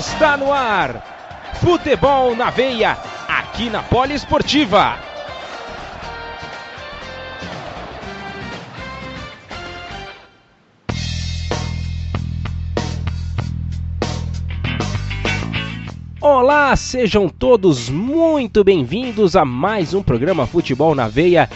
está 0.00 0.34
no 0.34 0.50
ar. 0.50 1.52
Futebol 1.60 2.34
na 2.34 2.48
veia, 2.48 2.96
aqui 3.28 3.68
na 3.68 3.82
Poliesportiva. 3.82 4.96
Olá, 16.18 16.74
sejam 16.76 17.28
todos 17.28 17.90
muito 17.90 18.64
bem-vindos 18.64 19.36
a 19.36 19.44
mais 19.44 19.92
um 19.92 20.02
programa 20.02 20.46
Futebol 20.46 20.94
na 20.94 21.08
Veia, 21.08 21.48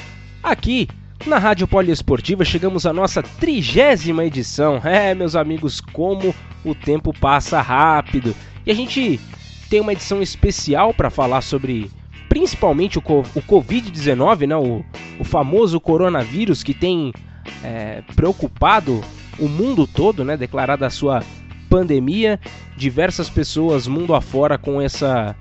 aqui 0.42 0.88
na 1.26 1.38
Rádio 1.38 1.66
Poliesportiva. 1.66 2.44
Chegamos 2.44 2.86
à 2.86 2.92
nossa 2.92 3.22
trigésima 3.22 4.24
edição. 4.24 4.80
É, 4.84 5.14
meus 5.14 5.34
amigos, 5.34 5.80
como 5.80 6.34
o 6.64 6.74
tempo 6.74 7.12
passa 7.18 7.60
rápido. 7.60 8.34
E 8.66 8.70
a 8.70 8.74
gente 8.74 9.20
tem 9.68 9.80
uma 9.80 9.92
edição 9.92 10.22
especial 10.22 10.92
para 10.92 11.10
falar 11.10 11.40
sobre 11.40 11.90
principalmente 12.28 12.98
o, 12.98 13.02
o 13.02 13.42
Covid-19, 13.42 14.46
né? 14.46 14.56
O, 14.56 14.84
o, 15.18 15.24
famoso 15.24 15.80
coronavírus 15.80 16.62
que 16.62 16.74
tem 16.74 17.12
é, 17.62 18.02
preocupado 18.14 19.00
o 19.38 19.48
mundo 19.48 19.86
todo, 19.86 20.24
né? 20.24 20.36
Declarada 20.36 20.86
a 20.86 20.90
sua 20.90 21.22
pandemia, 21.68 22.38
diversas 22.76 23.30
pessoas 23.30 23.86
mundo 23.86 24.14
afora 24.14 24.58
com 24.58 24.80
essa 24.80 25.34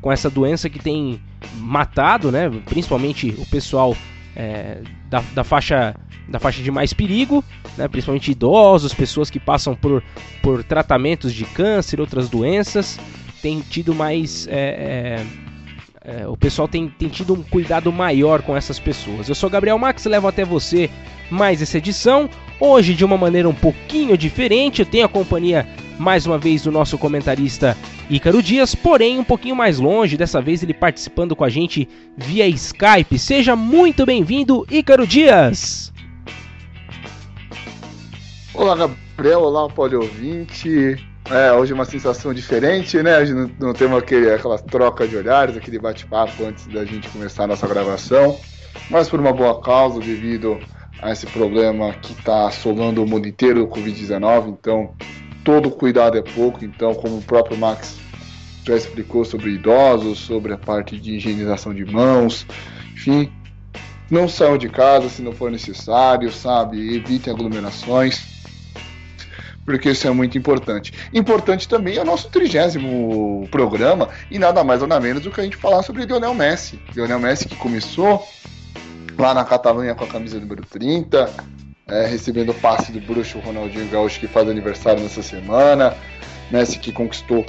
com 0.00 0.10
essa 0.10 0.30
doença 0.30 0.70
que 0.70 0.78
tem 0.78 1.20
matado, 1.56 2.32
né? 2.32 2.48
Principalmente 2.66 3.34
o 3.38 3.46
pessoal 3.46 3.96
é, 4.40 4.78
da, 5.10 5.20
da, 5.34 5.44
faixa 5.44 5.94
da 6.26 6.38
faixa 6.38 6.62
de 6.62 6.70
mais 6.70 6.94
perigo, 6.94 7.44
né? 7.76 7.86
principalmente 7.86 8.30
idosos, 8.30 8.94
pessoas 8.94 9.28
que 9.28 9.38
passam 9.38 9.76
por, 9.76 10.02
por 10.42 10.64
tratamentos 10.64 11.34
de 11.34 11.44
câncer, 11.44 12.00
outras 12.00 12.30
doenças, 12.30 12.98
tem 13.42 13.60
tido 13.60 13.94
mais 13.94 14.46
é, 14.48 14.54
é, 14.54 16.20
é, 16.22 16.26
o 16.26 16.38
pessoal 16.38 16.66
tem, 16.66 16.88
tem 16.88 17.10
tido 17.10 17.34
um 17.34 17.42
cuidado 17.42 17.92
maior 17.92 18.40
com 18.40 18.56
essas 18.56 18.78
pessoas. 18.78 19.28
Eu 19.28 19.34
sou 19.34 19.50
Gabriel 19.50 19.78
Max, 19.78 20.06
levo 20.06 20.26
até 20.26 20.42
você 20.42 20.88
mais 21.30 21.60
essa 21.60 21.76
edição. 21.76 22.30
Hoje, 22.62 22.92
de 22.92 23.06
uma 23.06 23.16
maneira 23.16 23.48
um 23.48 23.54
pouquinho 23.54 24.18
diferente, 24.18 24.80
eu 24.82 24.86
tenho 24.86 25.06
a 25.06 25.08
companhia 25.08 25.66
mais 25.98 26.26
uma 26.26 26.36
vez 26.36 26.62
do 26.62 26.70
nosso 26.70 26.98
comentarista 26.98 27.74
Ícaro 28.10 28.42
Dias, 28.42 28.74
porém 28.74 29.18
um 29.18 29.24
pouquinho 29.24 29.56
mais 29.56 29.78
longe, 29.78 30.14
dessa 30.14 30.42
vez 30.42 30.62
ele 30.62 30.74
participando 30.74 31.34
com 31.34 31.42
a 31.42 31.48
gente 31.48 31.88
via 32.18 32.46
Skype. 32.48 33.18
Seja 33.18 33.56
muito 33.56 34.04
bem-vindo, 34.04 34.66
Ícaro 34.70 35.06
Dias! 35.06 35.90
Olá, 38.52 38.76
Gabriel, 38.76 39.40
olá, 39.40 39.66
pode 39.70 39.96
ouvinte. 39.96 41.02
É, 41.30 41.50
hoje 41.52 41.72
é 41.72 41.74
uma 41.74 41.86
sensação 41.86 42.34
diferente, 42.34 43.02
né? 43.02 43.24
Gente 43.24 43.36
não, 43.36 43.68
não 43.68 43.72
temos 43.72 43.96
aquele, 44.02 44.30
aquela 44.30 44.58
troca 44.58 45.08
de 45.08 45.16
olhares, 45.16 45.56
aquele 45.56 45.78
bate-papo 45.78 46.44
antes 46.44 46.66
da 46.66 46.84
gente 46.84 47.08
começar 47.08 47.44
a 47.44 47.46
nossa 47.46 47.66
gravação, 47.66 48.38
mas 48.90 49.08
por 49.08 49.18
uma 49.18 49.32
boa 49.32 49.62
causa, 49.62 49.98
devido 49.98 50.60
a 51.02 51.12
esse 51.12 51.26
problema 51.26 51.92
que 51.94 52.12
está 52.12 52.46
assolando 52.46 53.02
o 53.02 53.06
mundo 53.06 53.26
inteiro, 53.26 53.64
o 53.64 53.68
Covid-19, 53.68 54.48
então 54.48 54.94
todo 55.42 55.70
cuidado 55.70 56.18
é 56.18 56.22
pouco, 56.22 56.64
então 56.64 56.94
como 56.94 57.18
o 57.18 57.22
próprio 57.22 57.56
Max 57.56 57.98
já 58.64 58.76
explicou 58.76 59.24
sobre 59.24 59.50
idosos, 59.52 60.18
sobre 60.18 60.52
a 60.52 60.58
parte 60.58 60.98
de 60.98 61.16
higienização 61.16 61.74
de 61.74 61.84
mãos, 61.84 62.46
enfim, 62.92 63.32
não 64.10 64.28
saiam 64.28 64.58
de 64.58 64.68
casa 64.68 65.08
se 65.08 65.22
não 65.22 65.32
for 65.32 65.50
necessário, 65.50 66.30
sabe? 66.30 66.96
Evitem 66.96 67.32
aglomerações, 67.32 68.22
porque 69.64 69.90
isso 69.90 70.06
é 70.06 70.10
muito 70.10 70.36
importante. 70.36 70.92
Importante 71.14 71.68
também 71.68 71.96
é 71.96 72.02
o 72.02 72.04
nosso 72.04 72.28
trigésimo 72.28 73.48
programa, 73.50 74.08
e 74.30 74.38
nada 74.38 74.62
mais 74.62 74.82
nada 74.82 75.00
menos 75.00 75.22
do 75.22 75.30
que 75.30 75.40
a 75.40 75.44
gente 75.44 75.56
falar 75.56 75.82
sobre 75.82 76.04
Lionel 76.04 76.34
Messi. 76.34 76.78
Lionel 76.94 77.20
Messi 77.20 77.48
que 77.48 77.56
começou 77.56 78.26
lá 79.20 79.34
na 79.34 79.44
Catalunha 79.44 79.94
com 79.94 80.04
a 80.04 80.08
camisa 80.08 80.40
número 80.40 80.64
30, 80.64 81.30
é, 81.88 82.06
recebendo 82.06 82.50
o 82.50 82.54
passe 82.54 82.90
do 82.90 83.00
bruxo 83.00 83.38
Ronaldinho 83.38 83.88
Gaúcho 83.88 84.18
que 84.18 84.26
faz 84.26 84.48
aniversário 84.48 85.02
nessa 85.02 85.22
semana. 85.22 85.94
Messi 86.50 86.78
que 86.78 86.90
conquistou 86.90 87.44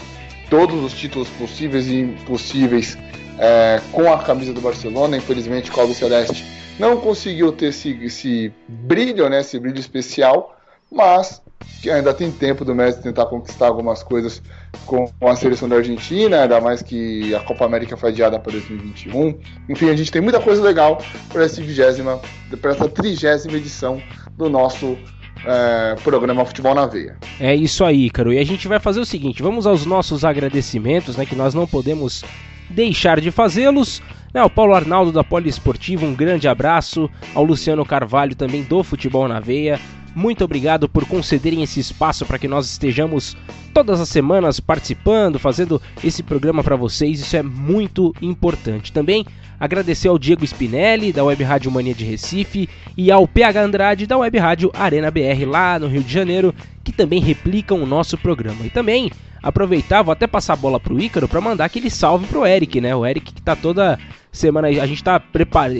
todos 0.49 0.83
os 0.83 0.93
títulos 0.93 1.29
possíveis 1.29 1.87
e 1.87 2.01
impossíveis 2.01 2.97
é, 3.39 3.81
com 3.91 4.11
a 4.11 4.19
camisa 4.19 4.53
do 4.53 4.61
Barcelona. 4.61 5.17
Infelizmente, 5.17 5.71
o 5.71 5.73
Calvo 5.73 5.93
Celeste 5.93 6.45
não 6.77 6.97
conseguiu 6.97 7.51
ter 7.51 7.67
esse, 7.67 7.91
esse 8.03 8.53
brilho, 8.67 9.29
né, 9.29 9.39
esse 9.39 9.57
brilho 9.57 9.79
especial, 9.79 10.57
mas 10.91 11.41
que 11.81 11.89
ainda 11.89 12.13
tem 12.13 12.31
tempo 12.31 12.65
do 12.65 12.75
Messi 12.75 13.01
tentar 13.01 13.27
conquistar 13.27 13.67
algumas 13.67 14.03
coisas 14.03 14.41
com 14.85 15.09
a 15.21 15.35
seleção 15.35 15.69
da 15.69 15.77
Argentina, 15.77 16.43
ainda 16.43 16.59
mais 16.59 16.81
que 16.81 17.33
a 17.35 17.39
Copa 17.41 17.65
América 17.65 17.95
foi 17.95 18.09
adiada 18.09 18.39
para 18.39 18.51
2021. 18.51 19.37
Enfim, 19.69 19.89
a 19.89 19.95
gente 19.95 20.11
tem 20.11 20.21
muita 20.21 20.39
coisa 20.39 20.61
legal 20.61 21.01
para 21.29 21.43
essa 21.43 21.61
vigésima, 21.61 22.19
para 22.61 22.71
essa 22.71 22.87
trigésima 22.89 23.57
edição 23.57 24.01
do 24.37 24.49
nosso 24.49 24.97
é, 25.45 25.95
programa 26.03 26.45
Futebol 26.45 26.75
na 26.75 26.85
Veia. 26.85 27.17
É 27.39 27.55
isso 27.55 27.83
aí, 27.83 28.09
Caro. 28.09 28.33
E 28.33 28.39
a 28.39 28.45
gente 28.45 28.67
vai 28.67 28.79
fazer 28.79 28.99
o 28.99 29.05
seguinte: 29.05 29.41
vamos 29.41 29.65
aos 29.65 29.85
nossos 29.85 30.23
agradecimentos, 30.23 31.17
né? 31.17 31.25
Que 31.25 31.35
nós 31.35 31.53
não 31.53 31.67
podemos 31.67 32.23
deixar 32.69 33.19
de 33.19 33.31
fazê-los. 33.31 34.01
Né, 34.33 34.39
ao 34.39 34.49
Paulo 34.49 34.73
Arnaldo 34.73 35.11
da 35.11 35.25
Poliesportiva, 35.25 36.05
um 36.05 36.15
grande 36.15 36.47
abraço. 36.47 37.09
Ao 37.35 37.43
Luciano 37.43 37.85
Carvalho 37.85 38.33
também 38.33 38.63
do 38.63 38.81
Futebol 38.81 39.27
na 39.27 39.41
Veia. 39.41 39.77
Muito 40.15 40.43
obrigado 40.43 40.89
por 40.89 41.05
concederem 41.05 41.63
esse 41.63 41.79
espaço 41.79 42.25
para 42.25 42.37
que 42.37 42.47
nós 42.47 42.69
estejamos 42.69 43.37
todas 43.73 44.01
as 44.01 44.09
semanas 44.09 44.59
participando, 44.59 45.39
fazendo 45.39 45.81
esse 46.03 46.21
programa 46.21 46.63
para 46.63 46.75
vocês. 46.75 47.21
Isso 47.21 47.37
é 47.37 47.43
muito 47.43 48.13
importante. 48.21 48.91
Também 48.91 49.25
agradecer 49.59 50.07
ao 50.07 50.19
Diego 50.19 50.43
Spinelli, 50.43 51.13
da 51.13 51.23
Web 51.23 51.43
Rádio 51.43 51.71
Mania 51.71 51.93
de 51.93 52.03
Recife, 52.03 52.67
e 52.97 53.11
ao 53.11 53.27
PH 53.27 53.63
Andrade, 53.63 54.07
da 54.07 54.17
Web 54.17 54.37
Rádio 54.37 54.71
Arena 54.73 55.11
BR, 55.11 55.45
lá 55.47 55.79
no 55.79 55.87
Rio 55.87 56.03
de 56.03 56.11
Janeiro, 56.11 56.53
que 56.83 56.91
também 56.91 57.21
replicam 57.21 57.81
o 57.81 57.85
nosso 57.85 58.17
programa. 58.17 58.65
E 58.65 58.69
também 58.69 59.11
aproveitar, 59.41 60.01
vou 60.01 60.11
até 60.11 60.27
passar 60.27 60.53
a 60.53 60.57
bola 60.57 60.79
pro 60.79 60.99
Ícaro 60.99 61.27
para 61.27 61.41
mandar 61.41 61.65
aquele 61.65 61.89
salve 61.89 62.27
pro 62.27 62.45
Eric, 62.45 62.79
né? 62.79 62.95
O 62.95 63.05
Eric 63.05 63.33
que 63.33 63.41
tá 63.41 63.55
toda 63.55 63.97
semana 64.31 64.67
a 64.67 64.85
gente 64.85 65.03
tá, 65.03 65.19
prepar... 65.19 65.71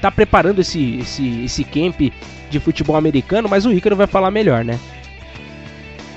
tá 0.00 0.10
preparando 0.10 0.60
esse, 0.60 0.98
esse, 0.98 1.44
esse 1.44 1.64
camp 1.64 2.00
de 2.50 2.60
futebol 2.60 2.96
americano, 2.96 3.48
mas 3.48 3.66
o 3.66 3.72
Ícaro 3.72 3.96
vai 3.96 4.06
falar 4.06 4.30
melhor, 4.30 4.64
né? 4.64 4.78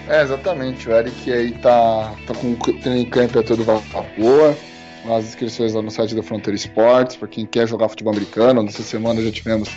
É, 0.07 0.21
exatamente. 0.21 0.89
O 0.89 0.91
Eric 0.91 1.31
aí 1.31 1.51
tá, 1.53 2.13
tá 2.27 2.33
com 2.33 2.51
o 2.51 2.57
training 2.57 3.05
camp 3.05 3.35
a 3.37 3.43
todo 3.43 3.63
vapor. 3.63 4.55
As 5.09 5.25
inscrições 5.25 5.73
lá 5.73 5.81
no 5.81 5.89
site 5.89 6.13
da 6.13 6.21
Fronteira 6.21 6.55
Esportes, 6.55 7.15
para 7.15 7.27
quem 7.27 7.45
quer 7.45 7.67
jogar 7.67 7.89
futebol 7.89 8.13
americano. 8.13 8.61
Nessa 8.61 8.83
semana 8.83 9.21
já 9.21 9.31
tivemos 9.31 9.69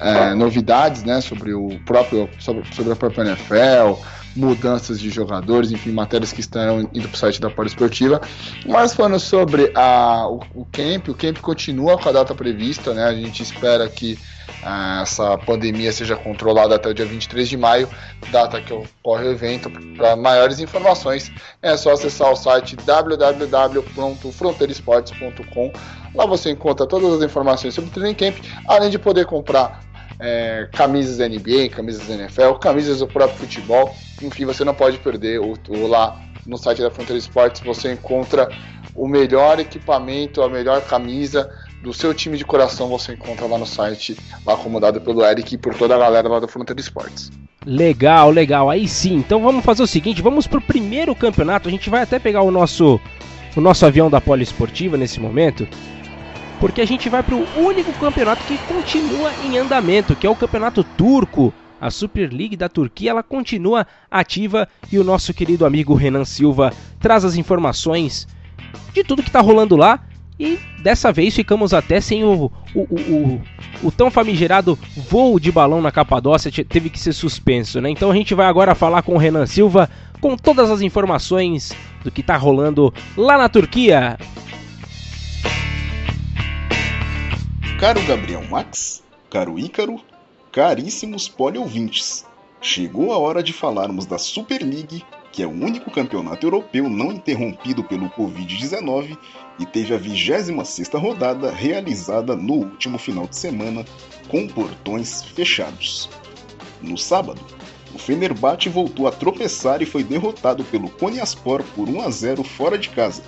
é, 0.00 0.34
novidades 0.34 1.04
né, 1.04 1.20
sobre 1.20 1.54
o 1.54 1.78
próprio 1.84 2.28
sobre, 2.40 2.64
sobre 2.74 2.92
a 2.92 2.96
própria 2.96 3.22
NFL, 3.22 4.02
mudanças 4.34 5.00
de 5.00 5.10
jogadores, 5.10 5.70
enfim, 5.70 5.92
matérias 5.92 6.32
que 6.32 6.40
estão 6.40 6.80
indo 6.92 7.08
para 7.08 7.14
o 7.14 7.18
site 7.18 7.40
da 7.40 7.52
Esportiva. 7.64 8.20
Mas 8.66 8.94
falando 8.94 9.20
sobre 9.20 9.70
a, 9.74 10.26
o, 10.28 10.40
o 10.54 10.64
camp, 10.64 11.08
o 11.08 11.14
camp 11.14 11.38
continua 11.38 11.98
com 11.98 12.08
a 12.08 12.12
data 12.12 12.34
prevista, 12.34 12.94
né? 12.94 13.04
A 13.04 13.14
gente 13.14 13.42
espera 13.42 13.88
que 13.88 14.18
essa 15.02 15.36
pandemia 15.38 15.90
seja 15.92 16.16
controlada 16.16 16.76
até 16.76 16.88
o 16.88 16.94
dia 16.94 17.04
23 17.04 17.48
de 17.48 17.56
maio, 17.56 17.88
data 18.30 18.60
que 18.60 18.72
ocorre 18.72 19.26
o 19.26 19.32
evento. 19.32 19.68
Para 19.96 20.14
maiores 20.14 20.60
informações, 20.60 21.32
é 21.60 21.76
só 21.76 21.90
acessar 21.92 22.30
o 22.30 22.36
site 22.36 22.76
www.fronteiresportes.com. 22.76 25.72
Lá 26.14 26.26
você 26.26 26.50
encontra 26.50 26.86
todas 26.86 27.14
as 27.14 27.22
informações 27.22 27.74
sobre 27.74 27.90
o 27.90 27.92
Training 27.92 28.14
Camp, 28.14 28.36
além 28.68 28.90
de 28.90 28.98
poder 28.98 29.26
comprar 29.26 29.80
é, 30.22 30.68
camisas 30.72 31.18
da 31.18 31.28
NBA, 31.28 31.68
camisas 31.74 32.06
da 32.06 32.14
NFL, 32.14 32.52
camisas 32.60 33.00
do 33.00 33.08
próprio 33.08 33.38
futebol. 33.38 33.94
Enfim, 34.22 34.44
você 34.44 34.64
não 34.64 34.72
pode 34.72 34.98
perder 34.98 35.40
o, 35.40 35.54
o 35.68 35.86
lá 35.88 36.18
no 36.46 36.56
site 36.56 36.80
da 36.80 36.90
Fronteira 36.90 37.18
Esportes 37.18 37.60
você 37.60 37.92
encontra 37.92 38.48
o 38.94 39.06
melhor 39.06 39.58
equipamento, 39.58 40.42
a 40.42 40.48
melhor 40.48 40.82
camisa 40.82 41.50
do 41.82 41.92
seu 41.92 42.14
time 42.14 42.36
de 42.36 42.44
coração 42.44 42.88
você 42.88 43.12
encontra 43.12 43.46
lá 43.46 43.58
no 43.58 43.66
site, 43.66 44.16
lá 44.46 44.54
acomodado 44.54 45.00
pelo 45.00 45.24
Eric 45.24 45.54
e 45.54 45.58
por 45.58 45.74
toda 45.74 45.96
a 45.96 45.98
galera 45.98 46.28
lá 46.28 46.38
da 46.38 46.46
Fronteira 46.46 46.80
Esportes. 46.80 47.30
Legal, 47.64 48.30
legal. 48.30 48.70
Aí 48.70 48.86
sim. 48.86 49.14
Então 49.14 49.42
vamos 49.42 49.64
fazer 49.64 49.82
o 49.82 49.86
seguinte, 49.86 50.22
vamos 50.22 50.46
pro 50.46 50.60
primeiro 50.60 51.14
campeonato. 51.14 51.68
A 51.68 51.72
gente 51.72 51.90
vai 51.90 52.02
até 52.02 52.18
pegar 52.18 52.42
o 52.42 52.50
nosso 52.50 53.00
o 53.54 53.60
nosso 53.60 53.84
avião 53.84 54.08
da 54.08 54.20
Poliesportiva 54.20 54.96
nesse 54.96 55.20
momento, 55.20 55.68
porque 56.62 56.80
a 56.80 56.86
gente 56.86 57.08
vai 57.08 57.24
pro 57.24 57.44
único 57.56 57.92
campeonato 57.94 58.44
que 58.44 58.56
continua 58.56 59.32
em 59.44 59.58
andamento, 59.58 60.14
que 60.14 60.24
é 60.24 60.30
o 60.30 60.36
Campeonato 60.36 60.84
Turco. 60.84 61.52
A 61.80 61.90
Super 61.90 62.32
League 62.32 62.56
da 62.56 62.68
Turquia 62.68 63.10
ela 63.10 63.22
continua 63.24 63.84
ativa 64.08 64.68
e 64.92 64.96
o 64.96 65.02
nosso 65.02 65.34
querido 65.34 65.66
amigo 65.66 65.92
Renan 65.92 66.24
Silva 66.24 66.72
traz 67.00 67.24
as 67.24 67.34
informações 67.34 68.28
de 68.94 69.02
tudo 69.02 69.24
que 69.24 69.28
está 69.28 69.40
rolando 69.40 69.74
lá 69.74 70.04
e 70.38 70.56
dessa 70.80 71.12
vez 71.12 71.34
ficamos 71.34 71.74
até 71.74 72.00
sem 72.00 72.22
o, 72.22 72.48
o, 72.76 72.80
o, 72.80 73.42
o, 73.82 73.90
tão 73.90 74.08
famigerado 74.08 74.78
voo 74.96 75.40
de 75.40 75.50
balão 75.50 75.82
na 75.82 75.90
Capadócia, 75.90 76.52
teve 76.64 76.90
que 76.90 77.00
ser 77.00 77.12
suspenso, 77.12 77.80
né? 77.80 77.90
Então 77.90 78.08
a 78.08 78.14
gente 78.14 78.36
vai 78.36 78.46
agora 78.46 78.76
falar 78.76 79.02
com 79.02 79.14
o 79.14 79.18
Renan 79.18 79.46
Silva 79.46 79.90
com 80.20 80.36
todas 80.36 80.70
as 80.70 80.80
informações 80.80 81.72
do 82.04 82.10
que 82.12 82.20
está 82.20 82.36
rolando 82.36 82.94
lá 83.16 83.36
na 83.36 83.48
Turquia. 83.48 84.16
Caro 87.82 88.00
Gabriel 88.06 88.44
Max, 88.48 89.02
caro 89.28 89.58
Ícaro, 89.58 90.00
caríssimos 90.52 91.28
poliouvintes, 91.28 92.24
chegou 92.60 93.12
a 93.12 93.18
hora 93.18 93.42
de 93.42 93.52
falarmos 93.52 94.06
da 94.06 94.18
Super 94.18 94.62
League, 94.62 95.04
que 95.32 95.42
é 95.42 95.46
o 95.48 95.50
único 95.50 95.90
campeonato 95.90 96.46
europeu 96.46 96.88
não 96.88 97.10
interrompido 97.10 97.82
pelo 97.82 98.08
Covid-19 98.10 99.18
e 99.58 99.66
teve 99.66 99.92
a 99.96 99.98
26ª 99.98 100.96
rodada 100.96 101.50
realizada 101.50 102.36
no 102.36 102.52
último 102.52 102.98
final 102.98 103.26
de 103.26 103.34
semana 103.34 103.84
com 104.28 104.46
portões 104.46 105.24
fechados. 105.24 106.08
No 106.80 106.96
sábado, 106.96 107.44
o 107.92 107.98
Fenerbahçe 107.98 108.68
voltou 108.68 109.08
a 109.08 109.10
tropeçar 109.10 109.82
e 109.82 109.86
foi 109.86 110.04
derrotado 110.04 110.62
pelo 110.62 110.88
Konyaspor 110.88 111.64
por 111.74 111.88
1 111.88 112.00
a 112.00 112.10
0 112.10 112.44
fora 112.44 112.78
de 112.78 112.90
casa, 112.90 113.24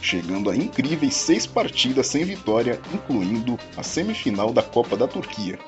chegando 0.00 0.50
a 0.50 0.56
incríveis 0.56 1.14
seis 1.14 1.46
partidas 1.46 2.06
sem 2.06 2.24
vitória, 2.24 2.80
incluindo 2.92 3.58
a 3.76 3.82
semifinal 3.82 4.52
da 4.52 4.62
Copa 4.62 4.96
da 4.96 5.06
Turquia. 5.08 5.58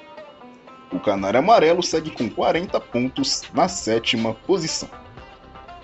O 0.92 0.98
Canário 0.98 1.40
Amarelo 1.40 1.82
segue 1.82 2.10
com 2.10 2.28
40 2.30 2.80
pontos 2.80 3.42
na 3.52 3.68
sétima 3.68 4.34
posição. 4.34 4.88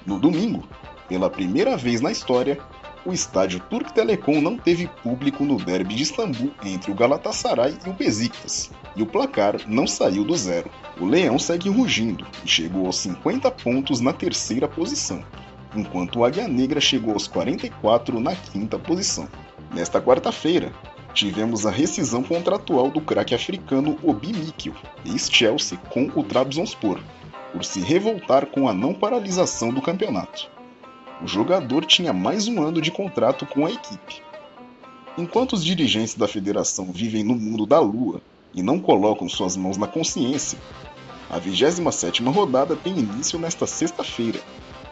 No 0.07 0.19
domingo, 0.19 0.67
pela 1.09 1.29
primeira 1.29 1.77
vez 1.77 2.01
na 2.01 2.11
história, 2.11 2.59
o 3.05 3.13
estádio 3.13 3.61
Turk 3.61 3.93
Telecom 3.93 4.41
não 4.41 4.57
teve 4.57 4.87
público 5.03 5.45
no 5.45 5.57
derby 5.57 5.95
de 5.95 6.05
Istambul 6.05 6.53
entre 6.65 6.91
o 6.91 6.95
Galatasaray 6.95 7.77
e 7.85 7.91
o 7.91 7.93
Besiktas, 7.93 8.71
e 8.97 9.03
o 9.03 9.07
placar 9.07 9.61
não 9.67 9.87
saiu 9.87 10.25
do 10.25 10.35
zero. 10.35 10.71
O 10.99 11.05
Leão 11.05 11.39
segue 11.39 11.69
rugindo 11.69 12.27
e 12.43 12.49
chegou 12.49 12.87
aos 12.87 12.97
50 12.97 13.51
pontos 13.51 14.01
na 14.01 14.13
terceira 14.13 14.67
posição, 14.67 15.23
enquanto 15.75 16.21
o 16.21 16.25
Águia 16.25 16.49
Negra 16.49 16.81
chegou 16.81 17.15
aos 17.15 17.27
44 17.27 18.21
na 18.21 18.35
quinta 18.35 18.79
posição. 18.79 19.29
Nesta 19.73 20.01
quarta-feira, 20.01 20.73
tivemos 21.13 21.67
a 21.67 21.71
rescisão 21.71 22.23
contratual 22.23 22.91
do 22.91 23.01
craque 23.01 23.35
africano 23.35 23.99
Obi 24.03 24.33
Mikkel, 24.33 24.75
ex-Chelsea, 25.05 25.79
com 25.91 26.11
o 26.15 26.23
Trabzonspor, 26.23 27.01
por 27.53 27.65
se 27.65 27.81
revoltar 27.81 28.47
com 28.47 28.69
a 28.69 28.75
não 28.75 28.95
paralisação 28.95 29.73
do 29.73 29.83
campeonato 29.83 30.55
o 31.23 31.27
jogador 31.27 31.85
tinha 31.85 32.13
mais 32.13 32.49
um 32.49 32.63
ano 32.63 32.81
de 32.81 32.91
contrato 32.91 33.47
com 33.47 33.65
a 33.65 33.71
equipe. 33.71 34.23
Enquanto 35.17 35.53
os 35.53 35.65
dirigentes 35.65 36.15
da 36.15 36.27
federação 36.27 36.93
vivem 36.93 37.23
no 37.23 37.35
mundo 37.35 37.65
da 37.65 37.79
lua 37.81 38.21
e 38.53 38.63
não 38.63 38.79
colocam 38.79 39.29
suas 39.29 39.57
mãos 39.57 39.77
na 39.77 39.87
consciência, 39.87 40.59
a 41.31 41.41
27ª 41.41 42.33
rodada 42.33 42.77
tem 42.77 42.99
início 42.99 43.39
nesta 43.39 43.67
sexta-feira, 43.67 44.41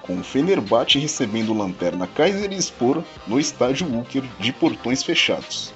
com 0.02 0.18
o 0.18 0.24
Fenerbahçe 0.24 0.98
recebendo 0.98 1.52
o 1.52 1.56
Lanterna 1.56 2.06
Kayserispor 2.06 3.02
no 3.26 3.38
estádio 3.38 3.86
Uker 3.98 4.22
de 4.38 4.52
portões 4.52 5.02
fechados. 5.02 5.72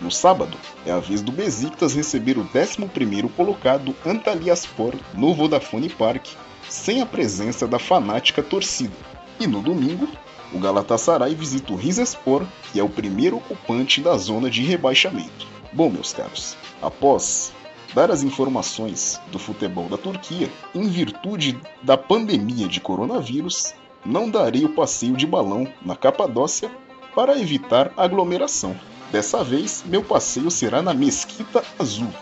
No 0.00 0.10
sábado, 0.10 0.56
é 0.84 0.90
a 0.90 0.98
vez 0.98 1.22
do 1.22 1.32
Besiktas 1.32 1.94
receber 1.94 2.36
o 2.36 2.44
11º 2.44 3.30
colocado 3.34 3.94
Antalyaspor 4.04 4.94
no 5.14 5.32
Vodafone 5.32 5.88
Park, 5.88 6.26
sem 6.68 7.00
a 7.00 7.06
presença 7.06 7.66
da 7.66 7.78
fanática 7.78 8.42
torcida. 8.42 8.94
E 9.40 9.46
no 9.46 9.62
domingo, 9.62 10.08
o 10.52 10.58
Galatasaray 10.58 11.34
visita 11.34 11.72
o 11.72 11.76
Rizespor, 11.76 12.44
que 12.70 12.78
é 12.78 12.82
o 12.82 12.88
primeiro 12.88 13.38
ocupante 13.38 14.00
da 14.00 14.16
zona 14.18 14.50
de 14.50 14.62
rebaixamento. 14.62 15.46
Bom, 15.72 15.88
meus 15.88 16.12
caros, 16.12 16.56
após 16.82 17.53
dar 17.94 18.10
as 18.10 18.22
informações 18.22 19.20
do 19.30 19.38
futebol 19.38 19.88
da 19.88 19.96
Turquia, 19.96 20.50
em 20.74 20.88
virtude 20.88 21.58
da 21.82 21.96
pandemia 21.96 22.68
de 22.68 22.80
coronavírus, 22.80 23.72
não 24.04 24.28
darei 24.28 24.64
o 24.64 24.74
passeio 24.74 25.16
de 25.16 25.26
balão 25.26 25.66
na 25.82 25.96
Capadócia 25.96 26.70
para 27.14 27.38
evitar 27.38 27.92
aglomeração. 27.96 28.76
Dessa 29.12 29.44
vez, 29.44 29.84
meu 29.86 30.02
passeio 30.02 30.50
será 30.50 30.82
na 30.82 30.92
Mesquita 30.92 31.62
Azul, 31.78 32.12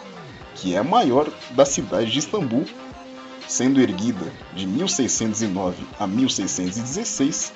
que 0.55 0.75
é 0.75 0.79
a 0.79 0.85
maior 0.85 1.27
da 1.53 1.65
cidade 1.65 2.11
de 2.11 2.19
Istambul 2.19 2.67
sendo 3.49 3.81
erguida 3.81 4.33
de 4.55 4.67
1609 4.67 5.85
a 5.99 6.07
1616, 6.07 7.53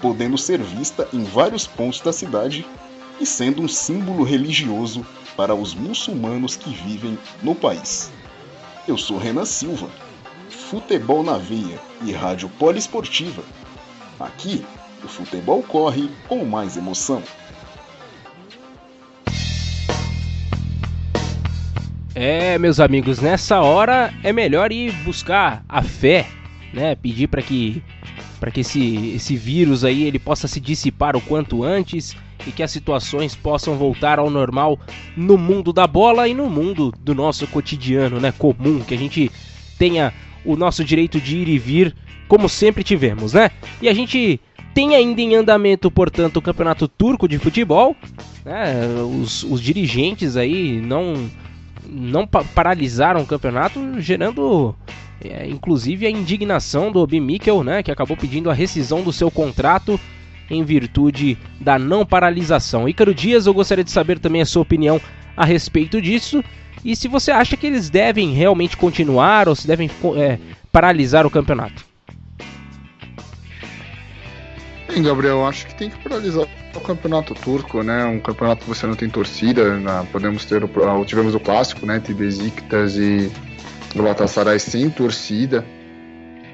podendo 0.00 0.38
ser 0.38 0.62
vista 0.62 1.08
em 1.12 1.24
vários 1.24 1.66
pontos 1.66 2.00
da 2.00 2.12
cidade 2.12 2.66
e 3.20 3.26
sendo 3.26 3.62
um 3.62 3.68
símbolo 3.68 4.24
religioso 4.24 5.04
para 5.36 5.54
os 5.54 5.74
muçulmanos 5.74 6.56
que 6.56 6.70
vivem 6.70 7.18
no 7.42 7.54
país. 7.54 8.10
Eu 8.88 8.96
sou 8.96 9.18
Renan 9.18 9.44
Silva, 9.44 9.88
Futebol 10.48 11.22
na 11.22 11.36
Veia 11.36 11.78
e 12.04 12.12
Rádio 12.12 12.48
Poliesportiva. 12.48 13.42
Aqui, 14.18 14.64
o 15.04 15.08
futebol 15.08 15.62
corre 15.62 16.10
com 16.26 16.44
mais 16.44 16.76
emoção. 16.76 17.22
É, 22.14 22.58
meus 22.58 22.80
amigos, 22.80 23.20
nessa 23.20 23.60
hora 23.60 24.12
é 24.24 24.32
melhor 24.32 24.72
ir 24.72 24.90
buscar 25.04 25.62
a 25.68 25.82
fé, 25.82 26.26
né? 26.72 26.94
Pedir 26.94 27.28
para 27.28 27.42
que 27.42 27.82
para 28.40 28.50
que 28.50 28.60
esse, 28.60 29.14
esse 29.14 29.36
vírus 29.36 29.84
aí 29.84 30.04
ele 30.04 30.18
possa 30.18 30.48
se 30.48 30.60
dissipar 30.60 31.16
o 31.16 31.20
quanto 31.20 31.62
antes 31.62 32.16
e 32.46 32.52
que 32.52 32.62
as 32.62 32.70
situações 32.70 33.34
possam 33.34 33.76
voltar 33.76 34.18
ao 34.18 34.30
normal 34.30 34.78
no 35.16 35.36
mundo 35.36 35.72
da 35.72 35.86
bola 35.86 36.28
e 36.28 36.34
no 36.34 36.48
mundo 36.48 36.92
do 37.00 37.14
nosso 37.14 37.46
cotidiano, 37.46 38.20
né, 38.20 38.32
comum, 38.32 38.80
que 38.80 38.94
a 38.94 38.98
gente 38.98 39.30
tenha 39.78 40.12
o 40.44 40.56
nosso 40.56 40.84
direito 40.84 41.20
de 41.20 41.36
ir 41.36 41.48
e 41.48 41.58
vir 41.58 41.94
como 42.28 42.48
sempre 42.48 42.82
tivemos, 42.82 43.32
né? 43.32 43.50
E 43.80 43.88
a 43.88 43.94
gente 43.94 44.40
tem 44.74 44.94
ainda 44.94 45.20
em 45.20 45.34
andamento, 45.34 45.90
portanto, 45.90 46.38
o 46.38 46.42
Campeonato 46.42 46.88
Turco 46.88 47.28
de 47.28 47.38
Futebol, 47.38 47.96
né? 48.44 48.74
Os, 49.22 49.42
os 49.44 49.60
dirigentes 49.60 50.36
aí 50.36 50.80
não 50.80 51.30
não 51.88 52.26
pa 52.26 52.42
paralisaram 52.42 53.20
o 53.22 53.26
campeonato, 53.26 53.80
gerando 54.00 54.74
é, 55.20 55.48
inclusive 55.48 56.06
a 56.06 56.10
indignação 56.10 56.90
do 56.90 57.00
Obi 57.00 57.20
Mikkel, 57.20 57.62
né, 57.62 57.82
que 57.82 57.90
acabou 57.90 58.16
pedindo 58.16 58.50
a 58.50 58.54
rescisão 58.54 59.02
do 59.02 59.12
seu 59.12 59.30
contrato 59.30 59.98
em 60.50 60.62
virtude 60.62 61.36
da 61.60 61.78
não 61.78 62.04
paralisação. 62.04 62.88
Ícaro 62.88 63.14
Dias, 63.14 63.46
eu 63.46 63.54
gostaria 63.54 63.84
de 63.84 63.90
saber 63.90 64.18
também 64.18 64.42
a 64.42 64.46
sua 64.46 64.62
opinião 64.62 65.00
a 65.36 65.44
respeito 65.44 66.00
disso 66.00 66.42
e 66.84 66.94
se 66.94 67.08
você 67.08 67.30
acha 67.30 67.56
que 67.56 67.66
eles 67.66 67.90
devem 67.90 68.32
realmente 68.32 68.76
continuar 68.76 69.48
ou 69.48 69.54
se 69.54 69.66
devem 69.66 69.90
é, 70.16 70.38
paralisar 70.70 71.26
o 71.26 71.30
campeonato. 71.30 71.84
Sim, 74.88 75.02
Gabriel, 75.02 75.44
acho 75.46 75.66
que 75.66 75.74
tem 75.74 75.90
que 75.90 75.98
paralisar 75.98 76.46
o 76.74 76.80
campeonato 76.80 77.34
turco, 77.34 77.82
né? 77.82 78.04
Um 78.06 78.20
campeonato 78.20 78.62
que 78.62 78.68
você 78.68 78.86
não 78.86 78.94
tem 78.94 79.10
torcida, 79.10 79.76
né? 79.76 80.06
podemos 80.12 80.44
ter 80.44 80.62
o, 80.62 81.04
tivemos 81.04 81.34
o 81.34 81.40
clássico, 81.40 81.84
né? 81.84 81.96
Entre 81.96 82.14
Besiktas 82.14 82.96
e 82.96 83.30
Galatasaray 83.94 84.58
sem 84.58 84.88
torcida. 84.88 85.66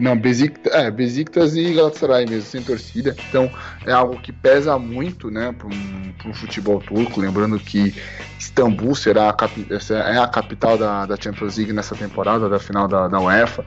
Não, 0.02 0.16
Besiktas, 0.16 0.74
é, 0.74 0.90
Besiktas 0.90 1.54
e 1.54 1.74
Galatasaray 1.74 2.26
mesmo, 2.26 2.50
sem 2.50 2.60
torcida. 2.60 3.14
Então, 3.28 3.48
é 3.86 3.92
algo 3.92 4.20
que 4.20 4.32
pesa 4.32 4.76
muito, 4.76 5.30
né, 5.30 5.54
para 5.56 5.68
um, 5.68 6.12
um, 6.26 6.34
futebol 6.34 6.80
turco. 6.80 7.20
Lembrando 7.20 7.56
que 7.56 7.94
Istambul 8.36 8.96
será 8.96 9.30
a, 9.30 10.10
é 10.10 10.18
a 10.18 10.26
capital 10.26 10.76
da, 10.76 11.06
da 11.06 11.14
Champions 11.16 11.56
League 11.56 11.72
nessa 11.72 11.94
temporada, 11.94 12.48
da 12.48 12.58
final 12.58 12.88
da, 12.88 13.06
da 13.06 13.20
UEFA. 13.20 13.64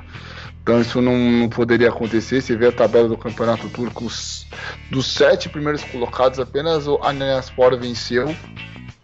Então 0.61 0.81
isso 0.81 1.01
não, 1.01 1.17
não, 1.17 1.47
poderia 1.47 1.87
acontecer. 1.87 2.41
Você 2.41 2.53
vê 2.53 2.67
a 2.67 2.71
tabela 2.73 3.07
do 3.07 3.17
Campeonato 3.17 3.69
Turco, 3.69 4.03
os, 4.03 4.45
dos 4.91 5.05
sete 5.05 5.47
primeiros 5.47 5.85
colocados, 5.85 6.37
apenas 6.37 6.85
o 6.85 6.99
Anyaspor 7.01 7.79
venceu. 7.79 8.35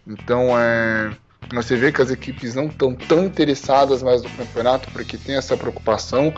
Então 0.06 0.50
é, 0.58 1.10
você 1.52 1.76
vê 1.76 1.92
que 1.92 2.00
as 2.00 2.10
equipes 2.10 2.54
não 2.54 2.66
estão 2.66 2.94
tão 2.94 3.24
interessadas 3.24 4.02
mais 4.02 4.22
no 4.22 4.30
campeonato, 4.30 4.90
porque 4.92 5.16
tem 5.16 5.36
essa 5.36 5.56
preocupação. 5.56 6.32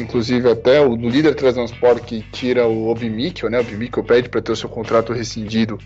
Inclusive 0.00 0.48
até 0.48 0.80
o 0.80 0.94
líder 0.94 1.34
Transport 1.34 2.02
que 2.04 2.22
tira 2.32 2.66
o 2.66 2.88
Obimikkel, 2.88 3.50
né? 3.50 3.58
O 3.58 3.60
Obimikkel 3.62 4.04
pede 4.04 4.28
para 4.28 4.40
ter 4.40 4.52
o 4.52 4.56
seu 4.56 4.68
contrato 4.68 5.12
rescindido 5.12 5.78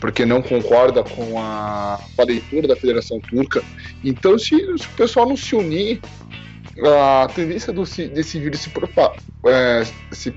porque 0.00 0.24
não 0.24 0.40
concorda 0.40 1.04
com 1.04 1.38
a, 1.38 2.00
a 2.18 2.24
leitura 2.24 2.66
da 2.66 2.74
Federação 2.74 3.20
Turca. 3.20 3.62
Então 4.02 4.38
se, 4.38 4.56
se 4.78 4.86
o 4.86 4.90
pessoal 4.96 5.28
não 5.28 5.36
se 5.36 5.54
unir 5.54 6.00
a 6.80 7.28
tendência 7.34 7.72
do, 7.72 7.84
desse 7.84 8.38
vírus 8.38 8.60
se, 8.60 8.70
propa, 8.70 9.14
é, 9.46 9.84
se 10.12 10.32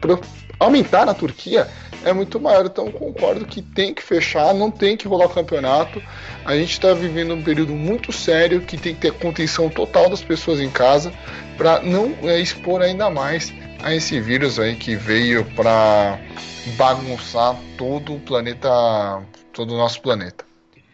aumentar 0.60 1.06
na 1.06 1.14
Turquia 1.14 1.68
é 2.04 2.14
muito 2.14 2.40
maior. 2.40 2.66
Então 2.66 2.92
concordo 2.92 3.46
que 3.46 3.62
tem 3.62 3.94
que 3.94 4.02
fechar, 4.02 4.54
não 4.54 4.72
tem 4.72 4.96
que 4.96 5.08
rolar 5.08 5.30
campeonato. 5.30 6.02
A 6.46 6.56
gente 6.56 6.72
está 6.72 6.94
vivendo 6.94 7.34
um 7.34 7.42
período 7.42 7.74
muito 7.74 8.12
sério 8.12 8.62
que 8.62 8.78
tem 8.78 8.94
que 8.94 9.02
ter 9.02 9.14
contenção 9.14 9.70
total 9.70 10.10
das 10.10 10.22
pessoas 10.22 10.60
em 10.60 10.70
casa 10.70 11.12
para 11.58 11.82
não 11.82 12.16
é, 12.24 12.40
expor 12.40 12.82
ainda 12.82 13.10
mais 13.10 13.54
a 13.82 13.94
esse 13.94 14.20
vírus 14.20 14.60
aí 14.60 14.76
que 14.76 14.96
veio 14.96 15.46
para 15.56 16.20
bagunçar 16.78 17.56
todo 17.78 18.16
o 18.16 18.20
planeta, 18.20 18.70
todo 19.54 19.74
o 19.74 19.78
nosso 19.78 20.02
planeta. 20.02 20.46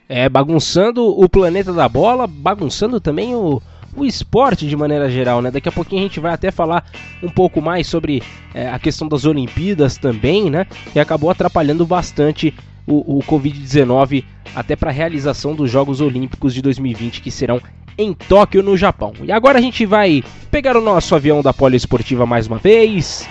É, 0.10 0.28
bagunçando 0.28 1.08
o 1.08 1.30
planeta 1.30 1.72
da 1.72 1.88
bola, 1.88 2.28
bagunçando 2.28 3.00
também 3.00 3.34
o, 3.34 3.62
o 3.96 4.06
esporte 4.06 4.68
de 4.68 4.76
maneira 4.76 5.10
geral, 5.10 5.42
né? 5.42 5.52
Daqui 5.52 5.70
a 5.70 5.72
pouquinho 5.72 6.02
a 6.02 6.04
gente 6.04 6.20
vai 6.20 6.34
até 6.34 6.52
falar 6.52 6.86
um 7.22 7.30
pouco 7.30 7.62
mais 7.62 7.88
sobre 7.88 8.24
é, 8.54 8.70
a 8.70 8.80
questão 8.80 9.08
das 9.08 9.26
Olimpíadas 9.26 9.98
também, 9.98 10.50
né? 10.50 10.66
Que 10.94 11.00
acabou 11.00 11.30
atrapalhando 11.30 11.86
bastante 11.86 12.54
o, 12.88 13.18
o 13.18 13.24
Covid-19 13.24 14.24
até 14.56 14.76
para 14.76 14.90
a 14.90 14.94
realização 14.94 15.56
dos 15.56 15.70
Jogos 15.70 16.02
Olímpicos 16.02 16.54
de 16.54 16.62
2020 16.62 17.22
que 17.22 17.32
serão 17.32 17.62
em 17.98 18.14
Tóquio, 18.14 18.64
no 18.64 18.76
Japão. 18.78 19.14
E 19.22 19.32
agora 19.32 19.60
a 19.60 19.62
gente 19.62 19.86
vai 19.86 20.24
pegar 20.50 20.76
o 20.76 20.82
nosso 20.82 21.14
avião 21.16 21.42
da 21.42 21.54
Poliesportiva 21.54 22.26
mais 22.26 22.48
uma 22.48 22.58
vez. 22.58 23.30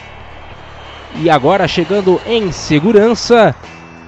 E 1.22 1.28
agora 1.28 1.66
chegando 1.66 2.20
em 2.26 2.52
segurança 2.52 3.54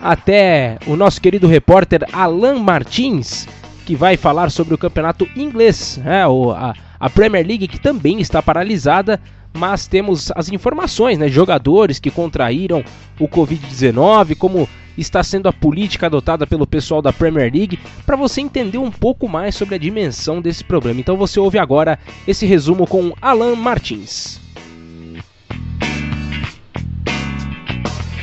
até 0.01 0.79
o 0.87 0.97
nosso 0.97 1.21
querido 1.21 1.47
repórter 1.47 2.07
Alan 2.13 2.59
Martins, 2.59 3.49
que 3.93 3.97
vai 3.97 4.17
falar 4.17 4.51
sobre 4.51 4.73
o 4.73 4.79
campeonato 4.79 5.29
inglês, 5.37 6.01
né, 6.03 6.25
a, 6.25 6.75
a 6.99 7.11
Premier 7.11 7.47
League 7.47 7.69
que 7.69 7.79
também 7.79 8.23
está 8.23 8.41
paralisada, 8.41 9.21
mas 9.53 9.87
temos 9.87 10.33
as 10.35 10.51
informações, 10.51 11.19
né, 11.19 11.29
jogadores 11.29 12.01
que 12.01 12.11
contraíram 12.11 12.83
o 13.21 13.29
Covid-19, 13.29 14.35
como 14.39 14.67
está 14.97 15.23
sendo 15.23 15.47
a 15.47 15.53
política 15.53 16.07
adotada 16.07 16.47
pelo 16.47 16.67
pessoal 16.67 17.03
da 17.03 17.13
Premier 17.13 17.53
League, 17.53 17.79
para 18.07 18.17
você 18.17 18.41
entender 18.41 18.79
um 18.79 18.91
pouco 18.91 19.29
mais 19.29 19.55
sobre 19.55 19.75
a 19.75 19.79
dimensão 19.79 20.41
desse 20.41 20.65
problema. 20.65 20.99
Então 20.99 21.19
você 21.19 21.39
ouve 21.39 21.59
agora 21.59 21.99
esse 22.27 22.47
resumo 22.47 22.87
com 22.87 23.13
Alan 23.21 23.55
Martins. 23.55 24.41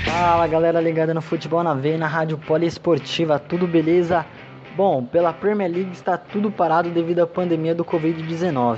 Fala 0.03 0.47
galera 0.47 0.81
ligada 0.81 1.13
no 1.13 1.21
Futebol 1.21 1.63
na 1.63 1.75
Veia, 1.75 1.99
na 1.99 2.07
Rádio 2.07 2.39
Poliesportiva, 2.39 3.37
tudo 3.37 3.67
beleza? 3.67 4.25
Bom, 4.79 5.03
pela 5.03 5.33
Premier 5.33 5.69
League 5.69 5.91
está 5.91 6.17
tudo 6.17 6.49
parado 6.49 6.89
devido 6.89 7.19
à 7.19 7.27
pandemia 7.27 7.75
do 7.75 7.83
Covid-19. 7.83 8.77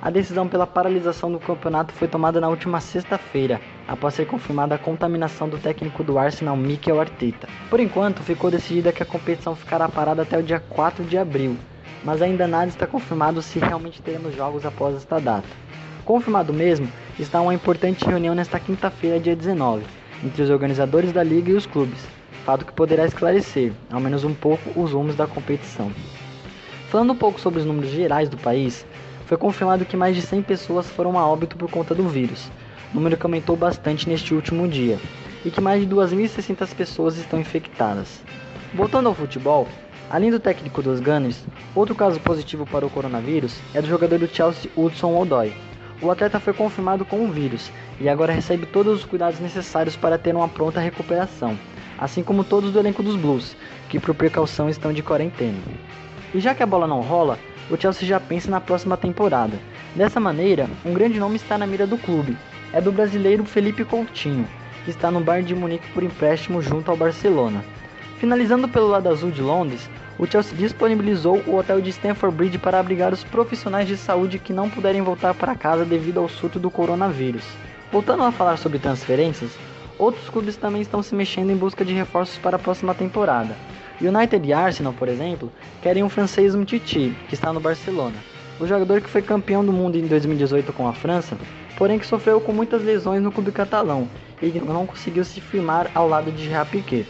A 0.00 0.08
decisão 0.08 0.46
pela 0.46 0.64
paralisação 0.64 1.32
do 1.32 1.40
campeonato 1.40 1.92
foi 1.92 2.06
tomada 2.06 2.40
na 2.40 2.48
última 2.48 2.80
sexta-feira, 2.80 3.60
após 3.88 4.14
ser 4.14 4.28
confirmada 4.28 4.76
a 4.76 4.78
contaminação 4.78 5.48
do 5.48 5.58
técnico 5.58 6.04
do 6.04 6.20
Arsenal, 6.20 6.56
Mikel 6.56 7.00
Arteta. 7.00 7.48
Por 7.68 7.80
enquanto, 7.80 8.22
ficou 8.22 8.48
decidida 8.48 8.92
que 8.92 9.02
a 9.02 9.06
competição 9.06 9.56
ficará 9.56 9.88
parada 9.88 10.22
até 10.22 10.38
o 10.38 10.42
dia 10.44 10.60
4 10.60 11.02
de 11.02 11.18
abril, 11.18 11.56
mas 12.04 12.22
ainda 12.22 12.46
nada 12.46 12.68
está 12.68 12.86
confirmado 12.86 13.42
se 13.42 13.58
realmente 13.58 14.00
teremos 14.00 14.36
jogos 14.36 14.64
após 14.64 14.94
esta 14.94 15.18
data. 15.18 15.48
Confirmado 16.04 16.52
mesmo 16.52 16.88
está 17.18 17.40
uma 17.40 17.52
importante 17.52 18.04
reunião 18.04 18.36
nesta 18.36 18.60
quinta-feira, 18.60 19.18
dia 19.18 19.34
19, 19.34 19.82
entre 20.22 20.44
os 20.44 20.48
organizadores 20.48 21.10
da 21.12 21.24
liga 21.24 21.50
e 21.50 21.54
os 21.54 21.66
clubes, 21.66 22.06
fato 22.44 22.64
que 22.64 22.72
poderá 22.72 23.04
esclarecer, 23.06 23.72
ao 23.90 24.00
menos 24.00 24.24
um 24.24 24.34
pouco, 24.34 24.80
os 24.80 24.92
rumos 24.92 25.14
da 25.14 25.26
competição. 25.26 25.92
Falando 26.88 27.12
um 27.12 27.16
pouco 27.16 27.40
sobre 27.40 27.60
os 27.60 27.66
números 27.66 27.90
gerais 27.90 28.28
do 28.28 28.36
país, 28.36 28.84
foi 29.26 29.36
confirmado 29.36 29.84
que 29.84 29.96
mais 29.96 30.16
de 30.16 30.22
100 30.22 30.42
pessoas 30.42 30.90
foram 30.90 31.18
a 31.18 31.26
óbito 31.26 31.56
por 31.56 31.70
conta 31.70 31.94
do 31.94 32.08
vírus, 32.08 32.50
número 32.92 33.16
que 33.16 33.24
aumentou 33.24 33.56
bastante 33.56 34.08
neste 34.08 34.34
último 34.34 34.66
dia, 34.66 34.98
e 35.44 35.50
que 35.50 35.60
mais 35.60 35.80
de 35.80 35.94
2.600 35.94 36.74
pessoas 36.74 37.16
estão 37.16 37.38
infectadas. 37.38 38.20
Voltando 38.74 39.08
ao 39.08 39.14
futebol, 39.14 39.68
além 40.10 40.30
do 40.30 40.40
técnico 40.40 40.82
dos 40.82 40.98
Gunners, 40.98 41.44
outro 41.74 41.94
caso 41.94 42.18
positivo 42.20 42.66
para 42.66 42.86
o 42.86 42.90
coronavírus 42.90 43.60
é 43.72 43.80
do 43.80 43.88
jogador 43.88 44.18
do 44.18 44.26
Chelsea 44.26 44.70
Hudson 44.76 45.16
Odoi, 45.16 45.52
o 46.02 46.10
atleta 46.10 46.40
foi 46.40 46.54
confirmado 46.54 47.04
com 47.04 47.24
o 47.24 47.30
vírus 47.30 47.70
e 48.00 48.08
agora 48.08 48.32
recebe 48.32 48.64
todos 48.64 49.00
os 49.00 49.04
cuidados 49.04 49.38
necessários 49.38 49.96
para 49.96 50.16
ter 50.16 50.34
uma 50.34 50.48
pronta 50.48 50.80
recuperação, 50.80 51.58
assim 52.00 52.22
como 52.22 52.42
todos 52.42 52.72
do 52.72 52.78
elenco 52.78 53.02
dos 53.02 53.14
Blues, 53.14 53.54
que 53.88 54.00
por 54.00 54.14
precaução 54.14 54.70
estão 54.70 54.92
de 54.92 55.02
quarentena. 55.02 55.58
E 56.34 56.40
já 56.40 56.54
que 56.54 56.62
a 56.62 56.66
bola 56.66 56.86
não 56.86 57.02
rola, 57.02 57.38
o 57.70 57.76
Chelsea 57.76 58.08
já 58.08 58.18
pensa 58.18 58.50
na 58.50 58.60
próxima 58.60 58.96
temporada. 58.96 59.58
Dessa 59.94 60.18
maneira, 60.18 60.68
um 60.84 60.94
grande 60.94 61.20
nome 61.20 61.36
está 61.36 61.58
na 61.58 61.66
mira 61.66 61.86
do 61.86 61.98
clube. 61.98 62.36
É 62.72 62.80
do 62.80 62.90
brasileiro 62.90 63.44
Felipe 63.44 63.84
Coutinho, 63.84 64.48
que 64.84 64.90
está 64.90 65.10
no 65.10 65.20
Bayern 65.20 65.46
de 65.46 65.54
Munique 65.54 65.88
por 65.92 66.02
empréstimo 66.02 66.62
junto 66.62 66.90
ao 66.90 66.96
Barcelona. 66.96 67.64
Finalizando 68.18 68.68
pelo 68.68 68.88
lado 68.88 69.08
azul 69.08 69.30
de 69.30 69.42
Londres, 69.42 69.88
o 70.18 70.26
Chelsea 70.26 70.56
disponibilizou 70.56 71.42
o 71.46 71.56
hotel 71.56 71.80
de 71.80 71.90
Stamford 71.90 72.36
Bridge 72.36 72.58
para 72.58 72.78
abrigar 72.78 73.12
os 73.12 73.24
profissionais 73.24 73.88
de 73.88 73.96
saúde 73.96 74.38
que 74.38 74.52
não 74.52 74.68
puderem 74.68 75.02
voltar 75.02 75.34
para 75.34 75.54
casa 75.54 75.84
devido 75.84 76.20
ao 76.20 76.28
surto 76.28 76.58
do 76.58 76.70
coronavírus. 76.70 77.44
Voltando 77.90 78.22
a 78.22 78.30
falar 78.30 78.56
sobre 78.56 78.78
transferências, 78.78 79.50
outros 80.00 80.30
clubes 80.30 80.56
também 80.56 80.80
estão 80.80 81.02
se 81.02 81.14
mexendo 81.14 81.50
em 81.50 81.56
busca 81.56 81.84
de 81.84 81.92
reforços 81.92 82.38
para 82.38 82.56
a 82.56 82.58
próxima 82.58 82.94
temporada. 82.94 83.54
United 84.00 84.48
e 84.48 84.52
Arsenal, 84.52 84.94
por 84.94 85.08
exemplo, 85.08 85.52
querem 85.82 86.02
o 86.02 86.08
francês 86.08 86.54
Umtiti, 86.54 87.14
que 87.28 87.34
está 87.34 87.52
no 87.52 87.60
Barcelona. 87.60 88.16
O 88.58 88.66
jogador 88.66 89.02
que 89.02 89.10
foi 89.10 89.20
campeão 89.20 89.64
do 89.64 89.72
mundo 89.72 89.96
em 89.96 90.06
2018 90.06 90.72
com 90.72 90.88
a 90.88 90.94
França, 90.94 91.36
porém 91.76 91.98
que 91.98 92.06
sofreu 92.06 92.40
com 92.40 92.52
muitas 92.52 92.82
lesões 92.82 93.22
no 93.22 93.30
clube 93.30 93.52
catalão 93.52 94.08
e 94.40 94.46
não 94.60 94.86
conseguiu 94.86 95.24
se 95.24 95.40
firmar 95.40 95.90
ao 95.94 96.08
lado 96.08 96.32
de 96.32 96.44
Gerard 96.44 96.70
Piquet. 96.70 97.06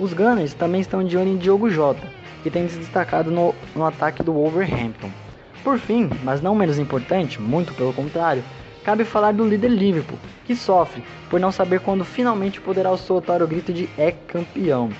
Os 0.00 0.14
Gunners 0.14 0.54
também 0.54 0.80
estão 0.80 1.04
de 1.04 1.16
olho 1.18 1.28
em 1.28 1.36
Diogo 1.36 1.68
Jota, 1.68 2.06
que 2.42 2.50
tem 2.50 2.66
se 2.66 2.78
destacado 2.78 3.30
no, 3.30 3.54
no 3.76 3.84
ataque 3.84 4.22
do 4.22 4.32
Wolverhampton. 4.32 5.10
Por 5.62 5.78
fim, 5.78 6.10
mas 6.24 6.40
não 6.40 6.54
menos 6.54 6.78
importante, 6.78 7.40
muito 7.40 7.74
pelo 7.74 7.92
contrário, 7.92 8.42
cabe 8.84 9.04
falar 9.04 9.32
do 9.32 9.46
líder 9.46 9.68
Liverpool, 9.68 10.18
que 10.44 10.54
sofre 10.56 11.02
por 11.30 11.40
não 11.40 11.52
saber 11.52 11.80
quando 11.80 12.04
finalmente 12.04 12.60
poderá 12.60 12.96
soltar 12.96 13.42
o 13.42 13.46
grito 13.46 13.72
de 13.72 13.88
é 13.96 14.12
campeão. 14.12 14.90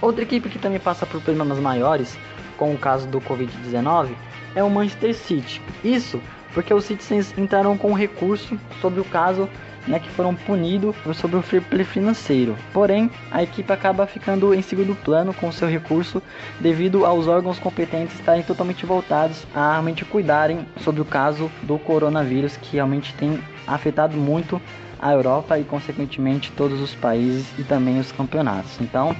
Outra 0.00 0.22
equipe 0.22 0.48
que 0.48 0.58
também 0.58 0.78
passa 0.78 1.06
por 1.06 1.20
problemas 1.20 1.58
maiores, 1.58 2.16
com 2.56 2.72
o 2.72 2.78
caso 2.78 3.06
do 3.08 3.20
Covid-19, 3.20 4.10
é 4.54 4.62
o 4.62 4.70
Manchester 4.70 5.14
City. 5.14 5.60
Isso 5.82 6.20
porque 6.54 6.72
os 6.72 6.84
Citizens 6.84 7.36
entraram 7.36 7.76
com 7.76 7.92
recurso 7.92 8.58
sobre 8.80 9.00
o 9.00 9.04
caso 9.04 9.48
né, 9.86 9.98
que 9.98 10.08
foram 10.10 10.34
punidos 10.34 10.96
sobre 11.14 11.36
o 11.36 11.42
fair 11.42 11.62
play 11.62 11.84
financeiro. 11.84 12.56
Porém, 12.72 13.10
a 13.30 13.42
equipe 13.42 13.70
acaba 13.72 14.06
ficando 14.06 14.54
em 14.54 14.62
segundo 14.62 14.94
plano 14.94 15.34
com 15.34 15.52
seu 15.52 15.68
recurso 15.68 16.22
devido 16.60 17.04
aos 17.04 17.26
órgãos 17.26 17.58
competentes 17.58 18.18
estarem 18.18 18.42
totalmente 18.42 18.86
voltados 18.86 19.46
a 19.54 19.72
realmente 19.72 20.04
cuidarem 20.04 20.66
sobre 20.78 21.02
o 21.02 21.04
caso 21.04 21.50
do 21.62 21.78
coronavírus 21.78 22.56
que 22.56 22.76
realmente 22.76 23.12
tem 23.14 23.38
afetado 23.66 24.16
muito 24.16 24.60
a 24.98 25.12
Europa 25.12 25.58
e 25.58 25.64
consequentemente 25.64 26.50
todos 26.52 26.80
os 26.80 26.94
países 26.94 27.46
e 27.58 27.62
também 27.64 27.98
os 27.98 28.10
campeonatos. 28.10 28.80
Então, 28.80 29.14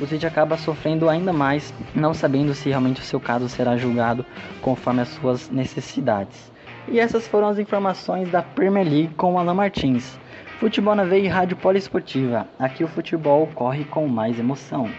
o 0.00 0.06
City 0.06 0.26
acaba 0.26 0.56
sofrendo 0.56 1.08
ainda 1.08 1.32
mais, 1.32 1.72
não 1.94 2.14
sabendo 2.14 2.54
se 2.54 2.68
realmente 2.68 3.00
o 3.00 3.04
seu 3.04 3.20
caso 3.20 3.48
será 3.48 3.76
julgado 3.76 4.24
conforme 4.60 5.02
as 5.02 5.08
suas 5.08 5.50
necessidades. 5.50 6.50
E 6.90 6.98
essas 6.98 7.28
foram 7.28 7.48
as 7.48 7.58
informações 7.58 8.30
da 8.30 8.42
Premier 8.42 8.88
League 8.88 9.14
com 9.14 9.38
Alan 9.38 9.54
Martins. 9.54 10.18
Futebol 10.58 10.94
na 10.94 11.04
veia 11.04 11.24
e 11.24 11.28
rádio 11.28 11.56
poliesportiva. 11.56 12.48
Aqui 12.58 12.82
o 12.82 12.88
futebol 12.88 13.46
corre 13.54 13.84
com 13.84 14.08
mais 14.08 14.38
emoção. 14.38 14.90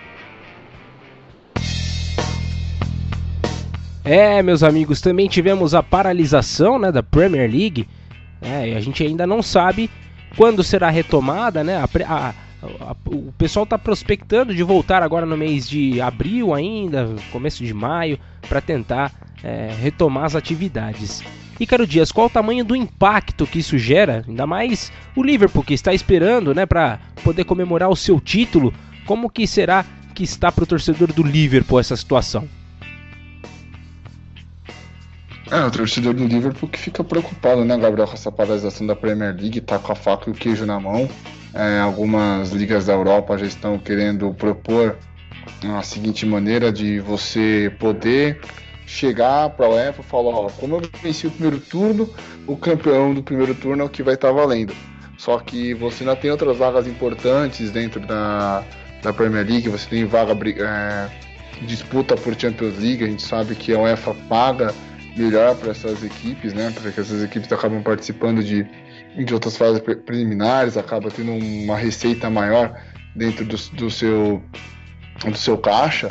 É, 4.05 4.41
meus 4.41 4.63
amigos, 4.63 5.01
também 5.01 5.27
tivemos 5.27 5.74
a 5.74 5.81
paralisação 5.81 6.77
né, 6.79 6.91
da 6.91 7.01
Premier 7.01 7.50
League. 7.50 7.88
É, 8.41 8.75
a 8.75 8.79
gente 8.79 9.03
ainda 9.03 9.25
não 9.25 9.41
sabe 9.41 9.89
quando 10.38 10.63
será 10.63 10.89
retomada, 10.89 11.63
né? 11.63 11.77
A, 11.77 11.89
a, 12.05 12.29
a, 12.29 12.96
o 13.08 13.31
pessoal 13.38 13.63
está 13.63 13.77
prospectando 13.77 14.53
de 14.53 14.63
voltar 14.63 15.01
agora 15.01 15.25
no 15.25 15.36
mês 15.36 15.67
de 15.67 16.00
abril 16.00 16.53
ainda, 16.53 17.15
começo 17.31 17.63
de 17.63 17.74
maio, 17.74 18.19
para 18.48 18.62
tentar 18.62 19.12
é, 19.43 19.72
retomar 19.79 20.25
as 20.25 20.36
atividades. 20.36 21.22
Ícaro 21.59 21.85
Dias, 21.85 22.11
qual 22.11 22.27
o 22.27 22.29
tamanho 22.29 22.63
do 22.63 22.75
impacto 22.75 23.45
que 23.45 23.59
isso 23.59 23.77
gera? 23.77 24.23
Ainda 24.27 24.47
mais 24.47 24.91
o 25.15 25.21
Liverpool 25.21 25.63
que 25.63 25.73
está 25.73 25.93
esperando, 25.93 26.55
né, 26.55 26.65
para 26.65 26.99
poder 27.23 27.43
comemorar 27.43 27.89
o 27.89 27.95
seu 27.95 28.19
título. 28.19 28.73
Como 29.05 29.29
que 29.29 29.45
será 29.45 29.85
que 30.15 30.23
está 30.23 30.51
para 30.51 30.63
o 30.63 30.67
torcedor 30.67 31.11
do 31.11 31.21
Liverpool 31.21 31.79
essa 31.79 31.97
situação? 31.97 32.47
É, 35.51 35.65
o 35.65 35.71
torcedor 35.71 36.13
do 36.13 36.25
Liverpool 36.27 36.69
que 36.69 36.79
fica 36.79 37.03
preocupado, 37.03 37.65
né, 37.65 37.75
Gabriel, 37.75 38.07
com 38.07 38.13
essa 38.13 38.31
paralisação 38.31 38.85
da 38.85 38.95
Premier 38.95 39.35
League, 39.35 39.59
tá 39.61 39.79
com 39.79 39.91
a 39.91 39.95
faca 39.95 40.29
e 40.29 40.31
o 40.31 40.35
queijo 40.35 40.65
na 40.65 40.79
mão. 40.79 41.09
É, 41.53 41.79
algumas 41.79 42.51
ligas 42.51 42.85
da 42.85 42.93
Europa 42.93 43.37
já 43.37 43.47
estão 43.47 43.79
querendo 43.79 44.31
propor 44.33 44.95
a 45.75 45.81
seguinte 45.81 46.25
maneira 46.25 46.71
de 46.71 46.99
você 46.99 47.73
poder 47.79 48.39
chegar 48.89 49.51
para 49.51 49.67
a 49.67 49.69
UEFA 49.69 50.01
e 50.01 50.03
falar, 50.03 50.31
ó, 50.31 50.50
como 50.50 50.77
eu 50.77 50.81
venci 51.03 51.27
o 51.27 51.31
primeiro 51.31 51.60
turno, 51.60 52.10
o 52.48 52.58
campeão 52.58 53.13
do 53.13 53.22
primeiro 53.22 53.53
turno 53.53 53.84
é 53.84 53.86
o 53.86 53.89
que 53.89 54.01
vai 54.01 54.15
estar 54.15 54.29
tá 54.29 54.34
valendo. 54.34 54.74
Só 55.15 55.38
que 55.38 55.75
você 55.75 56.03
ainda 56.03 56.15
tem 56.15 56.31
outras 56.31 56.58
vagas 56.58 56.88
importantes 56.88 57.69
dentro 57.69 58.00
da, 58.00 58.63
da 59.03 59.13
Premier 59.13 59.46
League, 59.46 59.69
você 59.69 59.88
tem 59.88 60.05
vaga 60.05 60.34
é, 60.34 61.10
disputa 61.67 62.17
por 62.17 62.34
Champions 62.34 62.79
League, 62.79 63.03
a 63.03 63.08
gente 63.08 63.22
sabe 63.22 63.53
que 63.53 63.74
a 63.74 63.79
UEFA 63.79 64.15
paga 64.27 64.74
melhor 65.15 65.55
para 65.55 65.69
essas 65.69 66.03
equipes, 66.03 66.53
né? 66.53 66.74
Porque 66.74 67.00
essas 67.00 67.24
equipes 67.24 67.51
acabam 67.51 67.84
participando 67.84 68.43
de, 68.43 68.65
de 69.24 69.34
outras 69.34 69.55
fases 69.55 69.79
preliminares, 69.79 70.77
acaba 70.77 71.12
tendo 71.12 71.34
uma 71.34 71.77
receita 71.77 72.27
maior 72.27 72.74
dentro 73.15 73.46
do, 73.46 73.55
do 73.55 73.91
seu 73.91 74.41
do 75.24 75.38
seu 75.38 75.58
caixa. 75.58 76.10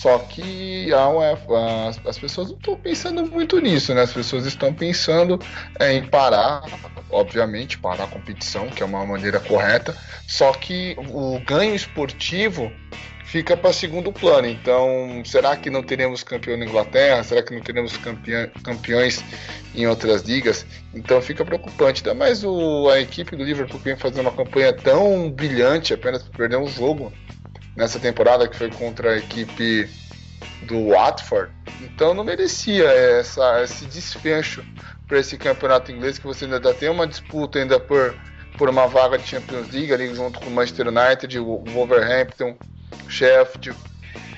Só 0.00 0.16
que 0.20 0.90
as, 0.94 2.06
as 2.06 2.18
pessoas 2.18 2.50
não 2.50 2.56
estão 2.56 2.76
pensando 2.76 3.26
muito 3.26 3.60
nisso, 3.60 3.92
né? 3.92 4.02
As 4.02 4.12
pessoas 4.12 4.46
estão 4.46 4.72
pensando 4.72 5.40
em 5.80 6.04
parar, 6.04 6.62
obviamente, 7.10 7.76
parar 7.76 8.04
a 8.04 8.06
competição, 8.06 8.68
que 8.68 8.80
é 8.80 8.86
uma 8.86 9.04
maneira 9.04 9.40
correta. 9.40 9.96
Só 10.24 10.52
que 10.52 10.94
o 11.08 11.40
ganho 11.40 11.74
esportivo 11.74 12.70
fica 13.24 13.56
para 13.56 13.72
segundo 13.72 14.12
plano. 14.12 14.46
Então, 14.46 15.20
será 15.24 15.56
que 15.56 15.68
não 15.68 15.82
teremos 15.82 16.22
campeão 16.22 16.56
na 16.56 16.64
Inglaterra? 16.64 17.24
Será 17.24 17.42
que 17.42 17.52
não 17.52 17.60
teremos 17.60 17.96
campeão, 17.96 18.48
campeões 18.62 19.24
em 19.74 19.84
outras 19.88 20.22
ligas? 20.22 20.64
Então 20.94 21.20
fica 21.20 21.44
preocupante. 21.44 22.06
Ainda 22.06 22.14
mais 22.16 22.44
o, 22.44 22.88
a 22.88 23.00
equipe 23.00 23.34
do 23.34 23.42
Liverpool 23.42 23.80
vem 23.80 23.96
fazendo 23.96 24.28
uma 24.28 24.32
campanha 24.32 24.72
tão 24.72 25.28
brilhante, 25.28 25.92
apenas 25.92 26.22
perder 26.22 26.56
um 26.56 26.68
jogo 26.68 27.12
nessa 27.78 28.00
temporada 28.00 28.48
que 28.48 28.56
foi 28.56 28.68
contra 28.70 29.12
a 29.12 29.18
equipe 29.18 29.88
do 30.62 30.88
Watford. 30.88 31.50
Então 31.80 32.12
não 32.12 32.24
merecia 32.24 32.84
essa, 32.84 33.62
esse 33.62 33.86
desfecho 33.86 34.64
para 35.06 35.20
esse 35.20 35.38
campeonato 35.38 35.92
inglês 35.92 36.18
que 36.18 36.26
você 36.26 36.44
ainda 36.44 36.74
tem 36.74 36.88
uma 36.88 37.06
disputa 37.06 37.60
ainda 37.60 37.78
por, 37.78 38.16
por 38.58 38.68
uma 38.68 38.88
vaga 38.88 39.16
de 39.16 39.28
Champions 39.28 39.70
League 39.70 39.92
ali 39.92 40.12
junto 40.12 40.40
com 40.40 40.46
o 40.46 40.50
Manchester 40.50 40.88
United, 40.88 41.38
o 41.38 41.64
Wolverhampton, 41.68 42.56
Sheffield, 43.08 43.72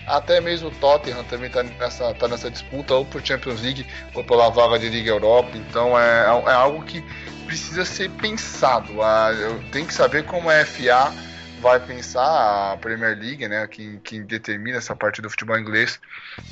até 0.06 0.38
mesmo 0.38 0.68
o 0.68 0.73
Tottenham 0.73 1.25
também 1.25 1.47
está 1.47 1.62
nessa, 1.62 2.12
tá 2.12 2.28
nessa 2.28 2.50
disputa 2.50 2.94
ou 2.94 3.06
por 3.06 3.25
Champions 3.25 3.62
League 3.62 3.87
ou 4.14 4.23
pela 4.23 4.50
vaga 4.50 4.78
de 4.78 4.90
Liga 4.90 5.12
Europa. 5.12 5.50
Então 5.54 5.99
é, 5.99 6.25
é 6.26 6.52
algo 6.52 6.85
que 6.85 7.02
precisa 7.47 7.87
ser 7.87 8.11
pensado. 8.11 9.00
Ah, 9.00 9.30
tem 9.73 9.87
que 9.87 9.94
saber 9.94 10.25
como 10.26 10.50
a 10.50 10.64
FA 10.66 11.29
vai 11.60 11.78
pensar 11.78 12.72
a 12.72 12.76
Premier 12.76 13.16
League, 13.18 13.46
né, 13.46 13.66
quem, 13.66 14.00
quem 14.02 14.22
determina 14.22 14.78
essa 14.78 14.96
parte 14.96 15.20
do 15.20 15.30
futebol 15.30 15.58
inglês, 15.58 16.00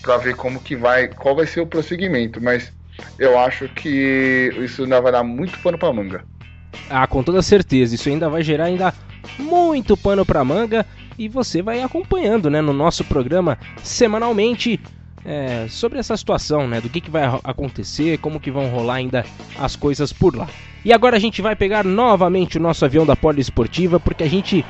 para 0.03 0.17
ver 0.19 0.37
como 0.37 0.61
que 0.61 0.77
vai, 0.77 1.09
qual 1.09 1.35
vai 1.35 1.47
ser 1.47 1.61
o 1.61 1.67
prosseguimento. 1.67 2.41
Mas 2.41 2.73
eu 3.19 3.39
acho 3.39 3.69
que 3.69 4.53
isso 4.59 4.83
ainda 4.83 5.01
vai 5.01 5.13
dar 5.13 5.25
muito 5.25 5.59
pano 5.61 5.79
para 5.79 5.93
manga. 5.93 6.25
Ah, 6.91 7.07
com 7.07 7.23
toda 7.23 7.43
certeza, 7.43 7.95
isso 7.95 8.09
ainda 8.09 8.29
vai 8.29 8.43
gerar 8.43 8.65
ainda 8.65 8.93
muito 9.39 9.97
pano 9.97 10.25
para 10.25 10.45
manga 10.45 10.87
e 11.19 11.29
você 11.29 11.63
vai 11.63 11.83
acompanhando, 11.83 12.49
né, 12.49 12.61
no 12.61 12.73
nosso 12.73 13.05
programa 13.05 13.59
semanalmente 13.83 14.79
é, 15.25 15.67
sobre 15.69 15.99
essa 15.99 16.17
situação, 16.17 16.69
né, 16.69 16.81
do 16.81 16.89
que, 16.89 17.01
que 17.01 17.11
vai 17.11 17.25
acontecer, 17.43 18.19
como 18.19 18.41
que 18.41 18.51
vão 18.51 18.69
rolar 18.69 18.95
ainda 18.95 19.25
as 19.59 19.75
coisas 19.75 20.13
por 20.13 20.37
lá. 20.37 20.49
E 20.85 20.93
agora 20.93 21.17
a 21.17 21.21
gente 21.21 21.43
vai 21.43 21.57
pegar 21.57 21.85
novamente 21.85 22.57
o 22.57 22.61
nosso 22.61 22.85
avião 22.85 23.05
da 23.05 23.17
Poliesportiva 23.17 23.99
porque 23.99 24.23
a 24.23 24.29
gente 24.29 24.65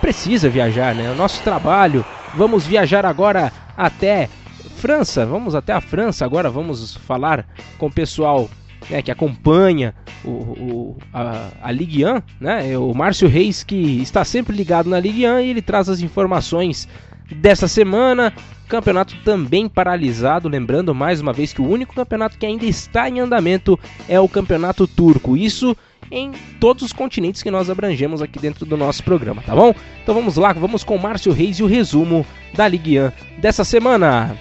precisa 0.00 0.48
viajar, 0.48 0.94
né? 0.94 1.10
O 1.10 1.14
nosso 1.14 1.42
trabalho. 1.42 2.04
Vamos 2.34 2.66
viajar 2.66 3.04
agora 3.04 3.52
até 3.76 4.28
França. 4.76 5.26
Vamos 5.26 5.54
até 5.54 5.72
a 5.72 5.80
França 5.80 6.24
agora. 6.24 6.50
Vamos 6.50 6.96
falar 6.96 7.46
com 7.76 7.86
o 7.86 7.92
pessoal 7.92 8.48
né, 8.88 9.02
que 9.02 9.10
acompanha 9.10 9.94
o, 10.24 10.30
o, 10.30 10.96
a, 11.12 11.48
a 11.62 11.72
Ligue 11.72 12.04
1, 12.04 12.22
né? 12.40 12.72
É 12.72 12.78
o 12.78 12.94
Márcio 12.94 13.28
Reis 13.28 13.62
que 13.62 14.00
está 14.00 14.24
sempre 14.24 14.56
ligado 14.56 14.88
na 14.88 15.00
Ligue 15.00 15.26
1 15.26 15.40
e 15.40 15.50
ele 15.50 15.62
traz 15.62 15.88
as 15.88 16.00
informações 16.00 16.88
dessa 17.36 17.68
semana. 17.68 18.32
Campeonato 18.68 19.16
também 19.24 19.66
paralisado, 19.66 20.46
lembrando 20.46 20.94
mais 20.94 21.22
uma 21.22 21.32
vez 21.32 21.54
que 21.54 21.62
o 21.62 21.68
único 21.68 21.94
campeonato 21.94 22.36
que 22.36 22.44
ainda 22.44 22.66
está 22.66 23.08
em 23.08 23.18
andamento 23.18 23.78
é 24.06 24.20
o 24.20 24.28
Campeonato 24.28 24.86
Turco. 24.86 25.36
Isso 25.36 25.74
em 26.10 26.32
todos 26.60 26.82
os 26.82 26.92
continentes 26.92 27.42
que 27.42 27.50
nós 27.50 27.70
abrangemos 27.70 28.22
aqui 28.22 28.38
dentro 28.38 28.64
do 28.64 28.76
nosso 28.76 29.02
programa, 29.02 29.42
tá 29.42 29.54
bom? 29.54 29.74
Então 30.02 30.14
vamos 30.14 30.36
lá, 30.36 30.52
vamos 30.52 30.84
com 30.84 30.96
o 30.96 31.02
Márcio 31.02 31.32
Reis 31.32 31.58
e 31.58 31.62
o 31.62 31.66
resumo 31.66 32.26
da 32.54 32.66
Ligue 32.66 33.00
1 33.00 33.40
dessa 33.40 33.64
semana. 33.64 34.36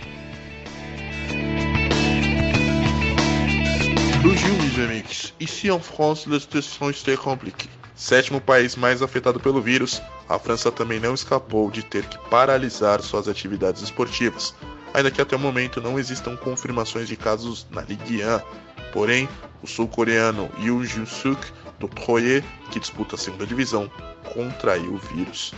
Bonjour, 4.21 4.88
meus. 4.88 5.34
Ici 5.39 5.69
en 5.69 5.80
France, 5.80 6.30
la 6.30 6.39
situation 6.39 6.89
est 6.89 7.17
compliquée. 7.17 7.69
Sétimo 7.95 8.39
país 8.39 8.75
mais 8.75 9.01
afetado 9.01 9.39
pelo 9.39 9.60
vírus, 9.60 10.03
a 10.30 10.38
França 10.38 10.71
também 10.71 10.99
não 10.99 11.15
escapou 11.15 11.71
de 11.71 11.82
ter 11.82 12.06
que 12.06 12.17
paralisar 12.30 13.01
suas 13.01 13.27
atividades 13.27 13.82
esportivas, 13.82 14.53
ainda 14.93 15.10
que 15.10 15.19
até 15.19 15.36
o 15.36 15.39
momento 15.39 15.82
não 15.82 15.97
existam 15.97 16.38
confirmações 16.38 17.08
de 17.08 17.15
casos 17.15 17.65
na 17.71 17.82
Ligue 17.82 18.23
1. 18.23 18.91
Porém, 18.93 19.27
o 19.61 19.67
sul-coreano 19.67 20.49
Yoo 20.59 20.85
Jun-suk, 20.85 21.39
do 21.79 21.87
Troyes, 21.87 22.43
que 22.71 22.79
disputa 22.79 23.15
a 23.15 23.17
segunda 23.17 23.45
divisão, 23.45 23.89
contraiu 24.33 24.93
o 24.93 24.97
vírus. 24.97 25.53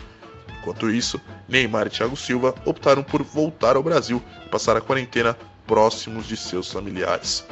Enquanto 0.59 0.89
isso, 0.89 1.19
Neymar 1.47 1.87
e 1.87 1.89
Thiago 1.89 2.17
Silva 2.17 2.53
optaram 2.65 3.01
por 3.01 3.23
voltar 3.23 3.75
ao 3.75 3.83
Brasil 3.83 4.21
e 4.45 4.49
passar 4.49 4.75
a 4.75 4.81
quarentena 4.81 5.37
próximos 5.65 6.27
de 6.27 6.35
seus 6.35 6.71
familiares. 6.71 7.45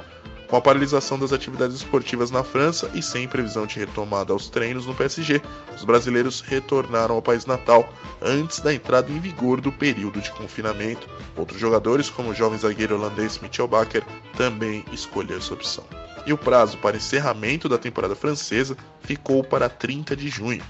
Com 0.47 0.55
a 0.55 0.62
paralisação 0.62 1.19
das 1.19 1.33
atividades 1.33 1.75
esportivas 1.75 2.31
na 2.31 2.41
França 2.41 2.89
e 2.93 3.01
sem 3.01 3.27
previsão 3.27 3.65
de 3.65 3.79
retomada 3.79 4.31
aos 4.31 4.49
treinos 4.49 4.86
no 4.86 4.95
PSG, 4.95 5.41
os 5.75 5.83
brasileiros 5.83 6.39
retornaram 6.39 7.15
ao 7.15 7.21
país 7.21 7.45
natal 7.45 7.88
antes 8.21 8.62
da 8.62 8.73
entrada 8.73 9.12
em 9.12 9.19
vigor 9.19 9.60
do 9.60 9.73
período 9.73 10.21
de 10.21 10.31
confinamento. 10.31 11.07
Outros 11.36 11.60
jogadores, 11.60 12.10
como 12.10 12.29
o 12.29 12.33
jovem 12.33 12.57
zagueiro 12.57 12.95
holandês 12.95 13.39
Mitchell 13.39 13.67
Bakker, 13.67 14.03
também 14.38 14.86
escolheram 14.93 15.38
essa 15.38 15.53
opção. 15.53 15.83
E 16.28 16.34
o 16.34 16.38
prazo 16.38 16.78
para 16.80 16.98
encerramento 16.98 17.70
da 17.70 17.78
temporada 17.78 18.13
francesa 18.13 18.76
ficou 19.00 19.42
para 19.46 19.70
30 19.70 20.13
de 20.13 20.28
junho. 20.28 20.62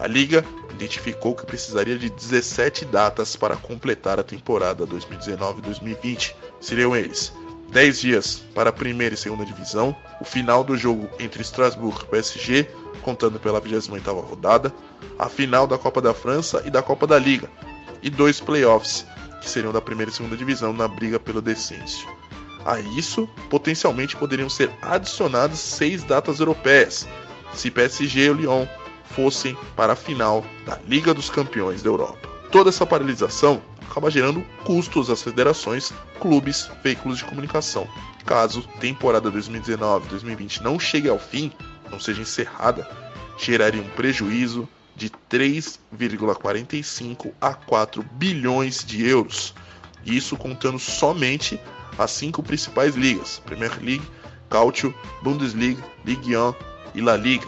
A 0.00 0.06
liga 0.08 0.44
identificou 0.72 1.32
que 1.32 1.46
precisaria 1.46 1.96
de 1.96 2.10
17 2.10 2.84
datas 2.86 3.36
para 3.36 3.56
completar 3.56 4.18
a 4.18 4.24
temporada 4.24 4.84
2019-2020. 4.84 6.34
Seriam 6.60 6.94
eles 6.94 7.32
10 7.70 8.00
dias 8.00 8.44
para 8.52 8.70
a 8.70 8.72
primeira 8.72 9.14
e 9.14 9.18
segunda 9.18 9.44
divisão, 9.44 9.96
o 10.20 10.24
final 10.24 10.64
do 10.64 10.76
jogo 10.76 11.08
entre 11.20 11.40
Strasbourg 11.42 12.02
e 12.02 12.06
PSG, 12.06 12.68
contando 13.02 13.38
pela 13.38 13.60
28ª 13.60 14.24
rodada, 14.24 14.74
a 15.18 15.28
final 15.28 15.68
da 15.68 15.78
Copa 15.78 16.00
da 16.00 16.12
França 16.12 16.62
e 16.66 16.70
da 16.70 16.82
Copa 16.82 17.06
da 17.06 17.18
Liga, 17.18 17.48
e 18.02 18.10
dois 18.10 18.40
playoffs, 18.40 19.06
que 19.40 19.48
seriam 19.48 19.72
da 19.72 19.80
primeira 19.80 20.10
e 20.10 20.14
segunda 20.14 20.36
divisão 20.36 20.72
na 20.72 20.88
briga 20.88 21.20
pelo 21.20 21.40
descenso. 21.40 22.06
A 22.66 22.80
isso, 22.80 23.26
potencialmente 23.48 24.16
poderiam 24.16 24.50
ser 24.50 24.72
adicionadas 24.82 25.60
seis 25.60 26.02
datas 26.02 26.40
europeias, 26.40 27.06
se 27.54 27.70
PSG 27.70 28.26
e 28.26 28.32
Lyon 28.32 28.66
fossem 29.04 29.56
para 29.76 29.92
a 29.92 29.96
final 29.96 30.44
da 30.66 30.76
Liga 30.84 31.14
dos 31.14 31.30
Campeões 31.30 31.80
da 31.80 31.88
Europa. 31.88 32.28
Toda 32.50 32.70
essa 32.70 32.84
paralisação 32.84 33.62
acaba 33.88 34.10
gerando 34.10 34.44
custos 34.64 35.08
às 35.10 35.22
federações, 35.22 35.92
clubes, 36.18 36.68
veículos 36.82 37.18
de 37.18 37.24
comunicação. 37.24 37.86
Caso 38.24 38.62
temporada 38.80 39.30
2019-2020 39.30 40.60
não 40.60 40.80
chegue 40.80 41.08
ao 41.08 41.20
fim, 41.20 41.52
não 41.88 42.00
seja 42.00 42.22
encerrada, 42.22 42.90
geraria 43.38 43.80
um 43.80 43.88
prejuízo 43.90 44.68
de 44.96 45.08
3,45 45.30 47.32
a 47.40 47.54
4 47.54 48.02
bilhões 48.14 48.84
de 48.84 49.06
euros. 49.06 49.54
Isso 50.04 50.36
contando 50.36 50.80
somente 50.80 51.60
as 51.98 52.10
cinco 52.10 52.42
principais 52.42 52.94
ligas: 52.94 53.40
Premier 53.44 53.72
League, 53.80 54.06
Calcio, 54.48 54.94
Bundesliga, 55.22 55.82
Ligue 56.04 56.36
1 56.36 56.54
e 56.94 57.00
La 57.00 57.16
Liga. 57.16 57.46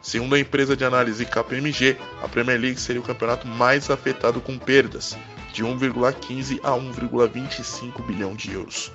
Segundo 0.00 0.36
a 0.36 0.38
empresa 0.38 0.76
de 0.76 0.84
análise 0.84 1.26
KPMG, 1.26 1.96
a 2.22 2.28
Premier 2.28 2.60
League 2.60 2.80
seria 2.80 3.00
o 3.00 3.04
campeonato 3.04 3.46
mais 3.46 3.90
afetado 3.90 4.40
com 4.40 4.56
perdas, 4.56 5.16
de 5.52 5.64
1,15 5.64 6.60
a 6.62 6.70
1,25 6.70 8.06
bilhão 8.06 8.34
de 8.34 8.52
euros. 8.52 8.92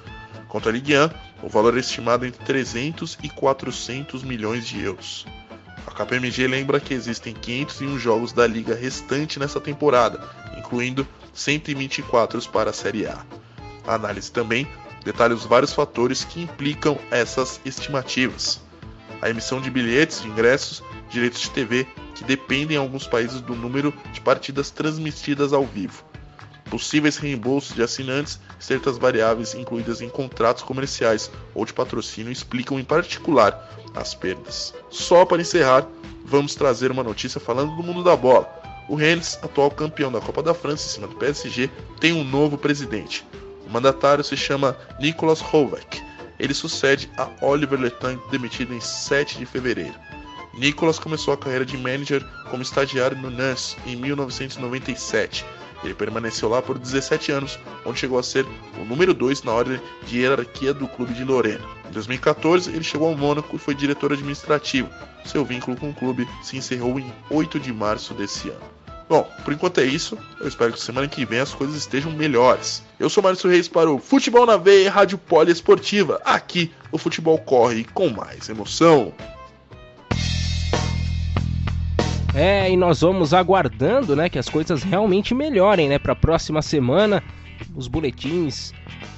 Quanto 0.47 0.69
à 0.69 0.71
Ligue 0.71 0.97
1, 0.97 1.09
o 1.43 1.49
valor 1.49 1.75
é 1.75 1.79
estimado 1.79 2.25
entre 2.25 2.43
300 2.45 3.17
e 3.23 3.29
400 3.29 4.23
milhões 4.23 4.67
de 4.67 4.81
euros. 4.81 5.25
A 5.87 5.91
KPMG 5.91 6.47
lembra 6.47 6.79
que 6.79 6.93
existem 6.93 7.33
501 7.33 7.99
jogos 7.99 8.31
da 8.31 8.45
liga 8.45 8.75
restante 8.75 9.39
nessa 9.39 9.59
temporada, 9.59 10.21
incluindo 10.57 11.07
124 11.33 12.49
para 12.49 12.69
a 12.69 12.73
Série 12.73 13.07
A. 13.07 13.25
A 13.85 13.95
análise 13.95 14.31
também 14.31 14.67
detalha 15.03 15.35
os 15.35 15.45
vários 15.45 15.73
fatores 15.73 16.23
que 16.23 16.41
implicam 16.41 16.97
essas 17.09 17.59
estimativas. 17.65 18.61
A 19.21 19.29
emissão 19.29 19.61
de 19.61 19.69
bilhetes 19.69 20.21
de 20.21 20.27
ingressos, 20.27 20.83
direitos 21.09 21.41
de 21.41 21.51
TV, 21.51 21.87
que 22.15 22.23
dependem 22.23 22.77
em 22.77 22.79
alguns 22.79 23.07
países 23.07 23.41
do 23.41 23.55
número 23.55 23.93
de 24.11 24.21
partidas 24.21 24.71
transmitidas 24.71 25.53
ao 25.53 25.65
vivo, 25.65 26.03
possíveis 26.69 27.17
reembolsos 27.17 27.75
de 27.75 27.83
assinantes 27.83 28.39
certas 28.59 28.97
variáveis 28.97 29.53
incluídas 29.53 30.01
em 30.01 30.09
contratos 30.09 30.63
comerciais 30.63 31.29
ou 31.53 31.65
de 31.65 31.73
patrocínio 31.73 32.31
explicam 32.31 32.79
em 32.79 32.83
particular 32.83 33.69
as 33.93 34.15
perdas. 34.15 34.73
Só 34.89 35.25
para 35.25 35.41
encerrar, 35.41 35.85
vamos 36.23 36.55
trazer 36.55 36.91
uma 36.91 37.03
notícia 37.03 37.39
falando 37.39 37.75
do 37.75 37.83
mundo 37.83 38.03
da 38.03 38.15
bola. 38.15 38.49
O 38.87 38.95
Rennes, 38.95 39.37
atual 39.41 39.69
campeão 39.69 40.11
da 40.11 40.21
Copa 40.21 40.41
da 40.41 40.53
França 40.53 40.85
em 40.87 40.89
cima 40.93 41.07
do 41.07 41.15
PSG, 41.15 41.69
tem 41.99 42.13
um 42.13 42.23
novo 42.23 42.57
presidente. 42.57 43.25
Mandatário 43.71 44.23
se 44.23 44.36
chama 44.36 44.77
Nicolas 44.99 45.41
Hovek. 45.41 46.01
Ele 46.38 46.53
sucede 46.53 47.10
a 47.17 47.29
Oliver 47.41 47.79
Letang, 47.79 48.19
demitido 48.29 48.73
em 48.73 48.81
7 48.81 49.38
de 49.38 49.45
fevereiro. 49.45 49.95
Nicolas 50.53 50.99
começou 50.99 51.34
a 51.34 51.38
carreira 51.38 51.65
de 51.65 51.77
manager 51.77 52.21
como 52.49 52.62
estagiário 52.62 53.17
no 53.17 53.29
Nantes 53.29 53.77
em 53.86 53.95
1997 53.95 55.45
Ele 55.81 55.93
permaneceu 55.93 56.49
lá 56.49 56.62
por 56.62 56.77
17 56.77 57.31
anos, 57.31 57.57
onde 57.86 57.99
chegou 57.99 58.19
a 58.19 58.23
ser 58.23 58.45
o 58.77 58.84
número 58.84 59.13
2 59.13 59.43
na 59.43 59.53
ordem 59.53 59.81
de 60.05 60.19
hierarquia 60.19 60.73
do 60.73 60.88
clube 60.88 61.13
de 61.13 61.23
Lorena. 61.23 61.63
Em 61.88 61.91
2014, 61.91 62.69
ele 62.69 62.84
chegou 62.84 63.07
ao 63.07 63.17
Mônaco 63.17 63.55
e 63.55 63.60
foi 63.60 63.73
diretor 63.73 64.12
administrativo. 64.12 64.89
Seu 65.25 65.45
vínculo 65.45 65.77
com 65.77 65.89
o 65.89 65.93
clube 65.93 66.27
se 66.43 66.57
encerrou 66.57 66.99
em 66.99 67.12
8 67.29 67.60
de 67.60 67.71
março 67.71 68.13
desse 68.13 68.49
ano. 68.49 68.70
Bom, 69.12 69.28
por 69.43 69.54
enquanto 69.54 69.82
é 69.82 69.84
isso. 69.84 70.17
Eu 70.39 70.47
espero 70.47 70.71
que 70.71 70.80
semana 70.80 71.06
que 71.06 71.26
vem 71.26 71.41
as 71.41 71.54
coisas 71.54 71.76
estejam 71.76 72.13
melhores. 72.13 72.82
Eu 72.97 73.10
sou 73.10 73.21
Márcio 73.21 73.50
Reis 73.50 73.67
para 73.67 73.91
o 73.91 74.00
Futebol 74.00 74.45
na 74.45 74.56
Veia 74.56 74.89
Rádio 74.89 75.17
Poliesportiva. 75.17 76.21
Aqui 76.24 76.71
o 76.93 76.97
futebol 76.97 77.38
corre 77.38 77.84
com 77.84 78.08
mais 78.08 78.47
emoção. 78.47 79.12
É, 82.34 82.71
e 82.71 82.78
nós 82.78 83.02
vamos 83.02 83.34
aguardando, 83.34 84.15
né, 84.15 84.30
que 84.30 84.39
as 84.39 84.47
coisas 84.47 84.82
realmente 84.82 85.34
melhorem, 85.34 85.89
né, 85.89 86.00
para 86.00 86.13
a 86.13 86.15
próxima 86.15 86.62
semana, 86.62 87.21
os 87.76 87.89
boletins 87.89 88.71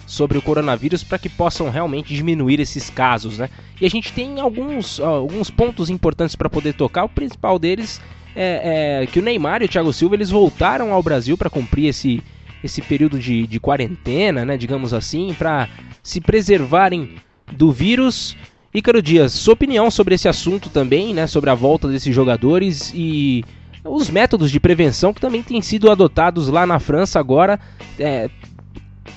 sobre 0.07 0.39
o 0.39 0.41
coronavírus 0.41 1.03
para 1.03 1.19
que 1.19 1.29
possam 1.29 1.69
realmente 1.69 2.15
diminuir 2.15 2.59
esses 2.59 2.89
casos, 2.89 3.37
né? 3.37 3.47
E 3.79 3.85
a 3.85 3.89
gente 3.91 4.11
tem 4.11 4.39
alguns, 4.39 4.99
alguns 4.99 5.51
pontos 5.51 5.91
importantes 5.91 6.35
para 6.35 6.49
poder 6.49 6.73
tocar. 6.73 7.03
O 7.03 7.09
principal 7.09 7.59
deles 7.59 8.01
é, 8.35 9.01
é, 9.03 9.07
que 9.07 9.19
o 9.19 9.21
Neymar 9.21 9.61
e 9.61 9.65
o 9.65 9.69
Thiago 9.69 9.93
Silva 9.93 10.15
eles 10.15 10.29
voltaram 10.29 10.93
ao 10.93 11.03
Brasil 11.03 11.37
para 11.37 11.49
cumprir 11.49 11.87
esse, 11.87 12.21
esse 12.63 12.81
período 12.81 13.19
de, 13.19 13.45
de 13.45 13.59
quarentena, 13.59 14.45
né, 14.45 14.57
digamos 14.57 14.93
assim, 14.93 15.33
para 15.37 15.69
se 16.01 16.19
preservarem 16.19 17.15
do 17.51 17.71
vírus. 17.71 18.35
Ícaro 18.73 19.01
Dias, 19.01 19.33
sua 19.33 19.53
opinião 19.53 19.91
sobre 19.91 20.15
esse 20.15 20.27
assunto 20.27 20.69
também, 20.69 21.13
né, 21.13 21.27
sobre 21.27 21.49
a 21.49 21.55
volta 21.55 21.87
desses 21.87 22.13
jogadores 22.13 22.91
e 22.95 23.45
os 23.85 24.09
métodos 24.09 24.49
de 24.49 24.59
prevenção 24.59 25.13
que 25.13 25.21
também 25.21 25.43
têm 25.43 25.61
sido 25.61 25.91
adotados 25.91 26.47
lá 26.47 26.65
na 26.65 26.79
França 26.79 27.19
agora 27.19 27.59
é, 27.99 28.29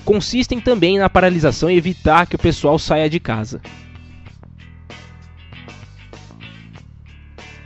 consistem 0.03 0.59
também 0.59 0.99
na 0.99 1.09
paralisação 1.09 1.69
e 1.69 1.77
evitar 1.77 2.27
que 2.27 2.35
o 2.35 2.39
pessoal 2.39 2.77
saia 2.77 3.09
de 3.09 3.19
casa. 3.19 3.61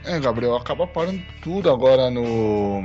É, 0.03 0.19
Gabriel, 0.19 0.55
acaba 0.55 0.87
parando 0.87 1.21
tudo 1.41 1.69
agora 1.69 2.09
no 2.09 2.83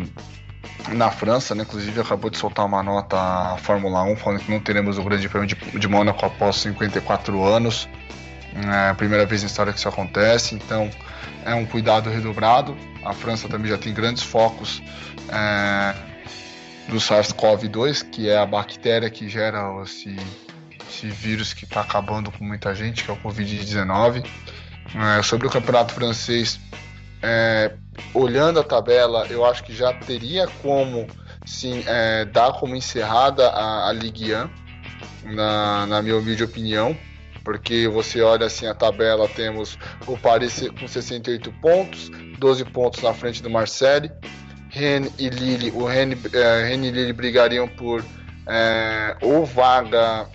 na 0.89 1.11
França, 1.11 1.55
né? 1.55 1.63
Inclusive 1.63 2.01
acabou 2.01 2.31
de 2.31 2.39
soltar 2.39 2.65
uma 2.65 2.83
nota 2.83 3.17
a 3.17 3.57
Fórmula 3.59 4.03
1 4.03 4.17
falando 4.17 4.41
que 4.41 4.51
não 4.51 4.61
teremos 4.61 4.99
o 4.99 5.03
Grande 5.03 5.29
Prêmio 5.29 5.49
de, 5.49 5.55
de 5.55 5.89
Mônaco 5.89 6.25
após 6.25 6.57
54 6.57 7.43
anos. 7.43 7.89
É 8.55 8.91
a 8.91 8.95
primeira 8.95 9.27
vez 9.27 9.43
na 9.43 9.49
história 9.49 9.73
que 9.73 9.79
isso 9.79 9.89
acontece, 9.89 10.55
então 10.55 10.91
é 11.45 11.55
um 11.55 11.67
cuidado 11.67 12.09
redobrado. 12.11 12.77
A 13.05 13.13
França 13.13 13.49
também 13.49 13.71
já 13.71 13.79
tem 13.79 13.93
grandes 13.93 14.23
focos 14.23 14.83
é, 15.29 15.95
do 16.89 16.97
SARS-CoV-2, 16.97 18.11
que 18.11 18.29
é 18.29 18.39
a 18.39 18.47
bactéria 18.47 19.11
que 19.11 19.29
gera 19.29 19.83
esse, 19.83 20.17
esse 20.89 21.09
vírus 21.09 21.53
que 21.53 21.65
está 21.65 21.81
acabando 21.81 22.31
com 22.31 22.45
muita 22.45 22.75
gente, 22.75 23.05
que 23.05 23.11
é 23.11 23.15
o 23.15 23.17
Covid-19. 23.19 24.27
É, 25.19 25.23
sobre 25.23 25.47
o 25.47 25.51
campeonato 25.51 25.93
francês, 25.93 26.59
é, 27.29 27.73
olhando 28.15 28.61
a 28.61 28.63
tabela, 28.63 29.27
eu 29.29 29.45
acho 29.45 29.65
que 29.65 29.75
já 29.75 29.93
teria 29.93 30.47
como 30.63 31.09
sim, 31.45 31.83
é, 31.85 32.25
dar 32.25 32.53
como 32.53 32.77
encerrada 32.77 33.49
a, 33.49 33.89
a 33.89 33.93
Ligue 33.93 34.33
1, 34.33 35.35
na, 35.35 35.87
na 35.87 36.03
minha 36.03 36.17
humilde 36.17 36.45
opinião, 36.45 36.97
porque 37.43 37.89
você 37.89 38.23
olha 38.23 38.47
assim 38.47 38.67
a 38.69 38.75
tabela, 38.75 39.29
temos 39.29 39.77
o 40.07 40.17
Paris 40.17 40.71
com 40.79 40.87
68 40.87 41.51
pontos, 41.61 42.13
12 42.39 42.65
pontos 42.67 43.03
na 43.03 43.13
frente 43.13 43.43
do 43.43 43.51
Marseille, 43.51 44.13
Rennes 44.71 45.13
e 45.19 45.29
Lille, 45.29 45.73
o 45.73 45.85
Rennes, 45.85 46.33
é, 46.33 46.69
Rennes 46.69 46.91
e 46.91 46.93
Lille 46.93 47.13
brigariam 47.13 47.67
por 47.67 48.05
é, 48.47 49.17
ou 49.21 49.45
vaga 49.45 50.29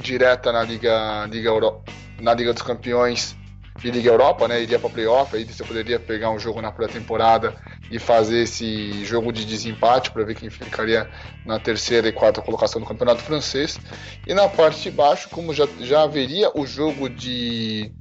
direta 0.00 0.50
na 0.50 0.62
Liga, 0.62 1.26
Liga 1.26 1.50
Euro, 1.50 1.82
na 2.18 2.32
Liga 2.32 2.54
dos 2.54 2.62
Campeões 2.62 3.36
e 3.84 3.90
Liga 3.90 4.10
Europa, 4.10 4.48
né? 4.48 4.62
Iria 4.62 4.78
para 4.78 4.90
playoff, 4.90 5.36
aí 5.36 5.44
você 5.44 5.64
poderia 5.64 5.98
pegar 5.98 6.30
um 6.30 6.38
jogo 6.38 6.60
na 6.60 6.72
pré-temporada 6.72 7.54
e 7.90 7.98
fazer 7.98 8.42
esse 8.42 9.04
jogo 9.04 9.32
de 9.32 9.44
desempate 9.44 10.10
para 10.10 10.24
ver 10.24 10.34
quem 10.34 10.50
ficaria 10.50 11.08
na 11.44 11.58
terceira 11.58 12.08
e 12.08 12.12
quarta 12.12 12.40
colocação 12.40 12.80
do 12.80 12.86
campeonato 12.86 13.22
francês. 13.22 13.78
E 14.26 14.34
na 14.34 14.48
parte 14.48 14.82
de 14.82 14.90
baixo, 14.90 15.28
como 15.30 15.54
já, 15.54 15.68
já 15.80 16.02
haveria 16.02 16.50
o 16.54 16.66
jogo 16.66 17.08
de, 17.08 17.92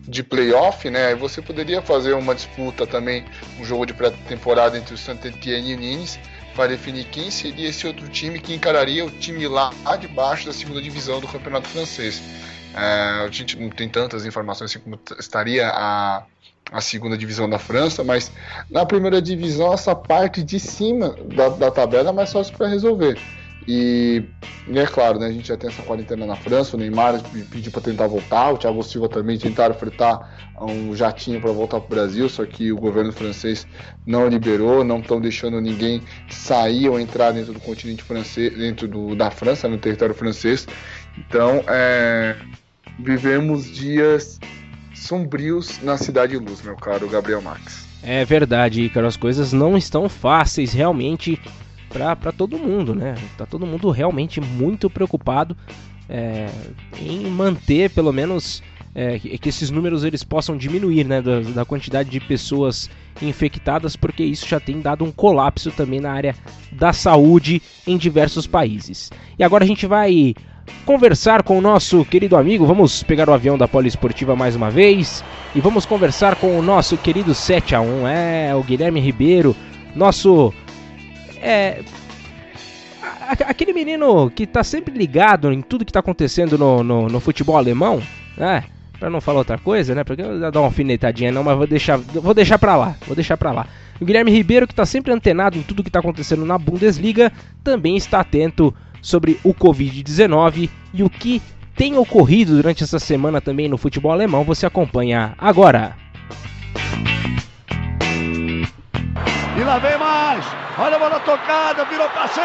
de 0.00 0.22
playoff, 0.22 0.88
né? 0.88 1.14
Você 1.14 1.42
poderia 1.42 1.82
fazer 1.82 2.14
uma 2.14 2.34
disputa 2.34 2.86
também, 2.86 3.24
um 3.58 3.64
jogo 3.64 3.84
de 3.84 3.92
pré-temporada 3.92 4.78
entre 4.78 4.94
o 4.94 4.98
Saint-Étienne 4.98 5.72
e 5.72 5.74
o 5.74 5.78
Nice 5.78 6.18
para 6.54 6.68
definir 6.68 7.04
quem 7.06 7.30
seria 7.30 7.68
esse 7.68 7.86
outro 7.86 8.08
time 8.08 8.38
que 8.38 8.54
encararia 8.54 9.04
o 9.04 9.10
time 9.10 9.46
lá 9.48 9.72
de 10.00 10.06
baixo 10.06 10.46
da 10.46 10.52
segunda 10.52 10.80
divisão 10.80 11.20
do 11.20 11.26
campeonato 11.26 11.68
francês. 11.68 12.22
É, 12.74 13.24
a 13.24 13.28
gente 13.30 13.58
não 13.58 13.70
tem 13.70 13.88
tantas 13.88 14.26
informações 14.26 14.70
assim 14.70 14.80
como 14.80 14.98
estaria 15.18 15.68
a, 15.68 16.24
a 16.72 16.80
segunda 16.80 17.16
divisão 17.16 17.48
da 17.48 17.58
França, 17.58 18.02
mas 18.02 18.32
na 18.70 18.84
primeira 18.84 19.22
divisão 19.22 19.72
essa 19.72 19.94
parte 19.94 20.42
de 20.42 20.58
cima 20.58 21.14
da, 21.34 21.48
da 21.50 21.70
tabela 21.70 22.10
é 22.10 22.12
mais 22.12 22.32
fácil 22.32 22.56
para 22.56 22.66
resolver. 22.66 23.18
E, 23.66 24.22
e, 24.68 24.78
é 24.78 24.86
claro, 24.86 25.18
né, 25.18 25.26
a 25.26 25.32
gente 25.32 25.48
já 25.48 25.56
tem 25.56 25.70
essa 25.70 25.82
quarentena 25.82 26.26
na 26.26 26.36
França, 26.36 26.76
o 26.76 26.78
Neymar 26.78 27.22
pediu 27.50 27.72
para 27.72 27.80
tentar 27.80 28.06
voltar, 28.06 28.52
o 28.52 28.58
Thiago 28.58 28.82
Silva 28.82 29.08
também 29.08 29.38
tentaram 29.38 29.74
fretar 29.74 30.52
um 30.60 30.94
jatinho 30.94 31.40
para 31.40 31.50
voltar 31.50 31.80
para 31.80 31.86
o 31.86 31.88
Brasil, 31.88 32.28
só 32.28 32.44
que 32.44 32.70
o 32.70 32.76
governo 32.76 33.12
francês 33.12 33.66
não 34.06 34.28
liberou, 34.28 34.84
não 34.84 34.98
estão 34.98 35.18
deixando 35.18 35.60
ninguém 35.60 36.02
sair 36.28 36.88
ou 36.88 37.00
entrar 37.00 37.32
dentro 37.32 37.54
do 37.54 37.60
continente 37.60 38.02
francês, 38.02 38.54
dentro 38.54 38.86
do, 38.86 39.16
da 39.16 39.30
França, 39.30 39.66
no 39.66 39.78
território 39.78 40.14
francês. 40.14 40.66
Então, 41.16 41.64
é, 41.66 42.36
vivemos 42.98 43.70
dias 43.70 44.38
sombrios 44.94 45.80
na 45.82 45.96
Cidade 45.96 46.36
Luz, 46.36 46.62
meu 46.62 46.76
caro 46.76 47.08
Gabriel 47.08 47.42
Max. 47.42 47.86
É 48.02 48.24
verdade, 48.24 48.82
Ícaro, 48.82 49.06
as 49.06 49.16
coisas 49.16 49.52
não 49.52 49.76
estão 49.76 50.08
fáceis 50.08 50.72
realmente 50.72 51.40
para 51.88 52.32
todo 52.32 52.58
mundo, 52.58 52.94
né? 52.94 53.14
Tá 53.38 53.46
todo 53.46 53.66
mundo 53.66 53.90
realmente 53.90 54.40
muito 54.40 54.90
preocupado 54.90 55.56
é, 56.08 56.48
em 57.00 57.26
manter 57.30 57.90
pelo 57.90 58.12
menos 58.12 58.62
é, 58.94 59.18
que 59.18 59.48
esses 59.48 59.70
números 59.70 60.04
eles 60.04 60.22
possam 60.22 60.56
diminuir, 60.56 61.04
né, 61.04 61.20
da, 61.20 61.40
da, 61.40 61.64
quantidade 61.64 62.08
de 62.08 62.20
pessoas 62.20 62.88
infectadas, 63.20 63.96
porque 63.96 64.22
isso 64.22 64.46
já 64.46 64.60
tem 64.60 64.80
dado 64.80 65.04
um 65.04 65.10
colapso 65.10 65.70
também 65.72 66.00
na 66.00 66.12
área 66.12 66.36
da 66.70 66.92
saúde 66.92 67.60
em 67.86 67.96
diversos 67.96 68.46
países. 68.46 69.10
E 69.38 69.42
agora 69.42 69.64
a 69.64 69.66
gente 69.66 69.86
vai 69.86 70.34
conversar 70.84 71.42
com 71.42 71.58
o 71.58 71.60
nosso 71.60 72.04
querido 72.04 72.36
amigo. 72.36 72.66
Vamos 72.66 73.02
pegar 73.02 73.28
o 73.28 73.32
avião 73.32 73.56
da 73.56 73.68
Poliesportiva 73.68 74.36
mais 74.36 74.56
uma 74.56 74.70
vez 74.70 75.24
e 75.54 75.60
vamos 75.60 75.86
conversar 75.86 76.36
com 76.36 76.58
o 76.58 76.62
nosso 76.62 76.96
querido 76.96 77.34
7 77.34 77.74
a 77.74 77.80
1 77.80 78.08
é 78.08 78.54
o 78.54 78.62
Guilherme 78.62 79.00
Ribeiro, 79.00 79.54
nosso 79.94 80.52
é 81.40 81.82
aquele 83.46 83.72
menino 83.72 84.30
que 84.30 84.46
tá 84.46 84.62
sempre 84.62 84.96
ligado 84.96 85.52
em 85.52 85.60
tudo 85.62 85.84
que 85.84 85.92
tá 85.92 86.00
acontecendo 86.00 86.58
no, 86.58 86.82
no, 86.82 87.06
no 87.08 87.20
futebol 87.20 87.56
alemão, 87.56 88.02
né? 88.36 88.64
Não 89.00 89.20
falar 89.20 89.40
outra 89.40 89.58
coisa, 89.58 89.94
né? 89.94 90.02
Porque 90.02 90.22
eu 90.22 90.38
vou 90.38 90.50
dar 90.50 90.60
uma 90.60 90.66
alfinetadinha 90.66 91.30
não, 91.30 91.44
mas 91.44 91.56
vou 91.56 91.66
deixar, 91.66 91.98
vou 91.98 92.32
deixar 92.32 92.58
pra 92.58 92.74
lá, 92.74 92.96
vou 93.06 93.14
deixar 93.14 93.36
pra 93.36 93.52
lá. 93.52 93.66
O 94.00 94.04
Guilherme 94.04 94.30
Ribeiro, 94.30 94.66
que 94.66 94.74
tá 94.74 94.86
sempre 94.86 95.12
antenado 95.12 95.58
em 95.58 95.62
tudo 95.62 95.84
que 95.84 95.90
tá 95.90 95.98
acontecendo 95.98 96.44
na 96.46 96.56
Bundesliga, 96.56 97.30
também 97.62 97.96
está 97.96 98.20
atento 98.20 98.74
sobre 99.04 99.38
o 99.44 99.52
Covid-19 99.52 100.70
e 100.94 101.02
o 101.02 101.10
que 101.10 101.42
tem 101.76 101.98
ocorrido 101.98 102.56
durante 102.56 102.82
essa 102.82 102.98
semana 102.98 103.38
também 103.40 103.68
no 103.68 103.76
futebol 103.76 104.10
alemão, 104.10 104.44
você 104.44 104.64
acompanha 104.64 105.34
agora. 105.36 105.94
E 109.56 109.62
lá 109.62 109.78
vem 109.78 109.98
mais! 109.98 110.44
Olha 110.78 110.96
a 110.96 110.98
bola 110.98 111.20
tocada, 111.20 111.84
virou 111.84 112.08
passeio! 112.08 112.44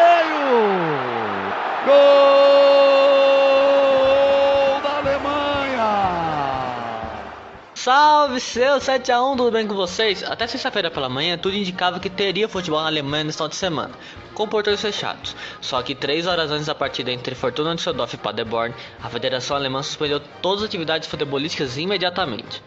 Gol 1.86 3.49
Salve 7.90 8.40
seu 8.40 8.78
7x1, 8.78 9.36
tudo 9.36 9.50
bem 9.50 9.66
com 9.66 9.74
vocês? 9.74 10.24
Até 10.24 10.46
sexta-feira 10.46 10.92
pela 10.92 11.10
manhã, 11.10 11.40
tudo 11.40 11.56
indicava 11.56 12.00
que 12.00 12.08
teria 12.08 12.48
futebol 12.48 12.80
na 12.82 12.86
Alemanha 12.86 13.24
no 13.24 13.34
final 13.34 13.48
de 13.48 13.56
semana 13.56 13.96
com 14.40 14.48
portões 14.48 14.80
fechados. 14.80 15.36
Só 15.60 15.82
que 15.82 15.94
três 15.94 16.26
horas 16.26 16.50
antes 16.50 16.68
da 16.68 16.74
partida 16.74 17.12
entre 17.12 17.36
Fortuna 17.36 17.76
Düsseldorf 17.76 18.14
e 18.14 18.18
Paderborn, 18.18 18.74
a 19.04 19.10
Federação 19.10 19.58
Alemã 19.58 19.84
suspendeu 19.84 20.22
todas 20.42 20.62
as 20.62 20.70
atividades 20.70 21.10
futebolísticas 21.10 21.78
imediatamente. 21.78 22.64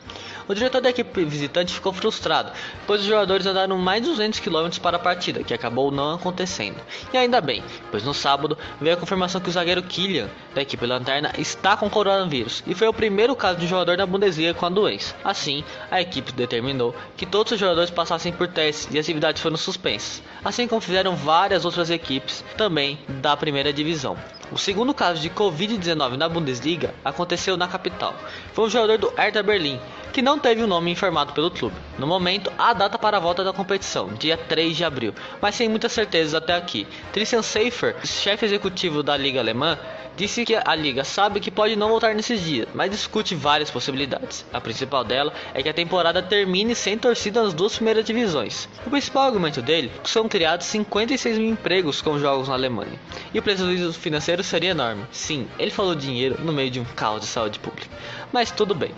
O 0.48 0.54
diretor 0.54 0.80
da 0.80 0.90
equipe 0.90 1.24
visitante 1.24 1.72
ficou 1.72 1.92
frustrado, 1.92 2.52
pois 2.86 3.00
os 3.00 3.06
jogadores 3.06 3.46
andaram 3.46 3.78
mais 3.78 4.02
de 4.02 4.08
200 4.08 4.40
km 4.40 4.68
para 4.82 4.96
a 4.96 5.00
partida, 5.00 5.44
que 5.44 5.54
acabou 5.54 5.90
não 5.90 6.14
acontecendo. 6.14 6.80
E 7.12 7.16
ainda 7.16 7.40
bem, 7.40 7.62
pois 7.90 8.02
no 8.02 8.12
sábado 8.12 8.58
veio 8.80 8.96
a 8.96 8.98
confirmação 8.98 9.40
que 9.40 9.48
o 9.48 9.52
zagueiro 9.52 9.82
Kylian, 9.82 10.28
da 10.54 10.62
equipe 10.62 10.84
Lanterna, 10.84 11.32
está 11.38 11.76
com 11.76 11.88
coronavírus, 11.88 12.62
e 12.66 12.74
foi 12.74 12.88
o 12.88 12.92
primeiro 12.92 13.36
caso 13.36 13.58
de 13.58 13.66
jogador 13.66 13.96
na 13.96 14.06
Bundesliga 14.06 14.54
com 14.54 14.66
a 14.66 14.70
doença. 14.70 15.14
Assim, 15.24 15.64
a 15.90 16.00
equipe 16.00 16.32
determinou 16.32 16.94
que 17.16 17.26
todos 17.26 17.52
os 17.52 17.58
jogadores 17.60 17.90
passassem 17.90 18.32
por 18.32 18.48
testes 18.48 18.92
e 18.92 18.98
atividades 18.98 19.40
foram 19.40 19.56
suspensas, 19.56 20.22
assim 20.44 20.66
como 20.66 20.80
fizeram 20.80 21.14
várias 21.14 21.64
outras 21.64 21.90
equipes 21.90 22.44
também 22.56 22.98
da 23.08 23.36
primeira 23.36 23.72
divisão. 23.72 24.16
O 24.50 24.58
segundo 24.58 24.92
caso 24.92 25.20
de 25.20 25.30
Covid-19 25.30 26.16
na 26.16 26.28
Bundesliga 26.28 26.94
aconteceu 27.04 27.56
na 27.56 27.68
capital. 27.68 28.14
Foi 28.52 28.66
um 28.66 28.70
jogador 28.70 28.98
do 28.98 29.08
Hertha 29.16 29.42
Berlim, 29.42 29.80
que 30.12 30.20
não 30.20 30.38
teve 30.38 30.62
o 30.62 30.66
nome 30.66 30.90
informado 30.90 31.32
pelo 31.32 31.50
clube. 31.50 31.76
No 31.98 32.06
momento, 32.06 32.52
há 32.58 32.72
data 32.74 32.98
para 32.98 33.16
a 33.16 33.20
volta 33.20 33.42
da 33.42 33.52
competição, 33.52 34.12
dia 34.12 34.36
3 34.36 34.76
de 34.76 34.84
abril, 34.84 35.14
mas 35.40 35.54
sem 35.54 35.68
muitas 35.68 35.92
certezas 35.92 36.34
até 36.34 36.54
aqui. 36.54 36.86
Christian 37.12 37.42
Seifer, 37.42 37.96
chefe 38.04 38.44
executivo 38.44 39.02
da 39.02 39.16
Liga 39.16 39.40
Alemã, 39.40 39.78
disse 40.16 40.44
que 40.44 40.54
a 40.54 40.74
liga 40.74 41.04
sabe 41.04 41.40
que 41.40 41.50
pode 41.50 41.76
não 41.76 41.88
voltar 41.88 42.14
nesses 42.14 42.40
dias, 42.42 42.68
mas 42.74 42.90
discute 42.90 43.34
várias 43.34 43.70
possibilidades. 43.70 44.44
A 44.52 44.60
principal 44.60 45.04
dela 45.04 45.32
é 45.54 45.62
que 45.62 45.68
a 45.68 45.74
temporada 45.74 46.22
termine 46.22 46.74
sem 46.74 46.98
torcida 46.98 47.42
nas 47.42 47.54
duas 47.54 47.76
primeiras 47.76 48.04
divisões. 48.04 48.68
O 48.86 48.90
principal 48.90 49.24
argumento 49.24 49.62
dele 49.62 49.90
é 49.94 50.02
que 50.02 50.10
são 50.10 50.28
criados 50.28 50.66
56 50.66 51.38
mil 51.38 51.50
empregos 51.50 52.00
com 52.00 52.18
jogos 52.18 52.48
na 52.48 52.54
Alemanha, 52.54 52.98
e 53.32 53.38
o 53.38 53.42
prejuízo 53.42 53.92
financeiro 53.92 54.42
seria 54.42 54.70
enorme. 54.70 55.04
Sim, 55.10 55.48
ele 55.58 55.70
falou 55.70 55.94
dinheiro 55.94 56.36
no 56.42 56.52
meio 56.52 56.70
de 56.70 56.80
um 56.80 56.84
caos 56.84 57.20
de 57.20 57.26
saúde 57.26 57.58
pública. 57.58 57.88
Mas 58.32 58.50
tudo 58.50 58.74
bem. 58.74 58.92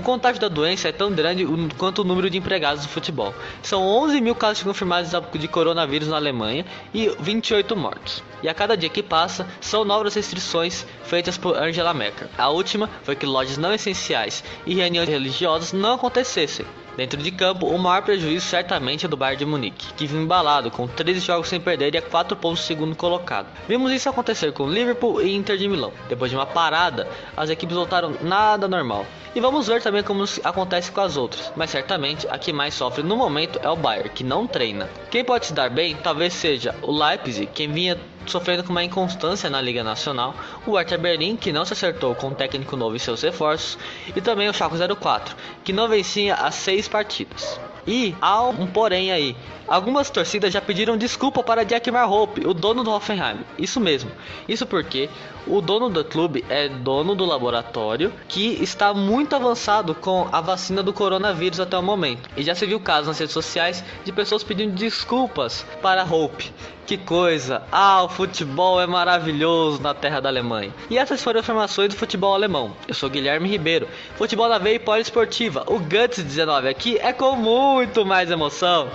O 0.00 0.02
contágio 0.02 0.40
da 0.40 0.48
doença 0.48 0.88
é 0.88 0.92
tão 0.92 1.12
grande 1.12 1.46
quanto 1.76 2.00
o 2.00 2.04
número 2.04 2.30
de 2.30 2.38
empregados 2.38 2.84
do 2.84 2.88
futebol. 2.88 3.34
São 3.62 3.86
11 3.86 4.18
mil 4.22 4.34
casos 4.34 4.62
confirmados 4.62 5.10
de 5.34 5.46
coronavírus 5.46 6.08
na 6.08 6.16
Alemanha 6.16 6.64
e 6.94 7.14
28 7.20 7.76
mortos. 7.76 8.22
E 8.42 8.48
a 8.48 8.54
cada 8.54 8.78
dia 8.78 8.88
que 8.88 9.02
passa, 9.02 9.46
são 9.60 9.84
novas 9.84 10.14
restrições 10.14 10.86
feitas 11.04 11.36
por 11.36 11.54
Angela 11.54 11.92
Merkel. 11.92 12.28
A 12.38 12.48
última 12.48 12.88
foi 13.02 13.14
que 13.14 13.26
lojas 13.26 13.58
não 13.58 13.74
essenciais 13.74 14.42
e 14.64 14.74
reuniões 14.74 15.06
religiosas 15.06 15.74
não 15.74 15.96
acontecessem. 15.96 16.64
Dentro 16.96 17.22
de 17.22 17.30
campo, 17.30 17.66
o 17.66 17.78
maior 17.78 18.02
prejuízo 18.02 18.46
certamente 18.46 19.06
é 19.06 19.08
do 19.08 19.16
Bayern 19.16 19.38
de 19.38 19.46
Munique, 19.46 19.92
que 19.94 20.06
vinha 20.06 20.22
embalado 20.22 20.70
com 20.70 20.86
13 20.86 21.20
jogos 21.20 21.48
sem 21.48 21.60
perder 21.60 21.94
e 21.94 21.98
a 21.98 22.02
4 22.02 22.36
pontos 22.36 22.64
segundo 22.64 22.94
colocado. 22.96 23.46
Vimos 23.68 23.92
isso 23.92 24.08
acontecer 24.08 24.52
com 24.52 24.68
Liverpool 24.68 25.22
e 25.22 25.34
Inter 25.34 25.56
de 25.56 25.68
Milão. 25.68 25.92
Depois 26.08 26.30
de 26.30 26.36
uma 26.36 26.46
parada, 26.46 27.08
as 27.36 27.48
equipes 27.50 27.76
voltaram 27.76 28.14
nada 28.22 28.68
normal. 28.68 29.06
E 29.34 29.40
vamos 29.40 29.68
ver 29.68 29.80
também 29.80 30.02
como 30.02 30.24
acontece 30.42 30.90
com 30.90 31.00
as 31.00 31.16
outras, 31.16 31.52
mas 31.54 31.70
certamente 31.70 32.26
a 32.28 32.36
que 32.36 32.52
mais 32.52 32.74
sofre 32.74 33.02
no 33.02 33.16
momento 33.16 33.60
é 33.62 33.68
o 33.68 33.76
Bayern, 33.76 34.10
que 34.10 34.24
não 34.24 34.46
treina. 34.46 34.88
Quem 35.08 35.24
pode 35.24 35.46
se 35.46 35.52
dar 35.52 35.70
bem 35.70 35.94
talvez 35.94 36.34
seja 36.34 36.74
o 36.82 36.90
Leipzig, 36.90 37.48
quem 37.54 37.70
vinha 37.70 37.96
sofrendo 38.26 38.64
com 38.64 38.70
uma 38.70 38.84
inconstância 38.84 39.48
na 39.50 39.60
Liga 39.60 39.82
Nacional, 39.82 40.34
o 40.66 40.76
Hertha 40.76 40.98
Berlim, 40.98 41.36
que 41.36 41.52
não 41.52 41.64
se 41.64 41.72
acertou 41.72 42.14
com 42.14 42.28
o 42.28 42.34
técnico 42.34 42.76
novo 42.76 42.96
e 42.96 43.00
seus 43.00 43.22
reforços, 43.22 43.78
e 44.14 44.20
também 44.20 44.48
o 44.48 44.54
Schalke 44.54 44.76
04, 44.96 45.36
que 45.64 45.72
não 45.72 45.88
vencia 45.88 46.34
as 46.34 46.54
seis 46.54 46.88
partidas. 46.88 47.60
E 47.86 48.14
há 48.20 48.42
um 48.42 48.66
porém 48.66 49.10
aí. 49.10 49.36
Algumas 49.70 50.10
torcidas 50.10 50.52
já 50.52 50.60
pediram 50.60 50.96
desculpa 50.96 51.44
para 51.44 51.64
Jack 51.64 51.88
Marhope, 51.92 52.44
o 52.44 52.52
dono 52.52 52.82
do 52.82 52.90
Hoffenheim. 52.90 53.38
Isso 53.56 53.78
mesmo. 53.78 54.10
Isso 54.48 54.66
porque 54.66 55.08
o 55.46 55.60
dono 55.60 55.88
do 55.88 56.04
clube 56.04 56.44
é 56.48 56.68
dono 56.68 57.14
do 57.14 57.24
laboratório 57.24 58.12
que 58.26 58.60
está 58.60 58.92
muito 58.92 59.36
avançado 59.36 59.94
com 59.94 60.28
a 60.32 60.40
vacina 60.40 60.82
do 60.82 60.92
coronavírus 60.92 61.60
até 61.60 61.78
o 61.78 61.82
momento. 61.84 62.28
E 62.36 62.42
já 62.42 62.52
se 62.52 62.66
viu 62.66 62.80
casos 62.80 63.06
nas 63.06 63.18
redes 63.20 63.32
sociais 63.32 63.84
de 64.04 64.10
pessoas 64.10 64.42
pedindo 64.42 64.74
desculpas 64.74 65.64
para 65.80 66.02
Hope. 66.02 66.52
Que 66.84 66.98
coisa! 66.98 67.62
Ah, 67.70 68.02
o 68.02 68.08
futebol 68.08 68.80
é 68.80 68.88
maravilhoso 68.88 69.80
na 69.80 69.94
terra 69.94 70.18
da 70.18 70.28
Alemanha. 70.28 70.74
E 70.90 70.98
essas 70.98 71.22
foram 71.22 71.38
as 71.38 71.46
informações 71.46 71.90
do 71.90 71.94
futebol 71.94 72.34
alemão. 72.34 72.74
Eu 72.88 72.94
sou 72.94 73.08
Guilherme 73.08 73.48
Ribeiro. 73.48 73.86
Futebol 74.16 74.48
na 74.48 74.58
veia 74.58 74.74
e 74.74 74.78
poliesportiva. 74.80 75.62
O 75.68 75.78
Guts 75.78 76.24
19 76.24 76.68
aqui 76.68 76.98
é 76.98 77.12
com 77.12 77.36
muito 77.36 78.04
mais 78.04 78.32
emoção. 78.32 78.90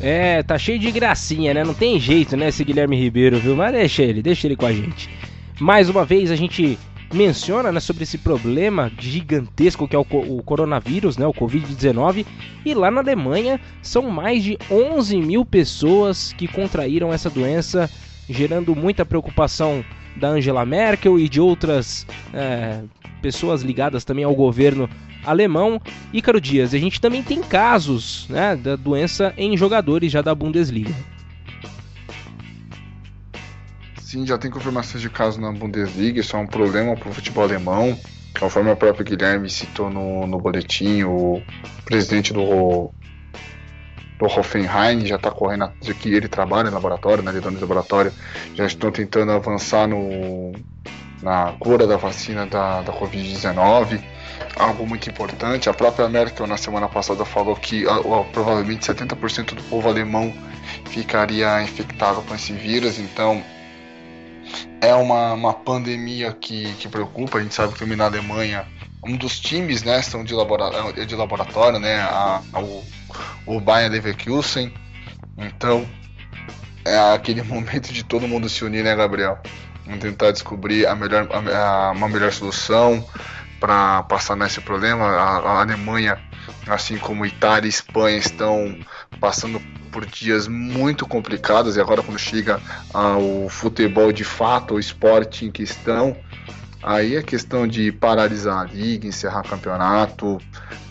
É, 0.00 0.42
tá 0.42 0.56
cheio 0.56 0.78
de 0.78 0.90
gracinha, 0.90 1.52
né? 1.52 1.64
Não 1.64 1.74
tem 1.74 1.98
jeito, 1.98 2.36
né, 2.36 2.48
esse 2.48 2.62
Guilherme 2.64 2.96
Ribeiro, 2.96 3.38
viu? 3.38 3.56
Mas 3.56 3.72
deixa 3.72 4.02
ele, 4.02 4.22
deixa 4.22 4.46
ele 4.46 4.56
com 4.56 4.66
a 4.66 4.72
gente. 4.72 5.10
Mais 5.60 5.88
uma 5.88 6.04
vez 6.04 6.30
a 6.30 6.36
gente 6.36 6.78
menciona 7.12 7.72
né, 7.72 7.80
sobre 7.80 8.02
esse 8.02 8.18
problema 8.18 8.92
gigantesco 8.98 9.88
que 9.88 9.96
é 9.96 9.98
o, 9.98 10.06
o 10.10 10.42
coronavírus, 10.42 11.16
né, 11.16 11.26
o 11.26 11.32
Covid-19, 11.32 12.24
e 12.64 12.74
lá 12.74 12.90
na 12.90 13.00
Alemanha 13.00 13.60
são 13.82 14.10
mais 14.10 14.44
de 14.44 14.58
11 14.70 15.16
mil 15.18 15.44
pessoas 15.44 16.32
que 16.32 16.46
contraíram 16.46 17.12
essa 17.12 17.30
doença, 17.30 17.90
gerando 18.28 18.76
muita 18.76 19.06
preocupação 19.06 19.84
da 20.16 20.28
Angela 20.28 20.66
Merkel 20.66 21.18
e 21.18 21.28
de 21.28 21.40
outras 21.40 22.06
é, 22.34 22.82
pessoas 23.22 23.62
ligadas 23.62 24.04
também 24.04 24.24
ao 24.24 24.34
governo 24.34 24.88
alemão. 25.28 25.80
Ícaro 26.12 26.40
Dias, 26.40 26.74
a 26.74 26.78
gente 26.78 27.00
também 27.00 27.22
tem 27.22 27.42
casos 27.42 28.26
né, 28.28 28.56
da 28.56 28.76
doença 28.76 29.32
em 29.36 29.56
jogadores 29.56 30.10
já 30.10 30.22
da 30.22 30.34
Bundesliga. 30.34 30.94
Sim, 34.00 34.26
já 34.26 34.38
tem 34.38 34.50
confirmações 34.50 35.02
de 35.02 35.10
casos 35.10 35.38
na 35.38 35.52
Bundesliga, 35.52 36.20
isso 36.20 36.34
é 36.34 36.38
um 36.38 36.46
problema 36.46 36.96
para 36.96 37.10
o 37.10 37.12
futebol 37.12 37.44
alemão. 37.44 37.98
Conforme 38.38 38.70
o 38.70 38.76
próprio 38.76 39.04
Guilherme 39.04 39.50
citou 39.50 39.90
no, 39.90 40.26
no 40.26 40.38
boletim, 40.38 41.02
o 41.02 41.42
presidente 41.84 42.32
do, 42.32 42.90
do 44.18 44.24
Hoffenheim 44.24 45.04
já 45.04 45.16
está 45.16 45.30
correndo, 45.30 45.70
de 45.82 45.92
que 45.92 46.14
ele 46.14 46.28
trabalha 46.28 46.70
no 46.70 46.76
laboratório, 46.76 47.22
na 47.22 47.32
lidando 47.32 47.56
do 47.56 47.60
laboratório, 47.60 48.12
já 48.54 48.64
estão 48.64 48.90
tentando 48.90 49.32
avançar 49.32 49.86
no, 49.86 50.52
na 51.22 51.52
cura 51.58 51.86
da 51.86 51.96
vacina 51.96 52.46
da, 52.46 52.80
da 52.82 52.92
Covid-19 52.92 54.00
algo 54.56 54.86
muito 54.86 55.08
importante. 55.08 55.68
A 55.68 55.74
própria 55.74 56.08
Merkel 56.08 56.46
na 56.46 56.56
semana 56.56 56.88
passada 56.88 57.24
falou 57.24 57.56
que 57.56 57.86
uh, 57.86 58.24
provavelmente 58.32 58.86
70% 58.86 59.54
do 59.54 59.62
povo 59.64 59.88
alemão 59.88 60.32
ficaria 60.90 61.62
infectado 61.62 62.22
com 62.22 62.34
esse 62.34 62.52
vírus, 62.52 62.98
então 62.98 63.42
é 64.80 64.94
uma, 64.94 65.32
uma 65.34 65.54
pandemia 65.54 66.32
que, 66.32 66.72
que 66.74 66.88
preocupa. 66.88 67.38
A 67.38 67.42
gente 67.42 67.54
sabe 67.54 67.74
que 67.74 67.84
na 67.84 68.04
Alemanha 68.04 68.66
um 69.04 69.16
dos 69.16 69.38
times 69.38 69.82
né, 69.82 70.02
são 70.02 70.24
de, 70.24 70.34
laboratório, 70.34 71.06
de 71.06 71.14
laboratório, 71.14 71.78
né, 71.78 71.96
a, 72.00 72.42
a, 72.52 72.60
o, 72.60 72.84
o 73.46 73.60
Bayern 73.60 73.94
Leverkusen. 73.94 74.72
Então 75.36 75.88
é 76.84 77.14
aquele 77.14 77.42
momento 77.44 77.92
de 77.92 78.04
todo 78.04 78.28
mundo 78.28 78.48
se 78.48 78.64
unir, 78.64 78.84
né, 78.84 78.94
Gabriel? 78.94 79.38
Vamos 79.84 80.00
tentar 80.00 80.32
descobrir 80.32 80.86
a 80.86 80.94
melhor, 80.94 81.28
a, 81.30 81.88
a, 81.88 81.92
uma 81.92 82.08
melhor 82.08 82.32
solução 82.32 83.04
para 83.58 84.02
passar 84.04 84.36
nesse 84.36 84.60
problema. 84.60 85.04
A, 85.04 85.38
a, 85.38 85.60
Alemanha, 85.60 86.18
assim 86.66 86.96
como 86.98 87.26
Itália 87.26 87.66
e 87.66 87.70
Espanha, 87.70 88.18
estão 88.18 88.78
passando 89.20 89.60
por 89.90 90.04
dias 90.06 90.46
muito 90.46 91.06
complicados 91.06 91.76
e 91.76 91.80
agora 91.80 92.02
quando 92.02 92.18
chega 92.18 92.60
ao 92.92 93.48
futebol 93.48 94.12
de 94.12 94.24
fato, 94.24 94.74
o 94.74 94.78
esporte 94.78 95.46
em 95.46 95.50
questão, 95.50 96.16
aí 96.82 97.16
é 97.16 97.22
questão 97.22 97.66
de 97.66 97.90
paralisar 97.90 98.60
a 98.60 98.64
liga, 98.64 99.06
encerrar 99.06 99.42
campeonato, 99.42 100.38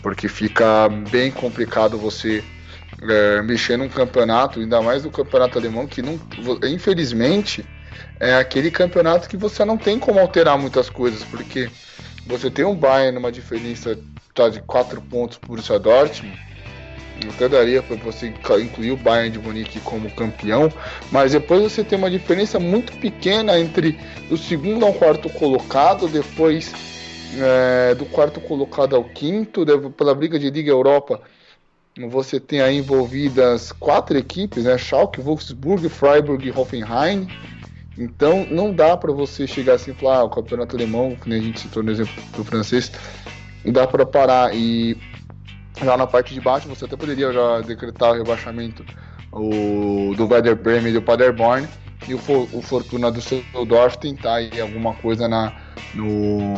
porque 0.02 0.28
fica 0.28 0.88
bem 1.10 1.30
complicado 1.30 1.96
você 1.96 2.44
é, 3.00 3.42
mexer 3.42 3.76
num 3.76 3.88
campeonato, 3.88 4.60
ainda 4.60 4.82
mais 4.82 5.04
no 5.04 5.10
campeonato 5.10 5.58
alemão, 5.58 5.86
que 5.86 6.02
não, 6.02 6.20
infelizmente 6.64 7.64
é 8.20 8.34
aquele 8.34 8.70
campeonato 8.70 9.28
que 9.28 9.36
você 9.36 9.64
não 9.64 9.76
tem 9.76 9.98
como 9.98 10.18
alterar 10.18 10.58
muitas 10.58 10.90
coisas, 10.90 11.22
porque 11.24 11.70
você 12.28 12.50
tem 12.50 12.64
um 12.64 12.76
Bayern 12.76 13.14
numa 13.14 13.32
diferença 13.32 13.98
tá, 14.34 14.48
de 14.48 14.60
4 14.60 15.00
pontos 15.00 15.38
por 15.38 15.48
Borussia 15.48 15.78
Dortmund, 15.78 16.38
até 17.26 17.48
daria 17.48 17.82
para 17.82 17.96
você 17.96 18.32
incluir 18.62 18.92
o 18.92 18.96
Bayern 18.96 19.30
de 19.30 19.38
Munique 19.38 19.80
como 19.80 20.10
campeão, 20.10 20.70
mas 21.10 21.32
depois 21.32 21.62
você 21.62 21.82
tem 21.82 21.98
uma 21.98 22.10
diferença 22.10 22.60
muito 22.60 22.92
pequena 22.98 23.58
entre 23.58 23.98
o 24.30 24.36
segundo 24.36 24.84
ao 24.84 24.92
quarto 24.92 25.28
colocado, 25.30 26.06
depois 26.06 26.72
é, 27.36 27.94
do 27.94 28.04
quarto 28.06 28.40
colocado 28.40 28.94
ao 28.94 29.04
quinto, 29.04 29.64
pela 29.90 30.14
briga 30.14 30.38
de 30.38 30.50
Liga 30.50 30.70
Europa. 30.70 31.20
Você 32.08 32.38
tem 32.38 32.60
aí 32.60 32.76
envolvidas 32.76 33.72
quatro 33.72 34.16
equipes, 34.16 34.62
né? 34.62 34.78
Schalke, 34.78 35.20
Wolfsburg, 35.20 35.88
Freiburg 35.88 36.46
e 36.46 36.52
Hoffenheim. 36.52 37.26
Então 37.98 38.46
não 38.50 38.72
dá 38.72 38.96
para 38.96 39.12
você 39.12 39.46
chegar 39.46 39.74
assim 39.74 39.90
e 39.90 39.94
falar, 39.94 40.18
ah, 40.18 40.24
o 40.24 40.30
campeonato 40.30 40.76
alemão, 40.76 41.16
que 41.16 41.28
nem 41.28 41.40
a 41.40 41.42
gente 41.42 41.60
citou 41.60 41.82
no 41.82 41.90
exemplo 41.90 42.14
do 42.36 42.44
francês, 42.44 42.92
não 43.64 43.72
dá 43.72 43.86
para 43.86 44.06
parar. 44.06 44.54
E 44.54 44.96
já 45.82 45.96
na 45.96 46.06
parte 46.06 46.32
de 46.32 46.40
baixo 46.40 46.68
você 46.68 46.84
até 46.84 46.96
poderia 46.96 47.32
já 47.32 47.60
decretar 47.60 48.12
o 48.12 48.14
rebaixamento 48.14 48.84
o, 49.32 50.14
do 50.16 50.26
Werder 50.26 50.56
Bremen 50.56 50.90
e 50.90 50.94
do 50.94 51.02
Paderborn 51.02 51.68
e 52.06 52.14
o, 52.14 52.18
o 52.52 52.62
Fortuna 52.62 53.10
do 53.10 53.18
Düsseldorf 53.18 53.96
tentar 53.98 54.36
aí 54.36 54.60
alguma 54.60 54.94
coisa 54.94 55.28
na, 55.28 55.52
no, 55.94 56.54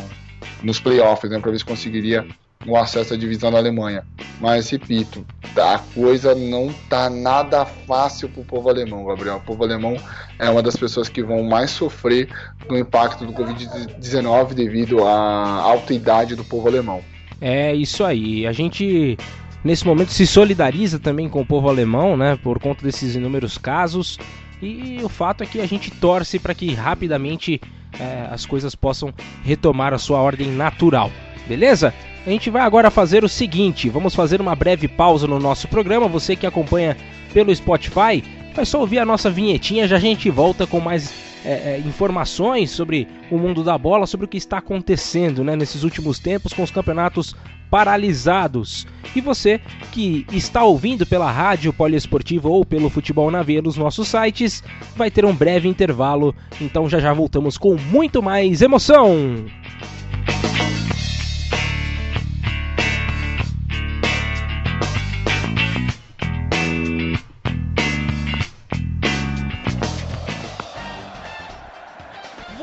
nos 0.63 0.79
playoffs, 0.79 1.31
né, 1.31 1.39
para 1.39 1.51
ver 1.51 1.59
se 1.59 1.65
conseguiria 1.65 2.27
o 2.67 2.77
acesso 2.77 3.15
à 3.15 3.17
divisão 3.17 3.51
da 3.51 3.59
Alemanha. 3.59 4.05
Mas 4.41 4.69
repito, 4.71 5.25
a 5.57 5.79
coisa 5.95 6.35
não 6.35 6.73
tá 6.89 7.09
nada 7.09 7.65
fácil 7.65 8.29
para 8.29 8.43
o 8.43 8.45
povo 8.45 8.69
alemão, 8.69 9.05
Gabriel. 9.05 9.37
O 9.37 9.41
povo 9.41 9.65
alemão 9.65 9.97
é 10.39 10.49
uma 10.49 10.63
das 10.63 10.77
pessoas 10.77 11.09
que 11.09 11.23
vão 11.23 11.43
mais 11.43 11.71
sofrer 11.71 12.29
do 12.69 12.77
impacto 12.77 13.25
do 13.25 13.33
Covid-19 13.33 14.55
devido 14.55 15.05
à 15.05 15.63
alta 15.63 15.95
idade 15.95 16.35
do 16.35 16.45
povo 16.45 16.69
alemão. 16.69 17.03
É 17.41 17.75
isso 17.75 18.05
aí. 18.05 18.47
A 18.47 18.53
gente 18.53 19.17
nesse 19.65 19.87
momento 19.87 20.11
se 20.11 20.27
solidariza 20.27 20.99
também 20.99 21.29
com 21.29 21.41
o 21.41 21.47
povo 21.47 21.69
alemão, 21.69 22.17
né, 22.17 22.39
por 22.43 22.59
conta 22.59 22.83
desses 22.83 23.15
inúmeros 23.15 23.59
casos. 23.59 24.19
E 24.61 24.99
o 25.03 25.09
fato 25.09 25.43
é 25.43 25.47
que 25.47 25.61
a 25.61 25.67
gente 25.67 25.91
torce 25.91 26.39
para 26.39 26.55
que 26.55 26.75
rapidamente 26.75 27.61
é, 27.99 28.29
as 28.31 28.45
coisas 28.45 28.75
possam 28.75 29.13
retomar 29.43 29.95
a 29.95 29.99
sua 29.99 30.21
ordem 30.21 30.51
natural. 30.51 31.11
Beleza? 31.51 31.93
A 32.25 32.31
gente 32.31 32.49
vai 32.49 32.63
agora 32.63 32.93
fazer 32.93 33.25
o 33.25 33.29
seguinte: 33.29 33.89
vamos 33.89 34.15
fazer 34.15 34.41
uma 34.41 34.55
breve 34.55 34.87
pausa 34.87 35.27
no 35.27 35.41
nosso 35.41 35.67
programa. 35.67 36.07
Você 36.07 36.37
que 36.37 36.47
acompanha 36.47 36.97
pelo 37.35 37.53
Spotify, 37.53 38.23
vai 38.55 38.65
só 38.65 38.79
ouvir 38.79 39.01
a 39.01 39.05
nossa 39.05 39.29
vinhetinha. 39.29 39.89
Já 39.89 39.97
a 39.97 39.99
gente 39.99 40.31
volta 40.31 40.65
com 40.65 40.79
mais 40.79 41.13
é, 41.45 41.51
é, 41.51 41.83
informações 41.85 42.71
sobre 42.71 43.09
o 43.33 43.37
mundo 43.37 43.65
da 43.65 43.77
bola, 43.77 44.07
sobre 44.07 44.27
o 44.27 44.29
que 44.29 44.37
está 44.37 44.59
acontecendo 44.59 45.43
né, 45.43 45.57
nesses 45.57 45.83
últimos 45.83 46.21
tempos 46.21 46.53
com 46.53 46.63
os 46.63 46.71
campeonatos 46.71 47.35
paralisados. 47.69 48.87
E 49.17 49.21
você 49.21 49.61
que 49.91 50.25
está 50.33 50.63
ouvindo 50.63 51.05
pela 51.05 51.33
rádio 51.33 51.73
poliesportiva 51.73 52.49
ou 52.49 52.65
pelo 52.65 52.89
futebol 52.89 53.29
na 53.29 53.43
veia 53.43 53.61
nos 53.61 53.77
nossos 53.77 54.07
sites, 54.07 54.63
vai 54.95 55.11
ter 55.11 55.25
um 55.25 55.35
breve 55.35 55.69
intervalo. 55.69 56.33
Então 56.61 56.89
já 56.89 57.01
já 57.01 57.13
voltamos 57.13 57.59
com 57.59 57.75
muito 57.75 58.23
mais 58.23 58.63
emoção. 58.63 59.47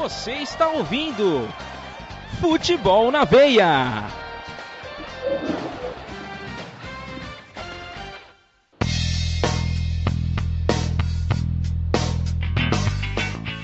Você 0.08 0.32
está 0.36 0.70
ouvindo 0.70 1.50
Futebol 2.40 3.12
na 3.12 3.26
Veia. 3.26 4.06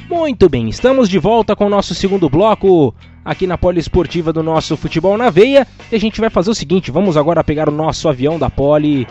Muito 0.09 0.49
bem, 0.49 0.67
estamos 0.67 1.07
de 1.07 1.17
volta 1.17 1.55
com 1.55 1.67
o 1.67 1.69
nosso 1.69 1.95
segundo 1.95 2.29
bloco 2.29 2.93
aqui 3.23 3.47
na 3.47 3.57
Poliesportiva 3.57 4.33
do 4.33 4.43
nosso 4.43 4.75
Futebol 4.75 5.17
na 5.17 5.29
Veia. 5.29 5.65
E 5.89 5.95
a 5.95 5.99
gente 5.99 6.19
vai 6.19 6.29
fazer 6.29 6.49
o 6.49 6.55
seguinte: 6.55 6.91
vamos 6.91 7.15
agora 7.15 7.41
pegar 7.41 7.69
o 7.69 7.71
nosso 7.71 8.09
avião 8.09 8.37
da 8.37 8.49
Poli 8.49 9.07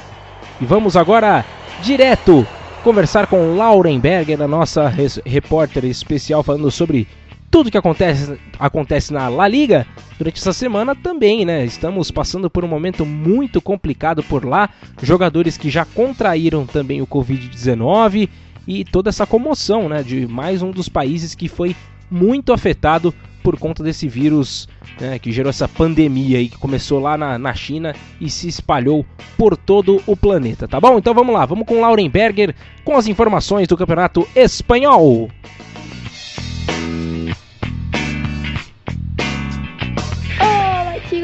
e 0.60 0.66
vamos 0.66 0.98
agora 0.98 1.46
direto 1.80 2.46
conversar 2.84 3.26
com 3.26 3.56
Lauren 3.56 3.98
Berger, 3.98 4.42
a 4.42 4.48
nossa 4.48 4.92
repórter 5.24 5.86
especial, 5.86 6.42
falando 6.42 6.70
sobre 6.70 7.08
tudo 7.52 7.70
que 7.70 7.76
acontece, 7.76 8.38
acontece 8.58 9.12
na 9.12 9.28
La 9.28 9.46
Liga 9.46 9.86
durante 10.16 10.40
essa 10.40 10.54
semana 10.54 10.96
também, 10.96 11.44
né? 11.44 11.66
Estamos 11.66 12.10
passando 12.10 12.48
por 12.48 12.64
um 12.64 12.68
momento 12.68 13.04
muito 13.04 13.60
complicado 13.60 14.22
por 14.22 14.46
lá. 14.46 14.70
Jogadores 15.02 15.58
que 15.58 15.68
já 15.68 15.84
contraíram 15.84 16.64
também 16.64 17.02
o 17.02 17.06
Covid-19 17.06 18.30
e 18.66 18.86
toda 18.86 19.10
essa 19.10 19.26
comoção, 19.26 19.86
né? 19.86 20.02
De 20.02 20.26
mais 20.26 20.62
um 20.62 20.70
dos 20.70 20.88
países 20.88 21.34
que 21.34 21.46
foi 21.46 21.76
muito 22.10 22.54
afetado 22.54 23.14
por 23.42 23.58
conta 23.58 23.82
desse 23.82 24.08
vírus 24.08 24.66
né, 24.98 25.18
que 25.18 25.30
gerou 25.30 25.50
essa 25.50 25.68
pandemia 25.68 26.40
e 26.40 26.48
que 26.48 26.56
começou 26.56 27.00
lá 27.00 27.18
na, 27.18 27.38
na 27.38 27.52
China 27.54 27.94
e 28.20 28.30
se 28.30 28.48
espalhou 28.48 29.04
por 29.36 29.56
todo 29.56 30.00
o 30.06 30.16
planeta, 30.16 30.68
tá 30.68 30.80
bom? 30.80 30.96
Então 30.96 31.12
vamos 31.12 31.34
lá, 31.34 31.44
vamos 31.44 31.66
com 31.66 31.80
Lauren 31.80 32.08
Berger 32.08 32.54
com 32.84 32.96
as 32.96 33.08
informações 33.08 33.66
do 33.66 33.76
Campeonato 33.76 34.26
Espanhol. 34.34 35.28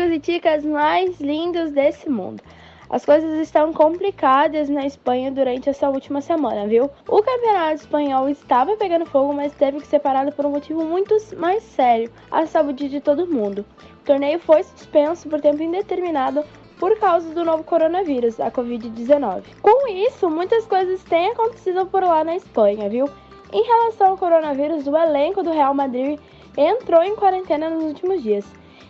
Ticos 0.08 0.12
e 0.12 0.18
ticas 0.18 0.64
mais 0.64 1.20
lindos 1.20 1.70
desse 1.70 2.08
mundo. 2.08 2.42
As 2.88 3.04
coisas 3.04 3.38
estão 3.40 3.72
complicadas 3.72 4.68
na 4.70 4.86
Espanha 4.86 5.30
durante 5.30 5.68
essa 5.68 5.90
última 5.90 6.22
semana, 6.22 6.66
viu? 6.66 6.90
O 7.06 7.22
campeonato 7.22 7.74
espanhol 7.74 8.28
estava 8.30 8.76
pegando 8.76 9.04
fogo, 9.04 9.34
mas 9.34 9.52
teve 9.52 9.78
que 9.80 9.86
ser 9.86 9.98
parado 9.98 10.32
por 10.32 10.46
um 10.46 10.50
motivo 10.50 10.84
muito 10.84 11.14
mais 11.36 11.62
sério: 11.62 12.10
a 12.30 12.46
saúde 12.46 12.88
de 12.88 13.00
todo 13.00 13.26
mundo. 13.26 13.66
O 14.00 14.04
torneio 14.04 14.38
foi 14.38 14.62
suspenso 14.62 15.28
por 15.28 15.40
tempo 15.40 15.62
indeterminado 15.62 16.42
por 16.78 16.98
causa 16.98 17.28
do 17.34 17.44
novo 17.44 17.64
coronavírus, 17.64 18.40
a 18.40 18.50
Covid-19. 18.50 19.42
Com 19.60 19.88
isso, 19.88 20.30
muitas 20.30 20.64
coisas 20.64 21.02
têm 21.04 21.32
acontecido 21.32 21.84
por 21.86 22.02
lá 22.02 22.24
na 22.24 22.36
Espanha, 22.36 22.88
viu? 22.88 23.06
Em 23.52 23.62
relação 23.62 24.08
ao 24.08 24.16
coronavírus, 24.16 24.86
o 24.86 24.96
elenco 24.96 25.42
do 25.42 25.50
Real 25.50 25.74
Madrid 25.74 26.18
entrou 26.56 27.02
em 27.02 27.16
quarentena 27.16 27.68
nos 27.68 27.84
últimos 27.84 28.22
dias. 28.22 28.46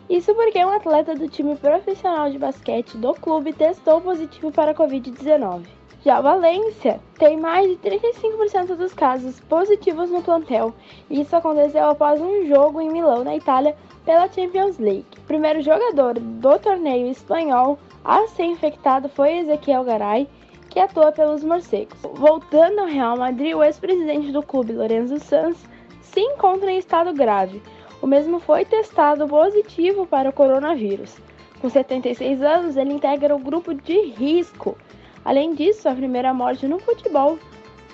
Isso 0.08 0.34
porque 0.34 0.64
um 0.64 0.70
atleta 0.70 1.14
do 1.14 1.28
time 1.28 1.54
profissional 1.54 2.30
de 2.30 2.38
basquete 2.38 2.96
do 2.96 3.12
clube 3.12 3.52
testou 3.52 4.00
positivo 4.00 4.50
para 4.50 4.70
a 4.70 4.74
Covid-19. 4.74 5.66
Já 6.02 6.22
Valência 6.22 6.98
tem 7.18 7.36
mais 7.36 7.68
de 7.68 7.76
35% 7.76 8.74
dos 8.76 8.94
casos 8.94 9.38
positivos 9.40 10.10
no 10.10 10.22
plantel. 10.22 10.72
Isso 11.10 11.36
aconteceu 11.36 11.84
após 11.90 12.18
um 12.22 12.46
jogo 12.46 12.80
em 12.80 12.88
Milão, 12.88 13.22
na 13.22 13.36
Itália, 13.36 13.76
pela 14.06 14.32
Champions 14.32 14.78
League. 14.78 15.04
O 15.18 15.26
primeiro 15.26 15.60
jogador 15.60 16.14
do 16.18 16.58
torneio 16.58 17.10
espanhol 17.10 17.78
a 18.02 18.26
ser 18.28 18.44
infectado 18.44 19.10
foi 19.10 19.38
Ezequiel 19.38 19.84
Garay, 19.84 20.26
que 20.70 20.80
atua 20.80 21.12
pelos 21.12 21.44
morcegos. 21.44 21.98
Voltando 22.14 22.78
ao 22.78 22.86
Real 22.86 23.18
Madrid, 23.18 23.54
o 23.54 23.62
ex-presidente 23.62 24.32
do 24.32 24.42
clube, 24.42 24.72
Lorenzo 24.72 25.18
Sanz, 25.18 25.62
se 26.00 26.20
encontra 26.20 26.70
em 26.70 26.78
estado 26.78 27.12
grave 27.12 27.60
o 28.00 28.06
mesmo 28.06 28.38
foi 28.38 28.64
testado 28.64 29.26
positivo 29.26 30.06
para 30.06 30.30
o 30.30 30.32
coronavírus. 30.32 31.16
Com 31.60 31.68
76 31.68 32.42
anos, 32.42 32.76
ele 32.76 32.92
integra 32.92 33.34
o 33.34 33.38
grupo 33.38 33.74
de 33.74 34.00
risco. 34.12 34.76
Além 35.24 35.54
disso, 35.54 35.88
a 35.88 35.94
primeira 35.94 36.32
morte 36.32 36.66
no 36.66 36.78
futebol 36.78 37.38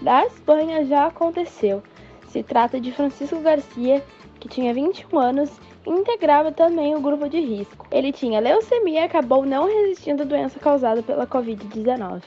da 0.03 0.27
Espanha 0.27 0.85
já 0.85 1.07
aconteceu. 1.07 1.83
Se 2.29 2.43
trata 2.43 2.81
de 2.81 2.93
Francisco 2.93 3.41
Garcia, 3.41 4.05
que 4.39 4.49
tinha 4.49 4.75
21 4.75 5.19
anos 5.19 5.51
e 5.87 5.91
integrava 5.91 6.53
também 6.53 6.95
o 6.95 7.01
grupo 7.01 7.29
de 7.29 7.41
risco. 7.41 7.87
Ele 7.91 8.13
tinha 8.13 8.41
leucemia 8.41 9.01
e 9.01 9.05
acabou 9.05 9.47
não 9.47 9.67
resistindo 9.67 10.23
à 10.23 10.27
doença 10.27 10.59
causada 10.59 11.03
pela 11.03 11.27
Covid-19. 11.27 12.23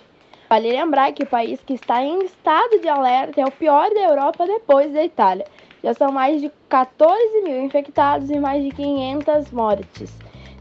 Vale 0.49 0.71
lembrar 0.71 1.11
que 1.11 1.23
o 1.23 1.27
país 1.27 1.59
que 1.61 1.73
está 1.73 2.01
em 2.01 2.23
estado 2.23 2.79
de 2.79 2.87
alerta 2.87 3.41
é 3.41 3.45
o 3.45 3.51
pior 3.51 3.89
da 3.89 3.99
Europa 3.99 4.47
depois 4.47 4.91
da 4.93 5.03
Itália. 5.03 5.45
Já 5.83 5.93
são 5.93 6.11
mais 6.11 6.41
de 6.41 6.51
14 6.69 7.41
mil 7.41 7.61
infectados 7.61 8.29
e 8.29 8.39
mais 8.39 8.63
de 8.63 8.71
500 8.71 9.51
mortes. 9.51 10.11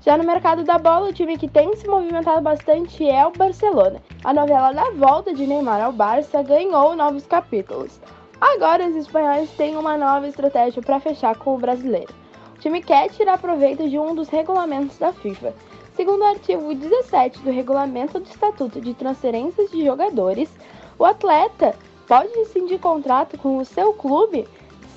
Já 0.06 0.16
no 0.16 0.22
mercado 0.24 0.62
da 0.62 0.78
bola, 0.78 1.08
o 1.08 1.12
time 1.12 1.36
que 1.36 1.48
tem 1.48 1.74
se 1.74 1.88
movimentado 1.88 2.40
bastante 2.40 3.08
é 3.08 3.26
o 3.26 3.32
Barcelona. 3.32 4.00
A 4.22 4.32
novela 4.32 4.72
da 4.72 4.90
volta 4.90 5.34
de 5.34 5.46
Neymar 5.46 5.82
ao 5.82 5.92
Barça 5.92 6.42
ganhou 6.42 6.94
novos 6.94 7.26
capítulos. 7.26 8.00
Agora 8.40 8.86
os 8.86 8.94
espanhóis 8.94 9.50
têm 9.52 9.76
uma 9.76 9.96
nova 9.96 10.28
estratégia 10.28 10.82
para 10.82 11.00
fechar 11.00 11.36
com 11.36 11.54
o 11.54 11.58
brasileiro. 11.58 12.14
O 12.54 12.58
time 12.60 12.82
quer 12.82 13.08
tirar 13.10 13.38
proveito 13.38 13.88
de 13.88 13.98
um 13.98 14.14
dos 14.14 14.28
regulamentos 14.28 14.98
da 14.98 15.12
FIFA. 15.12 15.54
Segundo 15.94 16.20
o 16.20 16.26
artigo 16.26 16.74
17 16.74 17.40
do 17.40 17.50
regulamento 17.50 18.20
do 18.20 18.28
Estatuto 18.28 18.80
de 18.80 18.92
Transferências 18.92 19.70
de 19.70 19.84
Jogadores, 19.84 20.50
o 20.98 21.04
atleta 21.04 21.74
pode 22.06 22.28
rescindir 22.38 22.78
contrato 22.78 23.36
com 23.38 23.56
o 23.56 23.64
seu 23.64 23.92
clube 23.94 24.46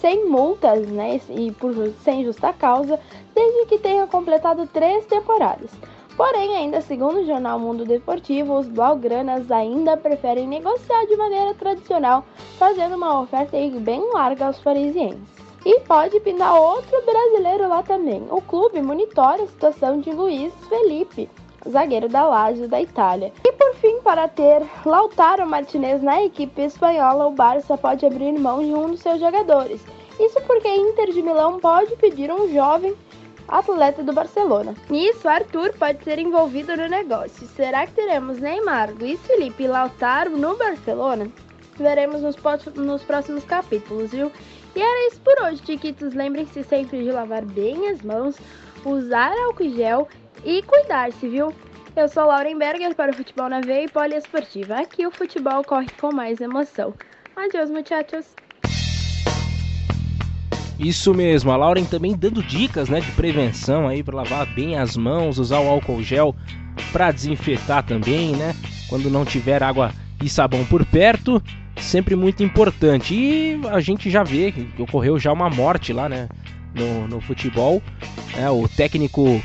sem 0.02 0.28
multas 0.28 0.88
né, 0.88 1.20
e 1.30 1.52
por, 1.52 1.74
sem 2.04 2.24
justa 2.24 2.52
causa, 2.54 3.00
desde 3.34 3.66
que 3.66 3.78
tenha 3.78 4.08
completado 4.08 4.68
três 4.68 5.06
temporadas. 5.06 5.72
Porém, 6.16 6.58
ainda 6.58 6.82
segundo 6.82 7.20
o 7.20 7.26
jornal 7.26 7.58
Mundo 7.58 7.86
Deportivo, 7.86 8.58
os 8.58 8.68
blaugranas 8.68 9.50
ainda 9.50 9.96
preferem 9.96 10.48
negociar 10.48 11.06
de 11.06 11.16
maneira 11.16 11.54
tradicional, 11.54 12.26
fazendo 12.58 12.98
uma 12.98 13.22
oferta 13.22 13.56
bem 13.80 14.02
larga 14.12 14.48
aos 14.48 14.60
parisienses. 14.60 15.40
E 15.66 15.80
pode 15.82 16.20
pintar 16.20 16.60
outro 16.60 17.02
brasileiro 17.06 17.70
lá 17.70 17.84
também. 17.84 18.26
O 18.30 18.42
clube 18.42 18.82
monitora 18.82 19.44
a 19.44 19.48
situação 19.48 20.00
de 20.00 20.12
Luiz 20.12 20.54
Felipe, 20.68 21.30
zagueiro 21.68 22.08
da 22.08 22.26
Lazio 22.26 22.68
da 22.68 22.82
Itália. 22.82 23.32
E 23.44 23.52
por 23.54 23.76
fim, 23.76 24.00
para 24.02 24.28
ter 24.28 24.62
Lautaro 24.86 25.48
Martinez 25.48 26.02
na 26.02 26.24
equipe 26.24 26.62
espanhola, 26.62 27.28
o 27.28 27.32
Barça 27.32 27.78
pode 27.78 28.06
abrir 28.06 28.32
mão 28.34 28.64
de 28.64 28.74
um 28.74 28.92
dos 28.92 29.02
seus 29.02 29.20
jogadores. 29.20 29.82
Isso 30.20 30.40
porque 30.42 30.68
a 30.68 30.76
Inter 30.76 31.12
de 31.12 31.22
Milão 31.22 31.60
pode 31.60 31.96
pedir 31.96 32.32
um 32.32 32.52
jovem 32.54 32.94
atleta 33.48 34.04
do 34.04 34.14
Barcelona. 34.14 34.76
Nisso, 34.90 35.28
Arthur 35.28 35.74
pode 35.78 36.04
ser 36.04 36.20
envolvido 36.20 36.76
no 36.76 36.88
negócio. 36.88 37.48
Será 37.48 37.86
que 37.88 37.94
teremos 37.94 38.40
Neymar, 38.40 38.94
Luiz 39.00 39.20
Felipe 39.22 39.64
e 39.64 39.68
Lautaro 39.68 40.38
no 40.38 40.56
Barcelona? 40.56 41.32
Veremos 41.78 42.22
nos, 42.22 42.36
nos 42.76 43.04
próximos 43.04 43.44
capítulos, 43.46 44.12
viu? 44.12 44.32
E 44.76 44.82
era 44.82 45.08
isso 45.08 45.22
por 45.22 45.42
hoje, 45.42 45.62
Chiquitos. 45.66 46.14
Lembrem-se 46.14 46.64
sempre 46.64 47.04
de 47.04 47.12
lavar 47.12 47.44
bem 47.44 47.90
as 47.90 48.02
mãos, 48.02 48.38
usar 48.86 49.32
álcool 49.32 49.70
gel 49.70 50.08
e 50.44 50.62
cuidar-se, 50.64 51.28
viu? 51.28 51.54
Eu 51.96 52.08
sou 52.08 52.26
Lauren 52.26 52.58
Berger 52.58 52.96
para 52.96 53.12
o 53.12 53.16
Futebol 53.16 53.50
na 53.50 53.62
Veia 53.62 53.86
e 53.86 53.90
Poliesportiva. 53.90 54.80
Aqui 54.80 55.06
o 55.06 55.12
futebol 55.12 55.64
corre 55.64 55.88
com 56.00 56.14
mais 56.14 56.40
emoção. 56.40 56.94
Adeus, 57.36 57.70
muchachos! 57.70 58.26
Isso 60.78 61.14
mesmo, 61.14 61.52
a 61.52 61.58
Lauren 61.58 61.84
também 61.84 62.16
dando 62.16 62.42
dicas 62.42 62.88
né, 62.88 63.02
de 63.02 63.12
prevenção 63.12 63.88
aí 63.88 64.02
para 64.02 64.16
lavar 64.16 64.46
bem 64.54 64.78
as 64.78 64.96
mãos, 64.96 65.38
usar 65.38 65.60
o 65.60 65.68
álcool 65.68 66.02
gel 66.02 66.34
para 66.94 67.12
desinfetar 67.12 67.86
também, 67.86 68.34
né? 68.34 68.56
Quando 68.88 69.10
não 69.10 69.26
tiver 69.26 69.62
água 69.62 69.92
e 70.24 70.30
sabão 70.30 70.64
por 70.66 70.86
perto, 70.86 71.44
sempre 71.82 72.16
muito 72.16 72.44
importante. 72.44 73.14
E 73.14 73.60
a 73.70 73.82
gente 73.82 74.10
já 74.10 74.24
vê 74.24 74.54
que 74.54 74.82
ocorreu 74.82 75.20
já 75.20 75.34
uma 75.34 75.50
morte 75.50 75.92
lá, 75.92 76.08
né? 76.08 76.30
No, 76.74 77.08
no 77.10 77.20
futebol. 77.20 77.84
É, 78.38 78.50
o 78.50 78.66
técnico 78.70 79.42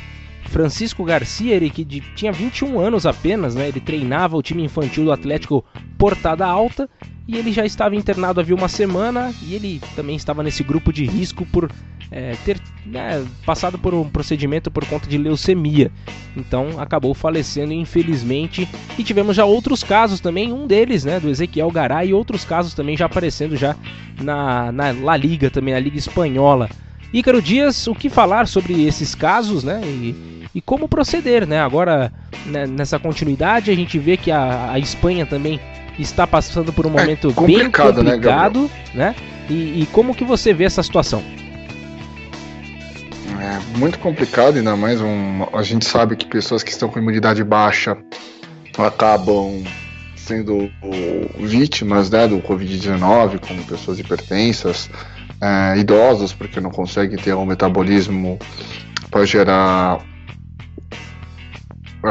Francisco 0.49 1.03
Garcia, 1.03 1.55
ele 1.55 1.69
que 1.69 1.83
de, 1.83 2.01
tinha 2.15 2.31
21 2.31 2.79
anos 2.79 3.05
apenas, 3.05 3.55
né? 3.55 3.67
Ele 3.67 3.79
treinava 3.79 4.37
o 4.37 4.41
time 4.41 4.63
infantil 4.63 5.05
do 5.05 5.11
Atlético 5.11 5.63
Portada 5.97 6.45
Alta 6.45 6.89
e 7.27 7.37
ele 7.37 7.51
já 7.51 7.65
estava 7.65 7.95
internado 7.95 8.39
havia 8.39 8.55
uma 8.55 8.67
semana 8.67 9.33
e 9.41 9.55
ele 9.55 9.81
também 9.95 10.15
estava 10.15 10.43
nesse 10.43 10.63
grupo 10.63 10.93
de 10.93 11.05
risco 11.05 11.45
por 11.45 11.71
é, 12.11 12.35
ter 12.45 12.59
né, 12.85 13.25
passado 13.45 13.79
por 13.79 13.93
um 13.93 14.07
procedimento 14.07 14.69
por 14.69 14.85
conta 14.85 15.09
de 15.09 15.17
leucemia. 15.17 15.91
Então 16.37 16.79
acabou 16.79 17.13
falecendo 17.13 17.73
infelizmente 17.73 18.67
e 18.97 19.03
tivemos 19.03 19.35
já 19.35 19.45
outros 19.45 19.83
casos 19.83 20.19
também, 20.19 20.53
um 20.53 20.67
deles, 20.67 21.03
né, 21.03 21.19
do 21.19 21.29
Ezequiel 21.29 21.71
Garay 21.71 22.09
e 22.09 22.13
outros 22.13 22.45
casos 22.45 22.73
também 22.73 22.95
já 22.95 23.07
aparecendo 23.07 23.57
já 23.57 23.75
na, 24.21 24.71
na 24.71 24.91
La 24.91 25.17
Liga 25.17 25.49
também, 25.49 25.73
na 25.73 25.79
Liga 25.79 25.97
Espanhola. 25.97 26.69
Ícaro 27.13 27.41
Dias, 27.41 27.87
o 27.87 27.95
que 27.95 28.09
falar 28.09 28.47
sobre 28.47 28.85
esses 28.85 29.15
casos, 29.15 29.63
né? 29.63 29.81
E, 29.85 30.34
e 30.55 30.61
como 30.61 30.87
proceder, 30.87 31.45
né? 31.45 31.59
Agora, 31.59 32.13
né, 32.45 32.65
nessa 32.65 32.97
continuidade, 32.97 33.69
a 33.69 33.75
gente 33.75 33.99
vê 33.99 34.15
que 34.15 34.31
a, 34.31 34.71
a 34.71 34.79
Espanha 34.79 35.25
também 35.25 35.59
está 35.99 36.25
passando 36.25 36.71
por 36.71 36.87
um 36.87 36.89
é 36.97 37.01
momento 37.01 37.27
é 37.27 37.45
bem 37.45 37.69
complicado, 37.69 38.01
né? 38.01 38.17
né? 38.93 39.15
E, 39.49 39.81
e, 39.81 39.87
como 39.91 40.15
que 40.15 40.23
você 40.23 40.53
vê 40.53 40.63
essa 40.63 40.81
situação? 40.81 41.21
É 43.37 43.77
muito 43.77 43.99
complicado, 43.99 44.55
ainda 44.55 44.77
mais 44.77 45.01
um, 45.01 45.45
a 45.53 45.61
gente 45.61 45.85
sabe 45.85 46.15
que 46.15 46.25
pessoas 46.25 46.63
que 46.63 46.71
estão 46.71 46.87
com 46.87 46.97
imunidade 46.99 47.43
baixa 47.43 47.97
acabam 48.77 49.61
sendo 50.15 50.71
vítimas 51.37 52.09
né, 52.09 52.27
do 52.27 52.39
Covid-19, 52.39 53.45
como 53.45 53.63
pessoas 53.65 53.99
hipertensas, 53.99 54.89
é, 55.41 55.77
idosos, 55.77 56.33
porque 56.33 56.61
não 56.61 56.71
conseguem 56.71 57.17
ter 57.17 57.35
um 57.35 57.45
metabolismo 57.45 58.39
para 59.11 59.25
gerar 59.25 59.99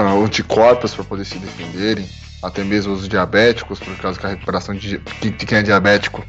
anticorpos 0.00 0.94
para 0.94 1.04
poder 1.04 1.24
se 1.24 1.38
defenderem, 1.38 2.08
até 2.42 2.62
mesmo 2.64 2.92
os 2.92 3.08
diabéticos, 3.08 3.78
por 3.78 3.96
causa 3.96 4.18
que 4.18 4.26
a 4.26 4.30
recuperação 4.30 4.74
de, 4.74 4.98
de 4.98 5.30
quem 5.32 5.58
é 5.58 5.62
diabético 5.62 6.24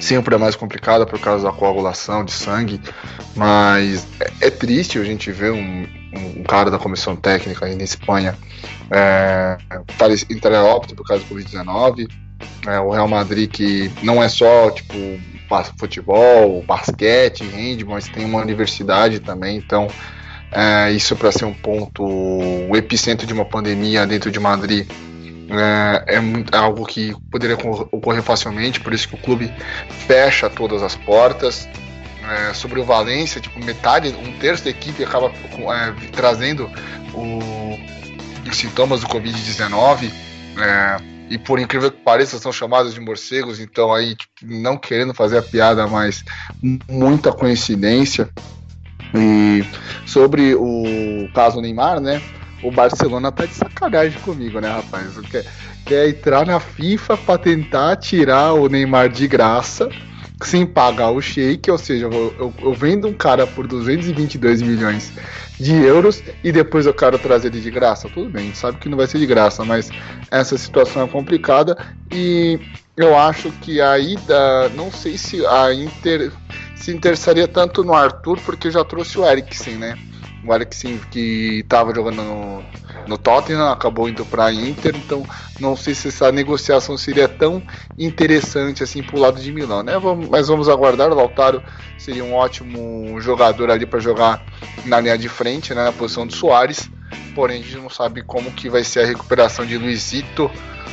sempre 0.00 0.34
é 0.34 0.38
mais 0.38 0.54
complicada 0.54 1.04
por 1.06 1.18
causa 1.18 1.44
da 1.44 1.52
coagulação 1.52 2.24
de 2.24 2.32
sangue, 2.32 2.80
mas 3.34 4.06
é, 4.20 4.46
é 4.46 4.50
triste 4.50 4.98
a 4.98 5.04
gente 5.04 5.30
ver 5.32 5.52
um, 5.52 5.86
um, 6.14 6.44
cara 6.44 6.70
da 6.70 6.78
comissão 6.78 7.16
técnica 7.16 7.66
aí 7.66 7.74
na 7.74 7.84
Espanha 7.84 8.36
é, 8.90 9.58
entrar 10.30 10.64
óbito 10.64 10.94
por 10.94 11.06
causa 11.06 11.24
do 11.24 11.34
Covid-19. 11.34 12.08
É, 12.66 12.78
o 12.78 12.90
Real 12.90 13.08
Madrid 13.08 13.50
que 13.50 13.90
não 14.02 14.22
é 14.22 14.28
só 14.28 14.70
tipo 14.70 14.94
futebol, 15.78 16.62
basquete, 16.62 17.42
handball, 17.42 17.94
mas 17.94 18.08
tem 18.08 18.24
uma 18.24 18.40
universidade 18.40 19.18
também, 19.20 19.56
então 19.56 19.88
é, 20.50 20.90
isso 20.92 21.14
para 21.16 21.30
ser 21.30 21.44
um 21.44 21.54
ponto, 21.54 22.04
o 22.04 22.76
epicentro 22.76 23.26
de 23.26 23.32
uma 23.32 23.44
pandemia 23.44 24.06
dentro 24.06 24.30
de 24.30 24.40
Madrid 24.40 24.88
é, 25.50 26.04
é, 26.06 26.16
é, 26.16 26.56
algo 26.56 26.84
que 26.84 27.14
poderia 27.30 27.56
ocorrer 27.56 28.22
facilmente, 28.22 28.80
por 28.80 28.92
isso 28.92 29.08
que 29.08 29.14
o 29.14 29.18
clube 29.18 29.52
fecha 30.06 30.48
todas 30.50 30.82
as 30.82 30.94
portas. 30.94 31.68
É, 32.30 32.52
sobre 32.52 32.78
o 32.78 32.84
Valência, 32.84 33.40
tipo, 33.40 33.58
metade, 33.64 34.08
um 34.08 34.38
terço 34.38 34.62
da 34.62 34.68
equipe 34.68 35.02
acaba 35.02 35.28
é, 35.28 36.10
trazendo 36.12 36.70
o, 37.14 37.78
os 38.46 38.54
sintomas 38.54 39.00
do 39.00 39.06
Covid-19. 39.06 40.12
É, 40.58 40.96
e 41.30 41.38
por 41.38 41.58
incrível 41.58 41.90
que 41.90 41.98
pareça, 42.02 42.38
são 42.38 42.52
chamados 42.52 42.92
de 42.92 43.00
morcegos, 43.00 43.60
então 43.60 43.94
aí, 43.94 44.14
tipo, 44.14 44.34
não 44.42 44.76
querendo 44.76 45.14
fazer 45.14 45.38
a 45.38 45.42
piada, 45.42 45.86
mas 45.86 46.22
muita 46.86 47.32
coincidência. 47.32 48.28
E 49.14 49.64
sobre 50.06 50.54
o 50.54 51.28
caso 51.34 51.60
Neymar, 51.60 52.00
né? 52.00 52.20
O 52.62 52.70
Barcelona 52.70 53.30
tá 53.30 53.46
de 53.46 53.54
sacanagem 53.54 54.20
comigo, 54.20 54.60
né, 54.60 54.68
rapaz? 54.68 55.16
Quer, 55.30 55.44
quer 55.86 56.08
entrar 56.08 56.44
na 56.44 56.58
FIFA 56.58 57.16
para 57.18 57.38
tentar 57.38 57.96
tirar 57.96 58.52
o 58.54 58.68
Neymar 58.68 59.08
de 59.08 59.28
graça 59.28 59.88
sem 60.44 60.64
pagar 60.64 61.10
o 61.10 61.20
shake, 61.20 61.70
ou 61.70 61.78
seja, 61.78 62.06
eu, 62.06 62.34
eu, 62.38 62.54
eu, 62.62 62.72
vendo 62.72 63.08
um 63.08 63.12
cara 63.12 63.46
por 63.46 63.66
222 63.66 64.62
milhões 64.62 65.12
de 65.58 65.74
euros 65.74 66.22
e 66.44 66.52
depois 66.52 66.86
eu 66.86 66.94
quero 66.94 67.18
trazer 67.18 67.48
ele 67.48 67.60
de 67.60 67.70
graça. 67.70 68.08
Tudo 68.08 68.30
bem, 68.30 68.54
sabe 68.54 68.78
que 68.78 68.88
não 68.88 68.96
vai 68.96 69.06
ser 69.06 69.18
de 69.18 69.26
graça, 69.26 69.64
mas 69.64 69.90
essa 70.30 70.56
situação 70.56 71.02
é 71.02 71.08
complicada 71.08 71.76
e 72.12 72.60
eu 72.96 73.16
acho 73.16 73.50
que 73.52 73.80
a 73.80 73.98
ida, 73.98 74.68
não 74.70 74.92
sei 74.92 75.18
se 75.18 75.44
a 75.46 75.72
Inter 75.74 76.32
se 76.80 76.92
interessaria 76.92 77.46
tanto 77.48 77.84
no 77.84 77.94
Arthur, 77.94 78.40
porque 78.40 78.70
já 78.70 78.84
trouxe 78.84 79.18
o 79.18 79.26
Eriksen, 79.26 79.76
né? 79.76 79.98
O 80.44 80.54
Eriksen 80.54 80.98
que 81.10 81.60
estava 81.60 81.94
jogando 81.94 82.22
no, 82.22 82.64
no 83.08 83.16
Tottenham 83.16 83.72
acabou 83.72 84.08
indo 84.08 84.24
para 84.24 84.44
a 84.44 84.52
Inter, 84.52 84.94
então 84.94 85.24
não 85.58 85.74
sei 85.74 85.94
se 85.94 86.08
essa 86.08 86.30
negociação 86.30 86.96
seria 86.96 87.26
tão 87.26 87.62
interessante 87.98 88.82
assim 88.82 89.02
para 89.02 89.16
o 89.16 89.20
lado 89.20 89.40
de 89.40 89.50
Milão, 89.50 89.82
né? 89.82 89.98
Vamos, 89.98 90.28
mas 90.28 90.48
vamos 90.48 90.68
aguardar. 90.68 91.10
O 91.10 91.14
Lautaro 91.14 91.62
seria 91.96 92.22
um 92.22 92.34
ótimo 92.34 93.20
jogador 93.20 93.70
ali 93.70 93.86
para 93.86 93.98
jogar 93.98 94.44
na 94.84 95.00
linha 95.00 95.16
de 95.16 95.28
frente, 95.28 95.74
né, 95.74 95.84
na 95.84 95.92
posição 95.92 96.26
de 96.26 96.36
Soares. 96.36 96.90
Porém, 97.34 97.60
a 97.60 97.62
gente 97.62 97.76
não 97.76 97.88
sabe 97.88 98.22
como 98.22 98.50
que 98.50 98.68
vai 98.68 98.84
ser 98.84 99.00
a 99.00 99.06
recuperação 99.06 99.64
de 99.64 99.78
Luizito 99.78 100.50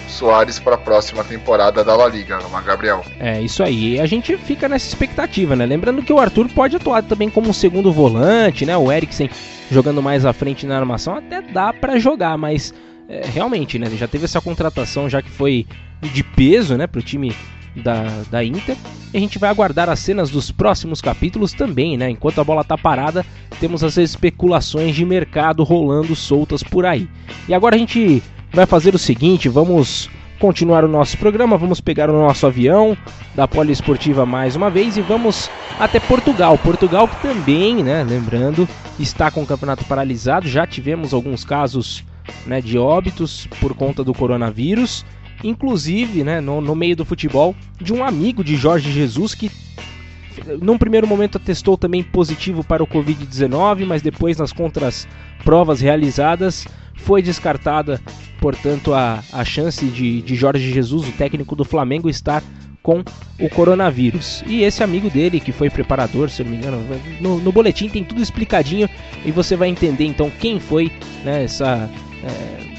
Soares 0.08 0.60
para 0.60 0.76
a 0.76 0.78
próxima 0.78 1.24
temporada 1.24 1.84
da 1.84 1.96
La 1.96 2.08
Liga, 2.08 2.38
né, 2.38 2.64
Gabriel. 2.66 3.04
É, 3.20 3.42
isso 3.42 3.62
aí. 3.62 4.00
A 4.00 4.06
gente 4.06 4.38
fica 4.38 4.70
nessa 4.70 4.88
expectativa, 4.88 5.56
né? 5.56 5.66
Lembrando 5.66 6.02
que 6.04 6.14
o 6.14 6.20
Arthur 6.20 6.48
pode 6.50 6.76
atuar 6.76 7.04
também 7.04 7.30
como 7.30 7.50
um 7.50 7.54
segundo 7.54 7.92
volante, 7.92 8.66
né? 8.66 8.78
O 8.78 8.92
Eriksen 8.92 9.30
jogando 9.72 10.02
mais 10.02 10.26
à 10.26 10.34
frente 10.34 10.66
na 10.66 10.78
armação 10.78 11.16
até 11.16 11.42
dá 11.42 11.74
para 11.74 12.00
jogar, 12.00 12.38
mas 12.38 12.74
é, 13.08 13.26
realmente, 13.26 13.78
né? 13.78 13.90
Já 13.98 14.08
teve 14.08 14.26
essa 14.26 14.42
contratação 14.42 15.10
já 15.10 15.22
que 15.22 15.30
foi 15.30 15.66
de 16.02 16.24
peso, 16.24 16.76
né, 16.76 16.88
para 16.88 17.00
o 17.00 17.04
time 17.04 17.34
da, 17.76 18.06
da 18.30 18.44
Inter. 18.44 18.76
E 19.14 19.18
a 19.18 19.20
gente 19.20 19.40
vai 19.40 19.50
aguardar 19.50 19.90
as 19.90 20.00
cenas 20.00 20.30
dos 20.30 20.52
próximos 20.52 21.02
capítulos 21.02 21.54
também, 21.54 21.98
né? 21.98 22.10
Enquanto 22.10 22.40
a 22.40 22.44
bola 22.44 22.64
tá 22.64 22.78
parada, 22.78 23.26
temos 23.60 23.84
as 23.84 23.98
especulações 23.98 24.96
de 24.96 25.06
mercado 25.06 25.64
rolando 25.64 26.16
soltas 26.16 26.64
por 26.64 26.86
aí. 26.86 27.08
E 27.48 27.54
agora 27.54 27.76
a 27.76 27.80
gente 27.80 28.22
vai 28.52 28.66
fazer 28.66 28.96
o 28.96 29.00
seguinte, 29.00 29.50
vamos 29.50 30.10
continuar 30.46 30.86
o 30.86 30.88
nosso 30.88 31.18
programa, 31.18 31.58
vamos 31.58 31.82
pegar 31.82 32.08
o 32.08 32.14
nosso 32.14 32.46
avião 32.46 32.96
da 33.34 33.48
Poliesportiva 33.48 34.28
mais 34.28 34.56
uma 34.56 34.70
vez 34.70 34.96
e 34.96 35.02
vamos 35.02 35.50
até 35.80 36.00
Portugal. 36.00 36.56
Portugal 36.56 37.08
que 37.08 37.20
também, 37.20 37.84
né, 37.84 38.04
lembrando, 38.04 38.70
está 39.00 39.32
com 39.32 39.42
o 39.42 39.46
campeonato 39.48 39.84
paralisado, 39.86 40.48
já 40.48 40.68
tivemos 40.68 41.16
alguns 41.16 41.44
casos 41.44 42.06
né, 42.46 42.62
de 42.62 42.78
óbitos 42.78 43.48
por 43.60 43.74
conta 43.74 44.04
do 44.04 44.14
coronavírus, 44.14 45.04
inclusive 45.44 46.24
né, 46.24 46.40
no, 46.40 46.62
no 46.62 46.76
meio 46.76 46.96
do 46.96 47.04
futebol, 47.04 47.56
de 47.82 47.92
um 47.92 48.04
amigo 48.04 48.44
de 48.44 48.56
Jorge 48.56 48.92
Jesus 48.92 49.34
que 49.34 49.50
num 50.62 50.78
primeiro 50.78 51.08
momento 51.08 51.40
testou 51.40 51.76
também 51.76 52.04
positivo 52.04 52.64
para 52.64 52.84
o 52.84 52.88
Covid-19, 52.88 53.84
mas 53.88 54.04
depois 54.04 54.38
nas 54.38 54.54
contras 54.54 55.08
provas 55.44 55.82
realizadas 55.82 56.68
foi 56.96 57.22
descartada, 57.22 58.02
portanto, 58.40 58.94
a, 58.94 59.24
a 59.32 59.44
chance 59.44 59.86
de, 59.86 60.22
de 60.22 60.36
Jorge 60.36 60.72
Jesus, 60.72 61.08
o 61.08 61.12
técnico 61.12 61.56
do 61.56 61.66
Flamengo, 61.66 62.10
estar 62.10 62.44
com 62.86 63.04
o 63.40 63.50
coronavírus. 63.50 64.44
E 64.46 64.62
esse 64.62 64.84
amigo 64.84 65.10
dele, 65.10 65.40
que 65.40 65.52
foi 65.52 65.72
preparador, 65.72 66.30
se 66.30 66.42
eu 66.42 66.46
não 66.46 66.52
me 66.52 66.58
engano, 66.60 66.84
no, 67.20 67.40
no 67.40 67.52
boletim 67.52 67.90
tem 67.90 68.04
tudo 68.04 68.22
explicadinho 68.22 68.88
e 69.26 69.32
você 69.32 69.56
vai 69.56 69.70
entender 69.70 70.06
então 70.06 70.30
quem 70.30 70.60
foi 70.60 70.92
né, 71.24 71.46
essa, 71.46 71.90
é, 72.24 72.76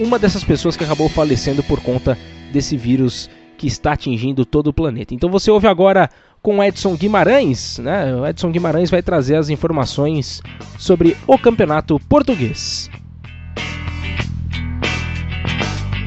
uma 0.00 0.16
dessas 0.16 0.44
pessoas 0.44 0.76
que 0.76 0.84
acabou 0.84 1.08
falecendo 1.08 1.60
por 1.64 1.80
conta 1.80 2.16
desse 2.52 2.76
vírus 2.76 3.28
que 3.58 3.66
está 3.66 3.94
atingindo 3.94 4.44
todo 4.44 4.68
o 4.68 4.72
planeta. 4.72 5.12
Então 5.12 5.28
você 5.28 5.50
ouve 5.50 5.66
agora 5.66 6.08
com 6.40 6.62
Edson 6.62 6.94
Guimarães, 6.94 7.78
né? 7.78 8.14
O 8.14 8.26
Edson 8.26 8.50
Guimarães 8.50 8.90
vai 8.90 9.02
trazer 9.02 9.36
as 9.36 9.48
informações 9.48 10.40
sobre 10.78 11.16
o 11.26 11.38
campeonato 11.38 11.98
português. 12.08 12.90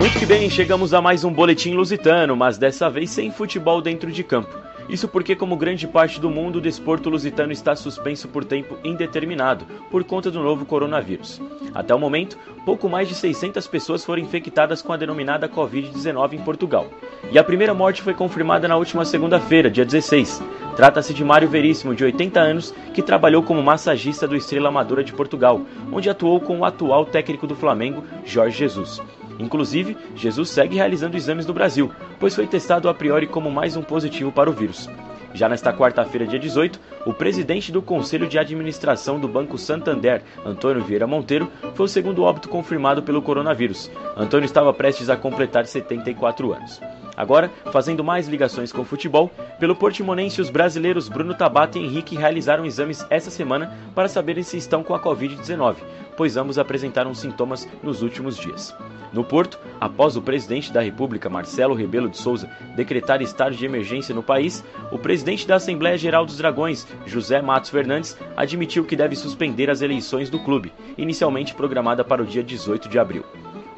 Muito 0.06 0.20
que 0.20 0.26
bem, 0.28 0.47
chegamos 0.51 0.93
a 0.93 1.01
mais 1.01 1.24
um 1.24 1.34
boletim 1.34 1.74
lusitano, 1.74 2.36
mas 2.36 2.60
dessa 2.60 2.88
vez 2.91 3.10
sem 3.10 3.32
futebol 3.32 3.82
dentro 3.82 4.12
de 4.12 4.24
campo. 4.24 4.56
Isso 4.88 5.08
porque, 5.08 5.36
como 5.36 5.58
grande 5.58 5.88
parte 5.88 6.20
do 6.22 6.30
mundo, 6.30 6.58
o 6.58 6.62
desporto 6.62 7.10
lusitano 7.10 7.51
está 7.51 7.76
suspenso 7.76 8.28
por 8.28 8.45
tempo 8.45 8.78
indeterminado 8.84 9.66
por 9.89 10.03
conta 10.03 10.30
do 10.30 10.43
novo 10.43 10.64
coronavírus. 10.64 11.41
Até 11.74 11.95
o 11.95 11.97
momento, 11.97 12.38
pouco 12.64 12.88
mais 12.88 13.08
de 13.08 13.16
600 13.16 13.66
pessoas 13.66 14.06
foram 14.06 14.22
infectadas 14.22 14.80
com 14.80 14.93
a 14.93 14.97
denominada 14.97 15.49
Covid-19 15.49 16.34
em 16.34 16.43
Portugal. 16.43 16.88
E 17.32 17.39
a 17.39 17.43
primeira 17.43 17.74
morte 17.74 18.03
foi 18.03 18.14
confirmada 18.14 18.68
na 18.68 18.78
última 18.78 19.06
segunda-feira, 19.06 19.72
dia 19.72 19.84
16. 19.84 20.39
Trata-se 20.76 21.16
de 21.16 21.24
Mário 21.24 21.49
Veríssimo, 21.49 21.95
de 21.95 22.03
80 22.03 22.39
anos, 22.39 22.76
que 22.93 23.01
trabalhou 23.01 23.41
como 23.41 23.64
massagista 23.64 24.28
do 24.28 24.36
Estrela 24.36 24.70
Amadora 24.70 25.03
de 25.03 25.14
Portugal, 25.14 25.62
onde 25.91 26.12
atuou 26.12 26.39
com 26.39 26.60
o 26.60 26.66
atual 26.66 27.06
técnico 27.08 27.47
do 27.47 27.56
Flamengo, 27.56 28.03
Jorge 28.24 28.60
Jesus. 28.60 29.01
Inclusive, 29.39 29.97
Jesus 30.15 30.49
segue 30.49 30.75
realizando 30.75 31.17
exames 31.17 31.45
no 31.45 31.53
Brasil, 31.53 31.91
pois 32.19 32.36
foi 32.36 32.47
testado 32.47 32.89
a 32.89 32.93
priori 32.93 33.27
como 33.27 33.51
mais 33.51 33.75
um 33.75 33.81
positivo 33.81 34.31
para 34.31 34.49
o 34.49 34.53
vírus. 34.53 34.89
Já 35.36 35.49
nesta 35.49 35.73
quarta-feira, 35.73 36.25
dia 36.25 36.39
18, 36.39 36.79
o 37.05 37.13
presidente 37.13 37.69
do 37.69 37.81
Conselho 37.81 38.25
de 38.25 38.39
Administração 38.39 39.19
do 39.19 39.27
Banco 39.27 39.57
Santander, 39.57 40.23
Antônio 40.45 40.81
Vieira 40.81 41.05
Monteiro, 41.05 41.51
foi 41.73 41.88
o 41.88 41.89
segundo 41.89 42.23
óbito 42.23 42.47
confirmado 42.47 43.03
pelo 43.03 43.21
coronavírus. 43.21 43.91
Antônio 44.15 44.45
estava 44.45 44.73
prestes 44.73 45.09
a 45.09 45.17
completar 45.17 45.65
74 45.65 46.53
anos. 46.53 46.79
Agora, 47.18 47.51
fazendo 47.72 48.03
mais 48.03 48.28
ligações 48.28 48.72
com 48.72 48.82
o 48.82 48.86
futebol, 48.86 49.32
pelo 49.59 49.76
Portimonense, 49.76 50.41
os 50.41 50.49
brasileiros 50.49 51.07
Bruno 51.07 51.34
Tabata 51.34 51.80
e 51.80 51.84
Henrique 51.84 52.16
realizaram 52.16 52.66
exames 52.66 53.05
essa 53.09 53.32
semana 53.32 53.74
para 53.93 54.09
saberem 54.09 54.43
se 54.43 54.57
estão 54.57 54.84
com 54.84 54.93
a 54.93 54.99
Covid-19, 54.99 55.78
pois 56.18 56.36
ambos 56.36 56.59
apresentaram 56.59 57.13
sintomas 57.13 57.68
nos 57.82 58.01
últimos 58.01 58.38
dias. 58.38 58.76
No 59.13 59.24
Porto, 59.24 59.57
após 59.80 60.18
o 60.18 60.22
presidente 60.22 60.74
da 60.74 60.82
República, 60.82 61.30
Marcelo 61.30 61.74
Rebelo 61.74 62.09
de 62.09 62.18
Souza, 62.18 62.49
decretar 62.76 63.22
estado 63.22 63.55
de 63.55 63.66
emergência 63.66 64.13
no 64.13 64.22
país, 64.22 64.61
o 64.91 64.97
presidente 64.97 65.47
da 65.47 65.55
Assembleia 65.55 65.97
Geral 65.97 66.26
dos 66.26 66.38
Dragões, 66.38 66.86
José 67.05 67.41
Matos 67.41 67.70
Fernandes, 67.70 68.18
admitiu 68.36 68.84
que 68.84 68.95
deve 68.95 69.16
suspender 69.16 69.70
as 69.70 69.82
eleições 69.82 70.30
do 70.30 70.39
clube, 70.39 70.74
inicialmente 70.97 71.55
programada 71.55 72.03
para 72.03 72.22
o 72.22 72.26
dia 72.26 72.43
18 72.43 72.89
de 72.89 72.99
abril. 72.99 73.24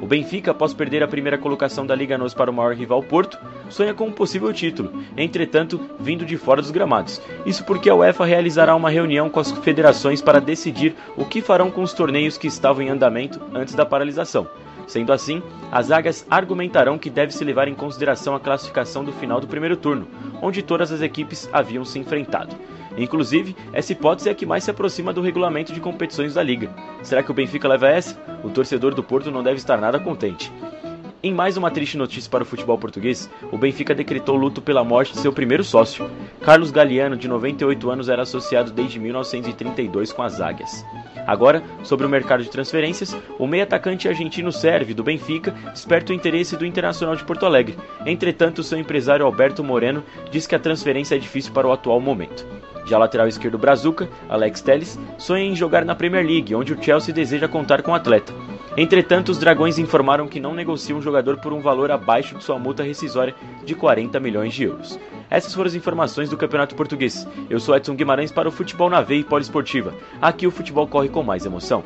O 0.00 0.06
Benfica, 0.06 0.52
após 0.52 0.72
perder 0.72 1.02
a 1.02 1.08
primeira 1.08 1.36
colocação 1.36 1.84
da 1.84 1.94
Liga 1.94 2.16
NOS 2.16 2.32
para 2.32 2.50
o 2.50 2.54
maior 2.54 2.72
rival 2.72 3.02
Porto, 3.02 3.36
sonha 3.68 3.92
com 3.92 4.06
um 4.06 4.12
possível 4.12 4.52
título, 4.52 5.02
entretanto, 5.16 5.80
vindo 5.98 6.24
de 6.24 6.36
fora 6.36 6.62
dos 6.62 6.70
gramados. 6.70 7.20
Isso 7.44 7.64
porque 7.64 7.90
a 7.90 7.94
UEFA 7.96 8.24
realizará 8.24 8.76
uma 8.76 8.90
reunião 8.90 9.28
com 9.28 9.40
as 9.40 9.50
federações 9.50 10.22
para 10.22 10.40
decidir 10.40 10.94
o 11.16 11.24
que 11.24 11.42
farão 11.42 11.68
com 11.68 11.82
os 11.82 11.92
torneios 11.92 12.38
que 12.38 12.46
estavam 12.46 12.82
em 12.82 12.90
andamento 12.90 13.40
antes 13.52 13.74
da 13.74 13.84
paralisação. 13.84 14.46
Sendo 14.86 15.12
assim, 15.12 15.42
as 15.70 15.90
águias 15.90 16.24
argumentarão 16.30 16.96
que 16.96 17.10
deve 17.10 17.34
se 17.34 17.44
levar 17.44 17.66
em 17.66 17.74
consideração 17.74 18.36
a 18.36 18.40
classificação 18.40 19.04
do 19.04 19.12
final 19.12 19.40
do 19.40 19.48
primeiro 19.48 19.76
turno, 19.76 20.06
onde 20.40 20.62
todas 20.62 20.92
as 20.92 21.02
equipes 21.02 21.48
haviam 21.52 21.84
se 21.84 21.98
enfrentado. 21.98 22.54
Inclusive, 22.98 23.56
essa 23.72 23.92
hipótese 23.92 24.28
é 24.28 24.32
a 24.32 24.34
que 24.34 24.44
mais 24.44 24.64
se 24.64 24.70
aproxima 24.70 25.12
do 25.12 25.22
regulamento 25.22 25.72
de 25.72 25.80
competições 25.80 26.34
da 26.34 26.42
liga. 26.42 26.70
Será 27.02 27.22
que 27.22 27.30
o 27.30 27.34
Benfica 27.34 27.68
leva 27.68 27.88
essa? 27.88 28.20
O 28.42 28.50
torcedor 28.50 28.94
do 28.94 29.02
Porto 29.02 29.30
não 29.30 29.42
deve 29.42 29.56
estar 29.56 29.78
nada 29.78 29.98
contente. 29.98 30.52
Em 31.20 31.34
mais 31.34 31.56
uma 31.56 31.68
triste 31.68 31.98
notícia 31.98 32.30
para 32.30 32.44
o 32.44 32.46
futebol 32.46 32.78
português, 32.78 33.28
o 33.50 33.58
Benfica 33.58 33.92
decretou 33.92 34.36
luto 34.36 34.62
pela 34.62 34.84
morte 34.84 35.12
de 35.12 35.18
seu 35.18 35.32
primeiro 35.32 35.64
sócio. 35.64 36.08
Carlos 36.40 36.70
Galeano, 36.70 37.16
de 37.16 37.26
98 37.26 37.90
anos, 37.90 38.08
era 38.08 38.22
associado 38.22 38.70
desde 38.70 39.00
1932 39.00 40.12
com 40.12 40.22
as 40.22 40.40
Águias. 40.40 40.86
Agora, 41.26 41.60
sobre 41.82 42.06
o 42.06 42.08
mercado 42.08 42.44
de 42.44 42.50
transferências, 42.50 43.16
o 43.36 43.48
meio-atacante 43.48 44.06
argentino 44.06 44.52
Serve, 44.52 44.94
do 44.94 45.02
Benfica, 45.02 45.50
desperta 45.72 46.12
o 46.12 46.14
interesse 46.14 46.56
do 46.56 46.64
Internacional 46.64 47.16
de 47.16 47.24
Porto 47.24 47.44
Alegre. 47.44 47.76
Entretanto, 48.06 48.62
seu 48.62 48.78
empresário 48.78 49.26
Alberto 49.26 49.64
Moreno 49.64 50.04
diz 50.30 50.46
que 50.46 50.54
a 50.54 50.60
transferência 50.60 51.16
é 51.16 51.18
difícil 51.18 51.52
para 51.52 51.66
o 51.66 51.72
atual 51.72 52.00
momento. 52.00 52.46
Já 52.88 52.96
lateral 52.96 53.28
esquerdo 53.28 53.58
Brazuca, 53.58 54.08
Alex 54.30 54.62
Telles, 54.62 54.98
sonha 55.18 55.44
em 55.44 55.54
jogar 55.54 55.84
na 55.84 55.94
Premier 55.94 56.26
League, 56.26 56.54
onde 56.54 56.72
o 56.72 56.82
Chelsea 56.82 57.14
deseja 57.14 57.46
contar 57.46 57.82
com 57.82 57.90
o 57.90 57.94
atleta. 57.94 58.32
Entretanto, 58.78 59.30
os 59.30 59.36
Dragões 59.38 59.78
informaram 59.78 60.26
que 60.26 60.40
não 60.40 60.54
negociam 60.54 60.98
um 60.98 61.02
jogador 61.02 61.36
por 61.36 61.52
um 61.52 61.60
valor 61.60 61.90
abaixo 61.90 62.34
de 62.36 62.44
sua 62.44 62.58
multa 62.58 62.82
rescisória 62.82 63.34
de 63.62 63.74
40 63.74 64.18
milhões 64.18 64.54
de 64.54 64.64
euros. 64.64 64.98
Essas 65.28 65.52
foram 65.52 65.68
as 65.68 65.74
informações 65.74 66.30
do 66.30 66.36
Campeonato 66.36 66.74
Português. 66.74 67.26
Eu 67.50 67.60
sou 67.60 67.76
Edson 67.76 67.94
Guimarães 67.94 68.32
para 68.32 68.48
o 68.48 68.52
Futebol 68.52 68.88
na 68.88 69.02
Veia 69.02 69.20
e 69.20 69.24
Poliesportiva. 69.24 69.92
Aqui 70.22 70.46
o 70.46 70.50
futebol 70.50 70.86
corre 70.86 71.10
com 71.10 71.22
mais 71.22 71.44
emoção. 71.44 71.84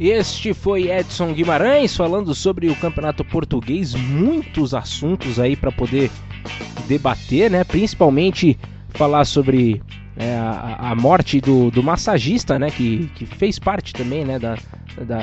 Este 0.00 0.54
foi 0.54 0.90
Edson 0.90 1.32
Guimarães 1.34 1.94
falando 1.94 2.34
sobre 2.34 2.70
o 2.70 2.76
Campeonato 2.76 3.22
Português, 3.22 3.94
muitos 3.94 4.74
assuntos 4.74 5.38
aí 5.38 5.54
para 5.54 5.70
poder 5.70 6.10
debater, 6.86 7.50
né? 7.50 7.64
Principalmente 7.64 8.58
falar 8.90 9.24
sobre 9.24 9.82
é, 10.16 10.34
a, 10.34 10.90
a, 10.90 10.94
morte 10.94 11.40
do, 11.40 11.70
do, 11.70 11.82
massagista, 11.82 12.58
né? 12.58 12.70
Que, 12.70 13.10
que 13.14 13.26
fez 13.26 13.58
parte 13.58 13.92
também, 13.92 14.24
né? 14.24 14.38
Da, 14.38 14.56
da, 15.06 15.20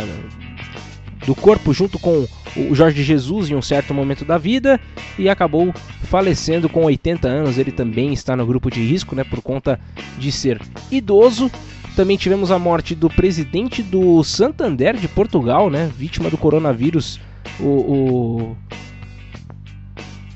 do 1.26 1.36
corpo 1.36 1.74
junto 1.74 2.00
com 2.00 2.26
o 2.56 2.74
Jorge 2.74 3.04
Jesus 3.04 3.50
em 3.50 3.56
um 3.56 3.62
certo 3.62 3.94
momento 3.94 4.24
da 4.24 4.38
vida 4.38 4.80
e 5.20 5.28
acabou 5.30 5.74
falecendo 6.04 6.70
com 6.70 6.84
80 6.86 7.28
anos. 7.28 7.58
Ele 7.58 7.72
também 7.72 8.14
está 8.14 8.36
no 8.36 8.46
grupo 8.46 8.72
de 8.72 8.82
risco, 8.82 9.16
né? 9.16 9.24
Por 9.24 9.42
conta 9.42 9.80
de 10.18 10.32
ser 10.32 10.62
idoso. 10.90 11.52
Também 11.96 12.16
tivemos 12.16 12.52
a 12.52 12.60
morte 12.60 12.94
do 12.94 13.10
presidente 13.10 13.82
do 13.82 14.24
Santander 14.24 14.96
de 14.96 15.08
Portugal, 15.08 15.70
né? 15.70 15.92
Vítima 15.98 16.30
do 16.30 16.38
coronavírus, 16.38 17.20
o, 17.60 17.66
o 17.66 18.58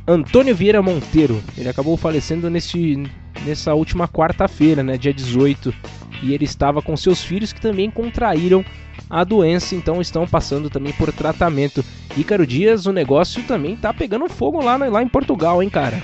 Antônio 0.07 0.55
Vieira 0.55 0.81
Monteiro. 0.81 1.41
Ele 1.57 1.69
acabou 1.69 1.95
falecendo 1.95 2.49
nesse, 2.49 3.03
nessa 3.45 3.73
última 3.73 4.07
quarta-feira, 4.07 4.83
né, 4.83 4.97
dia 4.97 5.13
18. 5.13 5.73
E 6.23 6.33
ele 6.33 6.45
estava 6.45 6.81
com 6.81 6.95
seus 6.95 7.23
filhos 7.23 7.51
que 7.51 7.61
também 7.61 7.89
contraíram 7.89 8.63
a 9.09 9.23
doença, 9.23 9.75
então 9.75 10.01
estão 10.01 10.27
passando 10.27 10.69
também 10.69 10.93
por 10.93 11.11
tratamento. 11.11 11.83
Ícaro 12.15 12.45
Dias, 12.45 12.85
o 12.85 12.93
negócio 12.93 13.43
também 13.43 13.75
tá 13.75 13.93
pegando 13.93 14.29
fogo 14.29 14.63
lá, 14.63 14.77
lá 14.77 15.01
em 15.01 15.07
Portugal, 15.07 15.61
hein, 15.61 15.69
cara? 15.69 16.01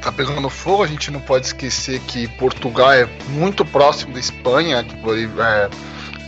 Tá 0.00 0.10
pegando 0.10 0.50
fogo, 0.50 0.82
a 0.82 0.86
gente 0.86 1.10
não 1.10 1.20
pode 1.20 1.46
esquecer 1.46 2.00
que 2.00 2.26
Portugal 2.36 2.92
é 2.92 3.08
muito 3.28 3.64
próximo 3.64 4.12
da 4.12 4.18
Espanha, 4.18 4.78
é, 4.78 5.70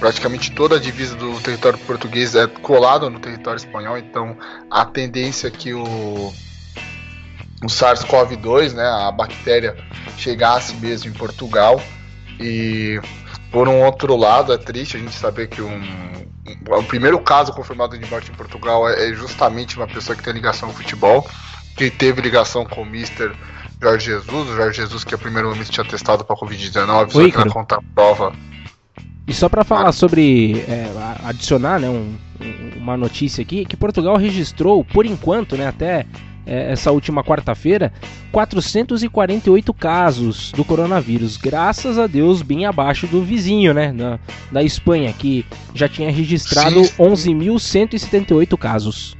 praticamente 0.04 0.52
toda 0.52 0.76
a 0.76 0.78
divisa 0.78 1.16
do 1.16 1.40
território 1.40 1.78
português 1.78 2.34
é 2.34 2.46
colada 2.46 3.08
no 3.08 3.18
território 3.18 3.56
espanhol, 3.56 3.96
então 3.96 4.36
a 4.70 4.84
tendência 4.84 5.48
é 5.48 5.50
que 5.50 5.72
o, 5.72 5.82
o 5.82 7.66
SARS-CoV-2, 7.66 8.74
né, 8.74 8.86
a 8.86 9.10
bactéria, 9.10 9.74
chegasse 10.18 10.74
mesmo 10.74 11.08
em 11.08 11.14
Portugal. 11.14 11.80
E 12.38 13.00
por 13.50 13.66
um 13.66 13.82
outro 13.82 14.14
lado, 14.14 14.52
é 14.52 14.58
triste 14.58 14.98
a 14.98 15.00
gente 15.00 15.14
saber 15.14 15.48
que 15.48 15.62
um, 15.62 15.82
o 16.68 16.82
primeiro 16.82 17.18
caso 17.20 17.54
confirmado 17.54 17.96
de 17.96 18.10
morte 18.10 18.30
em 18.30 18.34
Portugal 18.34 18.86
é, 18.86 19.08
é 19.08 19.14
justamente 19.14 19.78
uma 19.78 19.86
pessoa 19.86 20.14
que 20.14 20.22
tem 20.22 20.34
ligação 20.34 20.68
ao 20.68 20.74
futebol, 20.74 21.26
que 21.78 21.90
teve 21.90 22.20
ligação 22.20 22.66
com 22.66 22.82
o 22.82 22.84
Mister 22.84 23.34
Jorge 23.80 24.04
Jesus, 24.04 24.50
o 24.50 24.54
Jorge 24.54 24.82
Jesus 24.82 25.02
que 25.02 25.14
é 25.14 25.16
o 25.16 25.20
primeiro 25.20 25.48
homem 25.48 25.64
que 25.64 25.70
tinha 25.70 25.86
testado 25.86 26.26
para 26.26 26.36
Covid-19, 26.36 27.10
só 27.10 27.30
que 27.30 27.38
na 27.38 27.50
conta 27.50 27.78
prova 27.94 28.34
e 29.26 29.32
só 29.32 29.48
para 29.48 29.64
falar 29.64 29.92
sobre 29.92 30.60
é, 30.68 30.90
adicionar, 31.24 31.80
né, 31.80 31.88
um, 31.88 32.14
uma 32.76 32.96
notícia 32.96 33.42
aqui, 33.42 33.64
que 33.64 33.76
Portugal 33.76 34.16
registrou, 34.16 34.84
por 34.84 35.06
enquanto, 35.06 35.56
né, 35.56 35.66
até 35.66 36.06
é, 36.46 36.72
essa 36.72 36.92
última 36.92 37.24
quarta-feira, 37.24 37.92
448 38.30 39.72
casos 39.72 40.52
do 40.52 40.64
coronavírus. 40.64 41.38
Graças 41.38 41.98
a 41.98 42.06
Deus, 42.06 42.42
bem 42.42 42.66
abaixo 42.66 43.06
do 43.06 43.22
vizinho, 43.22 43.72
né, 43.72 43.92
da, 43.92 44.18
da 44.52 44.62
Espanha, 44.62 45.12
que 45.12 45.46
já 45.74 45.88
tinha 45.88 46.10
registrado 46.10 46.80
11.178 46.82 48.58
casos. 48.58 49.16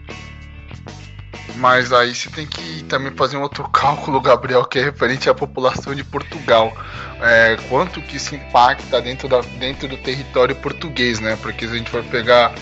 Mas 1.57 1.92
aí 1.92 2.14
você 2.14 2.28
tem 2.30 2.46
que 2.46 2.82
também 2.84 3.12
fazer 3.14 3.36
um 3.36 3.42
outro 3.42 3.68
cálculo, 3.68 4.20
Gabriel, 4.20 4.64
que 4.64 4.78
é 4.78 4.84
referente 4.84 5.30
à 5.30 5.34
população 5.34 5.94
de 5.94 6.02
Portugal. 6.02 6.72
É, 7.20 7.57
quanto 7.68 8.02
que 8.02 8.16
isso 8.16 8.34
impacta 8.34 9.00
dentro, 9.00 9.28
da, 9.28 9.40
dentro 9.40 9.86
do 9.86 9.96
território 9.96 10.55
português, 10.57 11.20
né? 11.20 11.38
Porque 11.40 11.66
se 11.66 11.74
a 11.74 11.76
gente 11.76 11.90
for 11.90 12.02
pegar 12.05 12.52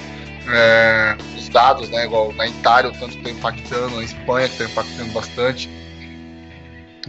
é, 0.47 1.17
os 1.37 1.49
dados, 1.49 1.89
né? 1.89 2.05
Igual 2.05 2.33
na 2.35 2.47
Itália, 2.47 2.91
o 2.91 2.93
tanto 2.93 3.13
que 3.13 3.19
está 3.19 3.31
impactando, 3.31 3.97
na 3.97 4.05
Espanha 4.05 4.49
que 4.49 4.63
está 4.63 4.65
impactando 4.65 5.13
bastante. 5.13 5.71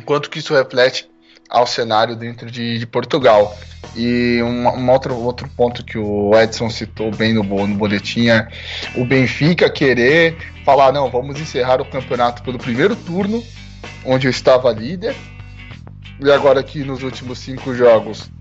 Quanto 0.06 0.30
que 0.30 0.40
isso 0.40 0.54
reflete 0.56 1.08
ao 1.54 1.68
cenário 1.68 2.16
dentro 2.16 2.50
de, 2.50 2.80
de 2.80 2.88
Portugal. 2.88 3.56
E 3.96 4.42
um, 4.42 4.68
um, 4.68 4.90
outro, 4.90 5.16
outro 5.16 5.48
ponto 5.56 5.86
que 5.86 6.00
o 6.00 6.32
Edson 6.36 6.68
citou 6.70 7.12
bem 7.12 7.32
no, 7.32 7.44
no 7.44 7.76
boletim 7.76 8.30
é 8.30 8.48
o 8.96 9.06
Benfica 9.06 9.70
querer 9.70 10.36
falar: 10.66 10.92
não, 10.92 11.12
vamos 11.12 11.40
encerrar 11.40 11.80
o 11.80 11.86
campeonato 11.86 12.42
pelo 12.42 12.58
primeiro 12.58 12.96
turno, 12.96 13.44
onde 14.04 14.26
eu 14.26 14.32
estava 14.32 14.72
líder, 14.72 15.16
e 16.20 16.32
agora 16.32 16.60
aqui 16.60 16.84
nos 16.84 17.04
últimos 17.04 17.38
cinco 17.38 17.76
jogos 17.76 18.32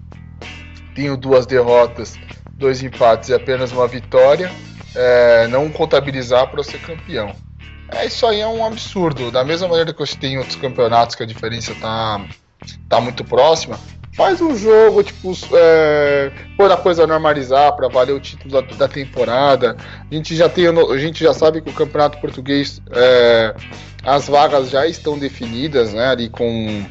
tenho 0.95 1.17
duas 1.17 1.45
derrotas, 1.47 2.19
dois 2.55 2.83
empates 2.83 3.29
e 3.29 3.35
apenas 3.35 3.73
uma 3.73 3.87
vitória. 3.87 4.51
é, 4.95 5.49
não 5.49 5.71
contabilizar 5.71 6.49
para 6.49 6.63
ser 6.63 6.79
campeão. 6.81 7.35
É, 7.89 8.07
isso 8.07 8.27
aí 8.27 8.41
é 8.41 8.47
um 8.47 8.65
absurdo. 8.65 9.31
Da 9.31 9.45
mesma 9.45 9.69
maneira 9.69 9.93
que 9.93 10.03
eu 10.03 10.07
tem 10.07 10.39
outros 10.39 10.57
campeonatos 10.57 11.15
que 11.15 11.23
a 11.23 11.27
diferença 11.27 11.75
tá, 11.75 12.21
tá 12.89 13.01
muito 13.01 13.25
próxima, 13.25 13.79
faz 14.13 14.41
um 14.41 14.57
jogo, 14.57 15.03
tipo, 15.03 15.33
é, 15.55 16.31
pôr 16.57 16.71
a 16.71 16.77
coisa 16.77 17.07
normalizar 17.07 17.73
para 17.75 17.89
valer 17.89 18.13
o 18.13 18.21
título 18.21 18.51
da, 18.51 18.61
da, 18.61 18.89
temporada. 18.89 19.77
A 20.11 20.15
gente 20.15 20.37
já 20.37 20.49
tem, 20.49 20.67
a 20.67 20.99
gente 20.99 21.25
já 21.25 21.33
sabe 21.33 21.61
que 21.61 21.71
o 21.71 21.73
campeonato 21.73 22.19
português, 22.19 22.81
é, 22.91 23.55
as 24.05 24.29
vagas 24.29 24.71
já 24.71 24.87
estão 24.87 25.19
definidas, 25.19 25.93
né? 25.93 26.09
Ali 26.09 26.29
com 26.29 26.85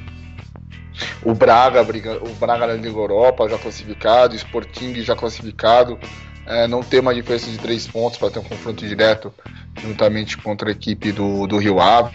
o 1.24 1.34
Braga, 1.34 1.82
o 1.82 2.34
Braga 2.36 2.68
na 2.68 2.74
Liga 2.74 2.90
Europa 2.90 3.48
já 3.50 3.58
classificado, 3.58 4.34
o 4.34 4.38
Sporting 4.38 5.02
já 5.02 5.16
classificado. 5.16 6.00
É, 6.44 6.68
não 6.68 6.82
ter 6.82 7.00
uma 7.00 7.14
diferença 7.14 7.50
de 7.50 7.58
três 7.60 7.88
pontos 7.88 8.18
para 8.18 8.32
ter 8.32 8.40
um 8.40 8.44
confronto 8.44 8.86
direto 8.86 9.32
juntamente 9.80 10.38
contra 10.38 10.70
a 10.70 10.72
equipe 10.72 11.12
do, 11.12 11.46
do 11.46 11.60
Rio 11.60 11.80
Ave. 11.80 12.12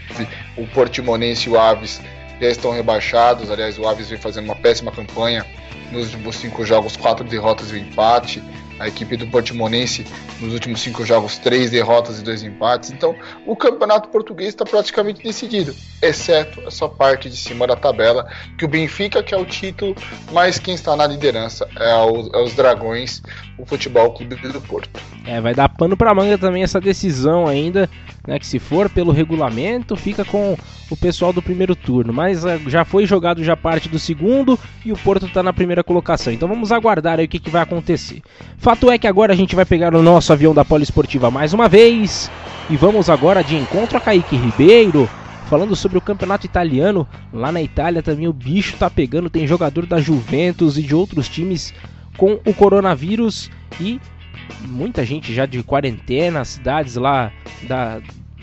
O 0.59 0.67
Portimonense 0.67 1.49
e 1.49 1.53
o 1.53 1.59
Aves 1.59 2.01
já 2.41 2.49
estão 2.49 2.71
rebaixados. 2.71 3.51
Aliás, 3.51 3.79
o 3.79 3.87
Aves 3.87 4.09
vem 4.09 4.19
fazendo 4.19 4.45
uma 4.47 4.57
péssima 4.57 4.93
campanha 4.93 5.45
nos 5.91 6.13
últimos 6.13 6.37
cinco 6.37 6.65
jogos, 6.65 6.97
quatro 6.97 7.25
derrotas 7.25 7.71
e 7.71 7.75
um 7.75 7.79
empate. 7.79 8.43
A 8.79 8.89
equipe 8.89 9.17
do 9.17 9.27
Portimonense, 9.29 10.07
nos 10.39 10.53
últimos 10.53 10.83
cinco 10.83 11.03
jogos, 11.03 11.39
três 11.39 11.71
derrotas 11.71 12.21
e 12.21 12.23
dois 12.23 12.43
empates. 12.43 12.91
Então, 12.91 13.17
o 13.47 13.57
campeonato 13.57 14.11
português 14.11 14.51
está 14.51 14.67
praticamente 14.67 15.23
decidido, 15.23 15.75
exceto 16.03 16.61
essa 16.61 16.87
parte 16.87 17.31
de 17.31 17.39
cima 17.39 17.67
da 17.67 17.75
tabela, 17.75 18.31
que 18.59 18.67
o 18.67 18.69
Benfica 18.69 19.23
quer 19.23 19.39
o 19.39 19.47
título, 19.47 19.97
mas 20.31 20.59
quem 20.59 20.75
está 20.75 20.95
na 20.95 21.07
liderança 21.07 21.67
é, 21.75 21.91
é 21.91 22.43
os 22.43 22.53
Dragões, 22.53 23.23
o 23.59 23.65
Futebol 23.65 24.13
Clube 24.13 24.37
do 24.37 24.61
Porto. 24.61 25.01
É, 25.25 25.41
vai 25.41 25.55
dar 25.55 25.69
pano 25.69 25.97
para 25.97 26.15
manga 26.15 26.37
também 26.37 26.63
essa 26.63 26.81
decisão 26.81 27.47
ainda, 27.47 27.89
né? 28.27 28.39
Que 28.39 28.47
se 28.47 28.59
for 28.59 28.89
pelo 28.89 29.13
regulamento, 29.13 29.97
fica 29.97 30.25
com 30.25 30.57
o 30.91 30.97
pessoal 30.97 31.33
do 31.33 31.43
primeiro 31.43 31.75
turno. 31.75 32.13
Mas 32.13 32.45
uh, 32.45 32.61
já 32.69 32.85
foi 32.85 33.07
jogado 33.07 33.43
já 33.43 33.57
parte 33.57 33.89
do 33.89 33.99
segundo 33.99 34.59
e 34.85 34.93
o 34.93 34.99
Porto 34.99 35.27
está 35.27 35.43
na 35.43 35.53
primeira 35.53 35.83
colocação. 35.83 36.33
Então 36.33 36.49
vamos 36.49 36.71
aguardar 36.71 37.19
aí 37.19 37.25
o 37.25 37.29
que, 37.29 37.39
que 37.39 37.51
vai 37.51 37.63
acontecer. 37.63 38.23
Fato 38.59 38.91
é 38.91 38.99
que 38.99 39.07
agora 39.07 39.33
a 39.33 39.37
gente 39.37 39.57
vai 39.57 39.65
pegar 39.65 39.95
o 39.95 40.03
nosso 40.03 40.33
avião 40.33 40.55
da 40.55 40.65
Poliesportiva 40.65 41.31
mais 41.31 41.53
uma 41.53 41.69
vez. 41.69 42.31
E 42.69 42.77
vamos 42.77 43.09
agora 43.09 43.43
de 43.43 43.57
encontro 43.57 43.97
a 43.97 44.01
Kaique 44.01 44.37
Ribeiro. 44.37 45.09
Falando 45.49 45.77
sobre 45.77 45.97
o 45.97 46.01
campeonato 46.01 46.45
italiano, 46.45 47.07
lá 47.33 47.53
na 47.53 47.63
Itália 47.63 48.03
também 48.03 48.27
o 48.27 48.33
bicho 48.33 48.77
tá 48.77 48.91
pegando, 48.91 49.31
tem 49.31 49.47
jogador 49.47 49.87
da 49.87 50.01
Juventus 50.01 50.77
e 50.77 50.83
de 50.83 50.93
outros 50.93 51.29
times 51.29 51.73
com 52.17 52.41
o 52.45 52.55
coronavírus 52.55 53.51
e 53.81 54.01
muita 54.61 55.05
gente 55.05 55.35
já 55.35 55.47
de 55.47 55.63
quarentena, 55.63 56.45
cidades 56.45 56.97
lá 56.97 57.33
da, 57.63 58.01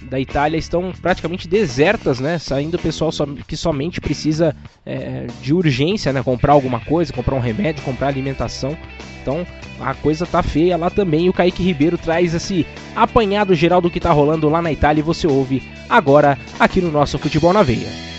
da 0.09 0.19
Itália 0.19 0.57
estão 0.57 0.91
praticamente 1.01 1.47
desertas, 1.47 2.19
né? 2.19 2.37
Saindo 2.37 2.77
pessoal 2.77 3.11
que 3.47 3.55
somente 3.55 4.01
precisa 4.01 4.55
é, 4.85 5.27
de 5.41 5.53
urgência, 5.53 6.11
né? 6.11 6.21
Comprar 6.21 6.53
alguma 6.53 6.79
coisa, 6.79 7.13
comprar 7.13 7.35
um 7.35 7.39
remédio, 7.39 7.83
comprar 7.83 8.07
alimentação. 8.07 8.77
Então 9.21 9.45
a 9.79 9.93
coisa 9.93 10.25
tá 10.25 10.43
feia 10.43 10.77
lá 10.77 10.89
também. 10.89 11.25
E 11.25 11.29
o 11.29 11.33
Kaique 11.33 11.63
Ribeiro 11.63 11.97
traz 11.97 12.33
esse 12.33 12.65
apanhado 12.95 13.55
geral 13.55 13.81
do 13.81 13.89
que 13.89 13.99
tá 13.99 14.11
rolando 14.11 14.49
lá 14.49 14.61
na 14.61 14.71
Itália 14.71 15.01
e 15.01 15.03
você 15.03 15.27
ouve 15.27 15.63
agora 15.89 16.37
aqui 16.59 16.81
no 16.81 16.91
nosso 16.91 17.17
Futebol 17.17 17.53
na 17.53 17.63
Veia. 17.63 18.12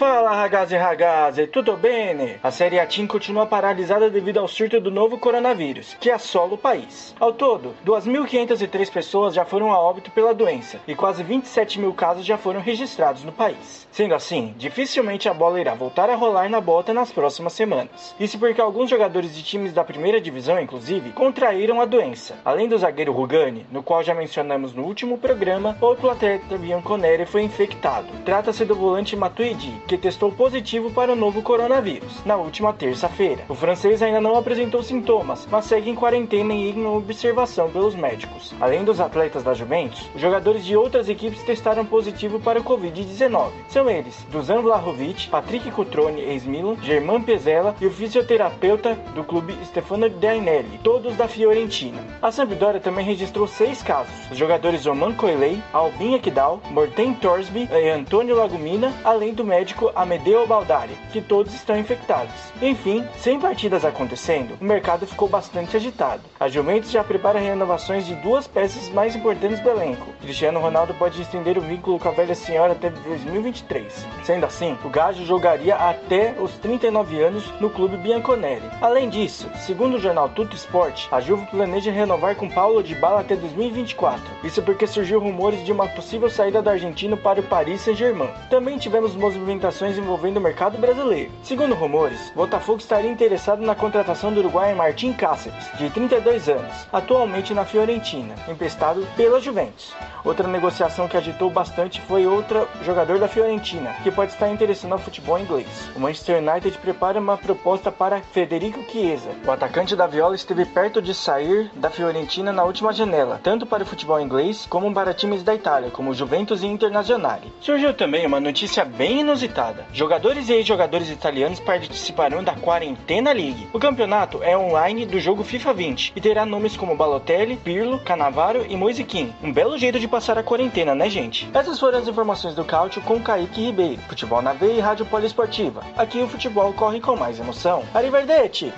Fala 0.00 0.34
ragazzi 0.34 0.74
ragazzi, 0.78 1.46
tudo 1.46 1.76
bem? 1.76 2.38
A 2.42 2.50
Série 2.50 2.80
A 2.80 2.86
Team 2.86 3.06
continua 3.06 3.44
paralisada 3.44 4.08
devido 4.08 4.40
ao 4.40 4.48
surto 4.48 4.80
do 4.80 4.90
novo 4.90 5.18
coronavírus, 5.18 5.94
que 6.00 6.10
assola 6.10 6.54
o 6.54 6.56
país. 6.56 7.14
Ao 7.20 7.34
todo, 7.34 7.74
2.503 7.84 8.90
pessoas 8.90 9.34
já 9.34 9.44
foram 9.44 9.70
a 9.70 9.78
óbito 9.78 10.10
pela 10.10 10.32
doença 10.32 10.80
e 10.88 10.94
quase 10.94 11.22
27 11.22 11.78
mil 11.78 11.92
casos 11.92 12.24
já 12.24 12.38
foram 12.38 12.62
registrados 12.62 13.24
no 13.24 13.30
país. 13.30 13.86
Sendo 13.92 14.14
assim, 14.14 14.54
dificilmente 14.56 15.28
a 15.28 15.34
bola 15.34 15.60
irá 15.60 15.74
voltar 15.74 16.08
a 16.08 16.14
rolar 16.14 16.48
na 16.48 16.62
bota 16.62 16.94
nas 16.94 17.12
próximas 17.12 17.52
semanas. 17.52 18.14
Isso 18.18 18.38
porque 18.38 18.58
alguns 18.58 18.88
jogadores 18.88 19.36
de 19.36 19.42
times 19.42 19.74
da 19.74 19.84
primeira 19.84 20.18
divisão, 20.18 20.58
inclusive, 20.58 21.12
contraíram 21.12 21.78
a 21.78 21.84
doença. 21.84 22.38
Além 22.42 22.66
do 22.66 22.78
zagueiro 22.78 23.12
Rugani, 23.12 23.66
no 23.70 23.82
qual 23.82 24.02
já 24.02 24.14
mencionamos 24.14 24.72
no 24.72 24.82
último 24.84 25.18
programa, 25.18 25.76
outro 25.78 26.08
atleta 26.08 26.56
Bianconeri 26.56 27.26
foi 27.26 27.42
infectado. 27.42 28.08
Trata-se 28.24 28.64
do 28.64 28.74
volante 28.74 29.14
Matuidi, 29.14 29.89
que 29.90 29.98
testou 29.98 30.30
positivo 30.30 30.92
para 30.92 31.12
o 31.12 31.16
novo 31.16 31.42
coronavírus 31.42 32.24
na 32.24 32.36
última 32.36 32.72
terça-feira. 32.72 33.44
O 33.48 33.56
francês 33.56 34.00
ainda 34.00 34.20
não 34.20 34.36
apresentou 34.36 34.84
sintomas, 34.84 35.48
mas 35.50 35.64
segue 35.64 35.90
em 35.90 35.96
quarentena 35.96 36.54
e 36.54 36.70
em 36.70 36.86
observação 36.86 37.68
pelos 37.68 37.96
médicos. 37.96 38.54
Além 38.60 38.84
dos 38.84 39.00
atletas 39.00 39.42
da 39.42 39.52
Juventus, 39.52 40.08
jogadores 40.14 40.64
de 40.64 40.76
outras 40.76 41.08
equipes 41.08 41.42
testaram 41.42 41.84
positivo 41.84 42.38
para 42.38 42.60
o 42.60 42.62
Covid-19. 42.62 43.50
São 43.68 43.90
eles 43.90 44.24
Dusan 44.30 44.62
Vlahovic, 44.62 45.28
Patrick 45.28 45.68
Cutrone, 45.72 46.20
ex-Milan, 46.20 46.76
Germán 46.84 47.20
Pezella 47.20 47.74
e 47.80 47.86
o 47.86 47.90
fisioterapeuta 47.90 48.94
do 49.16 49.24
clube 49.24 49.58
Stefano 49.64 50.08
Dainelli, 50.08 50.78
todos 50.84 51.16
da 51.16 51.26
Fiorentina. 51.26 51.98
A 52.22 52.30
Sampdoria 52.30 52.78
também 52.78 53.04
registrou 53.04 53.48
seis 53.48 53.82
casos. 53.82 54.14
Os 54.30 54.38
jogadores 54.38 54.86
Roman 54.86 55.14
Coelei, 55.14 55.60
Albin 55.72 56.14
Ekdal, 56.14 56.60
Morten 56.70 57.12
Torsby 57.14 57.68
e 57.72 57.88
Antônio 57.88 58.36
Lagumina, 58.36 58.94
além 59.02 59.34
do 59.34 59.44
médico 59.44 59.79
Atlético 59.80 59.92
Amedeo 59.94 60.46
Baldari, 60.46 60.96
que 61.12 61.22
todos 61.22 61.54
estão 61.54 61.78
infectados. 61.78 62.34
Enfim, 62.60 63.06
sem 63.16 63.40
partidas 63.40 63.84
acontecendo, 63.84 64.56
o 64.60 64.64
mercado 64.64 65.06
ficou 65.06 65.28
bastante 65.28 65.76
agitado. 65.76 66.22
A 66.38 66.48
Juventus 66.48 66.90
já 66.90 67.02
prepara 67.02 67.38
renovações 67.38 68.06
de 68.06 68.14
duas 68.16 68.46
peças 68.46 68.90
mais 68.90 69.16
importantes 69.16 69.60
do 69.60 69.70
elenco. 69.70 70.06
Cristiano 70.20 70.60
Ronaldo 70.60 70.92
pode 70.94 71.20
estender 71.22 71.56
o 71.56 71.62
vínculo 71.62 71.98
com 71.98 72.08
a 72.08 72.12
velha 72.12 72.34
senhora 72.34 72.72
até 72.72 72.90
2023. 72.90 74.06
Sendo 74.22 74.44
assim, 74.44 74.76
o 74.84 74.90
Gajo 74.90 75.24
jogaria 75.24 75.76
até 75.76 76.34
os 76.38 76.52
39 76.58 77.20
anos 77.20 77.50
no 77.60 77.70
clube 77.70 77.96
Bianconeri. 77.96 78.68
Além 78.80 79.08
disso, 79.08 79.48
segundo 79.56 79.96
o 79.96 80.00
jornal 80.00 80.28
Tutto 80.28 80.56
Sport, 80.56 81.06
a 81.10 81.20
Juve 81.20 81.46
planeja 81.46 81.90
renovar 81.90 82.36
com 82.36 82.48
Paulo 82.48 82.82
de 82.82 82.94
Bala 82.94 83.20
até 83.20 83.34
2024. 83.36 84.22
Isso 84.44 84.62
porque 84.62 84.86
surgiu 84.86 85.20
rumores 85.20 85.64
de 85.64 85.72
uma 85.72 85.88
possível 85.88 86.28
saída 86.28 86.60
do 86.60 86.70
argentino 86.70 87.16
para 87.16 87.40
o 87.40 87.44
Paris 87.44 87.80
Saint-Germain. 87.82 88.30
Também 88.48 88.78
tivemos 88.78 89.14
movimentações 89.14 89.69
movimentações 89.70 89.96
envolvendo 89.96 90.38
o 90.38 90.40
mercado 90.40 90.76
brasileiro. 90.76 91.30
Segundo 91.42 91.74
rumores, 91.74 92.32
Botafogo 92.34 92.78
estaria 92.78 93.10
interessado 93.10 93.62
na 93.62 93.74
contratação 93.74 94.32
do 94.32 94.40
uruguaio 94.40 94.76
Martin 94.76 95.12
Cáceres, 95.12 95.70
de 95.78 95.88
32 95.90 96.48
anos, 96.48 96.86
atualmente 96.92 97.54
na 97.54 97.64
Fiorentina, 97.64 98.34
emprestado 98.48 99.06
pela 99.16 99.40
Juventus. 99.40 99.94
Outra 100.24 100.46
negociação 100.46 101.08
que 101.08 101.16
agitou 101.16 101.50
bastante 101.50 102.00
foi 102.02 102.26
outro 102.26 102.68
jogador 102.84 103.18
da 103.18 103.28
Fiorentina, 103.28 103.94
que 104.02 104.10
pode 104.10 104.32
estar 104.32 104.50
interessado 104.50 104.90
no 104.90 104.98
futebol 104.98 105.38
inglês. 105.38 105.68
O 105.96 106.00
Manchester 106.00 106.42
United 106.42 106.76
prepara 106.78 107.20
uma 107.20 107.38
proposta 107.38 107.92
para 107.92 108.20
Federico 108.20 108.82
Chiesa. 108.90 109.30
O 109.46 109.50
atacante 109.50 109.94
da 109.94 110.06
Viola 110.06 110.34
esteve 110.34 110.64
perto 110.64 111.00
de 111.00 111.14
sair 111.14 111.70
da 111.74 111.90
Fiorentina 111.90 112.52
na 112.52 112.64
última 112.64 112.92
janela, 112.92 113.40
tanto 113.42 113.66
para 113.66 113.82
o 113.82 113.86
futebol 113.86 114.20
inglês 114.20 114.66
como 114.68 114.92
para 114.92 115.14
times 115.14 115.42
da 115.42 115.54
Itália, 115.54 115.90
como 115.90 116.14
Juventus 116.14 116.62
e 116.62 116.66
Internazionale. 116.66 117.52
Surgiu 117.60 117.94
também 117.94 118.26
uma 118.26 118.40
notícia 118.40 118.84
bem 118.84 119.20
inusitada. 119.20 119.59
Jogadores 119.92 120.48
e 120.48 120.54
ex-jogadores 120.54 121.10
italianos 121.10 121.60
participarão 121.60 122.42
da 122.42 122.54
Quarentena 122.54 123.32
League. 123.32 123.68
O 123.72 123.78
campeonato 123.78 124.42
é 124.42 124.56
online 124.56 125.04
do 125.04 125.20
jogo 125.20 125.44
FIFA 125.44 125.74
20 125.74 126.12
e 126.16 126.20
terá 126.20 126.46
nomes 126.46 126.76
como 126.76 126.96
Balotelli, 126.96 127.56
Pirlo, 127.56 127.98
Canavaro 127.98 128.64
e 128.68 128.76
Moisiquim. 128.76 129.32
Um 129.42 129.52
belo 129.52 129.76
jeito 129.76 130.00
de 130.00 130.08
passar 130.08 130.38
a 130.38 130.42
quarentena, 130.42 130.94
né, 130.94 131.10
gente? 131.10 131.48
Essas 131.52 131.78
foram 131.78 131.98
as 131.98 132.08
informações 132.08 132.54
do 132.54 132.64
Cáutio 132.64 133.02
com 133.02 133.20
Kaique 133.20 133.66
Ribeiro, 133.66 134.00
Futebol 134.08 134.40
na 134.40 134.52
Veia 134.52 134.72
e 134.72 134.80
Rádio 134.80 135.04
Poliesportiva. 135.06 135.82
Aqui 135.96 136.20
o 136.20 136.28
futebol 136.28 136.72
corre 136.72 137.00
com 137.00 137.16
mais 137.16 137.38
emoção. 137.38 137.82
Arrivederci! 137.92 138.72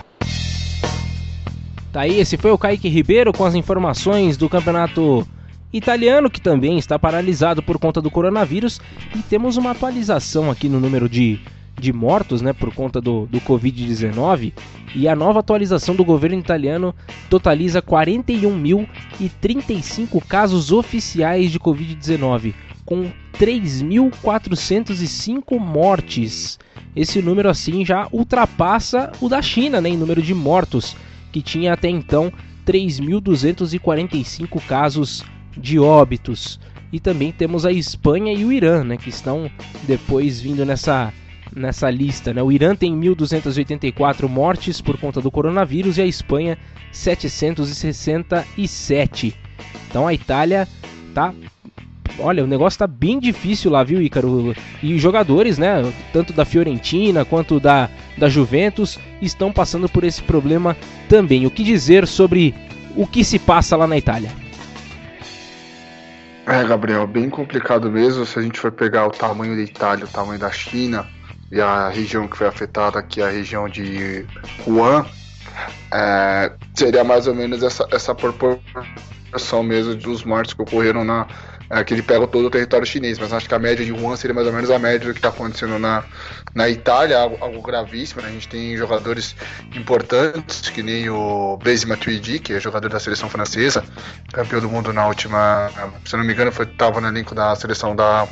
Tá 1.93 2.01
aí, 2.01 2.19
esse 2.19 2.39
foi 2.39 2.51
o 2.51 2.57
Kaique 2.57 2.89
Ribeiro 2.89 3.33
com 3.33 3.45
as 3.45 3.55
informações 3.55 4.39
do 4.39 4.49
campeonato 4.49 5.29
italiano, 5.73 6.31
que 6.31 6.41
também 6.41 6.79
está 6.79 6.99
paralisado 6.99 7.63
por 7.63 7.79
conta 7.79 8.01
do 8.01 8.11
coronavírus. 8.11 8.81
E 9.15 9.19
temos 9.19 9.57
uma 9.57 9.71
atualização 9.71 10.51
aqui 10.51 10.69
no 10.69 10.81
número 10.81 11.09
de 11.09 11.41
de 11.79 11.93
mortos 11.93 12.43
né, 12.43 12.53
por 12.53 12.75
conta 12.75 13.01
do, 13.01 13.27
do 13.27 13.41
Covid-19 13.41 14.53
e 14.95 15.09
a 15.09 15.17
nova 15.17 15.41
atualização 15.41 15.97
do 15.97 16.05
governo 16.05 16.39
italiano 16.39 16.95
totaliza 17.29 17.83
41.035 17.83 20.23
casos 20.25 20.71
oficiais 20.71 21.51
de 21.51 21.59
Covid-19, 21.59 22.55
com 22.85 23.11
3.405 23.39 25.59
mortes. 25.59 26.59
Esse 26.95 27.23
número 27.23 27.49
assim 27.49 27.83
já 27.85 28.07
ultrapassa 28.13 29.11
o 29.21 29.29
da 29.29 29.41
China 29.41 29.81
né, 29.81 29.89
em 29.89 29.97
número 29.97 30.21
de 30.23 30.35
mortos, 30.35 30.95
que 31.33 31.41
tinha 31.41 31.73
até 31.73 31.89
então 31.89 32.31
3.245 32.67 34.61
casos 34.67 35.25
de 35.57 35.79
óbitos. 35.79 36.61
E 36.93 37.01
também 37.01 37.33
temos 37.33 37.65
a 37.65 37.73
Espanha 37.73 38.35
e 38.35 38.45
o 38.45 38.53
Irã, 38.53 38.85
né, 38.85 38.97
que 38.97 39.09
estão 39.09 39.51
depois 39.87 40.41
vindo 40.41 40.65
nessa 40.65 41.13
nessa 41.55 41.91
lista. 41.91 42.33
Né? 42.33 42.43
O 42.43 42.51
Irã 42.51 42.75
tem 42.75 42.99
1.284 42.99 44.27
mortes 44.29 44.81
por 44.81 44.99
conta 44.99 45.21
do 45.21 45.31
coronavírus 45.31 45.99
e 45.99 46.03
a 46.03 46.07
Espanha 46.07 46.57
767. 46.91 49.37
Então 49.89 50.09
a 50.09 50.15
Itália 50.15 50.67
tá. 51.15 51.35
Olha, 52.19 52.45
o 52.45 52.47
negócio 52.47 52.79
tá 52.79 52.87
bem 52.87 53.19
difícil 53.19 53.71
lá, 53.71 53.83
viu, 53.83 54.03
Ícaro? 54.03 54.55
E 54.83 54.99
jogadores, 54.99 55.57
né, 55.57 55.91
tanto 56.13 56.35
da 56.35 56.45
Fiorentina 56.45 57.25
quanto 57.25 57.59
da, 57.59 57.89
da 58.19 58.29
Juventus, 58.29 58.99
estão 59.21 59.51
passando 59.51 59.89
por 59.89 60.05
esse 60.05 60.23
problema 60.23 60.77
também. 61.09 61.47
O 61.47 61.51
que 61.51 61.65
dizer 61.65 62.07
sobre 62.07 62.55
o 62.95 63.07
que 63.07 63.25
se 63.25 63.39
passa 63.39 63.75
lá 63.77 63.87
na 63.87 63.97
Itália? 63.97 64.42
É, 66.47 66.65
Gabriel, 66.65 67.07
bem 67.07 67.31
complicado 67.31 67.91
mesmo. 67.91 68.27
Se 68.27 68.39
a 68.39 68.43
gente 68.43 68.59
for 68.59 68.73
pegar 68.73 69.07
o 69.07 69.11
tamanho 69.11 69.57
da 69.57 69.63
Itália, 69.63 70.05
o 70.05 70.09
tamanho 70.09 70.41
da 70.41 70.51
China 70.51 71.07
e 71.51 71.61
a 71.61 71.89
região 71.89 72.27
que 72.27 72.37
foi 72.37 72.49
afetada 72.49 72.99
aqui, 72.99 73.23
a 73.23 73.29
região 73.29 73.69
de 73.69 74.27
Wuhan, 74.67 75.07
é, 75.93 76.53
seria 76.75 77.05
mais 77.05 77.27
ou 77.27 77.35
menos 77.35 77.63
essa, 77.63 77.87
essa 77.93 78.15
proporção 78.15 79.63
mesmo 79.63 79.95
dos 79.95 80.25
mortes 80.25 80.55
que 80.55 80.63
ocorreram 80.63 81.05
na, 81.05 81.29
é, 81.73 81.83
que 81.83 81.95
ele 81.95 82.03
pega 82.03 82.27
todo 82.27 82.49
o 82.49 82.51
território 82.51 82.87
chinês, 82.87 83.19
mas 83.19 83.33
acho 83.33 83.49
que 83.49 83.55
a 83.55 83.59
média 83.59 83.83
de 83.83 83.91
Wuhan 83.93 84.15
seria 84.15 84.35
mais 84.35 84.47
ou 84.47 84.53
menos 84.53 84.71
a 84.71 84.79
média 84.79 85.09
do 85.09 85.15
que 85.15 85.19
está 85.19 85.31
acontecendo 85.31 85.79
na, 85.79 86.05
na 86.55 86.69
Itália, 86.69 87.19
algo, 87.19 87.39
algo 87.41 87.63
gravíssimo. 87.63 88.21
Né? 88.21 88.29
A 88.29 88.31
gente 88.31 88.47
tem 88.47 88.77
jogadores 88.77 89.35
importantes, 89.75 90.69
que 90.69 90.83
nem 90.83 91.09
o 91.09 91.57
Blaise 91.57 91.87
Matuidi, 91.87 92.41
que 92.41 92.53
é 92.53 92.61
jogador 92.61 92.91
da 92.91 93.01
seleção 93.01 93.31
francesa, 93.31 93.83
campeão 94.35 94.61
do 94.61 94.69
mundo 94.69 94.93
na 94.93 95.07
última, 95.07 95.71
se 96.05 96.15
não 96.15 96.25
me 96.25 96.35
engano, 96.35 96.51
estava 96.51 97.01
no 97.01 97.09
elenco 97.09 97.35
da 97.35 97.57
seleção 97.57 97.97
da, 97.97 98.29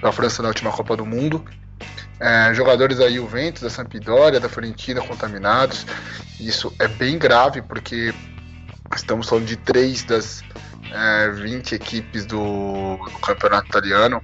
da 0.00 0.12
França 0.12 0.40
na 0.40 0.48
última 0.48 0.70
Copa 0.70 0.96
do 0.96 1.04
Mundo. 1.04 1.44
É, 2.20 2.54
jogadores 2.54 2.98
da 2.98 3.10
Juventus, 3.10 3.62
da 3.62 3.68
Sampdoria, 3.68 4.38
da 4.38 4.48
Fiorentina 4.48 5.00
contaminados. 5.00 5.84
Isso 6.38 6.72
é 6.78 6.86
bem 6.86 7.18
grave 7.18 7.62
porque 7.62 8.14
estamos 8.94 9.28
falando 9.28 9.46
de 9.46 9.56
três 9.56 10.04
das 10.04 10.44
é, 10.92 11.30
20 11.30 11.74
equipes 11.74 12.26
do, 12.26 12.96
do, 12.96 13.18
campeonato 13.20 13.68
italiano. 13.68 14.22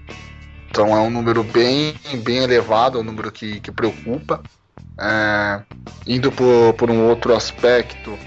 Então 0.70 0.96
é 0.96 1.00
um 1.00 1.10
número 1.10 1.42
bem, 1.42 1.94
bem 2.22 2.38
elevado, 2.38 2.98
é 2.98 3.00
um 3.00 3.04
número 3.04 3.30
que, 3.30 3.60
que 3.60 3.70
preocupa. 3.70 4.42
É, 4.98 5.62
indo 6.06 6.30
por, 6.32 6.74
por 6.74 6.90
um 6.90 7.08
outro 7.08 7.34
aspecto, 7.34 8.18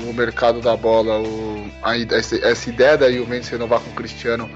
o 0.00 0.12
mercado 0.12 0.60
da 0.60 0.76
bola, 0.76 1.20
o, 1.20 1.70
a, 1.82 1.96
essa, 1.98 2.36
essa, 2.36 2.70
ideia 2.70 2.96
da 2.96 3.10
Juventus 3.10 3.48
renovar 3.48 3.80
com 3.80 3.90
o 3.90 3.94
Cristiano, 3.94 4.48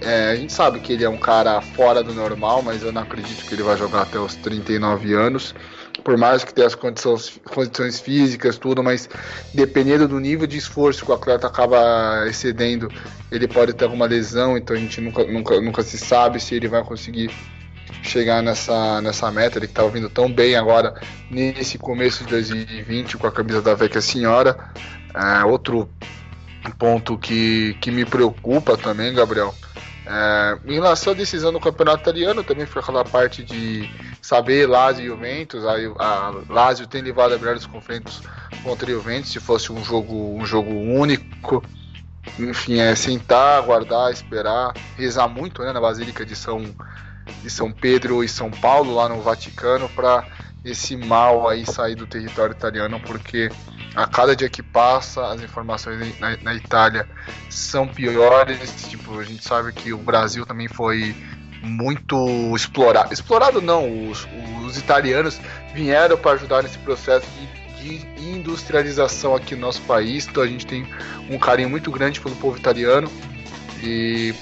é, 0.00 0.30
a 0.30 0.36
gente 0.36 0.52
sabe 0.52 0.80
que 0.80 0.92
ele 0.92 1.04
é 1.04 1.08
um 1.08 1.16
cara 1.16 1.60
fora 1.60 2.02
do 2.02 2.12
normal, 2.12 2.62
mas 2.62 2.82
eu 2.82 2.92
não 2.92 3.02
acredito 3.02 3.44
que 3.44 3.54
ele 3.54 3.62
vai 3.62 3.76
jogar 3.76 4.02
até 4.02 4.18
os 4.18 4.34
39 4.36 5.14
anos 5.14 5.54
por 6.04 6.18
mais 6.18 6.44
que 6.44 6.52
tenha 6.52 6.66
as 6.66 6.74
condições, 6.74 7.40
condições 7.46 7.98
físicas, 7.98 8.58
tudo, 8.58 8.82
mas 8.84 9.08
dependendo 9.54 10.06
do 10.06 10.20
nível 10.20 10.46
de 10.46 10.58
esforço 10.58 11.04
que 11.04 11.10
o 11.10 11.14
atleta 11.14 11.46
acaba 11.46 12.26
excedendo, 12.28 12.88
ele 13.32 13.48
pode 13.48 13.72
ter 13.72 13.84
alguma 13.84 14.06
lesão, 14.06 14.56
então 14.56 14.76
a 14.76 14.78
gente 14.78 15.00
nunca, 15.00 15.24
nunca, 15.24 15.60
nunca 15.60 15.82
se 15.82 15.96
sabe 15.96 16.38
se 16.38 16.54
ele 16.54 16.68
vai 16.68 16.84
conseguir 16.84 17.30
chegar 18.02 18.42
nessa, 18.42 19.00
nessa 19.00 19.30
meta, 19.30 19.58
ele 19.58 19.66
que 19.66 19.72
estava 19.72 19.88
vindo 19.88 20.10
tão 20.10 20.30
bem 20.30 20.54
agora 20.56 20.94
nesse 21.30 21.78
começo 21.78 22.22
de 22.24 22.30
2020 22.30 23.16
com 23.16 23.26
a 23.26 23.32
camisa 23.32 23.62
da 23.62 23.74
Vecchia 23.74 24.02
Senhora. 24.02 24.56
É, 25.14 25.44
outro 25.44 25.88
ponto 26.78 27.16
que, 27.16 27.76
que 27.80 27.90
me 27.90 28.04
preocupa 28.04 28.76
também, 28.76 29.14
Gabriel, 29.14 29.54
é, 30.06 30.58
em 30.66 30.74
relação 30.74 31.14
à 31.14 31.16
decisão 31.16 31.50
do 31.50 31.60
campeonato 31.60 32.02
italiano, 32.02 32.44
também 32.44 32.66
foi 32.66 32.82
aquela 32.82 33.04
parte 33.04 33.42
de 33.42 33.88
saber 34.24 34.66
Lazio 34.66 35.04
e 35.04 35.08
Juventus. 35.08 35.64
A, 35.66 35.74
a 35.98 36.34
Lazio 36.48 36.86
tem 36.86 37.02
levado 37.02 37.34
a 37.34 37.38
melhores 37.38 37.66
confrontos 37.66 38.22
contra 38.62 38.90
o 38.90 38.94
Juventus, 38.94 39.30
se 39.30 39.38
fosse 39.38 39.70
um 39.70 39.84
jogo, 39.84 40.34
um 40.34 40.46
jogo 40.46 40.70
único. 40.70 41.62
Enfim, 42.38 42.78
é 42.78 42.94
sentar, 42.94 43.58
aguardar, 43.58 44.10
esperar, 44.10 44.72
rezar 44.96 45.28
muito 45.28 45.62
né, 45.62 45.74
na 45.74 45.80
Basílica 45.80 46.24
de 46.24 46.34
São, 46.34 46.64
de 47.42 47.50
São 47.50 47.70
Pedro 47.70 48.24
e 48.24 48.28
São 48.28 48.50
Paulo, 48.50 48.94
lá 48.94 49.10
no 49.10 49.20
Vaticano, 49.20 49.90
para 49.90 50.26
esse 50.64 50.96
mal 50.96 51.46
aí 51.46 51.66
sair 51.66 51.94
do 51.94 52.06
território 52.06 52.54
italiano, 52.54 52.98
porque 53.00 53.50
a 53.94 54.06
cada 54.06 54.34
dia 54.34 54.48
que 54.48 54.62
passa, 54.62 55.26
as 55.26 55.42
informações 55.42 56.18
na, 56.18 56.34
na, 56.38 56.54
Itália 56.54 57.06
são 57.50 57.86
piores. 57.86 58.88
Tipo, 58.88 59.20
a 59.20 59.24
gente 59.24 59.44
sabe 59.44 59.70
que 59.70 59.92
o 59.92 59.98
Brasil 59.98 60.46
também 60.46 60.66
foi 60.66 61.14
muito 61.64 62.54
explorado. 62.54 63.12
Explorado 63.12 63.60
não, 63.60 64.10
os, 64.10 64.26
os 64.64 64.78
italianos 64.78 65.40
vieram 65.74 66.16
para 66.16 66.32
ajudar 66.32 66.62
nesse 66.62 66.78
processo 66.78 67.26
de, 67.80 67.98
de, 67.98 68.14
industrialização 68.24 69.34
aqui 69.34 69.54
no 69.54 69.62
nosso 69.62 69.82
país. 69.82 70.26
Então 70.26 70.42
a 70.42 70.46
gente 70.46 70.66
tem 70.66 70.86
um 71.30 71.38
carinho 71.38 71.68
muito 71.68 71.90
grande 71.90 72.20
pelo 72.20 72.36
povo 72.36 72.56
italiano. 72.56 73.10
E 73.82 74.34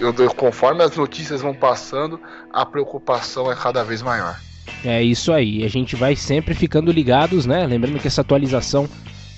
eu, 0.00 0.12
conforme 0.34 0.82
as 0.82 0.96
notícias 0.96 1.40
vão 1.40 1.54
passando, 1.54 2.20
a 2.52 2.66
preocupação 2.66 3.50
é 3.50 3.54
cada 3.54 3.82
vez 3.84 4.02
maior. 4.02 4.38
É 4.84 5.02
isso 5.02 5.32
aí, 5.32 5.64
a 5.64 5.68
gente 5.68 5.94
vai 5.94 6.16
sempre 6.16 6.54
ficando 6.54 6.90
ligados, 6.90 7.46
né? 7.46 7.66
Lembrando 7.66 8.00
que 8.00 8.08
essa 8.08 8.20
atualização 8.20 8.88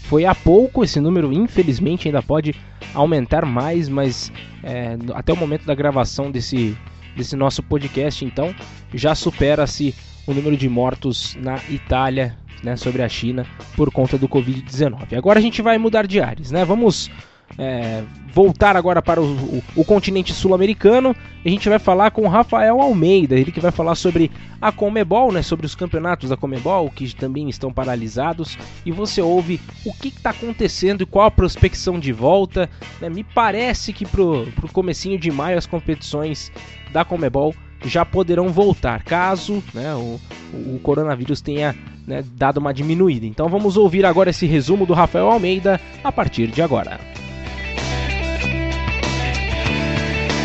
foi 0.05 0.25
há 0.25 0.35
pouco, 0.35 0.85
esse 0.85 1.01
número 1.01 1.33
infelizmente 1.33 2.09
ainda 2.09 2.23
pode 2.23 2.55
aumentar 2.95 3.45
mais, 3.45 3.89
mas 3.89 4.33
é, 4.63 4.97
até 5.15 5.33
o 5.33 5.37
momento 5.37 5.65
da 5.65 5.75
gravação 5.75 6.31
desse, 6.31 6.77
desse 7.17 7.37
nosso 7.37 7.63
podcast, 7.63 8.25
então 8.25 8.55
já 8.93 9.15
supera-se 9.15 9.95
o 10.27 10.33
número 10.33 10.57
de 10.57 10.69
mortos 10.69 11.37
na 11.41 11.59
Itália, 11.69 12.37
né, 12.63 12.77
sobre 12.77 13.03
a 13.03 13.09
China 13.09 13.47
por 13.77 13.91
conta 13.91 14.17
do 14.17 14.29
Covid-19. 14.29 15.17
Agora 15.17 15.39
a 15.39 15.43
gente 15.43 15.61
vai 15.61 15.77
mudar 15.77 16.07
de 16.07 16.21
ares, 16.21 16.51
né? 16.51 16.65
Vamos 16.65 17.11
é, 17.59 18.03
voltar 18.33 18.77
agora 18.77 19.01
para 19.01 19.21
o, 19.21 19.25
o, 19.25 19.63
o 19.77 19.85
continente 19.85 20.33
sul-americano. 20.33 21.15
A 21.45 21.49
gente 21.49 21.69
vai 21.69 21.79
falar 21.79 22.11
com 22.11 22.27
Rafael 22.27 22.81
Almeida, 22.81 23.37
ele 23.37 23.53
que 23.53 23.61
vai 23.61 23.71
falar 23.71 23.95
sobre 23.95 24.31
a 24.61 24.73
Comebol, 24.73 25.31
né, 25.31 25.43
sobre 25.43 25.67
os 25.67 25.75
campeonatos 25.75 26.31
da 26.31 26.37
Comebol 26.37 26.91
que 26.91 27.15
também 27.15 27.49
estão 27.49 27.73
paralisados. 27.73 28.59
E 28.85 28.91
você 28.91 29.21
ouve 29.21 29.61
o 29.85 29.93
que 29.93 30.09
está 30.09 30.31
acontecendo 30.31 31.03
e 31.03 31.07
qual 31.07 31.27
a 31.27 31.31
prospecção 31.31 31.99
de 31.99 32.13
volta. 32.13 32.69
Né? 33.01 33.09
Me 33.09 33.23
parece 33.23 33.93
que 33.93 34.07
pro, 34.07 34.47
pro 34.57 34.69
comecinho 34.69 35.19
de 35.19 35.31
maio 35.31 35.59
as 35.59 35.67
competições 35.67 36.51
da 36.93 37.05
Comebol 37.05 37.55
já 37.85 38.05
poderão 38.05 38.49
voltar, 38.49 39.03
caso 39.03 39.63
né, 39.75 39.95
o, 39.95 40.19
o 40.55 40.81
coronavírus 40.83 41.43
tenha 41.43 41.77
né, 42.07 42.25
dado 42.35 42.59
uma 42.59 42.73
diminuída. 42.73 43.27
Então 43.27 43.49
vamos 43.49 43.77
ouvir 43.77 44.07
agora 44.07 44.31
esse 44.31 44.47
resumo 44.47 44.87
do 44.87 44.95
Rafael 44.95 45.31
Almeida 45.31 45.81
a 46.03 46.11
partir 46.11 46.47
de 46.49 46.63
agora. 46.63 46.99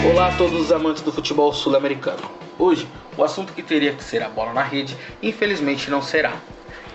Olá 0.02 0.30
a 0.30 0.32
todos 0.32 0.58
os 0.58 0.72
amantes 0.72 1.04
do 1.04 1.12
futebol 1.12 1.52
sul-americano. 1.52 2.22
Hoje, 2.58 2.88
o 3.18 3.24
assunto 3.24 3.52
que 3.52 3.62
teria 3.62 3.92
que 3.92 4.02
ser 4.02 4.24
a 4.24 4.30
bola 4.30 4.54
na 4.54 4.64
rede, 4.64 4.96
infelizmente 5.22 5.92
não 5.92 6.02
será. 6.02 6.38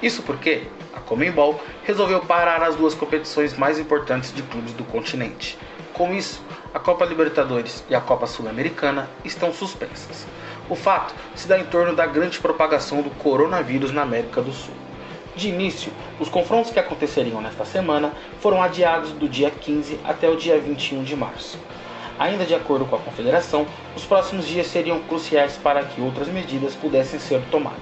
Isso 0.02 0.22
porque 0.22 0.62
a 0.94 1.00
Comembol 1.00 1.60
resolveu 1.84 2.20
parar 2.20 2.62
as 2.62 2.76
duas 2.76 2.94
competições 2.94 3.58
mais 3.58 3.78
importantes 3.78 4.34
de 4.34 4.42
clubes 4.42 4.72
do 4.72 4.84
continente. 4.84 5.58
Com 5.92 6.14
isso, 6.14 6.42
a 6.72 6.78
Copa 6.78 7.04
Libertadores 7.04 7.84
e 7.90 7.94
a 7.94 8.00
Copa 8.00 8.26
Sul-Americana 8.26 9.10
estão 9.22 9.52
suspensas. 9.52 10.26
O 10.70 10.74
fato 10.74 11.14
se 11.36 11.46
dá 11.46 11.58
em 11.58 11.64
torno 11.64 11.94
da 11.94 12.06
grande 12.06 12.40
propagação 12.40 13.02
do 13.02 13.10
coronavírus 13.10 13.92
na 13.92 14.00
América 14.00 14.40
do 14.40 14.50
Sul. 14.50 14.74
De 15.36 15.50
início, 15.50 15.92
os 16.18 16.30
confrontos 16.30 16.70
que 16.70 16.78
aconteceriam 16.78 17.42
nesta 17.42 17.66
semana 17.66 18.14
foram 18.40 18.62
adiados 18.62 19.12
do 19.12 19.28
dia 19.28 19.50
15 19.50 20.00
até 20.04 20.26
o 20.26 20.36
dia 20.36 20.58
21 20.58 21.04
de 21.04 21.14
março. 21.14 21.58
Ainda 22.16 22.44
de 22.44 22.54
acordo 22.54 22.84
com 22.84 22.94
a 22.94 23.00
Confederação, 23.00 23.66
os 23.96 24.04
próximos 24.04 24.46
dias 24.46 24.68
seriam 24.68 25.00
cruciais 25.00 25.56
para 25.56 25.82
que 25.82 26.00
outras 26.00 26.28
medidas 26.28 26.76
pudessem 26.76 27.18
ser 27.18 27.42
tomadas. 27.50 27.80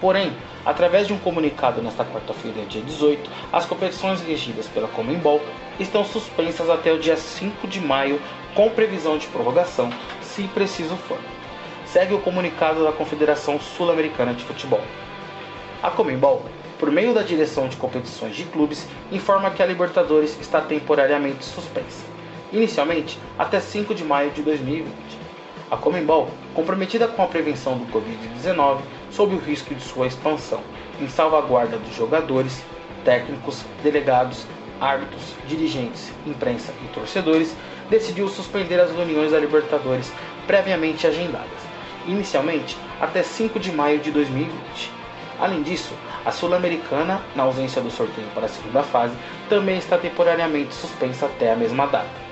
Porém, 0.00 0.32
através 0.64 1.06
de 1.06 1.12
um 1.12 1.18
comunicado 1.18 1.82
nesta 1.82 2.02
quarta-feira, 2.02 2.64
dia 2.64 2.80
18, 2.80 3.30
as 3.52 3.66
competições 3.66 4.22
regidas 4.22 4.66
pela 4.68 4.88
Comembol 4.88 5.42
estão 5.78 6.02
suspensas 6.02 6.70
até 6.70 6.92
o 6.92 6.98
dia 6.98 7.16
5 7.16 7.68
de 7.68 7.78
maio, 7.78 8.18
com 8.54 8.70
previsão 8.70 9.18
de 9.18 9.26
prorrogação, 9.26 9.90
se 10.22 10.44
preciso 10.44 10.96
for. 10.96 11.18
Segue 11.84 12.14
o 12.14 12.20
comunicado 12.20 12.84
da 12.84 12.92
Confederação 12.92 13.60
Sul-Americana 13.60 14.32
de 14.32 14.44
Futebol. 14.44 14.82
A 15.82 15.90
Comembol, 15.90 16.46
por 16.78 16.90
meio 16.90 17.12
da 17.12 17.22
direção 17.22 17.68
de 17.68 17.76
competições 17.76 18.34
de 18.34 18.44
clubes, 18.44 18.86
informa 19.12 19.50
que 19.50 19.62
a 19.62 19.66
Libertadores 19.66 20.40
está 20.40 20.60
temporariamente 20.62 21.44
suspensa 21.44 22.07
inicialmente 22.52 23.18
até 23.38 23.60
5 23.60 23.94
de 23.94 24.04
maio 24.04 24.30
de 24.30 24.42
2020. 24.42 24.88
A 25.70 25.76
Comembol, 25.76 26.30
comprometida 26.54 27.06
com 27.06 27.22
a 27.22 27.26
prevenção 27.26 27.76
do 27.76 27.86
Covid-19, 27.92 28.80
sob 29.10 29.34
o 29.34 29.38
risco 29.38 29.74
de 29.74 29.82
sua 29.82 30.06
expansão, 30.06 30.62
em 31.00 31.08
salvaguarda 31.08 31.76
dos 31.76 31.94
jogadores, 31.94 32.64
técnicos, 33.04 33.64
delegados, 33.82 34.46
árbitros, 34.80 35.34
dirigentes, 35.46 36.10
imprensa 36.26 36.72
e 36.84 36.88
torcedores, 36.88 37.54
decidiu 37.90 38.28
suspender 38.28 38.80
as 38.80 38.90
reuniões 38.92 39.32
da 39.32 39.38
Libertadores 39.38 40.10
previamente 40.46 41.06
agendadas, 41.06 41.60
inicialmente 42.06 42.76
até 43.00 43.22
5 43.22 43.58
de 43.58 43.70
maio 43.70 43.98
de 43.98 44.10
2020. 44.10 44.92
Além 45.38 45.62
disso, 45.62 45.94
a 46.24 46.32
Sul-Americana, 46.32 47.22
na 47.36 47.44
ausência 47.44 47.80
do 47.80 47.90
sorteio 47.90 48.26
para 48.34 48.46
a 48.46 48.48
segunda 48.48 48.82
fase, 48.82 49.14
também 49.48 49.78
está 49.78 49.96
temporariamente 49.96 50.74
suspensa 50.74 51.26
até 51.26 51.52
a 51.52 51.56
mesma 51.56 51.86
data. 51.86 52.27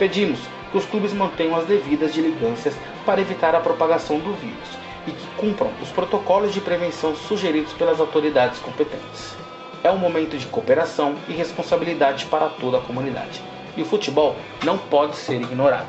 Pedimos 0.00 0.40
que 0.70 0.78
os 0.78 0.86
clubes 0.86 1.12
mantenham 1.12 1.54
as 1.54 1.66
devidas 1.66 2.14
diligências 2.14 2.74
para 3.04 3.20
evitar 3.20 3.54
a 3.54 3.60
propagação 3.60 4.18
do 4.18 4.32
vírus 4.32 4.78
e 5.06 5.10
que 5.10 5.26
cumpram 5.36 5.70
os 5.82 5.90
protocolos 5.90 6.54
de 6.54 6.60
prevenção 6.62 7.14
sugeridos 7.14 7.74
pelas 7.74 8.00
autoridades 8.00 8.58
competentes. 8.60 9.36
É 9.84 9.90
um 9.90 9.98
momento 9.98 10.38
de 10.38 10.46
cooperação 10.46 11.16
e 11.28 11.34
responsabilidade 11.34 12.24
para 12.24 12.48
toda 12.48 12.78
a 12.78 12.80
comunidade, 12.80 13.42
e 13.76 13.82
o 13.82 13.84
futebol 13.84 14.36
não 14.64 14.78
pode 14.78 15.16
ser 15.16 15.38
ignorado. 15.42 15.88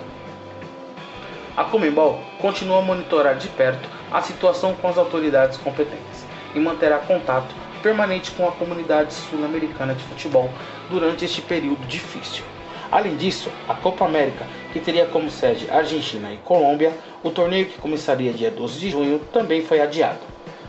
A 1.56 1.64
Comembol 1.64 2.20
continua 2.38 2.80
a 2.80 2.82
monitorar 2.82 3.38
de 3.38 3.48
perto 3.48 3.88
a 4.12 4.22
situação 4.22 4.76
com 4.76 4.90
as 4.90 4.98
autoridades 4.98 5.58
competentes 5.58 6.26
e 6.54 6.60
manterá 6.60 7.00
contato 7.00 7.56
permanente 7.82 8.32
com 8.32 8.46
a 8.46 8.52
comunidade 8.52 9.14
sul-americana 9.14 9.96
de 9.96 10.04
futebol 10.04 10.50
durante 10.90 11.24
este 11.24 11.42
período 11.42 11.88
difícil. 11.88 12.44
Além 12.92 13.16
disso, 13.16 13.50
a 13.70 13.74
Copa 13.74 14.04
América, 14.04 14.46
que 14.74 14.80
teria 14.82 15.06
como 15.06 15.32
sede 15.32 15.66
Argentina 15.72 16.34
e 16.34 16.38
Colômbia, 16.38 16.92
o 17.24 17.30
torneio 17.30 17.68
que 17.68 17.80
começaria 17.80 18.34
dia 18.34 18.52
12 18.52 18.78
de 18.78 18.90
junho 18.90 19.20
também 19.32 19.64
foi 19.64 19.80
adiado. 19.80 20.20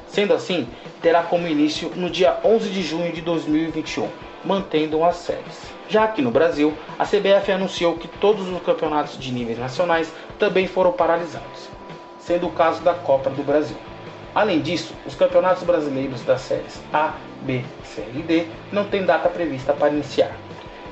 Sendo 0.07 0.33
assim, 0.33 0.68
terá 1.01 1.25
como 1.25 1.49
início 1.49 1.91
no 1.97 2.09
dia 2.09 2.39
11 2.45 2.68
de 2.68 2.81
junho 2.81 3.12
de 3.12 3.20
2021, 3.23 4.09
mantendo 4.45 5.03
as 5.03 5.16
séries. 5.16 5.73
Já 5.89 6.05
aqui 6.05 6.23
no 6.23 6.31
Brasil, 6.31 6.73
a 6.97 7.05
CBF 7.05 7.51
anunciou 7.51 7.97
que 7.97 8.07
todos 8.07 8.49
os 8.49 8.62
campeonatos 8.62 9.18
de 9.18 9.33
níveis 9.33 9.59
nacionais 9.59 10.12
também 10.39 10.68
foram 10.68 10.93
paralisados, 10.93 11.68
sendo 12.20 12.47
o 12.47 12.53
caso 12.53 12.83
da 12.83 12.95
Copa 12.95 13.31
do 13.31 13.43
Brasil. 13.43 13.77
Além 14.33 14.61
disso, 14.61 14.95
os 15.05 15.16
campeonatos 15.16 15.64
brasileiros 15.64 16.23
das 16.23 16.43
séries 16.43 16.81
A, 16.93 17.14
B, 17.43 17.64
C 17.83 18.05
e 18.14 18.23
D 18.23 18.47
não 18.70 18.85
têm 18.85 19.05
data 19.05 19.29
prevista 19.29 19.73
para 19.73 19.93
iniciar. 19.93 20.31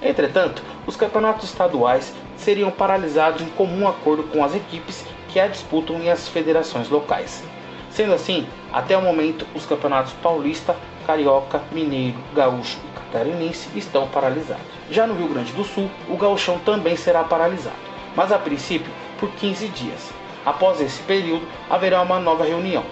Entretanto, 0.03 0.63
os 0.87 0.97
campeonatos 0.97 1.45
estaduais 1.45 2.15
seriam 2.37 2.71
paralisados 2.71 3.43
em 3.43 3.49
comum 3.51 3.87
acordo 3.87 4.23
com 4.25 4.43
as 4.43 4.55
equipes 4.55 5.05
que 5.29 5.39
a 5.39 5.47
disputam 5.47 6.01
e 6.01 6.09
as 6.09 6.29
federações 6.29 6.89
locais. 6.89 7.45
Sendo 7.91 8.15
assim, 8.15 8.47
até 8.73 8.97
o 8.97 9.03
momento, 9.03 9.47
os 9.55 9.67
campeonatos 9.67 10.13
paulista, 10.23 10.77
carioca, 11.07 11.63
mineiro, 11.71 12.17
gaúcho 12.35 12.79
e 12.85 12.99
catarinense 12.99 13.69
estão 13.77 14.09
paralisados. 14.09 14.65
Já 14.91 15.07
no 15.07 15.15
Rio 15.15 15.29
Grande 15.29 15.53
do 15.53 15.65
Sul, 15.65 15.91
o 16.09 16.17
gauchão 16.17 16.59
também 16.61 16.97
será 16.97 17.25
paralisado, 17.25 17.77
mas 18.17 18.33
a 18.33 18.39
princípio 18.39 18.91
por 19.19 19.31
15 19.33 19.69
dias. 19.69 20.11
Após 20.47 20.81
esse 20.81 21.03
período, 21.03 21.47
haverá 21.69 22.01
uma 22.01 22.19
nova 22.19 22.45
reunião, 22.45 22.85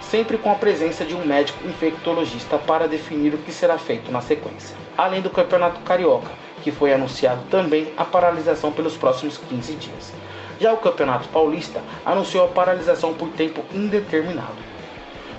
sempre 0.00 0.38
com 0.38 0.50
a 0.50 0.54
presença 0.54 1.04
de 1.04 1.14
um 1.14 1.26
médico 1.26 1.66
infectologista 1.66 2.56
para 2.56 2.88
definir 2.88 3.34
o 3.34 3.38
que 3.38 3.52
será 3.52 3.76
feito 3.76 4.10
na 4.10 4.22
sequência. 4.22 4.76
Além 4.96 5.20
do 5.20 5.28
Campeonato 5.28 5.80
Carioca, 5.80 6.30
que 6.62 6.70
foi 6.70 6.92
anunciado 6.92 7.42
também 7.50 7.92
a 7.96 8.04
paralisação 8.04 8.72
pelos 8.72 8.96
próximos 8.96 9.38
15 9.38 9.74
dias. 9.74 10.12
Já 10.60 10.72
o 10.72 10.78
Campeonato 10.78 11.28
Paulista 11.28 11.82
anunciou 12.04 12.44
a 12.44 12.48
paralisação 12.48 13.12
por 13.14 13.28
tempo 13.30 13.64
indeterminado. 13.72 14.56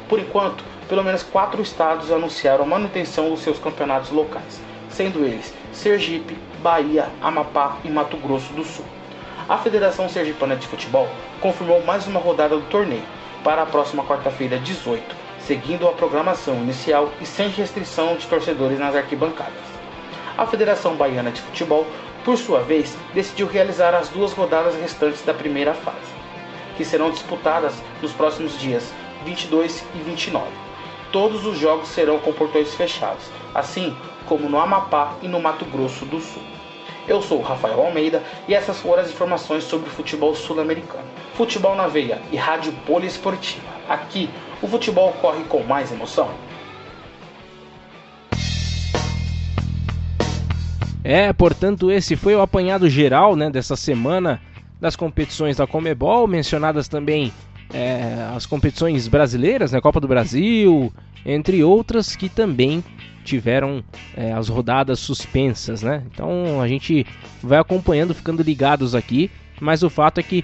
Por 0.10 0.20
enquanto, 0.20 0.64
pelo 0.88 1.04
menos 1.04 1.24
quatro 1.24 1.62
estados 1.62 2.12
anunciaram 2.12 2.64
a 2.64 2.68
manutenção 2.68 3.30
dos 3.30 3.42
seus 3.42 3.58
campeonatos 3.58 4.12
locais, 4.12 4.62
sendo 4.90 5.26
eles 5.26 5.54
Sergipe, 5.72 6.38
Bahia, 6.62 7.10
Amapá 7.22 7.78
e 7.84 7.90
Mato 7.90 8.18
Grosso 8.18 8.54
do 8.54 8.64
Sul. 8.64 8.86
A 9.48 9.58
Federação 9.58 10.10
Sergipana 10.10 10.56
de 10.56 10.68
Futebol 10.68 11.08
confirmou 11.40 11.84
mais 11.84 12.08
uma 12.08 12.20
rodada 12.20 12.56
do 12.56 12.66
torneio 12.68 13.04
para 13.44 13.62
a 13.62 13.66
próxima 13.66 14.04
quarta-feira, 14.04 14.58
18, 14.58 15.04
seguindo 15.40 15.88
a 15.88 15.94
programação 15.94 16.56
inicial 16.56 17.12
e 17.22 17.26
sem 17.26 17.50
restrição 17.50 18.16
de 18.16 18.26
torcedores 18.26 18.80
nas 18.80 18.96
arquibancadas. 18.96 19.75
A 20.38 20.46
Federação 20.46 20.98
Baiana 20.98 21.32
de 21.32 21.40
Futebol, 21.40 21.88
por 22.26 22.38
sua 22.38 22.60
vez, 22.60 22.98
decidiu 23.14 23.48
realizar 23.48 23.96
as 23.96 24.10
duas 24.10 24.34
rodadas 24.34 24.76
restantes 24.76 25.22
da 25.22 25.34
primeira 25.34 25.74
fase, 25.74 26.12
que 26.76 26.84
serão 26.84 27.10
disputadas 27.10 27.74
nos 28.02 28.12
próximos 28.12 28.60
dias 28.60 28.94
22 29.24 29.86
e 29.96 30.00
29. 30.00 30.46
Todos 31.10 31.46
os 31.46 31.58
jogos 31.58 31.88
serão 31.88 32.20
com 32.20 32.34
portões 32.34 32.76
fechados, 32.76 33.24
assim 33.54 33.96
como 34.26 34.50
no 34.50 34.60
Amapá 34.60 35.14
e 35.22 35.28
no 35.30 35.40
Mato 35.40 35.64
Grosso 35.64 36.04
do 36.06 36.20
Sul. 36.20 36.44
Eu 37.08 37.22
sou 37.22 37.40
Rafael 37.40 37.80
Almeida 37.80 38.22
e 38.46 38.54
essas 38.54 38.80
foram 38.82 39.04
as 39.04 39.10
informações 39.10 39.64
sobre 39.64 39.88
o 39.88 39.92
futebol 39.94 40.36
sul-americano. 40.36 41.06
Futebol 41.36 41.76
na 41.76 41.88
veia 41.88 42.22
e 42.30 42.36
rádio 42.36 42.74
poliesportiva. 42.86 43.68
Aqui, 43.88 44.30
o 44.62 44.68
futebol 44.68 45.14
corre 45.22 45.46
com 45.46 45.64
mais 45.64 45.94
emoção. 45.94 46.30
É, 51.08 51.32
portanto, 51.32 51.92
esse 51.92 52.16
foi 52.16 52.34
o 52.34 52.42
apanhado 52.42 52.90
geral 52.90 53.36
né, 53.36 53.48
dessa 53.52 53.76
semana 53.76 54.42
das 54.82 54.96
competições 54.96 55.56
da 55.56 55.68
Comebol, 55.68 56.28
mencionadas 56.28 56.88
também 56.88 57.32
é, 57.72 58.28
as 58.36 58.48
competições 58.48 59.08
brasileiras, 59.08 59.72
né, 59.72 59.80
Copa 59.80 60.00
do 60.00 60.08
Brasil, 60.08 60.92
entre 61.24 61.64
outras 61.64 62.16
que 62.16 62.28
também 62.28 62.84
tiveram 63.24 63.84
é, 64.18 64.34
as 64.34 64.50
rodadas 64.50 65.00
suspensas, 65.00 65.84
né? 65.84 66.04
Então 66.12 66.60
a 66.60 66.68
gente 66.68 67.06
vai 67.42 67.60
acompanhando, 67.60 68.16
ficando 68.16 68.42
ligados 68.42 68.96
aqui, 68.96 69.30
mas 69.62 69.84
o 69.84 69.92
fato 69.92 70.20
é 70.20 70.24
que 70.24 70.44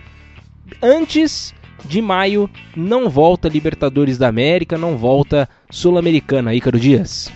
antes 0.80 1.55
de 1.84 2.03
maio 2.03 2.47
não 2.76 3.09
volta 3.09 3.49
Libertadores 3.49 4.20
da 4.20 4.28
América, 4.28 4.78
não 4.78 4.95
volta 4.95 5.49
Sul-Americana, 5.72 6.53
Ícaro 6.53 6.80
Dias. 6.80 7.32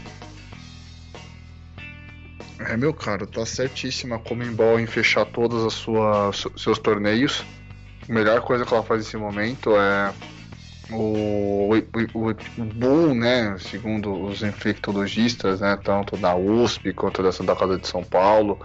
É, 2.60 2.78
meu 2.78 2.94
caro, 2.94 3.28
tá 3.28 3.46
certíssima 3.46 4.16
a 4.16 4.20
Comembol 4.20 4.80
em 4.80 4.86
fechar 4.88 5.26
todos 5.26 5.86
os 5.88 6.46
seus 6.56 6.80
torneios. 6.80 7.44
A 8.08 8.14
melhor 8.14 8.42
coisa 8.42 8.66
que 8.66 8.74
ela 8.74 8.84
faz 8.84 9.02
nesse 9.02 9.18
momento 9.18 9.76
é 9.76 10.14
o, 10.90 11.70
o, 11.74 12.30
o 12.58 12.64
boom, 12.64 13.14
né, 13.16 13.58
segundo 13.60 14.14
os 14.26 14.42
infectologistas, 14.42 15.60
né, 15.60 15.78
tanto 15.84 16.16
da 16.16 16.36
USP 16.36 16.94
quanto 16.94 17.22
da 17.22 17.32
Santa 17.32 17.56
Casa 17.56 17.78
de 17.78 17.88
São 17.88 18.04
Paulo, 18.04 18.60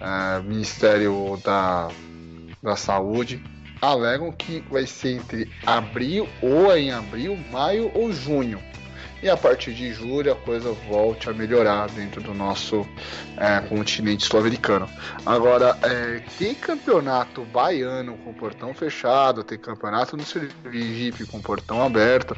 é, 0.00 0.40
Ministério 0.42 1.38
da, 1.44 1.88
da 2.62 2.74
Saúde, 2.74 3.40
alegam 3.80 4.32
que 4.32 4.64
vai 4.70 4.86
ser 4.86 5.16
entre 5.16 5.50
abril 5.64 6.28
ou 6.42 6.76
em 6.76 6.90
abril, 6.90 7.38
maio 7.52 7.92
ou 7.94 8.12
junho 8.12 8.69
e 9.22 9.28
a 9.28 9.36
partir 9.36 9.74
de 9.74 9.92
julho 9.92 10.32
a 10.32 10.36
coisa 10.36 10.72
volte 10.88 11.28
a 11.28 11.32
melhorar 11.32 11.88
dentro 11.90 12.22
do 12.22 12.32
nosso 12.32 12.86
é, 13.36 13.60
continente 13.68 14.24
sul-americano. 14.24 14.88
Agora, 15.26 15.78
é, 15.82 16.22
tem 16.38 16.54
campeonato 16.54 17.44
baiano 17.44 18.16
com 18.18 18.32
portão 18.32 18.72
fechado, 18.72 19.44
tem 19.44 19.58
campeonato 19.58 20.16
no 20.16 20.24
Sergipe 20.24 21.26
com 21.26 21.40
portão 21.40 21.84
aberto, 21.84 22.36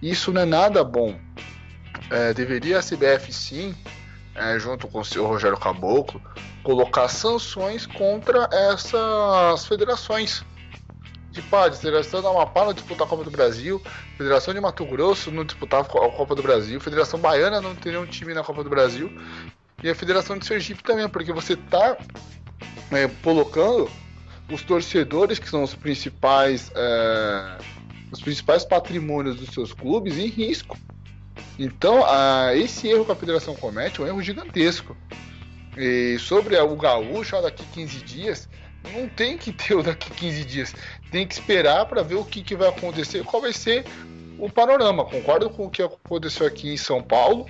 isso 0.00 0.32
não 0.32 0.42
é 0.42 0.46
nada 0.46 0.82
bom. 0.82 1.18
É, 2.10 2.32
deveria 2.32 2.78
a 2.78 2.82
CBF 2.82 3.32
sim, 3.32 3.74
é, 4.34 4.58
junto 4.58 4.88
com 4.88 5.00
o 5.00 5.04
senhor 5.04 5.28
Rogério 5.28 5.58
Caboclo, 5.58 6.20
colocar 6.62 7.08
sanções 7.08 7.86
contra 7.86 8.48
essas 8.52 9.66
federações 9.66 10.44
de 11.32 11.40
pá, 11.42 11.68
de 11.68 11.78
Federação 11.78 12.22
da 12.22 12.28
Amapá 12.28 12.66
não 12.66 12.74
disputar 12.74 13.06
a 13.06 13.10
Copa 13.10 13.24
do 13.24 13.30
Brasil, 13.30 13.82
Federação 14.18 14.52
de 14.52 14.60
Mato 14.60 14.84
Grosso 14.84 15.30
não 15.30 15.44
disputar 15.44 15.80
a 15.80 15.84
Copa 15.84 16.34
do 16.34 16.42
Brasil, 16.42 16.78
Federação 16.78 17.18
Baiana 17.18 17.60
não 17.60 17.74
teria 17.74 17.98
um 17.98 18.06
time 18.06 18.34
na 18.34 18.44
Copa 18.44 18.62
do 18.62 18.68
Brasil, 18.68 19.10
e 19.82 19.88
a 19.88 19.94
Federação 19.94 20.38
de 20.38 20.46
Sergipe 20.46 20.82
também, 20.82 21.08
porque 21.08 21.32
você 21.32 21.54
está 21.54 21.96
é, 22.92 23.08
colocando 23.22 23.90
os 24.50 24.62
torcedores, 24.62 25.38
que 25.38 25.48
são 25.48 25.62
os 25.62 25.74
principais, 25.74 26.70
é, 26.74 27.58
os 28.12 28.20
principais 28.20 28.64
patrimônios 28.64 29.36
dos 29.36 29.48
seus 29.48 29.72
clubes, 29.72 30.18
em 30.18 30.28
risco. 30.28 30.78
Então, 31.58 32.04
a, 32.04 32.54
esse 32.54 32.88
erro 32.88 33.04
que 33.04 33.12
a 33.12 33.16
federação 33.16 33.54
comete 33.54 34.00
é 34.00 34.04
um 34.04 34.06
erro 34.06 34.22
gigantesco. 34.22 34.96
E 35.76 36.18
sobre 36.18 36.56
o 36.58 36.76
gaúcho, 36.76 37.40
daqui 37.40 37.64
15 37.72 37.98
dias, 38.02 38.48
não 38.92 39.08
tem 39.08 39.38
que 39.38 39.52
ter 39.52 39.74
o 39.74 39.82
daqui 39.82 40.10
15 40.10 40.44
dias. 40.44 40.74
Tem 41.10 41.26
que 41.26 41.34
esperar 41.34 41.86
para 41.86 42.02
ver 42.02 42.16
o 42.16 42.24
que, 42.24 42.42
que 42.42 42.56
vai 42.56 42.68
acontecer, 42.68 43.24
qual 43.24 43.42
vai 43.42 43.52
ser 43.52 43.84
o 44.38 44.50
panorama. 44.50 45.04
Concordo 45.04 45.48
com 45.50 45.66
o 45.66 45.70
que 45.70 45.82
aconteceu 45.82 46.46
aqui 46.46 46.72
em 46.72 46.76
São 46.76 47.02
Paulo, 47.02 47.46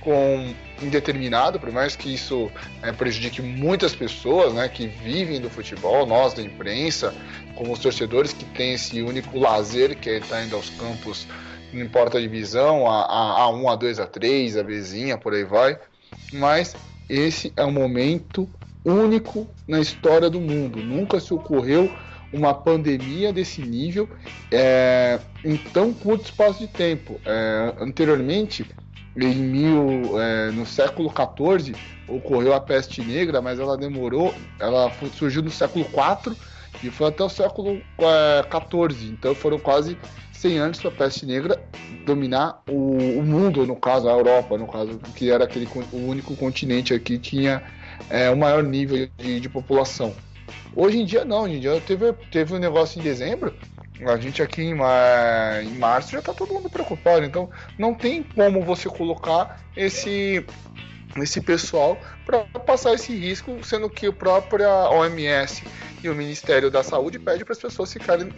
com 0.00 0.54
indeterminado, 0.82 1.58
por 1.58 1.70
mais 1.70 1.96
que 1.96 2.12
isso 2.12 2.50
é, 2.82 2.92
prejudique 2.92 3.40
muitas 3.40 3.94
pessoas 3.94 4.52
né, 4.52 4.68
que 4.68 4.86
vivem 4.86 5.40
do 5.40 5.48
futebol, 5.48 6.04
nós 6.04 6.34
da 6.34 6.42
imprensa, 6.42 7.14
como 7.54 7.72
os 7.72 7.78
torcedores 7.78 8.32
que 8.32 8.44
têm 8.44 8.74
esse 8.74 9.00
único 9.00 9.38
lazer 9.38 9.96
que 9.96 10.10
é 10.10 10.18
estar 10.18 10.44
indo 10.44 10.56
aos 10.56 10.68
campos, 10.70 11.26
não 11.72 11.82
importa 11.82 12.18
a 12.18 12.20
divisão, 12.20 12.90
a, 12.90 13.02
a, 13.04 13.46
A1, 13.48 13.62
A2, 13.62 14.06
A3, 14.06 14.60
a 14.60 14.62
Bzinha, 14.62 15.18
por 15.18 15.34
aí 15.34 15.44
vai. 15.44 15.78
Mas 16.32 16.76
esse 17.08 17.52
é 17.56 17.64
um 17.64 17.72
momento 17.72 18.48
único 18.84 19.46
na 19.66 19.80
história 19.80 20.28
do 20.28 20.40
mundo. 20.40 20.78
Nunca 20.78 21.18
se 21.20 21.32
ocorreu 21.32 21.90
uma 22.32 22.52
pandemia 22.52 23.32
desse 23.32 23.62
nível 23.62 24.08
é, 24.50 25.20
em 25.44 25.56
tão 25.56 25.92
curto 25.92 26.24
espaço 26.24 26.58
de 26.58 26.66
tempo. 26.66 27.20
É, 27.24 27.74
anteriormente, 27.80 28.66
em 29.16 29.34
mil, 29.34 30.20
é, 30.20 30.50
no 30.50 30.66
século 30.66 31.10
XIV, 31.10 31.76
ocorreu 32.08 32.52
a 32.52 32.60
peste 32.60 33.00
negra, 33.02 33.40
mas 33.40 33.60
ela 33.60 33.76
demorou, 33.76 34.34
ela 34.58 34.90
surgiu 35.16 35.42
no 35.42 35.50
século 35.50 35.84
IV 35.84 36.36
e 36.82 36.90
foi 36.90 37.08
até 37.08 37.22
o 37.22 37.28
século 37.28 37.80
XIV, 37.96 39.10
então 39.12 39.34
foram 39.34 39.58
quase 39.58 39.96
100 40.32 40.58
anos 40.58 40.80
para 40.80 40.90
a 40.90 40.92
peste 40.92 41.24
negra 41.24 41.62
dominar 42.04 42.62
o, 42.68 43.18
o, 43.18 43.22
mundo, 43.22 43.66
no 43.66 43.76
caso, 43.76 44.08
a 44.08 44.12
Europa, 44.12 44.58
no 44.58 44.66
caso, 44.66 44.98
que 45.14 45.30
era 45.30 45.44
aquele, 45.44 45.66
o 45.92 45.96
único 45.96 46.36
continente 46.36 46.92
aqui 46.92 47.16
tinha 47.16 47.62
é, 48.10 48.30
o 48.30 48.36
maior 48.36 48.62
nível 48.62 49.08
de, 49.16 49.40
de, 49.40 49.48
população. 49.48 50.14
Hoje 50.74 50.98
em 51.00 51.04
dia 51.04 51.24
não, 51.24 51.42
hoje 51.42 51.56
em 51.56 51.60
dia 51.60 51.80
teve, 51.80 52.12
teve 52.30 52.54
um 52.54 52.58
negócio 52.58 53.00
em 53.00 53.02
dezembro, 53.02 53.54
a 54.06 54.16
gente 54.16 54.42
aqui 54.42 54.62
em, 54.62 54.72
em 54.72 55.78
março 55.78 56.12
já 56.12 56.18
está 56.18 56.34
todo 56.34 56.52
mundo 56.52 56.68
preocupado, 56.68 57.24
então 57.24 57.48
não 57.78 57.94
tem 57.94 58.22
como 58.22 58.60
você 58.62 58.88
colocar 58.88 59.60
esse 59.76 60.44
esse 61.22 61.40
pessoal 61.40 61.96
para 62.26 62.40
passar 62.60 62.94
esse 62.94 63.14
risco, 63.14 63.58
sendo 63.62 63.88
que 63.88 64.06
a 64.06 64.12
própria 64.12 64.68
OMS 64.90 65.62
e 66.02 66.08
o 66.08 66.14
Ministério 66.14 66.70
da 66.70 66.82
Saúde 66.82 67.18
pede 67.18 67.44
para 67.44 67.52
as 67.52 67.58
pessoas 67.58 67.92
ficarem 67.92 68.28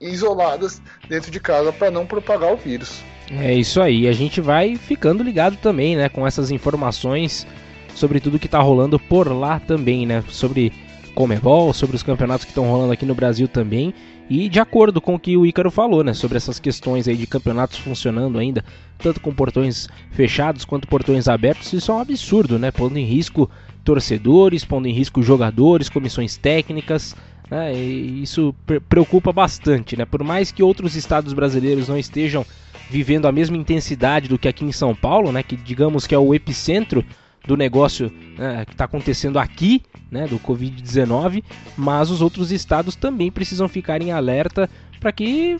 isoladas 0.00 0.80
dentro 1.08 1.30
de 1.30 1.40
casa 1.40 1.72
para 1.72 1.90
não 1.90 2.06
propagar 2.06 2.52
o 2.52 2.56
vírus. 2.56 3.02
É 3.30 3.52
isso 3.54 3.80
aí, 3.80 4.08
a 4.08 4.12
gente 4.12 4.40
vai 4.40 4.76
ficando 4.76 5.22
ligado 5.22 5.56
também, 5.56 5.96
né, 5.96 6.08
com 6.08 6.26
essas 6.26 6.50
informações 6.50 7.46
sobre 7.94 8.20
tudo 8.20 8.38
que 8.38 8.46
está 8.46 8.60
rolando 8.60 8.98
por 8.98 9.30
lá 9.32 9.60
também, 9.60 10.06
né, 10.06 10.22
sobre 10.28 10.72
Comebol, 11.14 11.72
sobre 11.72 11.96
os 11.96 12.02
campeonatos 12.02 12.44
que 12.44 12.50
estão 12.50 12.70
rolando 12.70 12.92
aqui 12.92 13.04
no 13.04 13.14
Brasil 13.14 13.48
também. 13.48 13.92
E 14.28 14.48
de 14.48 14.60
acordo 14.60 15.00
com 15.00 15.16
o 15.16 15.18
que 15.18 15.36
o 15.36 15.44
Ícaro 15.44 15.72
falou, 15.72 16.04
né, 16.04 16.14
sobre 16.14 16.36
essas 16.36 16.60
questões 16.60 17.08
aí 17.08 17.16
de 17.16 17.26
campeonatos 17.26 17.78
funcionando 17.78 18.38
ainda, 18.38 18.64
tanto 18.98 19.20
com 19.20 19.34
portões 19.34 19.88
fechados 20.12 20.64
quanto 20.64 20.86
portões 20.86 21.26
abertos, 21.26 21.72
isso 21.72 21.90
é 21.90 21.94
um 21.94 22.00
absurdo, 22.00 22.58
né, 22.58 22.70
pondo 22.70 22.96
em 22.96 23.04
risco 23.04 23.50
torcedores, 23.82 24.64
pondo 24.64 24.86
em 24.86 24.92
risco 24.92 25.20
jogadores, 25.20 25.88
comissões 25.88 26.36
técnicas, 26.36 27.16
né, 27.50 27.74
isso 27.74 28.54
preocupa 28.88 29.32
bastante, 29.32 29.96
né, 29.96 30.04
por 30.04 30.22
mais 30.22 30.52
que 30.52 30.62
outros 30.62 30.94
estados 30.94 31.32
brasileiros 31.32 31.88
não 31.88 31.98
estejam 31.98 32.46
vivendo 32.88 33.26
a 33.26 33.32
mesma 33.32 33.56
intensidade 33.56 34.28
do 34.28 34.38
que 34.38 34.46
aqui 34.46 34.64
em 34.64 34.70
São 34.72 34.94
Paulo, 34.94 35.32
né, 35.32 35.42
que 35.42 35.56
digamos 35.56 36.06
que 36.06 36.14
é 36.14 36.18
o 36.18 36.32
epicentro 36.32 37.04
do 37.46 37.56
negócio 37.56 38.12
né, 38.38 38.64
que 38.64 38.72
está 38.72 38.84
acontecendo 38.84 39.38
aqui, 39.38 39.82
né, 40.10 40.26
do 40.26 40.38
Covid-19, 40.38 41.42
mas 41.76 42.10
os 42.10 42.20
outros 42.20 42.52
estados 42.52 42.94
também 42.96 43.30
precisam 43.30 43.68
ficar 43.68 44.02
em 44.02 44.12
alerta 44.12 44.68
para 44.98 45.12
que 45.12 45.58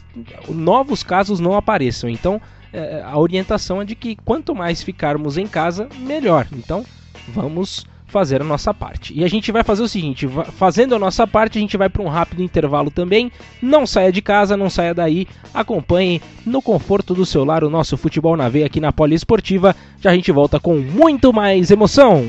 novos 0.48 1.02
casos 1.02 1.40
não 1.40 1.54
apareçam. 1.54 2.08
Então, 2.10 2.40
é, 2.72 3.02
a 3.04 3.18
orientação 3.18 3.80
é 3.80 3.84
de 3.84 3.94
que 3.94 4.16
quanto 4.16 4.54
mais 4.54 4.82
ficarmos 4.82 5.38
em 5.38 5.46
casa, 5.46 5.88
melhor. 5.98 6.46
Então, 6.52 6.84
vamos 7.28 7.86
fazer 8.10 8.40
a 8.40 8.44
nossa 8.44 8.74
parte. 8.74 9.18
E 9.18 9.24
a 9.24 9.28
gente 9.28 9.50
vai 9.50 9.62
fazer 9.62 9.82
o 9.82 9.88
seguinte, 9.88 10.28
fazendo 10.56 10.94
a 10.94 10.98
nossa 10.98 11.26
parte, 11.26 11.58
a 11.58 11.60
gente 11.60 11.76
vai 11.76 11.88
para 11.88 12.02
um 12.02 12.08
rápido 12.08 12.42
intervalo 12.42 12.90
também. 12.90 13.32
Não 13.62 13.86
saia 13.86 14.12
de 14.12 14.20
casa, 14.20 14.56
não 14.56 14.68
saia 14.68 14.92
daí. 14.92 15.26
Acompanhe 15.54 16.20
no 16.44 16.60
conforto 16.60 17.14
do 17.14 17.24
seu 17.24 17.44
lar 17.44 17.64
o 17.64 17.70
nosso 17.70 17.96
futebol 17.96 18.36
na 18.36 18.48
veia 18.48 18.66
aqui 18.66 18.80
na 18.80 18.92
Poliesportiva. 18.92 19.74
Já 20.00 20.10
a 20.10 20.14
gente 20.14 20.32
volta 20.32 20.60
com 20.60 20.76
muito 20.76 21.32
mais 21.32 21.70
emoção. 21.70 22.28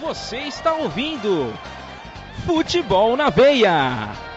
Você 0.00 0.38
está 0.38 0.72
ouvindo 0.72 1.52
Futebol 2.46 3.14
na 3.14 3.28
Veia. 3.28 4.27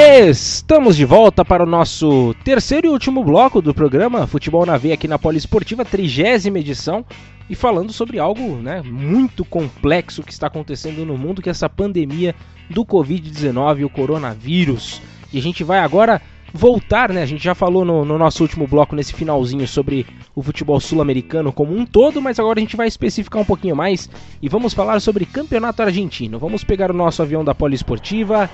Estamos 0.00 0.96
de 0.96 1.04
volta 1.04 1.44
para 1.44 1.64
o 1.64 1.66
nosso 1.66 2.32
terceiro 2.44 2.86
e 2.86 2.90
último 2.90 3.24
bloco 3.24 3.60
do 3.60 3.74
programa 3.74 4.28
Futebol 4.28 4.64
na 4.64 4.76
Veia 4.76 4.94
aqui 4.94 5.08
na 5.08 5.18
Poliesportiva, 5.18 5.84
trigésima 5.84 6.60
edição, 6.60 7.04
e 7.50 7.56
falando 7.56 7.92
sobre 7.92 8.20
algo 8.20 8.58
né, 8.58 8.80
muito 8.80 9.44
complexo 9.44 10.22
que 10.22 10.32
está 10.32 10.46
acontecendo 10.46 11.04
no 11.04 11.18
mundo, 11.18 11.42
que 11.42 11.48
é 11.48 11.50
essa 11.50 11.68
pandemia 11.68 12.32
do 12.70 12.84
Covid-19, 12.84 13.86
o 13.86 13.90
coronavírus. 13.90 15.02
E 15.32 15.38
a 15.38 15.42
gente 15.42 15.64
vai 15.64 15.80
agora 15.80 16.22
voltar, 16.54 17.12
né? 17.12 17.20
A 17.20 17.26
gente 17.26 17.42
já 17.42 17.56
falou 17.56 17.84
no, 17.84 18.04
no 18.04 18.16
nosso 18.16 18.44
último 18.44 18.68
bloco, 18.68 18.94
nesse 18.94 19.12
finalzinho, 19.12 19.66
sobre 19.66 20.06
o 20.32 20.44
futebol 20.44 20.78
sul-americano 20.78 21.52
como 21.52 21.76
um 21.76 21.84
todo, 21.84 22.22
mas 22.22 22.38
agora 22.38 22.60
a 22.60 22.62
gente 22.62 22.76
vai 22.76 22.86
especificar 22.86 23.42
um 23.42 23.44
pouquinho 23.44 23.74
mais 23.74 24.08
e 24.40 24.48
vamos 24.48 24.72
falar 24.72 25.00
sobre 25.00 25.26
campeonato 25.26 25.82
argentino. 25.82 26.38
Vamos 26.38 26.62
pegar 26.62 26.88
o 26.88 26.94
nosso 26.94 27.20
avião 27.20 27.44
da 27.44 27.52
Poliesportiva 27.52 28.48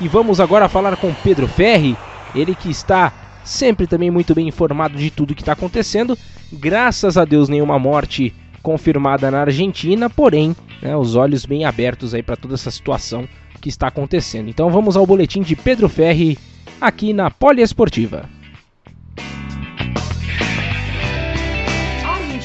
e 0.00 0.08
vamos 0.08 0.40
agora 0.40 0.68
falar 0.68 0.96
com 0.96 1.14
Pedro 1.14 1.48
Ferri, 1.48 1.96
ele 2.34 2.54
que 2.54 2.70
está 2.70 3.12
sempre 3.44 3.86
também 3.86 4.10
muito 4.10 4.34
bem 4.34 4.48
informado 4.48 4.96
de 4.96 5.10
tudo 5.10 5.34
que 5.34 5.42
está 5.42 5.52
acontecendo. 5.52 6.16
Graças 6.52 7.16
a 7.16 7.24
Deus, 7.24 7.48
nenhuma 7.48 7.78
morte 7.78 8.34
confirmada 8.62 9.30
na 9.30 9.40
Argentina, 9.40 10.10
porém, 10.10 10.54
né, 10.82 10.96
os 10.96 11.16
olhos 11.16 11.46
bem 11.46 11.64
abertos 11.64 12.14
aí 12.14 12.22
para 12.22 12.36
toda 12.36 12.54
essa 12.54 12.70
situação 12.70 13.28
que 13.60 13.68
está 13.68 13.88
acontecendo. 13.88 14.48
Então 14.48 14.70
vamos 14.70 14.96
ao 14.96 15.06
boletim 15.06 15.42
de 15.42 15.56
Pedro 15.56 15.88
Ferri 15.88 16.38
aqui 16.80 17.12
na 17.12 17.30
Poliesportiva. 17.30 18.28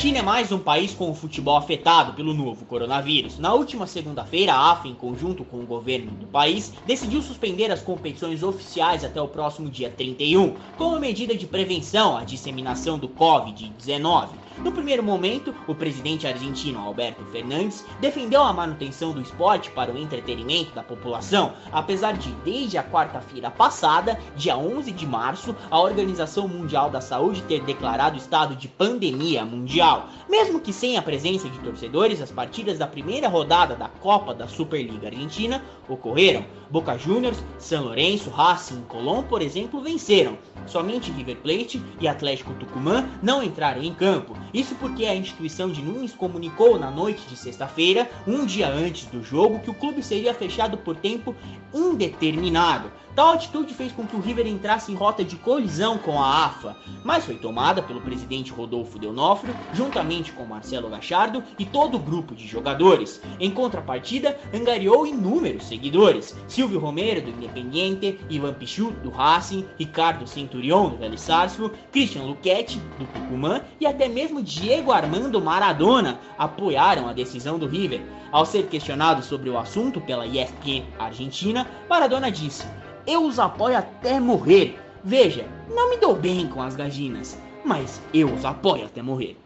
Argentina 0.06 0.20
é 0.20 0.22
mais 0.22 0.52
um 0.52 0.60
país 0.60 0.94
com 0.94 1.10
o 1.10 1.16
futebol 1.16 1.58
afetado 1.58 2.14
pelo 2.14 2.32
novo 2.32 2.64
coronavírus. 2.64 3.40
Na 3.40 3.56
última 3.56 3.88
segunda-feira, 3.88 4.54
a 4.54 4.72
AFA, 4.72 4.88
em 4.88 4.94
conjunto 4.94 5.44
com 5.44 5.58
o 5.58 5.66
governo 5.66 6.12
do 6.12 6.28
país, 6.28 6.74
decidiu 6.86 7.24
suspender 7.24 7.72
as 7.72 7.82
competições 7.82 8.44
oficiais 8.44 9.04
até 9.04 9.20
o 9.20 9.28
próximo 9.28 9.68
dia 9.68 9.90
31, 9.90 10.58
como 10.78 11.00
medida 11.00 11.36
de 11.36 11.48
prevenção 11.48 12.16
à 12.16 12.24
disseminação 12.24 13.00
do 13.00 13.10
Covid-19. 13.10 14.45
No 14.58 14.72
primeiro 14.72 15.04
momento, 15.04 15.54
o 15.68 15.76
presidente 15.76 16.26
argentino 16.26 16.80
Alberto 16.80 17.24
Fernandes 17.26 17.86
defendeu 18.00 18.42
a 18.42 18.54
manutenção 18.54 19.12
do 19.12 19.22
esporte 19.22 19.70
para 19.72 19.92
o 19.92 19.98
entretenimento 19.98 20.74
da 20.74 20.82
população, 20.82 21.54
apesar 21.72 22.14
de, 22.14 22.32
desde 22.46 22.78
a 22.78 22.84
quarta-feira 22.84 23.52
passada, 23.52 24.18
dia 24.36 24.58
11 24.58 24.92
de 24.92 25.06
março, 25.06 25.56
a 25.70 25.80
Organização 25.80 26.48
Mundial 26.48 26.90
da 26.90 27.02
Saúde 27.02 27.42
ter 27.44 27.62
declarado 27.64 28.18
estado 28.18 28.56
de 28.56 28.68
pandemia 28.68 29.44
mundial. 29.44 30.08
Mesmo 30.30 30.62
que 30.62 30.72
sem 30.72 30.98
a 30.98 31.02
presença 31.02 31.50
de 31.50 31.60
torcedores, 31.60 32.22
as 32.22 32.32
partidas 32.32 32.78
da 32.78 32.88
primeira 32.88 33.28
rodada 33.28 33.76
da 33.76 33.90
Copa 33.90 34.34
da 34.34 34.48
Superliga 34.48 35.08
Argentina 35.08 35.62
ocorreram. 35.90 36.46
Boca 36.70 36.98
Juniors, 36.98 37.44
São 37.60 37.84
Lourenço, 37.84 38.30
Racing 38.30 38.82
Colón, 38.88 39.24
por 39.24 39.42
exemplo, 39.42 39.82
venceram. 39.82 40.38
Somente 40.66 41.12
River 41.12 41.38
Plate 41.38 41.82
e 42.00 42.08
Atlético 42.08 42.54
Tucumã 42.54 43.08
não 43.22 43.44
entraram 43.44 43.84
em 43.84 43.94
campo. 43.94 44.36
Isso 44.54 44.76
porque 44.76 45.06
a 45.06 45.16
instituição 45.16 45.70
de 45.70 45.82
Nunes 45.82 46.14
comunicou 46.14 46.80
na 46.80 46.90
noite 46.90 47.28
de 47.28 47.36
sexta-feira, 47.36 48.10
um 48.28 48.46
dia 48.46 48.70
antes 48.70 49.06
do 49.06 49.24
jogo, 49.24 49.60
que 49.60 49.70
o 49.70 49.74
clube 49.74 50.02
seria 50.02 50.34
fechado 50.34 50.78
por 50.78 50.96
tempo 50.96 51.36
indeterminado. 51.74 52.92
Tal 53.16 53.32
atitude 53.32 53.74
fez 53.74 53.94
com 53.94 54.06
que 54.06 54.14
o 54.14 54.20
River 54.20 54.46
entrasse 54.46 54.92
em 54.92 54.96
rota 54.96 55.24
de 55.24 55.38
colisão 55.38 55.98
com 55.98 56.22
a 56.22 56.48
AFA, 56.48 56.76
mas 57.02 57.24
foi 57.24 57.36
tomada 57.36 57.82
pelo 57.82 58.02
presidente 58.02 58.52
Rodolfo 58.52 59.00
Deonofrio, 59.00 59.56
juntamente 59.72 60.34
com 60.34 60.44
Marcelo 60.44 60.90
Gachardo 60.90 61.42
e 61.58 61.64
todo 61.64 61.96
o 61.96 62.00
grupo 62.00 62.36
de 62.36 62.46
jogadores. 62.46 63.22
Em 63.40 63.50
contrapartida, 63.50 64.38
angariou 64.54 65.08
inúmeros 65.08 65.66
seguidores: 65.66 66.36
Silvio 66.46 66.78
Romero, 66.78 67.22
do 67.22 67.30
Independiente, 67.30 68.20
Ivan 68.30 68.54
Pichu, 68.54 68.92
do 69.02 69.10
Racing, 69.10 69.66
Ricardo 69.80 70.28
Centurion, 70.28 70.90
do 70.90 70.98
Vélez 70.98 71.22
Sarsfield, 71.22 71.74
Christian 71.94 72.24
Luquete, 72.24 72.82
do 73.00 73.06
Tucumã 73.06 73.62
e 73.80 73.88
até 73.88 74.10
mesmo 74.10 74.44
Diego 74.44 74.92
Armando 74.92 75.40
Maradona 75.40 76.20
apoiaram 76.38 77.08
a 77.08 77.14
decisão 77.14 77.58
do 77.58 77.66
River. 77.66 78.02
Ao 78.30 78.46
ser 78.46 78.68
questionado 78.68 79.24
sobre 79.24 79.50
o 79.50 79.58
assunto 79.58 80.02
pela 80.02 80.28
ESPN 80.28 80.84
Argentina, 81.00 81.66
Maradona 81.88 82.30
disse: 82.30 82.66
eu 83.08 83.24
os 83.26 83.40
apoio 83.40 83.78
até 83.78 84.20
morrer. 84.20 84.80
Veja, 85.04 85.46
não 85.70 85.90
me 85.90 85.98
dou 85.98 86.16
bem 86.16 86.48
com 86.48 86.62
as 86.62 86.76
gajinas, 86.76 87.38
mas 87.64 88.02
eu 88.14 88.34
os 88.34 88.44
apoio 88.44 88.86
até 88.86 89.02
morrer. 89.02 89.38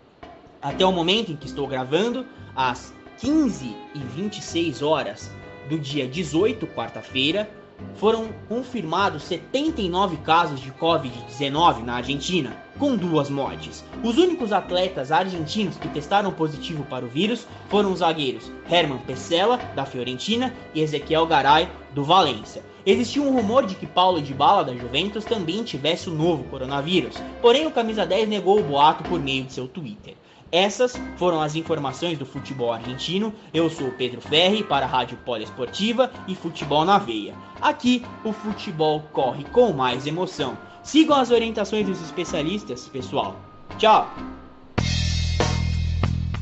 Até 0.61 0.85
o 0.85 0.91
momento 0.91 1.31
em 1.31 1.35
que 1.35 1.47
estou 1.47 1.67
gravando, 1.67 2.25
às 2.55 2.93
15 3.19 3.75
e 3.93 3.99
26 3.99 4.81
horas 4.81 5.31
do 5.69 5.77
dia 5.77 6.07
18, 6.07 6.65
quarta-feira, 6.67 7.49
foram 7.95 8.29
confirmados 8.47 9.23
79 9.23 10.17
casos 10.17 10.59
de 10.59 10.71
Covid-19 10.71 11.83
na 11.83 11.95
Argentina. 11.95 12.69
com 12.77 12.95
duas 12.95 13.29
mortes. 13.29 13.83
Os 14.01 14.17
únicos 14.17 14.53
atletas 14.53 15.11
argentinos 15.11 15.75
que 15.75 15.89
testaram 15.89 16.31
positivo 16.31 16.85
para 16.85 17.03
o 17.03 17.09
vírus 17.09 17.45
foram 17.67 17.91
os 17.91 17.99
zagueiros 17.99 18.49
Herman 18.71 18.99
Pesela, 18.99 19.57
da 19.75 19.85
Fiorentina, 19.85 20.55
e 20.73 20.81
Ezequiel 20.81 21.27
Garay, 21.27 21.67
do 21.93 22.05
Valência. 22.05 22.63
Existia 22.85 23.21
um 23.21 23.33
rumor 23.33 23.65
de 23.65 23.75
que 23.75 23.85
Paulo 23.85 24.21
de 24.21 24.33
Bala, 24.33 24.63
da 24.63 24.75
Juventus, 24.75 25.25
também 25.25 25.63
tivesse 25.63 26.09
o 26.09 26.13
novo 26.13 26.43
coronavírus, 26.45 27.15
porém 27.41 27.67
o 27.67 27.71
camisa 27.71 28.05
10 28.05 28.29
negou 28.29 28.59
o 28.59 28.63
boato 28.63 29.03
por 29.03 29.19
meio 29.19 29.43
de 29.43 29.53
seu 29.53 29.67
Twitter. 29.67 30.15
Essas 30.51 30.99
foram 31.17 31.41
as 31.41 31.55
informações 31.55 32.17
do 32.17 32.25
futebol 32.25 32.73
argentino. 32.73 33.31
Eu 33.53 33.69
sou 33.69 33.87
o 33.87 33.91
Pedro 33.91 34.19
Ferri 34.19 34.63
para 34.63 34.85
a 34.85 34.89
Rádio 34.89 35.17
Poliesportiva 35.23 36.11
e 36.27 36.33
Futebol 36.33 36.83
na 36.83 36.97
Veia. 36.97 37.35
Aqui 37.61 38.03
o 38.23 38.33
futebol 38.33 39.03
corre 39.13 39.43
com 39.45 39.71
mais 39.73 40.07
emoção. 40.07 40.57
Sigam 40.81 41.17
as 41.17 41.29
orientações 41.29 41.85
dos 41.85 42.01
especialistas, 42.01 42.87
pessoal. 42.87 43.35
Tchau. 43.77 44.09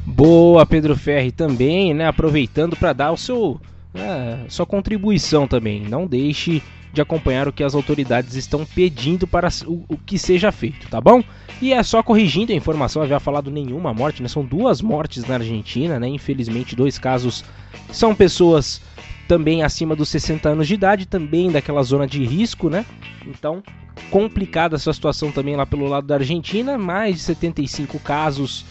Boa, 0.06 0.66
Pedro 0.66 0.96
Ferri 0.96 1.34
também, 1.34 1.94
né? 1.94 2.08
Aproveitando 2.08 2.78
para 2.78 2.94
dar 2.94 3.12
o 3.12 3.18
seu 3.18 3.60
né, 3.98 4.46
sua 4.48 4.66
contribuição 4.66 5.48
também. 5.48 5.82
Não 5.82 6.06
deixe 6.06 6.62
de 6.94 7.02
acompanhar 7.02 7.48
o 7.48 7.54
que 7.54 7.64
as 7.64 7.76
autoridades 7.76 8.36
estão 8.36 8.66
pedindo 8.66 9.28
para 9.28 9.50
o, 9.66 9.84
o, 9.88 9.98
que 9.98 10.18
seja 10.18 10.52
feito, 10.52 10.88
tá 10.90 11.02
bom? 11.02 11.24
E 11.62 11.74
é 11.74 11.84
só 11.84 12.02
corrigindo 12.02 12.52
a 12.52 12.56
informação, 12.56 13.02
havia 13.02 13.20
falado 13.20 13.52
nenhuma 13.52 13.94
morte, 13.94 14.22
né? 14.22 14.30
São 14.30 14.46
duas 14.46 14.82
mortes 14.82 15.26
na 15.26 15.36
Argentina, 15.36 16.00
né? 16.00 16.08
Infelizmente, 16.08 16.76
dois 16.76 16.98
casos 16.98 17.44
são 17.92 18.16
pessoas 18.16 18.82
também 19.28 19.62
acima 19.62 19.96
dos 19.96 20.10
60 20.10 20.50
anos 20.50 20.68
de 20.68 20.74
idade, 20.76 21.06
também 21.06 21.52
daquela 21.52 21.84
zona 21.84 22.08
de 22.08 22.24
risco, 22.24 22.70
né? 22.70 22.86
Então, 23.26 23.62
complicada 24.10 24.76
essa 24.76 24.94
situação 24.94 25.32
também 25.32 25.56
lá 25.56 25.66
pelo 25.66 25.88
lado 25.88 26.08
da 26.08 26.16
Argentina, 26.16 26.78
mais 26.78 27.16
de 27.16 27.22
75 27.22 28.00
casos 28.00 28.66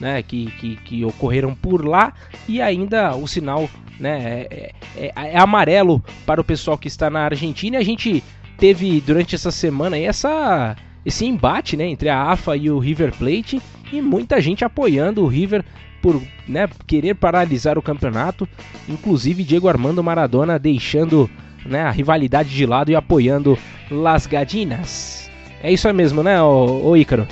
né, 0.00 0.22
que, 0.22 0.50
que, 0.52 0.76
que 0.76 1.04
ocorreram 1.04 1.54
por 1.54 1.86
lá 1.86 2.12
e 2.48 2.60
ainda 2.60 3.14
o 3.14 3.26
sinal 3.26 3.70
né, 3.98 4.46
é, 4.50 4.72
é, 4.96 5.12
é, 5.14 5.38
amarelo 5.38 6.02
para 6.26 6.40
o 6.40 6.44
pessoal 6.44 6.78
que 6.78 6.88
está 6.88 7.08
na 7.10 7.20
Argentina. 7.20 7.76
E 7.76 7.80
a 7.80 7.84
gente 7.84 8.22
teve 8.58 9.00
durante 9.00 9.34
essa 9.34 9.50
semana 9.50 9.96
aí 9.96 10.04
essa, 10.04 10.76
esse 11.04 11.24
embate 11.26 11.76
né, 11.76 11.86
entre 11.86 12.08
a 12.08 12.30
AFA 12.30 12.56
e 12.56 12.70
o 12.70 12.78
River 12.78 13.12
Plate 13.16 13.60
e 13.92 14.00
muita 14.00 14.40
gente 14.40 14.64
apoiando 14.64 15.22
o 15.22 15.26
River 15.26 15.64
por 16.00 16.20
né, 16.48 16.68
querer 16.86 17.14
paralisar 17.14 17.78
o 17.78 17.82
campeonato, 17.82 18.48
inclusive 18.88 19.44
Diego 19.44 19.68
Armando 19.68 20.02
Maradona 20.02 20.58
deixando 20.58 21.30
né, 21.64 21.82
a 21.82 21.90
rivalidade 21.90 22.50
de 22.50 22.66
lado 22.66 22.90
e 22.90 22.96
apoiando 22.96 23.56
Las 23.90 24.26
Gadinas. 24.26 25.30
É 25.62 25.72
isso 25.72 25.92
mesmo, 25.94 26.22
né, 26.22 26.42
ô, 26.42 26.88
ô 26.88 26.96
Ícaro? 26.96 27.26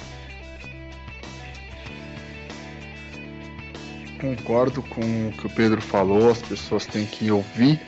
Concordo 4.20 4.82
com 4.82 5.28
o 5.28 5.32
que 5.32 5.46
o 5.46 5.50
Pedro 5.50 5.80
falou, 5.80 6.30
as 6.30 6.42
pessoas 6.42 6.86
têm 6.86 7.06
que 7.06 7.30
ouvir 7.30 7.80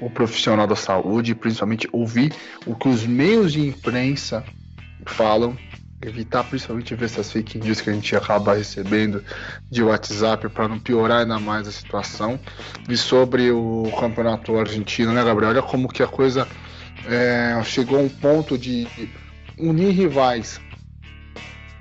o 0.00 0.10
profissional 0.10 0.66
da 0.66 0.76
saúde, 0.76 1.34
principalmente 1.34 1.88
ouvir 1.92 2.34
o 2.66 2.74
que 2.74 2.88
os 2.88 3.06
meios 3.06 3.52
de 3.52 3.60
imprensa 3.60 4.44
falam, 5.06 5.56
evitar 6.02 6.44
principalmente 6.44 6.94
ver 6.94 7.04
essas 7.04 7.30
fake 7.30 7.58
news 7.58 7.80
que 7.80 7.90
a 7.90 7.92
gente 7.92 8.16
acaba 8.16 8.54
recebendo 8.54 9.22
de 9.70 9.82
WhatsApp 9.82 10.48
para 10.48 10.66
não 10.66 10.78
piorar 10.78 11.20
ainda 11.20 11.38
mais 11.38 11.68
a 11.68 11.72
situação. 11.72 12.40
E 12.88 12.96
sobre 12.96 13.50
o 13.50 13.84
campeonato 13.98 14.58
argentino, 14.58 15.12
né, 15.12 15.22
Gabriel? 15.22 15.50
Olha 15.50 15.62
como 15.62 15.88
que 15.88 16.02
a 16.02 16.08
coisa 16.08 16.48
é, 17.06 17.60
chegou 17.64 17.98
a 17.98 18.02
um 18.02 18.08
ponto 18.08 18.56
de 18.56 18.88
unir 19.58 19.90
rivais 19.90 20.60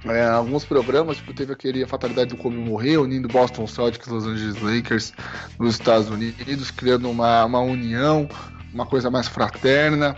é, 0.06 0.26
alguns 0.28 0.64
programas, 0.64 1.18
tipo, 1.18 1.34
teve 1.34 1.52
aquele 1.52 1.84
a 1.84 1.88
fatalidade 1.88 2.30
do 2.30 2.38
Kobe 2.38 2.56
morrer, 2.56 2.98
unindo 2.98 3.28
Boston 3.28 3.68
Celtics 3.68 4.08
Los 4.08 4.26
Angeles 4.26 4.62
Lakers 4.62 5.14
nos 5.60 5.76
Estados 5.76 6.10
Unidos, 6.10 6.72
criando 6.72 7.10
uma, 7.10 7.44
uma 7.46 7.60
união, 7.60 8.28
uma 8.74 8.86
coisa 8.86 9.12
mais 9.12 9.28
fraterna. 9.28 10.16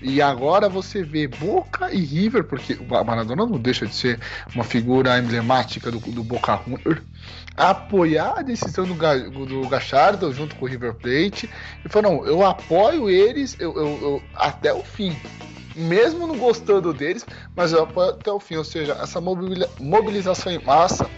E 0.00 0.22
agora 0.22 0.68
você 0.68 1.02
vê 1.02 1.26
Boca 1.26 1.92
e 1.92 2.00
River, 2.00 2.44
porque 2.44 2.74
o 2.74 3.04
Maradona 3.04 3.44
não 3.44 3.58
deixa 3.58 3.84
de 3.84 3.94
ser 3.94 4.20
uma 4.54 4.62
figura 4.62 5.18
emblemática 5.18 5.90
do, 5.90 5.98
do 5.98 6.22
Boca 6.22 6.60
Juniors, 6.64 7.02
apoiar 7.58 8.34
a 8.38 8.42
decisão 8.42 8.86
do, 8.86 8.94
do 9.46 9.68
Gachardo 9.68 10.32
junto 10.32 10.54
com 10.56 10.64
o 10.64 10.68
River 10.68 10.94
Plate 10.94 11.50
e 11.84 11.88
falou: 11.88 12.12
não, 12.12 12.26
eu 12.26 12.46
apoio 12.46 13.10
eles 13.10 13.56
eu, 13.58 13.74
eu, 13.76 13.86
eu, 14.00 14.22
até 14.34 14.72
o 14.72 14.82
fim 14.82 15.16
mesmo 15.74 16.26
não 16.26 16.36
gostando 16.36 16.92
deles, 16.92 17.24
mas 17.54 17.72
eu 17.72 17.84
apoio 17.84 18.10
até 18.10 18.32
o 18.32 18.40
fim. 18.40 18.56
Ou 18.56 18.64
seja, 18.64 18.98
essa 19.00 19.20
mobilização 19.20 20.52
em 20.52 20.58
massa 20.58 21.08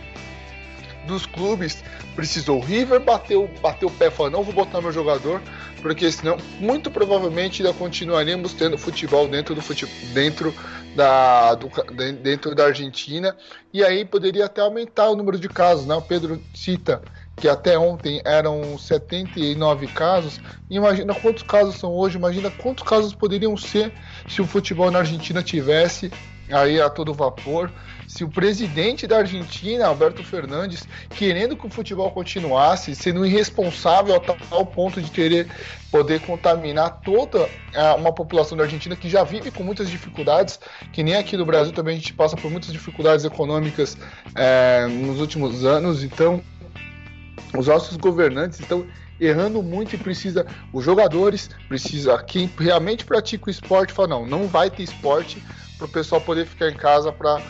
dos 1.07 1.27
clubes 1.27 1.83
precisou. 2.15 2.59
O 2.59 2.65
River 2.65 3.01
bateu, 3.01 3.49
bateu 3.61 3.89
o 3.89 3.93
pé 3.93 4.09
e 4.09 4.11
falou: 4.11 4.31
não 4.31 4.43
vou 4.43 4.55
botar 4.55 4.81
meu 4.81 4.93
jogador, 4.93 5.41
porque 5.83 6.11
senão, 6.11 6.37
muito 6.59 6.91
provavelmente, 6.91 7.63
ainda 7.63 7.77
continuaremos 7.77 8.53
tendo 8.55 8.77
futebol 8.79 9.29
dentro 9.29 9.55
do 9.55 9.63
futebol, 9.63 9.95
dentro 10.13 10.55
da, 10.95 11.55
do, 11.55 11.71
dentro 12.23 12.55
da 12.55 12.67
Argentina, 12.67 13.37
e 13.73 13.85
aí 13.85 14.05
poderia 14.05 14.47
até 14.47 14.61
aumentar 14.61 15.09
o 15.09 15.17
número 15.17 15.39
de 15.39 15.49
casos. 15.49 15.87
Né? 15.87 15.95
O 15.95 16.03
Pedro 16.03 16.41
cita 16.55 17.03
que 17.37 17.49
até 17.49 17.79
ontem 17.79 18.21
eram 18.25 18.79
79 18.79 19.87
casos. 19.89 20.39
Imagina 20.69 21.15
quantos 21.15 21.43
casos 21.43 21.77
são 21.77 21.91
hoje, 21.93 22.19
imagina 22.19 22.51
quantos 22.51 22.87
casos 22.87 23.15
poderiam 23.15 23.57
ser 23.57 23.93
se 24.29 24.43
o 24.43 24.47
futebol 24.47 24.91
na 24.91 24.99
Argentina 24.99 25.43
tivesse 25.43 26.13
aí 26.51 26.81
a 26.81 26.91
todo 26.91 27.15
vapor. 27.15 27.71
Se 28.11 28.25
o 28.25 28.29
presidente 28.29 29.07
da 29.07 29.19
Argentina, 29.19 29.87
Alberto 29.87 30.25
Fernandes, 30.25 30.89
querendo 31.11 31.57
que 31.57 31.65
o 31.65 31.71
futebol 31.71 32.11
continuasse, 32.11 32.93
sendo 32.93 33.25
irresponsável 33.25 34.17
a 34.17 34.19
tal 34.19 34.67
ponto 34.67 35.01
de 35.01 35.09
querer 35.13 35.49
poder 35.93 36.21
contaminar 36.23 37.03
toda 37.05 37.49
uma 37.97 38.13
população 38.13 38.59
da 38.59 38.65
Argentina 38.65 38.97
que 38.97 39.09
já 39.09 39.23
vive 39.23 39.53
com 39.53 39.63
muitas 39.63 39.89
dificuldades, 39.89 40.59
que 40.93 41.05
nem 41.05 41.15
aqui 41.15 41.37
no 41.37 41.47
Brasil 41.47 41.73
também 41.73 41.95
a 41.95 41.99
gente 41.99 42.13
passa 42.13 42.37
por 42.37 42.51
muitas 42.51 42.73
dificuldades 42.73 43.25
econômicas 43.25 43.97
é, 44.35 44.89
nos 44.89 45.21
últimos 45.21 45.65
anos. 45.65 46.03
Então, 46.03 46.43
os 47.57 47.69
nossos 47.69 47.97
governantes 47.97 48.59
estão 48.59 48.85
errando 49.21 49.63
muito 49.63 49.95
e 49.95 49.99
precisa 49.99 50.45
os 50.73 50.85
jogadores, 50.85 51.49
precisa 51.69 52.21
quem 52.25 52.51
realmente 52.59 53.05
pratica 53.05 53.47
o 53.47 53.51
esporte, 53.51 53.93
fala 53.93 54.09
não, 54.09 54.27
não 54.27 54.49
vai 54.49 54.69
ter 54.69 54.83
esporte 54.83 55.41
para 55.79 55.87
o 55.87 55.89
pessoal 55.89 56.21
poder 56.21 56.45
ficar 56.45 56.69
em 56.69 56.75
casa 56.75 57.11
para 57.11 57.41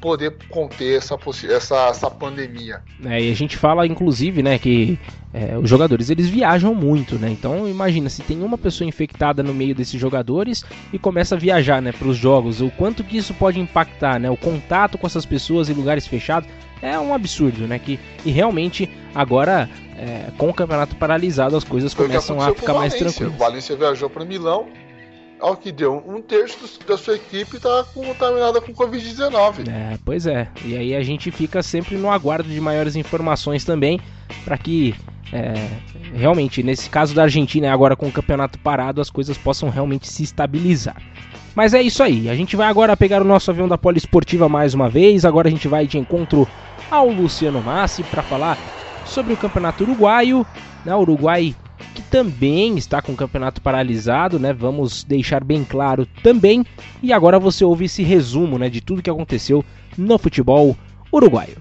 poder 0.00 0.36
conter 0.48 0.96
essa, 0.96 1.18
essa, 1.48 1.88
essa 1.88 2.10
pandemia. 2.10 2.80
É, 3.04 3.20
e 3.20 3.30
a 3.30 3.34
gente 3.34 3.56
fala, 3.56 3.86
inclusive, 3.86 4.42
né, 4.42 4.58
que 4.58 4.98
é, 5.32 5.56
os 5.58 5.68
jogadores 5.68 6.10
eles 6.10 6.28
viajam 6.28 6.74
muito, 6.74 7.16
né? 7.16 7.30
Então 7.30 7.68
imagina 7.68 8.08
se 8.08 8.22
tem 8.22 8.42
uma 8.42 8.56
pessoa 8.56 8.88
infectada 8.88 9.42
no 9.42 9.52
meio 9.52 9.74
desses 9.74 10.00
jogadores 10.00 10.64
e 10.92 10.98
começa 10.98 11.34
a 11.34 11.38
viajar, 11.38 11.82
né, 11.82 11.92
para 11.92 12.08
os 12.08 12.16
jogos, 12.16 12.60
o 12.60 12.70
quanto 12.70 13.04
que 13.04 13.16
isso 13.16 13.34
pode 13.34 13.60
impactar, 13.60 14.18
né? 14.18 14.30
O 14.30 14.36
contato 14.36 14.96
com 14.96 15.06
essas 15.06 15.26
pessoas 15.26 15.68
em 15.68 15.74
lugares 15.74 16.06
fechados 16.06 16.48
é 16.80 16.98
um 16.98 17.12
absurdo, 17.12 17.66
né? 17.66 17.78
Que, 17.78 17.98
e 18.24 18.30
realmente 18.30 18.88
agora, 19.14 19.68
é, 19.96 20.30
com 20.38 20.48
o 20.48 20.54
campeonato 20.54 20.96
paralisado, 20.96 21.56
as 21.56 21.64
coisas 21.64 21.92
Foi 21.92 22.06
começam 22.06 22.40
a 22.40 22.54
ficar 22.54 22.74
mais 22.74 22.94
tranquilas. 22.94 23.34
O 23.34 23.36
Valência 23.36 23.76
viajou 23.76 24.08
para 24.08 24.24
Milão, 24.24 24.68
ao 25.40 25.56
que 25.56 25.72
deu, 25.72 26.02
um 26.06 26.20
terço 26.20 26.78
da 26.86 26.96
sua 26.96 27.16
equipe 27.16 27.56
está 27.56 27.84
contaminada 27.94 28.60
com 28.60 28.72
Covid-19. 28.72 29.68
É, 29.68 29.98
pois 30.04 30.26
é. 30.26 30.48
E 30.64 30.76
aí 30.76 30.94
a 30.94 31.02
gente 31.02 31.30
fica 31.30 31.62
sempre 31.62 31.96
no 31.96 32.10
aguardo 32.10 32.48
de 32.48 32.60
maiores 32.60 32.96
informações 32.96 33.64
também, 33.64 34.00
para 34.44 34.58
que 34.58 34.94
é, 35.32 35.68
realmente, 36.14 36.62
nesse 36.62 36.88
caso 36.88 37.14
da 37.14 37.22
Argentina, 37.24 37.72
agora 37.72 37.96
com 37.96 38.06
o 38.06 38.12
campeonato 38.12 38.58
parado, 38.58 39.00
as 39.00 39.10
coisas 39.10 39.36
possam 39.36 39.68
realmente 39.68 40.08
se 40.08 40.22
estabilizar. 40.22 40.96
Mas 41.54 41.74
é 41.74 41.82
isso 41.82 42.02
aí. 42.02 42.28
A 42.28 42.34
gente 42.34 42.56
vai 42.56 42.68
agora 42.68 42.96
pegar 42.96 43.20
o 43.20 43.24
nosso 43.24 43.50
avião 43.50 43.68
da 43.68 43.76
Poliesportiva 43.76 44.48
mais 44.48 44.74
uma 44.74 44.88
vez. 44.88 45.24
Agora 45.24 45.48
a 45.48 45.50
gente 45.50 45.66
vai 45.66 45.86
de 45.86 45.98
encontro 45.98 46.46
ao 46.90 47.08
Luciano 47.08 47.60
Massi 47.60 48.02
para 48.04 48.22
falar 48.22 48.56
sobre 49.04 49.32
o 49.32 49.36
campeonato 49.36 49.82
uruguaio. 49.82 50.46
Né? 50.84 50.94
O 50.94 51.00
Uruguai 51.00 51.54
que 51.94 52.02
também 52.02 52.76
está 52.76 53.00
com 53.02 53.12
o 53.12 53.16
campeonato 53.16 53.60
paralisado, 53.60 54.38
né? 54.38 54.52
Vamos 54.52 55.04
deixar 55.04 55.42
bem 55.42 55.64
claro 55.64 56.06
também. 56.22 56.64
E 57.02 57.12
agora 57.12 57.38
você 57.38 57.64
ouve 57.64 57.86
esse 57.86 58.02
resumo, 58.02 58.58
né, 58.58 58.68
de 58.68 58.80
tudo 58.80 59.02
que 59.02 59.10
aconteceu 59.10 59.64
no 59.96 60.18
futebol 60.18 60.76
uruguaio. 61.12 61.56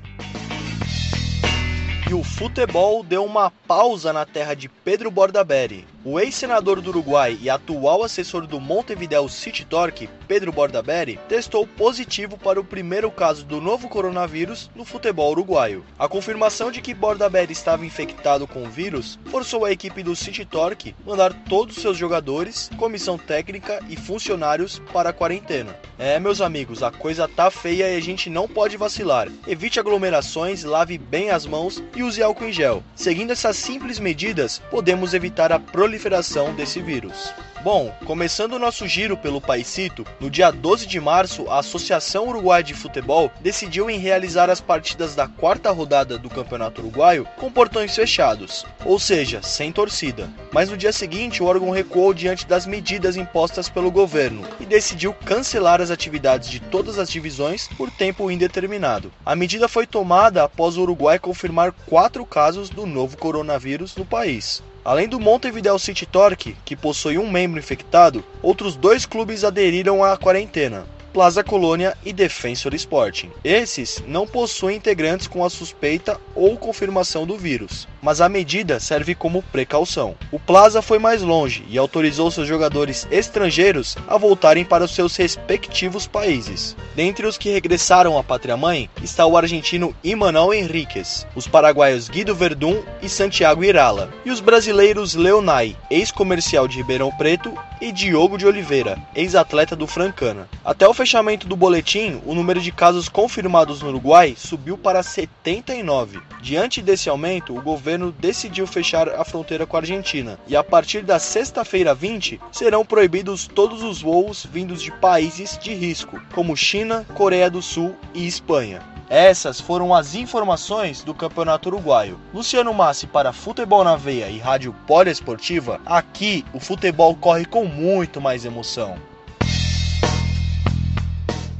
E 2.09 2.13
o 2.13 2.23
futebol 2.23 3.03
deu 3.03 3.25
uma 3.25 3.51
pausa 3.51 4.13
na 4.13 4.25
terra 4.25 4.53
de 4.53 4.69
Pedro 4.69 5.11
Bordaberry. 5.11 5.85
O 6.05 6.17
ex-senador 6.17 6.79
do 6.79 6.89
Uruguai 6.89 7.37
e 7.41 7.49
atual 7.49 8.01
assessor 8.01 8.47
do 8.47 8.61
Montevideo 8.61 9.27
City 9.27 9.65
Torque, 9.65 10.09
Pedro 10.25 10.53
Bordaberry, 10.53 11.19
testou 11.27 11.67
positivo 11.67 12.37
para 12.37 12.61
o 12.61 12.63
primeiro 12.63 13.11
caso 13.11 13.43
do 13.43 13.59
novo 13.59 13.89
coronavírus 13.89 14.69
no 14.73 14.85
futebol 14.85 15.31
uruguaio. 15.31 15.83
A 15.99 16.07
confirmação 16.07 16.71
de 16.71 16.81
que 16.81 16.93
Bordaberry 16.93 17.51
estava 17.51 17.85
infectado 17.85 18.47
com 18.47 18.63
o 18.63 18.69
vírus 18.69 19.19
forçou 19.25 19.65
a 19.65 19.71
equipe 19.73 20.01
do 20.01 20.15
City 20.15 20.45
Torque 20.45 20.95
mandar 21.05 21.33
todos 21.49 21.75
os 21.75 21.81
seus 21.81 21.97
jogadores, 21.97 22.71
comissão 22.77 23.17
técnica 23.17 23.83
e 23.89 23.97
funcionários 23.97 24.79
para 24.93 25.09
a 25.09 25.13
quarentena. 25.13 25.75
É, 25.99 26.17
meus 26.21 26.39
amigos, 26.39 26.83
a 26.83 26.91
coisa 26.91 27.27
tá 27.27 27.51
feia 27.51 27.89
e 27.89 27.97
a 27.97 28.01
gente 28.01 28.29
não 28.29 28.47
pode 28.47 28.77
vacilar. 28.77 29.27
Evite 29.45 29.77
aglomerações, 29.77 30.63
lave 30.63 30.97
bem 30.97 31.31
as 31.31 31.45
mãos 31.45 31.83
e 31.97 32.03
use 32.03 32.21
álcool 32.21 32.45
em 32.45 32.53
gel. 32.53 32.83
Seguindo 32.95 33.31
essas 33.31 33.57
simples 33.57 33.99
medidas, 33.99 34.61
podemos 34.69 35.13
evitar 35.13 35.51
a 35.51 35.59
proliferação 35.59 36.53
desse 36.53 36.79
vírus. 36.79 37.33
Bom, 37.67 37.93
começando 38.05 38.53
o 38.53 38.59
nosso 38.59 38.87
giro 38.87 39.17
pelo 39.17 39.41
Paisito, 39.41 40.05
no 40.21 40.29
dia 40.29 40.51
12 40.51 40.87
de 40.87 41.01
março, 41.01 41.49
a 41.49 41.59
Associação 41.59 42.29
Uruguai 42.29 42.63
de 42.63 42.73
Futebol 42.73 43.29
decidiu 43.41 43.89
em 43.89 43.99
realizar 43.99 44.49
as 44.49 44.61
partidas 44.61 45.15
da 45.15 45.27
quarta 45.27 45.69
rodada 45.69 46.17
do 46.17 46.29
Campeonato 46.29 46.79
Uruguaio 46.79 47.27
com 47.35 47.51
portões 47.51 47.93
fechados, 47.93 48.65
ou 48.85 48.97
seja, 48.97 49.41
sem 49.41 49.69
torcida. 49.69 50.29
Mas 50.53 50.69
no 50.69 50.77
dia 50.77 50.93
seguinte, 50.93 51.43
o 51.43 51.45
órgão 51.45 51.69
recuou 51.69 52.13
diante 52.13 52.47
das 52.47 52.65
medidas 52.65 53.17
impostas 53.17 53.67
pelo 53.67 53.91
governo 53.91 54.47
e 54.61 54.65
decidiu 54.65 55.13
cancelar 55.13 55.81
as 55.81 55.91
atividades 55.91 56.49
de 56.49 56.61
todas 56.61 56.97
as 56.97 57.11
divisões 57.11 57.67
por 57.75 57.91
tempo 57.91 58.31
indeterminado. 58.31 59.11
A 59.25 59.35
medida 59.35 59.67
foi 59.67 59.85
tomada 59.85 60.41
após 60.41 60.77
o 60.77 60.83
Uruguai 60.83 61.19
confirmar 61.19 61.73
quatro 61.85 62.25
casos 62.25 62.69
do 62.69 62.85
novo 62.85 63.17
coronavírus 63.17 63.93
no 63.93 64.05
país. 64.05 64.63
Além 64.87 65.05
do 65.09 65.19
Montevideo 65.19 65.77
City 65.77 66.05
Torque, 66.05 66.55
que 66.63 66.73
possui 66.73 67.17
um 67.17 67.29
membro 67.29 67.59
infectado, 67.59 68.23
outros 68.41 68.77
dois 68.77 69.05
clubes 69.05 69.43
aderiram 69.43 70.01
à 70.01 70.15
quarentena. 70.15 70.87
Plaza 71.11 71.43
Colônia 71.43 71.97
e 72.05 72.13
Defensor 72.13 72.73
Sporting. 72.73 73.29
Esses 73.43 74.01
não 74.07 74.25
possuem 74.25 74.77
integrantes 74.77 75.27
com 75.27 75.43
a 75.43 75.49
suspeita 75.49 76.17
ou 76.33 76.55
confirmação 76.57 77.27
do 77.27 77.37
vírus, 77.37 77.85
mas 78.01 78.21
a 78.21 78.29
medida 78.29 78.79
serve 78.79 79.15
como 79.15 79.43
precaução. 79.43 80.15
O 80.31 80.39
Plaza 80.39 80.81
foi 80.81 80.99
mais 80.99 81.21
longe 81.21 81.63
e 81.69 81.77
autorizou 81.77 82.29
seus 82.31 82.47
jogadores 82.47 83.07
estrangeiros 83.11 83.95
a 84.07 84.17
voltarem 84.17 84.65
para 84.65 84.83
os 84.83 84.93
seus 84.93 85.15
respectivos 85.15 86.07
países. 86.07 86.75
Dentre 86.95 87.27
os 87.27 87.37
que 87.37 87.49
regressaram 87.49 88.17
à 88.17 88.23
pátria-mãe 88.23 88.89
está 89.03 89.25
o 89.25 89.37
argentino 89.37 89.95
Imanol 90.03 90.53
Henriquez, 90.53 91.27
os 91.35 91.47
paraguaios 91.47 92.09
Guido 92.09 92.35
Verdun 92.35 92.81
e 93.01 93.09
Santiago 93.09 93.63
Irala, 93.63 94.09
e 94.25 94.31
os 94.31 94.39
brasileiros 94.39 95.13
Leonai, 95.13 95.75
ex-comercial 95.89 96.67
de 96.67 96.77
Ribeirão 96.77 97.11
Preto, 97.17 97.53
e 97.79 97.91
Diogo 97.91 98.37
de 98.37 98.45
Oliveira, 98.45 98.97
ex-atleta 99.15 99.75
do 99.75 99.85
Francana. 99.85 100.49
Até 100.65 100.87
o 100.87 100.93
fechamento 100.93 101.47
do 101.47 101.55
boletim, 101.55 102.21
o 102.25 102.33
número 102.33 102.59
de 102.59 102.71
casos 102.71 103.07
confirmados 103.07 103.81
no 103.81 103.89
Uruguai 103.89 104.33
subiu 104.35 104.77
para 104.77 105.03
79. 105.03 106.19
Diante 106.41 106.81
desse 106.81 107.09
aumento, 107.09 107.55
o 107.55 107.61
governo 107.61 107.86
decidiu 108.11 108.67
fechar 108.67 109.07
a 109.09 109.23
fronteira 109.23 109.65
com 109.65 109.77
a 109.77 109.79
Argentina, 109.79 110.37
e 110.47 110.55
a 110.55 110.63
partir 110.63 111.03
da 111.03 111.19
sexta-feira 111.19 111.95
20 111.95 112.39
serão 112.51 112.85
proibidos 112.85 113.47
todos 113.47 113.83
os 113.83 114.01
voos 114.01 114.45
vindos 114.45 114.81
de 114.81 114.91
países 114.91 115.57
de 115.57 115.73
risco, 115.73 116.19
como 116.33 116.57
China, 116.57 117.05
Coreia 117.13 117.49
do 117.49 117.61
Sul 117.61 117.95
e 118.13 118.27
Espanha. 118.27 118.81
Essas 119.09 119.61
foram 119.61 119.93
as 119.93 120.15
informações 120.15 121.01
do 121.01 121.13
Campeonato 121.13 121.69
Uruguaio. 121.69 122.19
Luciano 122.33 122.73
Massi 122.73 123.07
para 123.07 123.31
Futebol 123.31 123.83
na 123.83 123.95
Veia 123.95 124.29
e 124.29 124.37
Rádio 124.37 124.75
Poliesportiva. 124.85 125.79
Aqui 125.85 126.43
o 126.53 126.59
futebol 126.59 127.15
corre 127.15 127.45
com 127.45 127.63
muito 127.63 128.19
mais 128.19 128.43
emoção. 128.43 128.95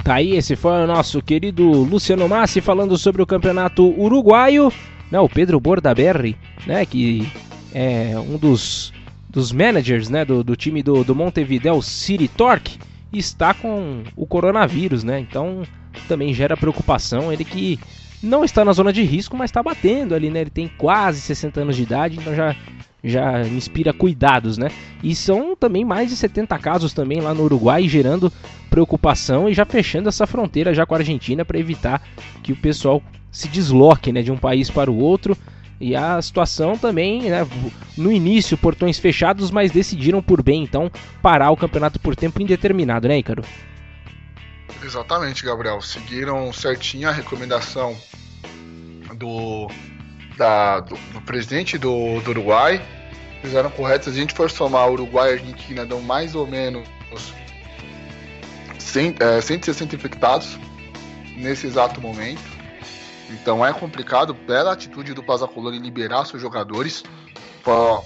Tá 0.04 0.14
aí, 0.14 0.36
esse 0.36 0.56
foi 0.56 0.72
o 0.72 0.86
nosso 0.86 1.22
querido 1.22 1.64
Luciano 1.64 2.28
Massi 2.28 2.60
falando 2.60 2.96
sobre 2.98 3.22
o 3.22 3.26
Campeonato 3.26 3.82
Uruguaio. 3.98 4.72
Né, 5.10 5.18
o 5.18 5.28
Pedro 5.28 5.58
Bordaberry, 5.58 6.36
né, 6.66 6.84
que 6.84 7.30
é 7.72 8.14
um 8.18 8.36
dos, 8.36 8.92
dos 9.28 9.52
managers 9.52 10.08
né, 10.08 10.24
do, 10.24 10.44
do 10.44 10.54
time 10.56 10.82
do, 10.82 11.02
do 11.02 11.14
Montevideo 11.14 11.80
City 11.82 12.28
Torque, 12.28 12.78
está 13.12 13.54
com 13.54 14.02
o 14.16 14.26
coronavírus, 14.26 15.02
né? 15.02 15.18
Então 15.18 15.62
também 16.06 16.34
gera 16.34 16.56
preocupação. 16.56 17.32
Ele 17.32 17.44
que 17.44 17.78
não 18.22 18.44
está 18.44 18.64
na 18.64 18.72
zona 18.72 18.92
de 18.92 19.02
risco, 19.02 19.36
mas 19.36 19.50
está 19.50 19.62
batendo 19.62 20.14
ali, 20.14 20.30
né? 20.30 20.42
Ele 20.42 20.50
tem 20.50 20.68
quase 20.68 21.20
60 21.20 21.60
anos 21.60 21.76
de 21.76 21.82
idade, 21.82 22.18
então 22.18 22.34
já, 22.34 22.54
já 23.02 23.42
inspira 23.42 23.92
cuidados, 23.92 24.58
né? 24.58 24.68
E 25.02 25.14
são 25.14 25.56
também 25.56 25.84
mais 25.84 26.10
de 26.10 26.16
70 26.16 26.58
casos 26.58 26.92
também 26.92 27.20
lá 27.20 27.32
no 27.32 27.44
Uruguai, 27.44 27.88
gerando 27.88 28.32
preocupação 28.68 29.48
e 29.48 29.54
já 29.54 29.64
fechando 29.64 30.08
essa 30.08 30.26
fronteira 30.26 30.74
já 30.74 30.84
com 30.84 30.94
a 30.94 30.98
Argentina 30.98 31.44
para 31.44 31.58
evitar 31.58 32.02
que 32.42 32.52
o 32.52 32.56
pessoal 32.56 33.02
se 33.38 33.46
desloque, 33.46 34.10
né, 34.10 34.20
de 34.20 34.32
um 34.32 34.36
país 34.36 34.68
para 34.68 34.90
o 34.90 34.98
outro. 34.98 35.38
E 35.80 35.94
a 35.94 36.20
situação 36.20 36.76
também, 36.76 37.30
né, 37.30 37.46
no 37.96 38.10
início, 38.10 38.58
portões 38.58 38.98
fechados, 38.98 39.52
mas 39.52 39.70
decidiram 39.70 40.20
por 40.20 40.42
bem, 40.42 40.64
então, 40.64 40.90
parar 41.22 41.52
o 41.52 41.56
campeonato 41.56 42.00
por 42.00 42.16
tempo 42.16 42.42
indeterminado, 42.42 43.06
né, 43.06 43.16
Ícaro? 43.16 43.44
Exatamente, 44.82 45.44
Gabriel. 45.44 45.80
Seguiram 45.80 46.52
certinho 46.52 47.08
a 47.08 47.12
recomendação 47.12 47.96
do, 49.14 49.70
da, 50.36 50.80
do, 50.80 50.96
do, 51.12 51.20
presidente 51.20 51.78
do, 51.78 52.20
do 52.22 52.30
Uruguai. 52.30 52.82
Fizeram 53.40 53.70
correto. 53.70 54.06
Se 54.06 54.10
a 54.10 54.14
gente 54.14 54.34
for 54.34 54.50
somar 54.50 54.90
Uruguai 54.90 55.30
e 55.30 55.32
Argentina, 55.34 55.86
dão 55.86 56.00
mais 56.00 56.34
ou 56.34 56.44
menos 56.44 56.88
100, 58.80 59.14
é, 59.20 59.40
160 59.40 59.94
infectados 59.94 60.58
nesse 61.36 61.68
exato 61.68 62.00
momento. 62.00 62.57
Então 63.30 63.64
é 63.64 63.72
complicado 63.72 64.34
pela 64.34 64.72
atitude 64.72 65.12
do 65.12 65.22
Pazacolor 65.22 65.74
em 65.74 65.80
liberar 65.80 66.24
seus 66.24 66.40
jogadores. 66.40 67.02
Pô, 67.62 68.02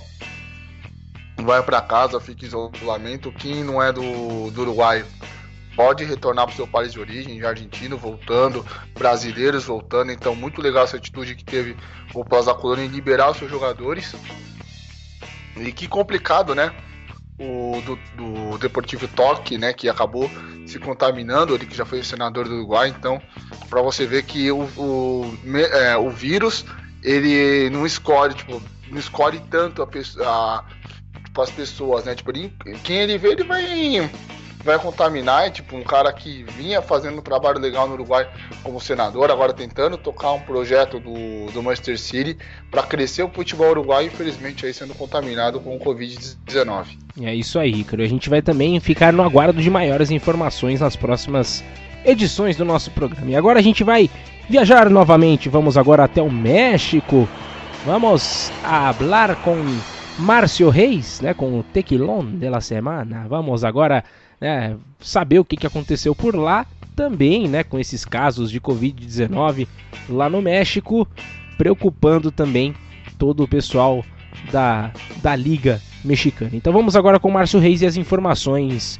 vai 1.43 1.63
para 1.63 1.81
casa, 1.81 2.21
fica 2.21 2.45
em 2.45 2.49
isolamento. 2.49 3.33
Quem 3.33 3.63
não 3.63 3.83
é 3.83 3.93
do, 3.93 4.51
do 4.51 4.63
Uruguai 4.63 5.05
pode 5.77 6.05
retornar 6.05 6.47
para 6.47 6.53
o 6.53 6.57
seu 6.57 6.67
país 6.67 6.93
de 6.93 7.01
origem, 7.01 7.43
argentino 7.45 7.97
voltando, 7.97 8.65
brasileiros 8.95 9.65
voltando. 9.65 10.13
Então, 10.13 10.35
muito 10.35 10.61
legal 10.61 10.85
essa 10.85 10.97
atitude 10.97 11.35
que 11.35 11.45
teve 11.45 11.77
o 12.15 12.25
Plaza 12.25 12.55
Colônia 12.55 12.85
em 12.85 12.89
liberar 12.89 13.31
os 13.31 13.39
seus 13.39 13.51
jogadores. 13.51 14.15
E 15.57 15.73
que 15.73 15.87
complicado, 15.87 16.55
né? 16.55 16.73
O 17.45 17.83
do, 17.83 17.97
do 18.17 18.59
Deportivo 18.59 19.09
Toque, 19.09 19.59
né? 19.59 19.73
Que 19.73 19.89
acabou 19.89 20.31
se 20.67 20.79
contaminando, 20.79 21.55
ele 21.55 21.67
que 21.67 21.77
já 21.77 21.85
foi 21.85 22.03
senador 22.03 22.49
do 22.49 22.55
Uruguai. 22.55 22.89
Então, 22.89 23.21
para 23.69 23.83
você 23.83 24.07
ver 24.07 24.23
que 24.23 24.51
o, 24.51 24.63
o, 24.77 25.39
é, 25.73 25.97
o 25.97 26.09
vírus 26.09 26.65
ele 27.03 27.69
não 27.71 27.85
escolhe, 27.85 28.35
tipo, 28.35 28.63
não 28.89 28.99
escolhe 28.99 29.41
tanto 29.51 29.83
a, 29.83 29.87
a 30.25 30.65
tipo, 31.25 31.43
as 31.43 31.51
pessoas, 31.51 32.05
né? 32.05 32.15
Tipo, 32.15 32.31
ele, 32.31 32.53
quem 32.85 32.99
ele 32.99 33.19
vê, 33.19 33.33
ele 33.33 33.45
vai 33.45 34.11
vai 34.63 34.79
contaminar. 34.79 35.47
É 35.47 35.51
tipo 35.51 35.77
um 35.77 35.83
cara 35.83 36.13
que 36.13 36.45
vinha 36.57 36.81
fazendo 36.81 37.19
um 37.19 37.23
trabalho 37.23 37.59
legal 37.59 37.87
no 37.87 37.95
Uruguai 37.95 38.29
como 38.63 38.81
senador, 38.81 39.31
agora 39.31 39.53
tentando 39.53 39.97
tocar 39.97 40.33
um 40.33 40.41
projeto 40.41 40.99
do, 40.99 41.53
do 41.53 41.63
Manchester 41.63 41.99
City 41.99 42.39
para 42.71 42.83
crescer 42.83 43.23
o 43.23 43.29
futebol 43.29 43.71
uruguaio, 43.71 44.07
infelizmente 44.07 44.65
aí 44.67 44.73
sendo 44.73 44.95
contaminado 44.95 45.61
com 45.61 45.77
o 45.77 45.81
Covid-19. 45.81 46.99
É 47.21 47.35
isso 47.35 47.59
aí, 47.59 47.73
Ricardo. 47.73 48.03
A 48.03 48.09
gente 48.09 48.31
vai 48.31 48.41
também 48.41 48.79
ficar 48.81 49.13
no 49.13 49.23
aguardo 49.23 49.61
de 49.61 49.71
maiores 49.71 50.11
informações 50.11 50.81
nas 50.81 50.97
próximas 50.97 51.63
edições 52.05 52.57
do 52.57 52.65
nosso 52.65 52.91
programa. 52.91 53.31
E 53.31 53.37
agora 53.37 53.59
a 53.59 53.63
gente 53.63 53.85
vai 53.85 54.11
viajar 54.49 54.89
novamente. 54.91 55.49
Vamos 55.49 55.77
agora 55.77 56.05
até 56.05 56.23
o 56.23 56.31
México. 56.31 57.29
Vamos 57.85 58.51
falar 58.63 59.37
com 59.37 59.57
Márcio 60.19 60.69
Reis, 60.69 61.21
né, 61.21 61.35
com 61.35 61.59
o 61.59 61.63
Tequilon 61.63 62.25
de 62.25 62.49
la 62.49 62.61
Semana. 62.61 63.27
Vamos 63.29 63.65
agora 63.65 64.05
né, 64.43 64.77
saber 65.01 65.39
o 65.39 65.45
que, 65.45 65.57
que 65.57 65.69
aconteceu 65.69 66.17
por 66.17 66.35
lá, 66.35 66.67
também 66.97 67.47
né, 67.47 67.63
com 67.63 67.79
esses 67.79 68.05
casos 68.05 68.51
de 68.51 68.61
Covid-19 68.61 69.69
lá 70.09 70.29
no 70.29 70.43
México, 70.43 71.07
preocupando 71.57 72.33
também 72.33 72.75
todo 73.17 73.45
o 73.45 73.49
pessoal 73.49 74.05
da, 74.51 74.91
da 75.23 75.37
Liga 75.37 75.81
Mexicana. 76.05 76.51
Então 76.55 76.73
vamos 76.73 76.97
agora 76.97 77.21
com 77.21 77.29
o 77.29 77.33
Márcio 77.33 77.61
Reis 77.61 77.83
e 77.83 77.87
as 77.87 77.97
informações 77.97 78.99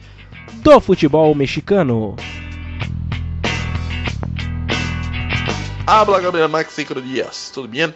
do 0.63 0.81
futebol 0.81 1.35
mexicano. 1.35 2.15
Habla 5.85 6.21
Gabriel 6.21 6.49
Max 6.49 6.77
Dias, 7.05 7.51
tudo 7.53 7.67
bem? 7.67 7.93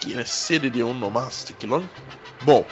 Quem 0.00 0.16
é 0.16 0.24
sede 0.24 0.70
de 0.70 0.84
um 0.84 0.94
nomás? 0.94 1.52
Bom, 2.44 2.64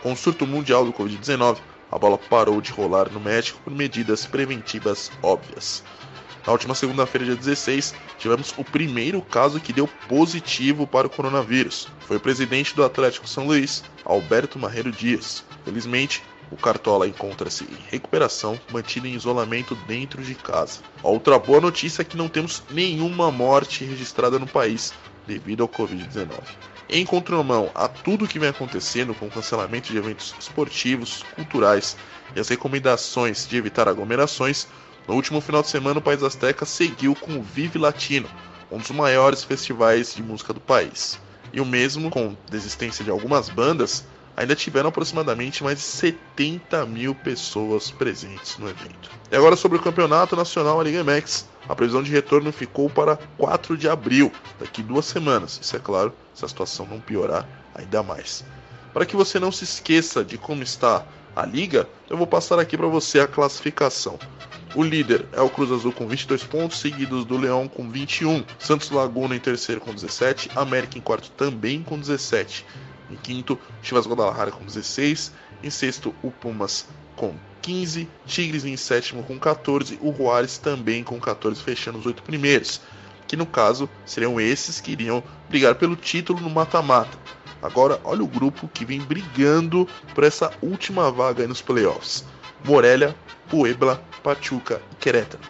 com 0.00 0.12
o 0.12 0.16
surto 0.16 0.46
mundial 0.46 0.84
do 0.84 0.92
Covid-19, 0.92 1.58
a 1.94 1.98
bola 1.98 2.18
parou 2.18 2.60
de 2.60 2.72
rolar 2.72 3.08
no 3.08 3.20
México 3.20 3.60
por 3.62 3.72
medidas 3.72 4.26
preventivas 4.26 5.12
óbvias. 5.22 5.84
Na 6.44 6.52
última 6.52 6.74
segunda-feira, 6.74 7.24
dia 7.24 7.36
16, 7.36 7.94
tivemos 8.18 8.52
o 8.58 8.64
primeiro 8.64 9.22
caso 9.22 9.60
que 9.60 9.72
deu 9.72 9.88
positivo 10.08 10.88
para 10.88 11.06
o 11.06 11.10
coronavírus. 11.10 11.86
Foi 12.00 12.16
o 12.16 12.20
presidente 12.20 12.74
do 12.74 12.84
Atlético 12.84 13.28
São 13.28 13.46
Luís, 13.46 13.84
Alberto 14.04 14.58
Marreiro 14.58 14.90
Dias. 14.90 15.44
Felizmente, 15.64 16.24
o 16.50 16.56
Cartola 16.56 17.06
encontra-se 17.06 17.62
em 17.62 17.78
recuperação, 17.88 18.60
mantido 18.72 19.06
em 19.06 19.14
isolamento 19.14 19.76
dentro 19.86 20.20
de 20.20 20.34
casa. 20.34 20.80
A 21.00 21.08
outra 21.08 21.38
boa 21.38 21.60
notícia 21.60 22.02
é 22.02 22.04
que 22.04 22.16
não 22.16 22.28
temos 22.28 22.60
nenhuma 22.70 23.30
morte 23.30 23.84
registrada 23.84 24.36
no 24.36 24.48
país 24.48 24.92
devido 25.28 25.62
ao 25.62 25.68
Covid-19. 25.68 26.73
Em 26.88 27.04
contramão 27.06 27.70
a 27.74 27.88
tudo 27.88 28.28
que 28.28 28.38
vem 28.38 28.50
acontecendo 28.50 29.14
com 29.14 29.26
o 29.26 29.30
cancelamento 29.30 29.88
de 29.88 29.96
eventos 29.96 30.34
esportivos, 30.38 31.24
culturais 31.34 31.96
e 32.36 32.40
as 32.40 32.48
recomendações 32.48 33.48
de 33.48 33.56
evitar 33.56 33.88
aglomerações, 33.88 34.66
no 35.08 35.14
último 35.14 35.40
final 35.40 35.62
de 35.62 35.68
semana 35.68 35.98
o 35.98 36.02
País 36.02 36.22
Azteca 36.22 36.66
seguiu 36.66 37.14
com 37.14 37.38
o 37.38 37.42
Vive 37.42 37.78
Latino, 37.78 38.28
um 38.70 38.78
dos 38.78 38.90
maiores 38.90 39.42
festivais 39.42 40.14
de 40.14 40.22
música 40.22 40.52
do 40.52 40.60
país. 40.60 41.18
E 41.52 41.60
o 41.60 41.64
mesmo, 41.64 42.10
com 42.10 42.36
desistência 42.50 43.04
de 43.04 43.10
algumas 43.10 43.48
bandas, 43.48 44.04
ainda 44.36 44.54
tiveram 44.54 44.88
aproximadamente 44.88 45.62
mais 45.62 45.78
de 45.78 45.84
70 45.84 46.86
mil 46.86 47.14
pessoas 47.14 47.90
presentes 47.90 48.58
no 48.58 48.68
evento. 48.68 49.10
E 49.30 49.36
agora 49.36 49.56
sobre 49.56 49.78
o 49.78 49.82
campeonato 49.82 50.36
nacional, 50.36 50.80
a 50.80 50.84
Liga 50.84 51.04
MX. 51.04 51.48
A 51.68 51.74
previsão 51.74 52.02
de 52.02 52.10
retorno 52.10 52.52
ficou 52.52 52.90
para 52.90 53.16
4 53.38 53.76
de 53.76 53.88
abril, 53.88 54.30
daqui 54.58 54.82
duas 54.82 55.06
semanas. 55.06 55.58
Isso 55.62 55.74
é 55.74 55.78
claro, 55.78 56.12
se 56.34 56.44
a 56.44 56.48
situação 56.48 56.86
não 56.86 57.00
piorar 57.00 57.48
ainda 57.74 58.02
mais. 58.02 58.44
Para 58.92 59.06
que 59.06 59.16
você 59.16 59.40
não 59.40 59.50
se 59.50 59.64
esqueça 59.64 60.24
de 60.24 60.36
como 60.36 60.62
está 60.62 61.04
a 61.34 61.44
liga, 61.44 61.88
eu 62.08 62.16
vou 62.16 62.26
passar 62.26 62.58
aqui 62.58 62.76
para 62.76 62.86
você 62.86 63.20
a 63.20 63.26
classificação. 63.26 64.18
O 64.74 64.82
líder 64.82 65.26
é 65.32 65.40
o 65.40 65.48
Cruz 65.48 65.70
Azul 65.70 65.92
com 65.92 66.06
22 66.06 66.44
pontos, 66.44 66.80
seguidos 66.80 67.24
do 67.24 67.38
Leão 67.38 67.66
com 67.66 67.88
21, 67.88 68.44
Santos 68.58 68.90
Laguna 68.90 69.34
em 69.34 69.40
terceiro 69.40 69.80
com 69.80 69.94
17, 69.94 70.50
América 70.54 70.98
em 70.98 71.00
quarto 71.00 71.30
também 71.30 71.82
com 71.82 71.98
17. 71.98 72.66
Em 73.14 73.16
quinto, 73.16 73.56
Chivas 73.80 74.08
Guadalajara 74.08 74.50
com 74.50 74.64
16. 74.64 75.32
Em 75.62 75.70
sexto, 75.70 76.12
o 76.20 76.32
Pumas 76.32 76.86
com 77.14 77.32
15. 77.62 78.08
Tigres 78.26 78.64
em 78.64 78.76
sétimo 78.76 79.22
com 79.22 79.38
14. 79.38 79.96
O 80.02 80.12
Juárez 80.12 80.58
também 80.58 81.04
com 81.04 81.20
14, 81.20 81.62
fechando 81.62 81.98
os 81.98 82.06
oito 82.06 82.24
primeiros. 82.24 82.80
Que 83.28 83.36
no 83.36 83.46
caso 83.46 83.88
seriam 84.04 84.40
esses 84.40 84.80
que 84.80 84.90
iriam 84.90 85.22
brigar 85.48 85.76
pelo 85.76 85.94
título 85.94 86.40
no 86.40 86.50
mata-mata. 86.50 87.16
Agora, 87.62 88.00
olha 88.02 88.24
o 88.24 88.26
grupo 88.26 88.68
que 88.68 88.84
vem 88.84 89.00
brigando 89.00 89.88
por 90.12 90.24
essa 90.24 90.50
última 90.60 91.10
vaga 91.12 91.46
nos 91.46 91.62
playoffs: 91.62 92.24
Morelia, 92.64 93.14
Puebla, 93.48 94.02
Pachuca 94.24 94.82
e 94.90 94.96
Querétaro. 94.96 95.42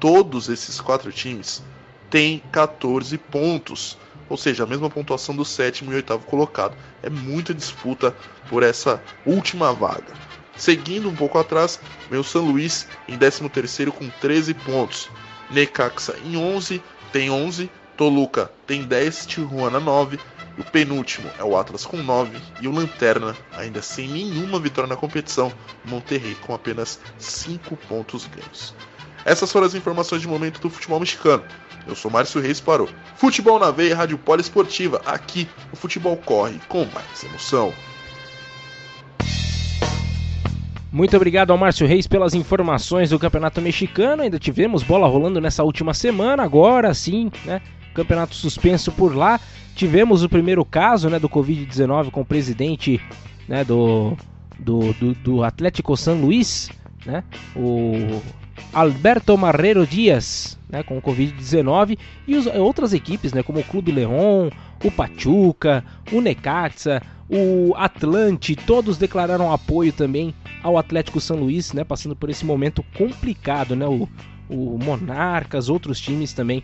Todos 0.00 0.48
esses 0.48 0.80
quatro 0.80 1.12
times 1.12 1.62
têm 2.08 2.42
14 2.50 3.18
pontos 3.18 3.98
ou 4.28 4.36
seja, 4.36 4.64
a 4.64 4.66
mesma 4.66 4.90
pontuação 4.90 5.34
do 5.34 5.44
sétimo 5.44 5.92
e 5.92 5.96
oitavo 5.96 6.24
colocado. 6.26 6.76
É 7.02 7.10
muita 7.10 7.54
disputa 7.54 8.14
por 8.48 8.62
essa 8.62 9.02
última 9.24 9.72
vaga. 9.72 10.12
Seguindo 10.56 11.08
um 11.08 11.14
pouco 11.14 11.38
atrás, 11.38 11.78
o 12.10 12.22
São 12.22 12.46
Luís 12.46 12.88
em 13.06 13.18
13º 13.18 13.90
com 13.90 14.08
13 14.08 14.54
pontos. 14.54 15.08
Necaxa 15.50 16.16
em 16.24 16.36
11, 16.36 16.82
tem 17.12 17.30
11. 17.30 17.70
Toluca 17.96 18.50
tem 18.66 18.82
10, 18.82 19.26
Tijuana 19.26 19.80
9. 19.80 20.18
O 20.58 20.64
penúltimo 20.64 21.30
é 21.38 21.44
o 21.44 21.56
Atlas 21.56 21.84
com 21.84 21.98
9 21.98 22.38
e 22.62 22.68
o 22.68 22.72
Lanterna, 22.72 23.36
ainda 23.52 23.82
sem 23.82 24.08
nenhuma 24.08 24.58
vitória 24.58 24.88
na 24.88 24.96
competição, 24.96 25.52
Monterrey 25.84 26.34
com 26.36 26.54
apenas 26.54 26.98
5 27.18 27.76
pontos 27.76 28.26
ganhos. 28.26 28.74
Essas 29.26 29.50
foram 29.50 29.66
as 29.66 29.74
informações 29.74 30.22
de 30.22 30.28
momento 30.28 30.60
do 30.60 30.70
futebol 30.70 31.00
mexicano. 31.00 31.42
Eu 31.84 31.96
sou 31.96 32.08
Márcio 32.08 32.40
Reis 32.40 32.60
Parou. 32.60 32.88
Futebol 33.16 33.58
na 33.58 33.72
Veia, 33.72 33.96
Rádio 33.96 34.16
Poliesportiva. 34.16 35.02
Aqui 35.04 35.48
o 35.72 35.76
futebol 35.76 36.16
corre 36.16 36.60
com 36.68 36.84
mais 36.94 37.24
emoção. 37.24 37.72
Muito 40.92 41.16
obrigado 41.16 41.50
ao 41.50 41.58
Márcio 41.58 41.88
Reis 41.88 42.06
pelas 42.06 42.34
informações 42.34 43.10
do 43.10 43.18
Campeonato 43.18 43.60
Mexicano. 43.60 44.22
Ainda 44.22 44.38
tivemos 44.38 44.84
bola 44.84 45.08
rolando 45.08 45.40
nessa 45.40 45.64
última 45.64 45.92
semana, 45.92 46.44
agora 46.44 46.94
sim, 46.94 47.28
né? 47.44 47.60
Campeonato 47.92 48.36
suspenso 48.36 48.92
por 48.92 49.16
lá. 49.16 49.40
Tivemos 49.74 50.22
o 50.22 50.28
primeiro 50.28 50.64
caso 50.64 51.10
né, 51.10 51.18
do 51.18 51.28
Covid-19 51.28 52.12
com 52.12 52.20
o 52.20 52.24
presidente 52.24 53.00
né, 53.48 53.64
do, 53.64 54.16
do, 54.56 54.92
do, 54.92 55.14
do 55.14 55.42
Atlético 55.42 55.96
San 55.96 56.14
Luís, 56.14 56.70
né? 57.04 57.24
O 57.56 58.22
Alberto 58.72 59.36
Marrero 59.36 59.86
Dias, 59.86 60.58
né, 60.68 60.82
com 60.82 60.98
o 60.98 61.02
Covid-19, 61.02 61.98
e 62.26 62.36
os, 62.36 62.46
outras 62.46 62.92
equipes, 62.92 63.32
né, 63.32 63.42
como 63.42 63.60
o 63.60 63.64
Clube 63.64 63.92
León, 63.92 64.50
o 64.84 64.90
Pachuca, 64.90 65.84
o 66.12 66.20
Necaxa, 66.20 67.02
o 67.28 67.74
Atlante, 67.76 68.54
todos 68.54 68.98
declararam 68.98 69.52
apoio 69.52 69.92
também 69.92 70.34
ao 70.62 70.78
Atlético 70.78 71.20
São 71.20 71.36
Luís, 71.38 71.72
né, 71.72 71.84
passando 71.84 72.14
por 72.14 72.30
esse 72.30 72.44
momento 72.44 72.84
complicado, 72.96 73.74
né, 73.74 73.86
o, 73.86 74.08
o 74.48 74.78
Monarcas, 74.78 75.68
outros 75.68 76.00
times 76.00 76.32
também 76.32 76.62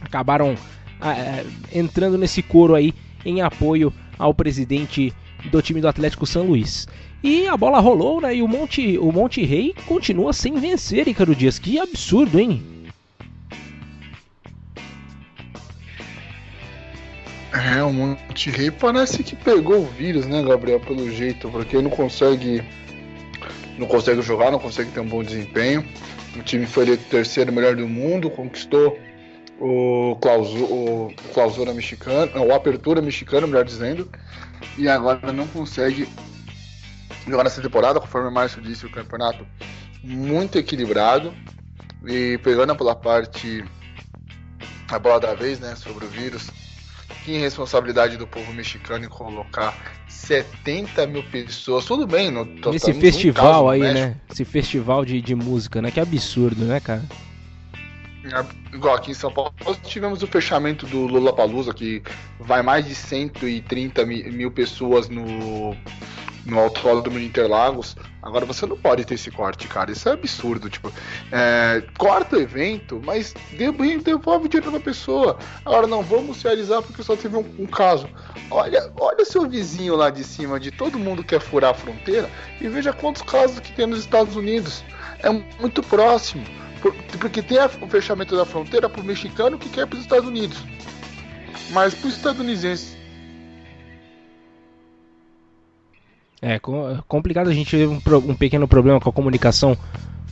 acabaram 0.00 0.56
é, 1.00 1.44
entrando 1.72 2.18
nesse 2.18 2.42
coro 2.42 2.74
aí 2.74 2.92
em 3.24 3.40
apoio 3.40 3.92
ao 4.18 4.34
presidente 4.34 5.12
do 5.50 5.62
time 5.62 5.80
do 5.80 5.88
Atlético 5.88 6.26
São 6.26 6.44
Luís. 6.44 6.86
E 7.22 7.46
a 7.46 7.56
bola 7.56 7.80
rolou, 7.80 8.20
né? 8.20 8.34
E 8.34 8.42
o 8.42 8.48
Monte, 8.48 8.96
o 8.98 9.12
Monte 9.12 9.44
Rei 9.44 9.74
continua 9.86 10.32
sem 10.32 10.54
vencer, 10.54 11.06
Icaro 11.06 11.34
Dias. 11.34 11.58
Que 11.58 11.78
absurdo, 11.78 12.40
hein? 12.40 12.62
É, 17.52 17.82
o 17.82 17.92
Monte 17.92 18.48
Rei 18.50 18.70
parece 18.70 19.22
que 19.22 19.36
pegou 19.36 19.80
o 19.80 19.86
vírus, 19.86 20.26
né, 20.26 20.42
Gabriel, 20.42 20.80
pelo 20.80 21.10
jeito, 21.10 21.48
porque 21.50 21.80
não 21.82 21.90
consegue 21.90 22.62
não 23.76 23.86
consegue 23.86 24.22
jogar, 24.22 24.50
não 24.50 24.58
consegue 24.58 24.90
ter 24.90 25.00
um 25.00 25.06
bom 25.06 25.22
desempenho. 25.22 25.84
O 26.36 26.42
time 26.42 26.66
foi 26.66 26.84
eleito 26.84 27.04
terceiro 27.10 27.52
melhor 27.52 27.74
do 27.74 27.88
mundo, 27.88 28.30
conquistou 28.30 28.98
o 29.58 30.16
clausura, 30.20 30.64
o 30.64 31.12
clausura 31.34 31.74
mexicano, 31.74 32.44
o 32.44 32.54
apertura 32.54 33.02
mexicano, 33.02 33.46
melhor 33.46 33.64
dizendo, 33.64 34.08
e 34.78 34.88
agora 34.88 35.32
não 35.32 35.46
consegue 35.48 36.08
jogar 37.26 37.44
nessa 37.44 37.60
temporada, 37.60 38.00
conforme 38.00 38.28
o 38.28 38.32
Márcio 38.32 38.60
disse, 38.62 38.86
o 38.86 38.90
campeonato 38.90 39.46
muito 40.02 40.58
equilibrado. 40.58 41.32
E 42.06 42.38
pegando 42.38 42.74
pela 42.76 42.94
parte 42.94 43.64
a 44.88 44.98
bola 44.98 45.20
da 45.20 45.34
vez, 45.34 45.60
né, 45.60 45.76
sobre 45.76 46.04
o 46.04 46.08
vírus, 46.08 46.50
que 47.24 47.38
responsabilidade 47.38 48.16
do 48.16 48.26
povo 48.26 48.52
mexicano 48.52 49.04
em 49.04 49.08
colocar 49.08 49.76
70 50.08 51.06
mil 51.06 51.22
pessoas, 51.24 51.84
tudo 51.84 52.06
bem, 52.06 52.30
no 52.30 52.46
total, 52.46 52.72
Nesse 52.72 52.92
festival 52.94 53.68
aí, 53.68 53.80
né? 53.80 54.16
Esse 54.30 54.44
festival 54.44 55.04
de, 55.04 55.20
de 55.20 55.34
música, 55.34 55.82
né? 55.82 55.90
Que 55.90 56.00
absurdo, 56.00 56.64
né, 56.64 56.80
cara? 56.80 57.02
É, 58.24 58.74
igual 58.74 58.94
aqui 58.94 59.12
em 59.12 59.14
São 59.14 59.32
Paulo, 59.32 59.52
tivemos 59.82 60.22
o 60.22 60.26
fechamento 60.26 60.86
do 60.86 61.06
Lula 61.06 61.32
Palusa, 61.32 61.72
que 61.72 62.02
vai 62.38 62.62
mais 62.62 62.86
de 62.86 62.94
130 62.94 64.04
mil 64.04 64.50
pessoas 64.50 65.08
no, 65.08 65.74
no 66.44 66.58
autódromo 66.58 67.18
de 67.18 67.26
Interlagos. 67.26 67.96
Agora 68.22 68.44
você 68.44 68.66
não 68.66 68.76
pode 68.76 69.04
ter 69.04 69.14
esse 69.14 69.30
corte, 69.30 69.66
cara. 69.66 69.90
Isso 69.90 70.08
é 70.08 70.12
absurdo. 70.12 70.68
Tipo, 70.68 70.92
é, 71.32 71.82
corta 71.98 72.36
o 72.36 72.40
evento, 72.40 73.00
mas 73.04 73.34
devolve 73.56 74.48
dinheiro 74.48 74.70
pra 74.70 74.80
pessoa. 74.80 75.38
Agora 75.64 75.86
não 75.86 76.02
vamos 76.02 76.42
realizar 76.42 76.82
porque 76.82 77.02
só 77.02 77.16
teve 77.16 77.36
um, 77.36 77.44
um, 77.58 77.66
caso. 77.66 78.08
Olha, 78.50 78.90
olha 78.98 79.24
seu 79.24 79.48
vizinho 79.48 79.96
lá 79.96 80.10
de 80.10 80.24
cima, 80.24 80.60
de 80.60 80.70
todo 80.70 80.98
mundo 80.98 81.24
quer 81.24 81.40
furar 81.40 81.70
a 81.70 81.74
fronteira 81.74 82.28
e 82.60 82.68
veja 82.68 82.92
quantos 82.92 83.22
casos 83.22 83.60
que 83.60 83.72
tem 83.72 83.86
nos 83.86 84.00
Estados 84.00 84.36
Unidos. 84.36 84.84
É 85.20 85.30
muito 85.30 85.82
próximo. 85.82 86.44
Porque 87.18 87.42
tem 87.42 87.58
o 87.58 87.88
fechamento 87.88 88.36
da 88.36 88.46
fronteira 88.46 88.88
pro 88.88 89.04
mexicano 89.04 89.58
que 89.58 89.68
quer 89.68 89.86
para 89.86 89.96
os 89.96 90.02
Estados 90.02 90.26
Unidos. 90.26 90.64
Mas 91.70 91.94
para 91.94 92.08
os 92.08 92.14
É 96.42 96.58
complicado 97.06 97.48
a 97.48 97.52
gente 97.52 97.76
ter 97.76 97.86
um, 97.86 98.00
um, 98.28 98.34
pequeno 98.34 98.66
problema 98.66 98.98
com 98.98 99.10
a 99.10 99.12
comunicação 99.12 99.76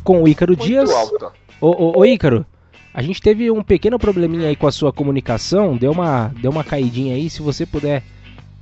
com 0.02 0.22
o 0.22 0.28
Ícaro 0.28 0.52
Muito 0.52 0.66
Dias. 0.66 0.90
Alta. 0.90 1.32
Ô, 1.60 1.68
ô, 1.68 1.98
ô, 1.98 2.06
Ícaro, 2.06 2.46
a 2.94 3.02
gente 3.02 3.20
teve 3.20 3.50
um 3.50 3.62
pequeno 3.62 3.98
probleminha 3.98 4.48
aí 4.48 4.56
com 4.56 4.66
a 4.66 4.72
sua 4.72 4.92
comunicação, 4.92 5.76
deu 5.76 5.92
uma, 5.92 6.28
deu 6.40 6.50
uma 6.50 6.64
caidinha 6.64 7.14
aí, 7.14 7.28
se 7.28 7.42
você 7.42 7.66
puder 7.66 8.02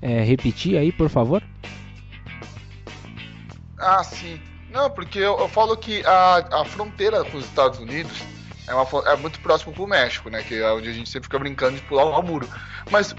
é, 0.03 0.23
repetir 0.23 0.77
aí, 0.77 0.91
por 0.91 1.09
favor. 1.09 1.43
Ah, 3.79 4.03
sim. 4.03 4.41
Não, 4.73 4.91
porque 4.91 5.19
eu, 5.19 5.39
eu 5.39 5.49
falo 5.49 5.77
que 5.77 6.05
a, 6.05 6.61
a 6.61 6.65
fronteira 6.65 7.25
com 7.25 7.39
os 7.39 7.45
Estados 7.45 7.79
Unidos 7.79 8.23
é, 8.67 8.75
uma, 8.75 8.87
é 9.09 9.17
muito 9.17 9.39
próximo 9.41 9.73
pro 9.73 9.87
México, 9.87 10.29
né? 10.29 10.43
Que 10.43 10.57
é 10.57 10.73
onde 10.73 10.89
a 10.89 10.93
gente 10.93 11.09
sempre 11.09 11.27
fica 11.27 11.39
brincando 11.39 11.77
de 11.77 11.83
pular 11.83 12.05
o 12.05 12.23
muro. 12.23 12.49
Mas 12.91 13.15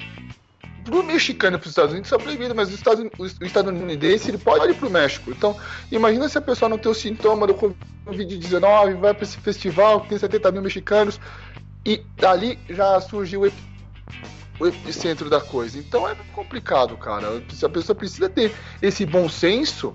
pro 0.88 1.04
mexicano 1.04 1.58
e 1.58 1.60
pros 1.60 1.72
Estados 1.72 1.92
Unidos 1.92 2.12
é 2.12 2.18
proibido, 2.18 2.56
mas 2.56 2.72
o, 2.72 2.76
Estado, 2.76 3.12
o 3.20 3.46
estadunidense 3.46 4.32
ele 4.32 4.38
pode 4.38 4.72
ir 4.72 4.76
pro 4.76 4.90
México. 4.90 5.30
Então, 5.30 5.56
imagina 5.92 6.30
se 6.30 6.38
a 6.38 6.42
pessoa 6.42 6.70
não 6.70 6.78
tem 6.78 6.92
o 6.92 6.96
sintoma 6.96 7.46
do 7.46 7.54
Covid-19, 7.54 8.96
vai 8.96 9.14
para 9.14 9.24
esse 9.24 9.38
festival 9.38 10.02
que 10.02 10.10
tem 10.10 10.18
70 10.18 10.52
mil 10.52 10.62
mexicanos, 10.62 11.20
e 11.86 12.02
dali 12.18 12.58
já 12.70 13.00
surgiu 13.02 13.44
o, 13.44 13.52
o 14.60 14.68
epicentro 14.68 15.30
da 15.30 15.42
coisa. 15.42 15.78
Então 15.78 16.08
é 16.08 16.16
complicado, 16.34 16.98
cara. 16.98 17.38
A 17.38 17.70
pessoa 17.70 17.96
precisa 17.96 18.30
ter 18.30 18.54
esse 18.82 19.06
bom 19.06 19.30
senso 19.30 19.94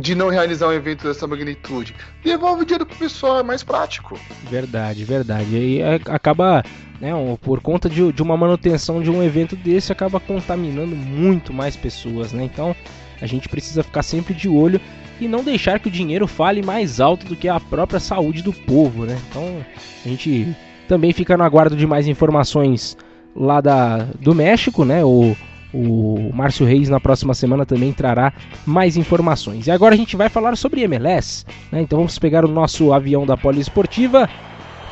de 0.00 0.14
não 0.14 0.28
realizar 0.28 0.68
um 0.68 0.72
evento 0.72 1.06
dessa 1.06 1.26
magnitude. 1.26 1.94
Devolve 2.24 2.62
o 2.62 2.64
dinheiro 2.64 2.86
pro 2.86 2.96
pessoal, 2.96 3.40
é 3.40 3.42
mais 3.42 3.62
prático. 3.62 4.18
Verdade, 4.50 5.04
verdade. 5.04 5.54
E 5.54 5.82
aí 5.82 6.00
acaba 6.06 6.62
né, 7.00 7.10
por 7.40 7.60
conta 7.60 7.90
de, 7.90 8.12
de 8.12 8.22
uma 8.22 8.36
manutenção 8.36 9.02
de 9.02 9.10
um 9.10 9.22
evento 9.22 9.56
desse, 9.56 9.92
acaba 9.92 10.18
contaminando 10.20 10.96
muito 10.96 11.52
mais 11.52 11.76
pessoas, 11.76 12.32
né? 12.32 12.44
Então 12.44 12.74
a 13.20 13.26
gente 13.26 13.48
precisa 13.48 13.82
ficar 13.82 14.02
sempre 14.02 14.34
de 14.34 14.48
olho 14.48 14.80
e 15.20 15.28
não 15.28 15.44
deixar 15.44 15.78
que 15.78 15.88
o 15.88 15.90
dinheiro 15.90 16.26
fale 16.26 16.62
mais 16.62 17.00
alto 17.00 17.26
do 17.26 17.36
que 17.36 17.48
a 17.48 17.60
própria 17.60 18.00
saúde 18.00 18.42
do 18.42 18.52
povo, 18.52 19.04
né? 19.04 19.18
Então 19.28 19.64
a 20.04 20.08
gente 20.08 20.56
também 20.88 21.12
fica 21.12 21.36
no 21.36 21.44
aguardo 21.44 21.76
de 21.76 21.86
mais 21.86 22.08
informações 22.08 22.96
lá 23.34 23.60
da, 23.60 24.06
do 24.18 24.34
México, 24.34 24.84
né? 24.84 25.04
O, 25.04 25.36
o 25.72 26.30
Márcio 26.34 26.66
Reis 26.66 26.88
na 26.88 27.00
próxima 27.00 27.34
semana 27.34 27.64
também 27.64 27.92
trará 27.92 28.32
mais 28.66 28.96
informações. 28.96 29.66
E 29.66 29.70
agora 29.70 29.94
a 29.94 29.98
gente 29.98 30.16
vai 30.16 30.28
falar 30.28 30.56
sobre 30.56 30.82
MLS, 30.82 31.44
né? 31.70 31.80
Então 31.80 31.98
vamos 31.98 32.18
pegar 32.18 32.44
o 32.44 32.48
nosso 32.48 32.92
avião 32.92 33.24
da 33.24 33.36
Poliesportiva 33.36 34.28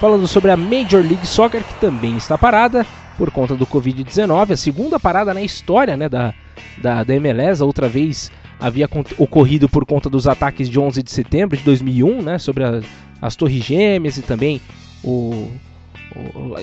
falando 0.01 0.27
sobre 0.27 0.51
a 0.51 0.57
Major 0.57 1.03
League 1.03 1.27
Soccer, 1.27 1.63
que 1.63 1.75
também 1.75 2.17
está 2.17 2.39
parada 2.39 2.87
por 3.19 3.31
conta 3.31 3.55
do 3.55 3.67
Covid-19, 3.67 4.53
a 4.53 4.57
segunda 4.57 4.99
parada 4.99 5.35
na 5.35 5.43
história 5.43 5.95
né, 5.95 6.09
da, 6.09 6.33
da, 6.79 7.05
da 7.05 7.15
MLS, 7.17 7.63
a 7.63 7.67
outra 7.67 7.87
vez 7.87 8.33
havia 8.59 8.89
ocorrido 9.19 9.69
por 9.69 9.85
conta 9.85 10.09
dos 10.09 10.27
ataques 10.27 10.71
de 10.71 10.81
11 10.81 11.03
de 11.03 11.11
setembro 11.11 11.55
de 11.55 11.63
2001, 11.63 12.23
né, 12.23 12.39
sobre 12.39 12.65
a, 12.65 12.81
as 13.21 13.37
Torres 13.37 13.63
Gêmeas 13.63 14.17
e 14.17 14.23
também 14.23 14.59
o, 15.05 15.51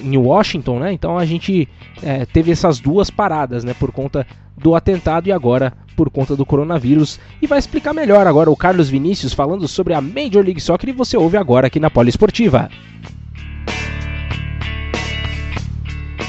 em 0.04 0.18
Washington, 0.18 0.80
né? 0.80 0.94
Então 0.94 1.18
a 1.18 1.26
gente 1.26 1.68
é, 2.02 2.26
teve 2.26 2.52
essas 2.52 2.80
duas 2.80 3.10
paradas, 3.10 3.64
né, 3.64 3.74
por 3.74 3.92
conta 3.92 4.26
do 4.58 4.76
atentado 4.76 5.28
e 5.28 5.32
agora 5.32 5.74
por 5.96 6.10
conta 6.10 6.36
do 6.36 6.46
coronavírus. 6.46 7.20
E 7.42 7.48
vai 7.48 7.60
explicar 7.60 7.94
melhor 7.94 8.28
agora 8.28 8.52
o 8.52 8.56
Carlos 8.56 8.90
Vinícius 8.90 9.34
falando 9.34 9.68
sobre 9.68 9.94
a 9.94 10.02
Major 10.02 10.44
League 10.44 10.62
Soccer 10.62 10.90
e 10.90 10.94
você 10.94 11.18
ouve 11.18 11.38
agora 11.38 11.68
aqui 11.68 11.80
na 11.80 11.90
Poliesportiva. 11.90 12.70
Esportiva. 12.70 13.08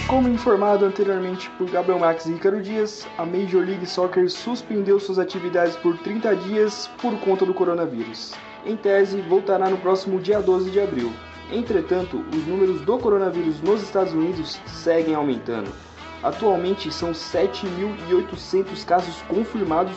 Como 0.08 0.26
informado 0.26 0.86
anteriormente 0.86 1.50
por 1.58 1.70
Gabriel 1.70 1.98
Max 1.98 2.24
e 2.24 2.32
Ricardo 2.32 2.62
Dias, 2.62 3.06
a 3.18 3.26
Major 3.26 3.62
League 3.62 3.84
Soccer 3.84 4.30
suspendeu 4.30 4.98
suas 4.98 5.18
atividades 5.18 5.76
por 5.76 5.98
30 5.98 6.34
dias 6.34 6.90
por 7.00 7.14
conta 7.20 7.44
do 7.44 7.52
coronavírus. 7.52 8.32
Em 8.64 8.74
tese, 8.74 9.20
voltará 9.20 9.68
no 9.68 9.76
próximo 9.76 10.18
dia 10.18 10.40
12 10.40 10.70
de 10.70 10.80
abril. 10.80 11.12
Entretanto, 11.50 12.22
os 12.34 12.46
números 12.46 12.82
do 12.82 12.98
coronavírus 12.98 13.60
nos 13.62 13.82
Estados 13.82 14.12
Unidos 14.12 14.60
seguem 14.66 15.14
aumentando. 15.14 15.70
Atualmente 16.22 16.92
são 16.92 17.12
7.800 17.12 18.84
casos 18.84 19.22
confirmados, 19.22 19.94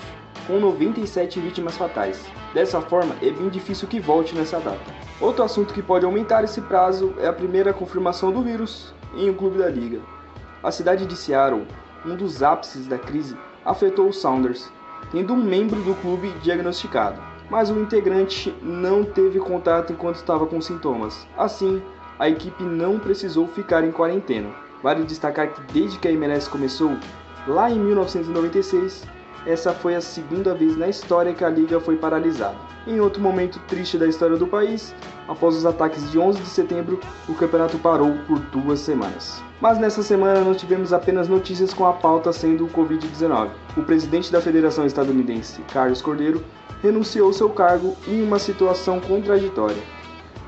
com 0.47 0.59
97 0.59 1.39
vítimas 1.39 1.75
fatais. 1.75 2.23
Dessa 2.53 2.81
forma, 2.81 3.15
é 3.21 3.31
bem 3.31 3.49
difícil 3.49 3.87
que 3.87 3.99
volte 3.99 4.33
nessa 4.35 4.59
data. 4.59 4.79
Outro 5.19 5.43
assunto 5.43 5.73
que 5.73 5.81
pode 5.81 6.05
aumentar 6.05 6.43
esse 6.43 6.61
prazo 6.61 7.13
é 7.19 7.27
a 7.27 7.33
primeira 7.33 7.73
confirmação 7.73 8.31
do 8.31 8.41
vírus 8.41 8.93
em 9.15 9.29
um 9.29 9.33
clube 9.33 9.57
da 9.57 9.69
liga. 9.69 9.99
A 10.63 10.71
cidade 10.71 11.05
de 11.05 11.15
Seattle, 11.15 11.67
um 12.05 12.15
dos 12.15 12.41
ápices 12.41 12.87
da 12.87 12.97
crise, 12.97 13.37
afetou 13.65 14.09
os 14.09 14.17
Sounders, 14.17 14.71
tendo 15.11 15.33
um 15.33 15.43
membro 15.43 15.81
do 15.81 15.95
clube 15.95 16.31
diagnosticado, 16.41 17.21
mas 17.51 17.69
o 17.69 17.77
integrante 17.77 18.55
não 18.63 19.03
teve 19.03 19.37
contato 19.37 19.91
enquanto 19.91 20.15
estava 20.15 20.47
com 20.47 20.61
sintomas. 20.61 21.27
Assim, 21.37 21.83
a 22.17 22.29
equipe 22.29 22.63
não 22.63 22.97
precisou 22.97 23.45
ficar 23.45 23.83
em 23.83 23.91
quarentena. 23.91 24.49
Vale 24.81 25.03
destacar 25.03 25.53
que 25.53 25.73
desde 25.73 25.99
que 25.99 26.07
a 26.07 26.11
MLS 26.13 26.49
começou, 26.49 26.95
lá 27.45 27.69
em 27.69 27.77
1996, 27.77 29.05
essa 29.45 29.73
foi 29.73 29.95
a 29.95 30.01
segunda 30.01 30.55
vez 30.55 30.77
na 30.77 30.87
história 30.87 31.33
que 31.33 31.43
a 31.43 31.49
liga 31.49 31.77
foi 31.81 31.97
paralisada. 31.97 32.55
Em 32.87 33.01
outro 33.01 33.21
momento 33.21 33.59
triste 33.67 33.97
da 33.97 34.07
história 34.07 34.37
do 34.37 34.47
país, 34.47 34.95
após 35.27 35.53
os 35.53 35.65
ataques 35.65 36.09
de 36.09 36.17
11 36.17 36.39
de 36.39 36.47
setembro, 36.47 37.01
o 37.27 37.33
campeonato 37.33 37.77
parou 37.79 38.13
por 38.27 38.39
duas 38.39 38.79
semanas. 38.79 39.43
Mas 39.59 39.77
nessa 39.77 40.01
semana 40.01 40.41
não 40.41 40.55
tivemos 40.55 40.93
apenas 40.93 41.27
notícias 41.27 41.73
com 41.73 41.85
a 41.85 41.93
pauta 41.93 42.31
sendo 42.31 42.65
o 42.65 42.69
Covid-19. 42.69 43.49
O 43.75 43.83
presidente 43.83 44.31
da 44.31 44.41
Federação 44.41 44.85
Estadunidense, 44.85 45.61
Carlos 45.71 46.01
Cordeiro, 46.01 46.43
renunciou 46.81 47.31
seu 47.31 47.49
cargo 47.49 47.95
em 48.07 48.21
uma 48.21 48.39
situação 48.39 48.99
contraditória. 48.99 49.81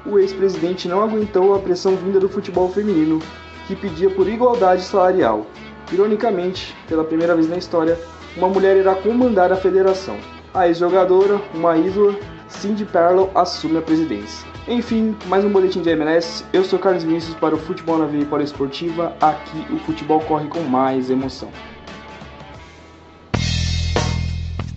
O 0.06 0.20
ex-presidente 0.20 0.88
não 0.88 1.02
aguentou 1.02 1.56
a 1.56 1.60
pressão 1.60 1.96
vinda 1.96 2.20
do 2.20 2.28
futebol 2.28 2.70
feminino, 2.70 3.20
que 3.68 3.76
pedia 3.76 4.10
por 4.10 4.28
igualdade 4.28 4.82
salarial. 4.82 5.46
Ironicamente, 5.92 6.76
pela 6.88 7.04
primeira 7.04 7.36
vez 7.36 7.50
na 7.50 7.58
história, 7.58 7.98
uma 8.36 8.50
mulher 8.50 8.76
irá 8.76 8.96
comandar 8.96 9.52
a 9.52 9.56
federação. 9.56 10.18
A 10.54 10.68
ex-jogadora, 10.68 11.42
uma 11.54 11.78
ídola, 11.78 12.16
Cindy 12.50 12.86
Perlow, 12.86 13.32
assume 13.34 13.78
a 13.78 13.82
presidência. 13.82 14.46
Enfim, 14.68 15.16
mais 15.28 15.44
um 15.44 15.50
boletim 15.50 15.82
de 15.82 15.90
MLS. 15.90 16.46
Eu 16.54 16.64
sou 16.64 16.80
Carlos 16.80 17.04
Vinícius 17.04 17.36
para 17.36 17.56
o 17.56 17.58
Futebol 17.58 17.98
na 17.98 18.06
Veia 18.06 18.26
Esportiva. 18.44 19.14
Aqui 19.20 19.66
o 19.72 19.78
futebol 19.80 20.22
corre 20.22 20.48
com 20.48 20.62
mais 20.62 21.10
emoção. 21.10 21.50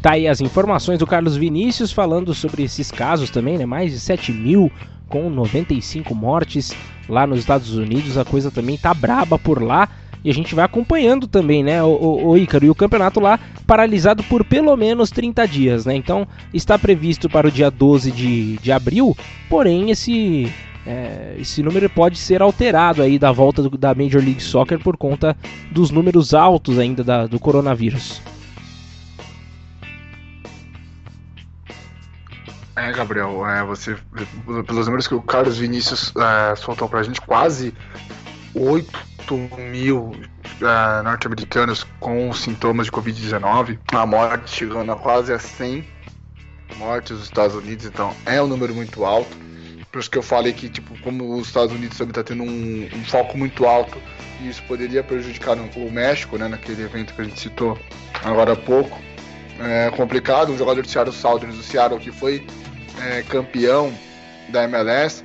Tá 0.07 0.13
aí 0.13 0.29
as 0.29 0.41
informações 0.41 1.01
do 1.01 1.07
Carlos 1.07 1.37
Vinícius 1.37 1.91
falando 1.91 2.33
sobre 2.33 2.63
esses 2.63 2.93
casos 2.93 3.29
também, 3.29 3.59
né? 3.59 3.67
Mais 3.67 3.91
de 3.91 3.99
7 3.99 4.31
mil 4.31 4.71
com 5.09 5.29
95 5.29 6.15
mortes 6.15 6.73
lá 7.09 7.27
nos 7.27 7.41
Estados 7.41 7.75
Unidos. 7.75 8.17
A 8.17 8.25
coisa 8.25 8.49
também 8.49 8.79
tá 8.79 8.95
braba 8.95 9.37
por 9.37 9.61
lá. 9.61 9.89
E 10.23 10.31
a 10.31 10.33
gente 10.33 10.55
vai 10.55 10.65
acompanhando 10.65 11.27
também, 11.27 11.65
né, 11.65 11.83
o, 11.83 11.89
o, 11.89 12.29
o 12.29 12.39
Ícaro. 12.39 12.67
E 12.67 12.71
o 12.71 12.75
campeonato 12.75 13.19
lá 13.19 13.41
paralisado 13.67 14.23
por 14.23 14.45
pelo 14.45 14.77
menos 14.77 15.11
30 15.11 15.45
dias, 15.49 15.85
né? 15.85 15.97
Então 15.97 16.25
está 16.55 16.79
previsto 16.79 17.29
para 17.29 17.49
o 17.49 17.51
dia 17.51 17.69
12 17.69 18.13
de, 18.13 18.59
de 18.59 18.71
abril, 18.71 19.17
porém 19.51 19.91
esse, 19.91 20.49
é, 20.87 21.35
esse 21.37 21.65
número 21.65 21.91
pode 21.91 22.17
ser 22.17 22.43
alterado 22.43 23.03
aí 23.03 23.19
da 23.19 23.33
volta 23.33 23.61
do, 23.61 23.77
da 23.77 23.93
Major 23.93 24.23
League 24.23 24.41
Soccer 24.41 24.79
por 24.79 24.97
conta 24.97 25.37
dos 25.73 25.91
números 25.91 26.33
altos 26.33 26.79
ainda 26.79 27.03
da, 27.03 27.27
do 27.27 27.41
coronavírus. 27.41 28.23
É, 32.77 32.93
Gabriel, 32.93 33.47
é, 33.49 33.65
você, 33.65 33.97
pelos 34.67 34.87
números 34.87 35.09
que 35.09 35.15
o 35.15 35.23
Carlos 35.23 35.57
Vinícius 35.57 36.13
é, 36.15 36.55
soltou 36.57 36.87
pra 36.89 37.03
gente, 37.03 37.21
quase 37.23 37.75
8 38.55 39.35
mil 39.71 40.13
uh, 40.61 41.03
norte-americanos 41.03 41.85
com 41.99 42.33
sintomas 42.33 42.87
de 42.87 42.93
Covid-19, 42.93 43.79
a 43.93 44.07
morte 44.07 44.51
chegando 44.51 44.93
a 44.93 44.97
quase 44.97 45.33
a 45.33 45.39
100 45.39 45.87
mortes 46.77 47.13
nos 47.13 47.25
Estados 47.25 47.57
Unidos, 47.57 47.87
então 47.87 48.15
é 48.25 48.41
um 48.43 48.47
número 48.47 48.75
muito 48.75 49.05
alto. 49.05 49.37
Por 49.91 50.01
isso 50.01 50.11
que 50.11 50.19
eu 50.19 50.23
falei 50.23 50.53
que, 50.53 50.69
tipo, 50.69 50.99
como 51.01 51.37
os 51.37 51.47
Estados 51.47 51.75
Unidos 51.75 51.97
também 51.97 52.11
está 52.11 52.23
tendo 52.23 52.43
um, 52.43 52.89
um, 52.93 53.05
foco 53.05 53.39
muito 53.39 53.65
alto, 53.65 53.99
e 54.41 54.49
isso 54.49 54.63
poderia 54.65 55.03
prejudicar 55.03 55.57
o 55.57 55.91
México, 55.91 56.37
né, 56.37 56.49
naquele 56.49 56.83
evento 56.83 57.15
que 57.15 57.23
a 57.23 57.25
gente 57.25 57.41
citou 57.41 57.79
agora 58.23 58.53
há 58.53 58.57
pouco. 58.57 59.01
É 59.59 59.91
complicado, 59.97 60.53
um 60.53 60.59
jogador 60.59 60.83
do 60.83 60.89
Seattle 60.89 61.17
Sounders, 61.17 61.57
do 61.57 61.63
Seattle, 61.63 61.99
que 61.99 62.13
foi 62.13 62.47
é, 63.03 63.23
campeão 63.23 63.93
da 64.49 64.65
MLS, 64.65 65.25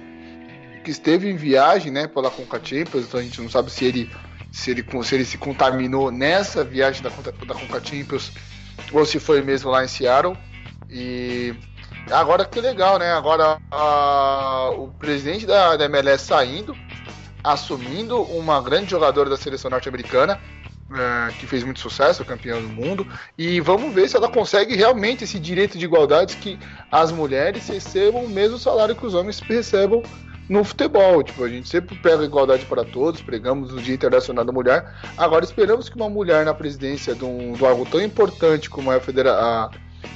que 0.83 0.91
esteve 0.91 1.29
em 1.29 1.35
viagem, 1.35 1.91
né, 1.91 2.07
pela 2.07 2.31
Conca 2.31 2.59
Champions, 2.63 3.05
então 3.05 3.19
a 3.19 3.23
gente 3.23 3.41
não 3.41 3.49
sabe 3.49 3.71
se 3.71 3.85
ele 3.85 4.11
se 4.51 4.69
ele, 4.69 4.85
se 5.03 5.15
ele 5.15 5.25
se 5.25 5.37
contaminou 5.37 6.11
nessa 6.11 6.63
viagem 6.63 7.01
da, 7.01 7.09
da 7.09 7.53
Conca 7.53 7.81
Champions 7.83 8.31
ou 8.91 9.05
se 9.05 9.19
foi 9.19 9.41
mesmo 9.41 9.71
lá 9.71 9.83
em 9.83 9.87
Seattle. 9.87 10.37
E 10.89 11.55
agora 12.11 12.43
que 12.43 12.59
legal, 12.59 12.99
né? 12.99 13.13
Agora 13.13 13.59
a, 13.71 14.71
o 14.75 14.89
presidente 14.89 15.45
da, 15.45 15.77
da 15.77 15.85
MLS 15.85 16.25
saindo, 16.25 16.75
assumindo 17.43 18.21
uma 18.21 18.61
grande 18.61 18.91
jogadora 18.91 19.29
da 19.29 19.37
seleção 19.37 19.71
norte-americana, 19.71 20.39
é, 20.93 21.31
que 21.33 21.47
fez 21.47 21.63
muito 21.63 21.79
sucesso, 21.79 22.25
campeã 22.25 22.61
do 22.61 22.67
mundo, 22.67 23.07
e 23.37 23.59
vamos 23.59 23.93
ver 23.93 24.09
se 24.09 24.15
ela 24.15 24.29
consegue 24.29 24.75
realmente 24.75 25.23
esse 25.23 25.39
direito 25.39 25.77
de 25.77 25.85
igualdade 25.85 26.37
que 26.37 26.59
as 26.91 27.11
mulheres 27.11 27.67
recebam 27.67 28.25
o 28.25 28.29
mesmo 28.29 28.57
salário 28.57 28.95
que 28.95 29.05
os 29.05 29.13
homens 29.13 29.39
recebam 29.39 30.03
no 30.49 30.63
futebol. 30.63 31.23
Tipo, 31.23 31.45
a 31.45 31.49
gente 31.49 31.69
sempre 31.69 31.95
pega 31.95 32.25
igualdade 32.25 32.65
para 32.65 32.83
todos, 32.83 33.21
pregamos 33.21 33.71
o 33.71 33.81
Dia 33.81 33.95
Internacional 33.95 34.43
da 34.43 34.51
Mulher. 34.51 34.93
Agora 35.17 35.45
esperamos 35.45 35.87
que 35.87 35.95
uma 35.95 36.09
mulher 36.09 36.45
na 36.45 36.53
presidência 36.53 37.15
de, 37.15 37.23
um, 37.23 37.53
de 37.53 37.65
algo 37.65 37.85
tão 37.85 38.01
importante 38.01 38.69
como 38.69 38.91
é 38.91 38.97
a, 38.97 38.99
federa 38.99 39.33
a 39.33 39.71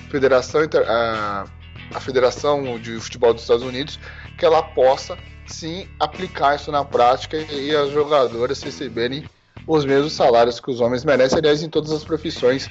Federação 0.10 0.62
a, 0.88 1.46
a 1.94 2.00
Federação 2.00 2.78
de 2.80 3.00
Futebol 3.00 3.34
dos 3.34 3.44
Estados 3.44 3.64
Unidos, 3.64 4.00
que 4.38 4.46
ela 4.46 4.62
possa 4.62 5.18
sim 5.48 5.88
aplicar 6.00 6.56
isso 6.56 6.72
na 6.72 6.84
prática 6.84 7.38
e 7.38 7.76
as 7.76 7.92
jogadoras 7.92 8.62
receberem 8.62 9.24
os 9.68 9.86
mesmos 9.86 10.14
salários 10.14 10.60
que 10.60 10.70
os 10.70 10.82
homens 10.82 11.04
merecem. 11.04 11.40
Aliás, 11.40 11.64
em 11.64 11.70
todas 11.70 11.92
as 11.92 12.04
profissões, 12.04 12.70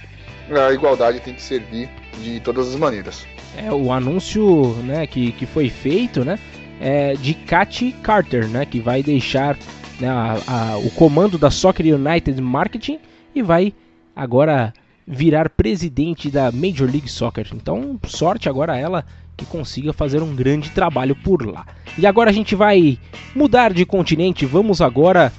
a 0.50 0.72
igualdade 0.72 1.20
tem 1.20 1.34
que 1.34 1.42
servir 1.42 1.88
de 2.22 2.40
todas 2.40 2.68
as 2.68 2.76
maneiras. 2.76 3.26
É 3.56 3.72
o 3.72 3.92
anúncio 3.92 4.74
né, 4.84 5.06
que, 5.06 5.32
que 5.32 5.46
foi 5.46 5.68
feito 5.68 6.24
né, 6.24 6.38
é 6.80 7.14
de 7.14 7.34
Katy 7.34 7.92
Carter, 8.02 8.48
né, 8.48 8.66
que 8.66 8.80
vai 8.80 9.02
deixar 9.02 9.56
né, 10.00 10.08
a, 10.08 10.38
a, 10.46 10.78
o 10.78 10.90
comando 10.90 11.38
da 11.38 11.50
Soccer 11.50 11.86
United 11.86 12.40
Marketing 12.40 12.98
e 13.34 13.42
vai 13.42 13.72
agora 14.14 14.72
virar 15.06 15.50
presidente 15.50 16.30
da 16.30 16.50
Major 16.50 16.90
League 16.90 17.08
Soccer. 17.08 17.46
Então, 17.52 17.98
sorte 18.06 18.48
agora 18.48 18.76
ela 18.76 19.04
que 19.36 19.44
consiga 19.44 19.92
fazer 19.92 20.22
um 20.22 20.34
grande 20.34 20.70
trabalho 20.70 21.16
por 21.16 21.44
lá. 21.44 21.66
E 21.98 22.06
agora 22.06 22.30
a 22.30 22.32
gente 22.32 22.54
vai 22.54 22.98
mudar 23.34 23.72
de 23.72 23.84
continente, 23.84 24.46
vamos 24.46 24.80
agora 24.80 25.32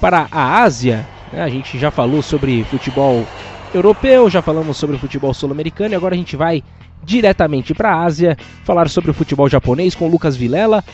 para 0.00 0.26
a 0.30 0.62
Ásia. 0.62 1.06
Né? 1.32 1.42
A 1.42 1.48
gente 1.48 1.78
já 1.78 1.90
falou 1.90 2.22
sobre 2.22 2.64
futebol 2.64 3.26
europeu, 3.72 4.30
já 4.30 4.40
falamos 4.40 4.76
sobre 4.76 4.98
futebol 4.98 5.34
sul-americano 5.34 5.94
e 5.94 5.96
agora 5.96 6.14
a 6.14 6.18
gente 6.18 6.36
vai 6.36 6.62
diretamente 7.02 7.74
para 7.74 7.92
a 7.92 8.02
Ásia 8.02 8.36
falar 8.64 8.88
sobre 8.88 9.10
o 9.10 9.14
futebol 9.14 9.48
japonês 9.48 9.94
com 9.94 10.08
Lucas 10.08 10.36
Vilela. 10.36 10.84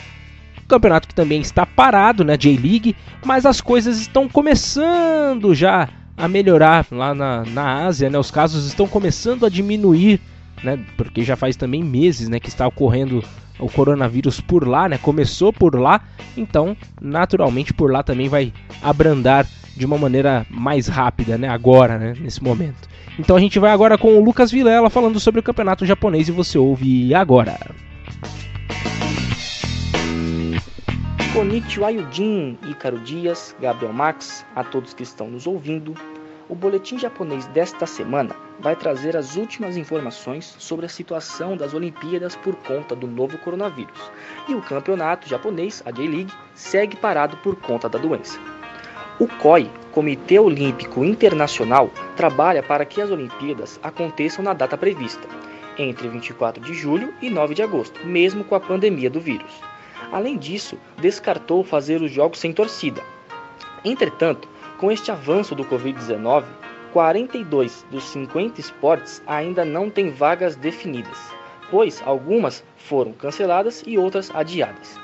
Campeonato 0.66 1.08
que 1.08 1.14
também 1.14 1.40
está 1.40 1.66
parado, 1.66 2.24
né, 2.24 2.36
J-League, 2.36 2.96
mas 3.24 3.44
as 3.44 3.60
coisas 3.60 4.00
estão 4.00 4.28
começando 4.28 5.54
já 5.54 5.88
a 6.16 6.28
melhorar 6.28 6.86
lá 6.92 7.14
na, 7.14 7.44
na 7.44 7.86
Ásia, 7.86 8.08
né? 8.08 8.18
Os 8.18 8.30
casos 8.30 8.66
estão 8.66 8.86
começando 8.86 9.44
a 9.46 9.48
diminuir 9.48 10.20
né? 10.62 10.78
Porque 10.96 11.22
já 11.22 11.36
faz 11.36 11.56
também 11.56 11.82
meses, 11.82 12.28
né, 12.28 12.38
que 12.38 12.48
está 12.48 12.66
ocorrendo 12.66 13.22
o 13.60 13.68
coronavírus 13.68 14.40
por 14.40 14.66
lá, 14.66 14.88
né? 14.88 14.98
Começou 14.98 15.52
por 15.52 15.78
lá, 15.78 16.00
então 16.36 16.76
naturalmente 17.00 17.72
por 17.72 17.90
lá 17.90 18.02
também 18.02 18.28
vai 18.28 18.52
abrandar 18.82 19.46
de 19.76 19.86
uma 19.86 19.96
maneira 19.96 20.46
mais 20.50 20.88
rápida, 20.88 21.38
né? 21.38 21.48
Agora, 21.48 21.98
né? 21.98 22.14
Nesse 22.18 22.42
momento. 22.42 22.88
Então 23.18 23.36
a 23.36 23.40
gente 23.40 23.58
vai 23.58 23.70
agora 23.70 23.98
com 23.98 24.16
o 24.16 24.24
Lucas 24.24 24.50
Vilela 24.50 24.90
falando 24.90 25.20
sobre 25.20 25.40
o 25.40 25.42
campeonato 25.42 25.86
japonês 25.86 26.28
e 26.28 26.32
você 26.32 26.58
ouve 26.58 27.14
agora. 27.14 27.58
Konnichiwa 31.32 31.92
Yujin, 31.92 32.58
Ícaro 32.68 32.98
Dias, 33.00 33.54
Gabriel 33.60 33.92
Max, 33.92 34.44
a 34.56 34.64
todos 34.64 34.92
que 34.92 35.04
estão 35.04 35.28
nos 35.30 35.46
ouvindo. 35.46 35.94
O 36.48 36.54
boletim 36.54 36.98
japonês 36.98 37.46
desta 37.48 37.86
semana 37.86 38.34
vai 38.60 38.76
trazer 38.76 39.16
as 39.16 39.36
últimas 39.36 39.76
informações 39.76 40.54
sobre 40.58 40.86
a 40.86 40.88
situação 40.88 41.56
das 41.56 41.72
Olimpíadas 41.74 42.36
por 42.36 42.54
conta 42.56 42.94
do 42.94 43.06
novo 43.06 43.38
coronavírus. 43.38 43.98
E 44.48 44.54
o 44.54 44.62
campeonato 44.62 45.28
japonês, 45.28 45.82
a 45.86 45.90
J-League, 45.90 46.32
segue 46.54 46.96
parado 46.96 47.36
por 47.38 47.56
conta 47.56 47.88
da 47.88 47.98
doença. 47.98 48.38
O 49.18 49.26
COI, 49.26 49.70
Comitê 49.92 50.38
Olímpico 50.38 51.04
Internacional, 51.04 51.90
trabalha 52.16 52.62
para 52.62 52.84
que 52.84 53.00
as 53.00 53.10
Olimpíadas 53.10 53.78
aconteçam 53.82 54.44
na 54.44 54.52
data 54.52 54.76
prevista, 54.76 55.26
entre 55.76 56.08
24 56.08 56.62
de 56.62 56.74
julho 56.74 57.12
e 57.20 57.28
9 57.28 57.54
de 57.54 57.62
agosto, 57.62 58.06
mesmo 58.06 58.44
com 58.44 58.54
a 58.54 58.60
pandemia 58.60 59.10
do 59.10 59.20
vírus. 59.20 59.52
Além 60.12 60.36
disso, 60.36 60.78
descartou 60.98 61.62
fazer 61.62 62.02
os 62.02 62.10
jogos 62.10 62.38
sem 62.38 62.52
torcida. 62.52 63.02
Entretanto, 63.84 64.48
com 64.78 64.90
este 64.90 65.10
avanço 65.10 65.54
do 65.54 65.64
Covid-19, 65.64 66.44
42 66.92 67.86
dos 67.90 68.04
50 68.04 68.60
esportes 68.60 69.22
ainda 69.26 69.64
não 69.64 69.88
têm 69.88 70.10
vagas 70.10 70.56
definidas, 70.56 71.18
pois 71.70 72.02
algumas 72.04 72.64
foram 72.76 73.12
canceladas 73.12 73.82
e 73.86 73.96
outras 73.96 74.30
adiadas. 74.34 74.98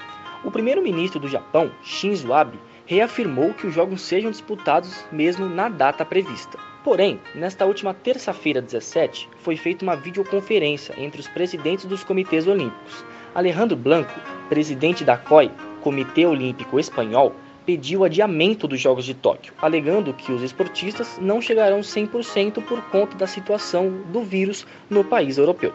O 0.45 0.51
primeiro-ministro 0.51 1.21
do 1.21 1.29
Japão, 1.29 1.71
Shinzo 1.83 2.33
Abe, 2.33 2.59
reafirmou 2.87 3.55
que 3.55 3.67
os 3.67 3.75
jogos 3.75 4.03
sejam 4.03 4.31
disputados 4.31 5.05
mesmo 5.11 5.49
na 5.49 5.69
data 5.69 6.05
prevista. 6.05 6.59
Porém, 6.85 7.21
nesta 7.35 7.67
última 7.67 7.93
terça-feira 7.93 8.63
17, 8.63 9.29
foi 9.39 9.57
feita 9.57 9.85
uma 9.85 9.97
videoconferência 9.97 10.95
entre 10.97 11.21
os 11.21 11.27
presidentes 11.29 11.85
dos 11.85 12.05
comitês 12.05 12.47
olímpicos. 12.47 13.05
Alejandro 13.35 13.77
Blanco, 13.77 14.13
presidente 14.49 15.05
da 15.05 15.17
COI, 15.17 15.51
Comitê 15.81 16.27
Olímpico 16.27 16.79
Espanhol, 16.79 17.35
pediu 17.67 18.05
adiamento 18.05 18.69
dos 18.69 18.81
Jogos 18.81 19.05
de 19.05 19.13
Tóquio, 19.13 19.53
alegando 19.61 20.15
que 20.15 20.31
os 20.31 20.41
esportistas 20.41 21.19
não 21.21 21.43
chegarão 21.43 21.81
100% 21.81 22.63
por 22.63 22.81
conta 22.83 23.17
da 23.17 23.27
situação 23.27 23.91
do 24.13 24.23
vírus 24.23 24.65
no 24.89 25.03
país 25.03 25.37
europeu. 25.37 25.73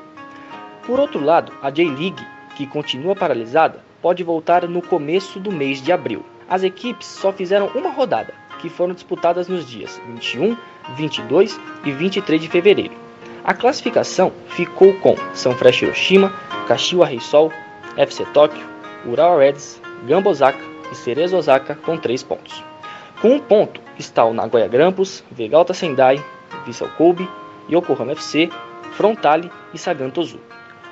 Por 0.88 0.99
outro 0.99 1.23
lado, 1.23 1.51
a 1.61 1.69
J-League, 1.69 2.26
que 2.55 2.65
continua 2.65 3.15
paralisada, 3.15 3.84
pode 4.01 4.23
voltar 4.23 4.68
no 4.68 4.81
começo 4.81 5.39
do 5.39 5.51
mês 5.51 5.81
de 5.81 5.91
abril. 5.91 6.26
As 6.49 6.63
equipes 6.63 7.07
só 7.07 7.31
fizeram 7.31 7.68
uma 7.76 7.91
rodada, 7.91 8.34
que 8.59 8.69
foram 8.69 8.93
disputadas 8.93 9.47
nos 9.47 9.68
dias 9.69 10.01
21, 10.07 10.55
22 10.95 11.59
e 11.85 11.91
23 11.91 12.41
de 12.41 12.47
fevereiro. 12.47 12.93
A 13.43 13.53
classificação 13.53 14.31
ficou 14.49 14.93
com 14.99 15.15
São 15.34 15.53
Fresh 15.55 15.81
Hiroshima, 15.81 16.31
Kashiwa 16.68 17.05
Reysol, 17.05 17.51
FC 17.97 18.23
Tóquio, 18.34 18.65
Ural 19.05 19.39
Reds, 19.39 19.81
Gamba 20.07 20.30
Osaka, 20.30 20.70
e 20.91 20.95
Cerezo 20.95 21.38
Osaka 21.38 21.76
com 21.76 21.97
3 21.97 22.22
pontos. 22.23 22.63
Com 23.22 23.30
um 23.30 23.39
ponto 23.39 23.80
está 23.97 24.26
o 24.26 24.34
Nagoya 24.34 24.68
Grampus, 24.68 25.23
Vegalta 25.31 25.73
Sendai, 25.73 26.23
Vissel 26.65 26.89
Kobe, 26.97 27.30
Yokohama 27.69 28.11
FC, 28.13 28.49
Frontale 28.93 29.51
e 29.73 29.77
Sagan 29.77 30.09
Tosu. 30.09 30.39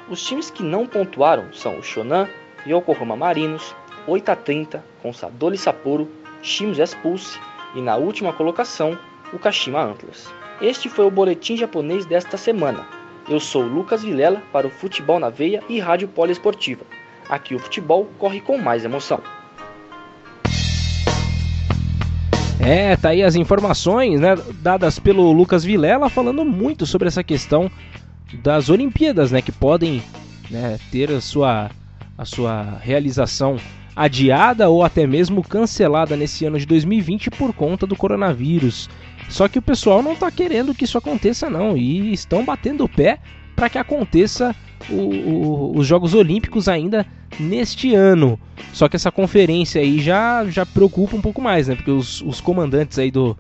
Os 0.10 0.24
times 0.24 0.50
que 0.50 0.64
não 0.64 0.88
pontuaram 0.88 1.52
são 1.54 1.78
o 1.78 1.84
Shonan, 1.84 2.28
Yokohama 2.66 3.16
Marinos, 3.16 3.76
8 4.08 4.30
a 4.30 4.36
30 4.36 4.84
com 5.02 5.14
Sadoli 5.14 5.58
Sapporo, 5.58 6.10
Shimizu 6.42 6.82
Expulse 6.82 7.40
e 7.76 7.82
na 7.82 7.96
última 7.96 8.34
colocação 8.34 8.98
o 9.34 9.40
Kashima 9.40 9.82
Antlers. 9.82 10.28
Este 10.62 10.90
foi 10.90 11.06
o 11.06 11.12
boletim 11.12 11.56
japonês 11.56 12.06
desta 12.06 12.38
semana. 12.38 12.88
Eu 13.30 13.40
sou 13.40 13.62
Lucas 13.62 14.04
Vilela 14.04 14.42
para 14.52 14.68
o 14.68 14.72
Futebol 14.72 15.20
na 15.20 15.30
Veia 15.30 15.64
e 15.70 15.80
Rádio 15.80 16.08
Poliesportiva. 16.08 16.84
Aqui 17.30 17.54
o 17.54 17.60
futebol 17.60 18.10
corre 18.18 18.42
com 18.42 18.58
mais 18.58 18.84
emoção. 18.84 19.22
É, 22.60 22.98
tá 22.98 23.10
aí 23.10 23.24
as 23.24 23.36
informações, 23.36 24.20
né, 24.20 24.36
dadas 24.62 25.00
pelo 25.00 25.32
Lucas 25.32 25.64
Vilela 25.64 26.10
falando 26.10 26.44
muito 26.44 26.86
sobre 26.86 27.08
essa 27.08 27.24
questão 27.24 27.72
das 28.44 28.70
Olimpíadas, 28.70 29.32
né, 29.32 29.42
que 29.42 29.52
podem 29.52 30.04
né, 30.52 30.78
ter 30.92 31.10
a 31.10 31.22
sua, 31.22 31.72
a 32.18 32.26
sua 32.26 32.78
realização 32.82 33.58
adiada 33.96 34.70
ou 34.70 34.84
até 34.84 35.08
mesmo 35.08 35.42
cancelada 35.42 36.18
nesse 36.18 36.46
ano 36.46 36.60
de 36.60 36.66
2020 36.66 37.32
por 37.32 37.54
conta 37.54 37.88
do 37.88 37.96
coronavírus. 37.96 38.90
Só 39.30 39.48
que 39.48 39.60
o 39.60 39.62
pessoal 39.62 40.02
não 40.02 40.14
está 40.14 40.30
querendo 40.30 40.76
que 40.76 40.84
isso 40.84 40.98
aconteça 40.98 41.50
não 41.50 41.78
e 41.78 42.12
estão 42.12 42.44
batendo 42.44 42.84
o 42.84 42.90
pé 42.90 43.20
para 43.60 43.70
que 43.70 43.78
aconteça 43.78 44.56
o, 44.90 44.96
o, 44.96 45.78
os 45.78 45.86
Jogos 45.86 46.14
Olímpicos 46.14 46.70
ainda 46.70 47.06
neste 47.38 47.94
ano. 47.94 48.40
Só 48.72 48.88
que 48.88 48.96
essa 48.96 49.12
conferência 49.12 49.82
aí 49.82 50.00
já, 50.00 50.46
já 50.46 50.66
preocupa 50.66 51.18
um 51.18 51.22
pouco 51.22 51.42
mais, 51.42 51.68
né? 51.68 51.76
Porque 51.76 51.92
os, 51.92 52.22
os 52.22 52.40
comandantes 52.40 52.98
aí 52.98 53.12
do, 53.12 53.38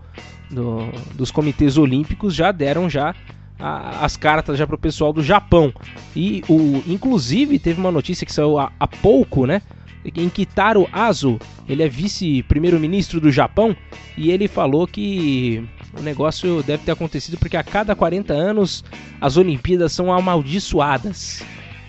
do, 0.51 0.89
dos 1.15 1.31
comitês 1.31 1.77
olímpicos 1.77 2.35
já 2.35 2.51
deram 2.51 2.89
já 2.89 3.15
a, 3.57 4.03
as 4.03 4.17
cartas 4.17 4.57
já 4.57 4.67
para 4.67 4.75
o 4.75 4.79
pessoal 4.79 5.13
do 5.13 5.23
Japão. 5.23 5.73
E 6.13 6.43
o, 6.49 6.83
inclusive 6.85 7.57
teve 7.57 7.79
uma 7.79 7.91
notícia 7.91 8.25
que 8.25 8.33
saiu 8.33 8.59
há, 8.59 8.87
pouco, 9.01 9.45
né? 9.45 9.61
Em 10.03 10.27
Kitaro 10.27 10.85
Azu, 10.91 11.39
ele 11.67 11.81
é 11.81 11.87
vice-primeiro-ministro 11.87 13.21
do 13.21 13.31
Japão, 13.31 13.75
e 14.17 14.31
ele 14.31 14.49
falou 14.49 14.85
que 14.85 15.63
o 15.97 16.01
negócio 16.01 16.61
deve 16.63 16.83
ter 16.83 16.91
acontecido 16.91 17.37
porque 17.37 17.57
a 17.57 17.63
cada 17.63 17.95
40 17.95 18.33
anos 18.33 18.83
as 19.19 19.37
Olimpíadas 19.37 19.91
são 19.91 20.11
amaldiçoadas. 20.11 21.43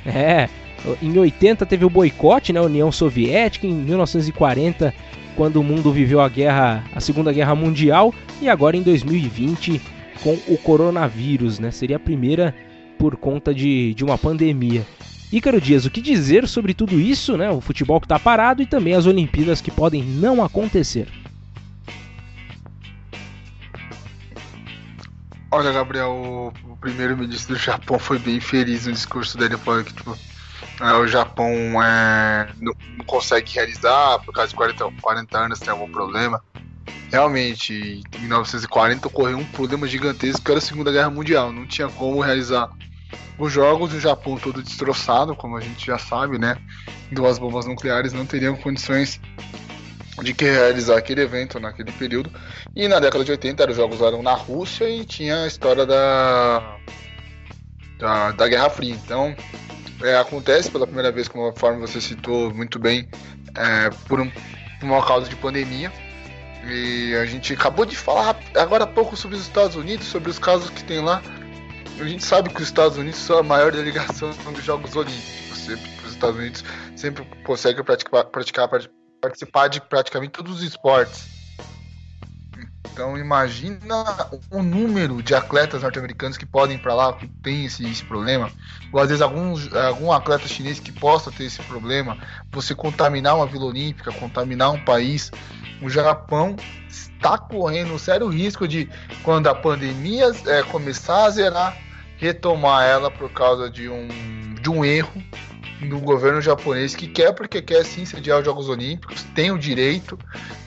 É, 0.05 0.49
em 1.03 1.17
80 1.17 1.67
teve 1.67 1.85
o 1.85 1.91
boicote, 1.91 2.53
né, 2.53 2.61
União 2.61 2.91
Soviética, 2.91 3.67
em 3.67 3.75
1940 3.75 4.95
quando 5.37 5.57
o 5.57 5.65
mundo 5.65 5.93
viveu 5.93 6.21
a 6.21 6.29
guerra, 6.29 6.85
a 6.95 7.01
Segunda 7.01 7.33
Guerra 7.33 7.55
Mundial 7.55 8.15
e 8.41 8.49
agora 8.49 8.77
em 8.77 8.83
2020 8.83 9.81
com 10.23 10.39
o 10.49 10.59
coronavírus, 10.59 11.59
né? 11.59 11.71
Seria 11.71 11.97
a 11.97 12.01
primeira 12.01 12.55
por 12.99 13.17
conta 13.17 13.55
de, 13.55 13.95
de 13.95 14.05
uma 14.05 14.19
pandemia. 14.19 14.85
Ícaro 15.33 15.61
Dias, 15.61 15.87
o 15.87 15.91
que 15.91 16.01
dizer 16.01 16.47
sobre 16.47 16.75
tudo 16.75 17.01
isso, 17.01 17.37
né? 17.37 17.51
O 17.51 17.61
futebol 17.61 18.01
que 18.01 18.07
está 18.07 18.19
parado 18.19 18.63
e 18.63 18.67
também 18.67 18.95
as 18.95 19.07
Olimpíadas 19.07 19.61
que 19.61 19.71
podem 19.71 20.03
não 20.03 20.45
acontecer. 20.45 21.07
Olha, 25.53 25.73
Gabriel, 25.73 26.53
o 26.65 26.77
primeiro-ministro 26.77 27.55
do 27.55 27.61
Japão 27.61 27.99
foi 27.99 28.21
bem 28.21 28.39
feliz 28.39 28.87
no 28.87 28.93
discurso 28.93 29.37
dele, 29.37 29.57
falando 29.57 29.85
que 29.85 29.93
tipo, 29.93 30.17
é, 30.81 30.93
o 30.93 31.09
Japão 31.09 31.53
é, 31.83 32.49
não, 32.61 32.73
não, 32.97 33.05
consegue 33.05 33.53
realizar 33.55 34.21
por 34.21 34.33
causa 34.33 34.51
de 34.51 34.55
40, 34.55 34.93
40 35.03 35.39
anos, 35.39 35.59
tem 35.59 35.71
algum 35.71 35.91
problema. 35.91 36.41
Realmente, 37.11 38.01
em 38.15 38.21
1940 38.21 39.09
ocorreu 39.09 39.39
um 39.39 39.45
problema 39.45 39.89
gigantesco 39.89 40.45
que 40.45 40.51
era 40.53 40.59
a 40.59 40.63
Segunda 40.63 40.93
Guerra 40.93 41.11
Mundial. 41.11 41.53
Não 41.53 41.67
tinha 41.67 41.89
como 41.89 42.21
realizar 42.21 42.71
os 43.37 43.53
jogos, 43.53 43.93
o 43.93 43.99
Japão 43.99 44.37
todo 44.37 44.63
destroçado, 44.63 45.35
como 45.35 45.57
a 45.57 45.61
gente 45.61 45.85
já 45.85 45.99
sabe, 45.99 46.39
né? 46.39 46.57
Duas 47.11 47.39
bombas 47.41 47.67
nucleares 47.67 48.13
não 48.13 48.25
teriam 48.25 48.55
condições 48.55 49.21
de 50.23 50.35
que 50.35 50.45
realizar 50.45 50.99
aquele 50.99 51.23
evento 51.23 51.59
naquele 51.59 51.93
período. 51.93 52.31
E 52.75 52.89
na 52.89 52.99
década 52.99 53.25
de 53.25 53.31
80 53.31 53.71
os 53.71 53.77
jogos 53.77 54.01
eram 54.01 54.23
na 54.23 54.35
Rússia 54.35 54.89
e 54.89 55.05
tinha 55.05 55.45
a 55.45 55.47
história 55.47 55.87
da, 55.87 56.77
da, 57.99 58.33
da 58.33 58.49
Guerra 58.49 58.71
Fria. 58.71 58.95
Então 58.95 59.35
é, 60.03 60.17
acontece 60.17 60.71
pela 60.71 60.87
primeira 60.87 61.13
vez, 61.13 61.29
conforme 61.29 61.81
você 61.81 62.01
citou 62.01 62.53
muito 62.53 62.79
bem, 62.79 63.09
é, 63.57 63.91
por, 64.09 64.21
um, 64.21 64.31
por 64.31 64.87
uma 64.87 65.05
causa 65.07 65.29
de 65.29 65.37
pandemia. 65.37 65.93
E 66.67 67.15
a 67.15 67.25
gente 67.25 67.53
acabou 67.55 67.87
de 67.87 67.97
falar 67.97 68.39
agora 68.55 68.85
há 68.85 68.87
pouco 68.87 69.17
sobre 69.17 69.37
os 69.37 69.43
Estados 69.43 69.77
Unidos, 69.77 70.07
sobre 70.07 70.31
os 70.31 70.39
casos 70.39 70.69
que 70.71 70.85
tem 70.85 71.01
lá. 71.01 71.23
A 71.99 72.05
gente 72.05 72.25
sabe 72.25 72.49
que 72.51 72.61
os 72.61 72.69
Estados 72.69 72.97
Unidos 72.97 73.19
são 73.19 73.39
a 73.39 73.43
maior 73.43 73.73
delegação 73.73 74.31
dos 74.31 74.65
Jogos 74.65 74.95
Olímpicos. 74.97 75.69
Os 76.05 76.13
Estados 76.13 76.37
Unidos 76.39 76.65
sempre 76.97 77.25
conseguem 77.45 77.85
praticar, 77.85 78.25
praticar, 78.25 78.69
participar 79.21 79.69
de 79.69 79.81
praticamente 79.81 80.33
todos 80.33 80.57
os 80.57 80.63
esportes. 80.63 81.41
Então 82.93 83.17
imagina 83.17 84.05
o 84.51 84.63
número 84.63 85.23
de 85.23 85.35
atletas 85.35 85.83
norte-americanos 85.83 86.37
que 86.37 86.45
podem 86.45 86.77
ir 86.77 86.81
para 86.81 86.95
lá, 86.95 87.13
que 87.13 87.27
tem 87.27 87.65
esse, 87.65 87.89
esse, 87.89 88.05
problema, 88.05 88.51
ou 88.93 89.01
às 89.01 89.09
vezes 89.09 89.23
alguns, 89.23 89.73
algum 89.75 90.11
atleta 90.11 90.49
chinês 90.49 90.81
que 90.81 90.91
possa 90.91 91.31
ter 91.31 91.45
esse 91.45 91.63
problema, 91.63 92.19
você 92.51 92.75
contaminar 92.75 93.37
uma 93.37 93.47
Vila 93.47 93.67
Olímpica, 93.67 94.13
contaminar 94.13 94.73
um 94.73 94.85
país. 94.85 95.31
O 95.81 95.89
Japão 95.89 96.57
está 96.89 97.39
correndo 97.39 97.95
um 97.95 97.99
sério 97.99 98.29
risco 98.29 98.67
de, 98.67 98.89
quando 99.23 99.47
a 99.47 99.55
pandemia 99.55 100.31
é, 100.47 100.63
começar 100.65 101.25
a 101.25 101.31
zerar, 101.31 101.77
retomar 102.19 102.85
ela 102.85 103.11
por 103.11 103.31
causa 103.31 103.71
de 103.71 103.89
um, 103.89 104.09
de 104.61 104.69
um 104.69 104.85
erro 104.85 105.23
do 105.89 105.99
governo 105.99 106.41
japonês 106.41 106.95
que 106.95 107.07
quer 107.07 107.33
porque 107.33 107.63
quer 107.63 107.85
sim 107.85 108.05
sediar 108.05 108.39
os 108.41 108.45
Jogos 108.45 108.69
Olímpicos, 108.69 109.23
tem 109.35 109.51
o 109.51 109.59
direito, 109.59 110.19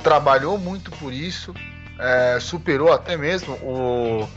trabalhou 0.01 0.57
muito 0.57 0.91
por 0.91 1.13
isso, 1.13 1.53
é, 1.99 2.39
superou 2.39 2.91
até 2.91 3.15
mesmo 3.15 3.53
o 3.55 4.27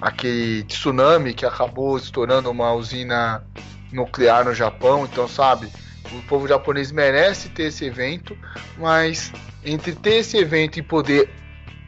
aquele 0.00 0.62
tsunami 0.64 1.34
que 1.34 1.44
acabou 1.44 1.98
estourando 1.98 2.50
uma 2.50 2.72
usina 2.72 3.44
nuclear 3.92 4.44
no 4.44 4.54
Japão, 4.54 5.04
então 5.04 5.28
sabe, 5.28 5.70
o 6.12 6.22
povo 6.22 6.48
japonês 6.48 6.90
merece 6.90 7.48
ter 7.50 7.64
esse 7.64 7.84
evento, 7.84 8.36
mas 8.78 9.32
entre 9.64 9.94
ter 9.94 10.16
esse 10.16 10.36
evento 10.36 10.78
e 10.78 10.82
poder 10.82 11.30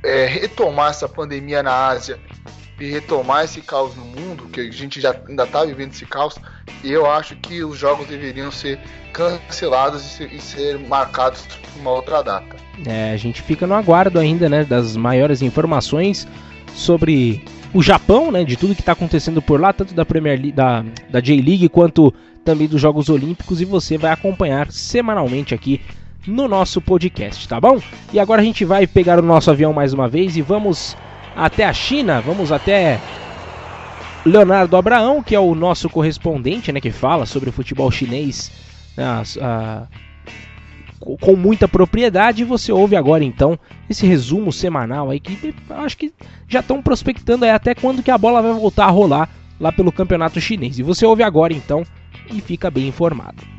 é, 0.02 0.26
retomar 0.26 0.90
essa 0.90 1.08
pandemia 1.08 1.62
na 1.62 1.86
Ásia 1.86 2.18
e 2.80 2.90
retomar 2.90 3.44
esse 3.44 3.60
caos 3.60 3.94
no 3.96 4.04
mundo, 4.04 4.48
que 4.52 4.60
a 4.60 4.70
gente 4.70 5.00
já 5.00 5.14
ainda 5.28 5.44
está 5.44 5.64
vivendo 5.64 5.92
esse 5.92 6.06
caos, 6.06 6.36
eu 6.84 7.10
acho 7.10 7.34
que 7.36 7.62
os 7.64 7.78
jogos 7.78 8.06
deveriam 8.06 8.50
ser 8.50 8.78
cancelados 9.12 10.04
e 10.04 10.08
ser, 10.08 10.32
e 10.32 10.40
ser 10.40 10.78
marcados 10.78 11.42
por 11.42 11.80
uma 11.80 11.90
outra 11.90 12.22
data. 12.22 12.56
É, 12.86 13.12
a 13.12 13.16
gente 13.16 13.42
fica 13.42 13.66
no 13.66 13.74
aguardo 13.74 14.18
ainda, 14.18 14.48
né, 14.48 14.64
das 14.64 14.96
maiores 14.96 15.42
informações 15.42 16.26
sobre 16.74 17.44
o 17.74 17.82
Japão, 17.82 18.30
né, 18.30 18.44
de 18.44 18.56
tudo 18.56 18.74
que 18.74 18.80
está 18.80 18.92
acontecendo 18.92 19.42
por 19.42 19.60
lá, 19.60 19.72
tanto 19.72 19.94
da 19.94 20.06
Premier 20.06 20.36
League, 20.36 20.52
da, 20.52 20.84
da 21.10 21.20
J-League 21.20 21.68
quanto 21.68 22.14
também 22.44 22.68
dos 22.68 22.80
Jogos 22.80 23.08
Olímpicos, 23.08 23.60
e 23.60 23.64
você 23.64 23.98
vai 23.98 24.12
acompanhar 24.12 24.70
semanalmente 24.70 25.54
aqui 25.54 25.80
no 26.26 26.46
nosso 26.46 26.80
podcast, 26.80 27.48
tá 27.48 27.60
bom? 27.60 27.80
E 28.12 28.20
agora 28.20 28.40
a 28.40 28.44
gente 28.44 28.64
vai 28.64 28.86
pegar 28.86 29.18
o 29.18 29.22
nosso 29.22 29.50
avião 29.50 29.72
mais 29.72 29.92
uma 29.92 30.08
vez 30.08 30.36
e 30.36 30.42
vamos 30.42 30.96
até 31.38 31.64
a 31.64 31.72
China, 31.72 32.20
vamos 32.20 32.50
até 32.50 33.00
Leonardo 34.26 34.76
Abraão, 34.76 35.22
que 35.22 35.36
é 35.36 35.40
o 35.40 35.54
nosso 35.54 35.88
correspondente, 35.88 36.72
né, 36.72 36.80
que 36.80 36.90
fala 36.90 37.24
sobre 37.24 37.48
o 37.48 37.52
futebol 37.52 37.88
chinês 37.92 38.50
né, 38.96 39.04
a, 39.40 39.86
com 41.20 41.36
muita 41.36 41.68
propriedade. 41.68 42.42
E 42.42 42.44
você 42.44 42.72
ouve 42.72 42.96
agora 42.96 43.22
então 43.22 43.56
esse 43.88 44.04
resumo 44.04 44.52
semanal 44.52 45.10
aí 45.10 45.20
que 45.20 45.54
acho 45.70 45.96
que 45.96 46.12
já 46.48 46.58
estão 46.58 46.82
prospectando 46.82 47.44
até 47.44 47.72
quando 47.72 48.02
que 48.02 48.10
a 48.10 48.18
bola 48.18 48.42
vai 48.42 48.52
voltar 48.52 48.86
a 48.86 48.90
rolar 48.90 49.28
lá 49.60 49.70
pelo 49.70 49.92
campeonato 49.92 50.40
chinês. 50.40 50.78
E 50.80 50.82
você 50.82 51.06
ouve 51.06 51.22
agora 51.22 51.52
então 51.52 51.84
e 52.32 52.40
fica 52.40 52.68
bem 52.68 52.88
informado. 52.88 53.57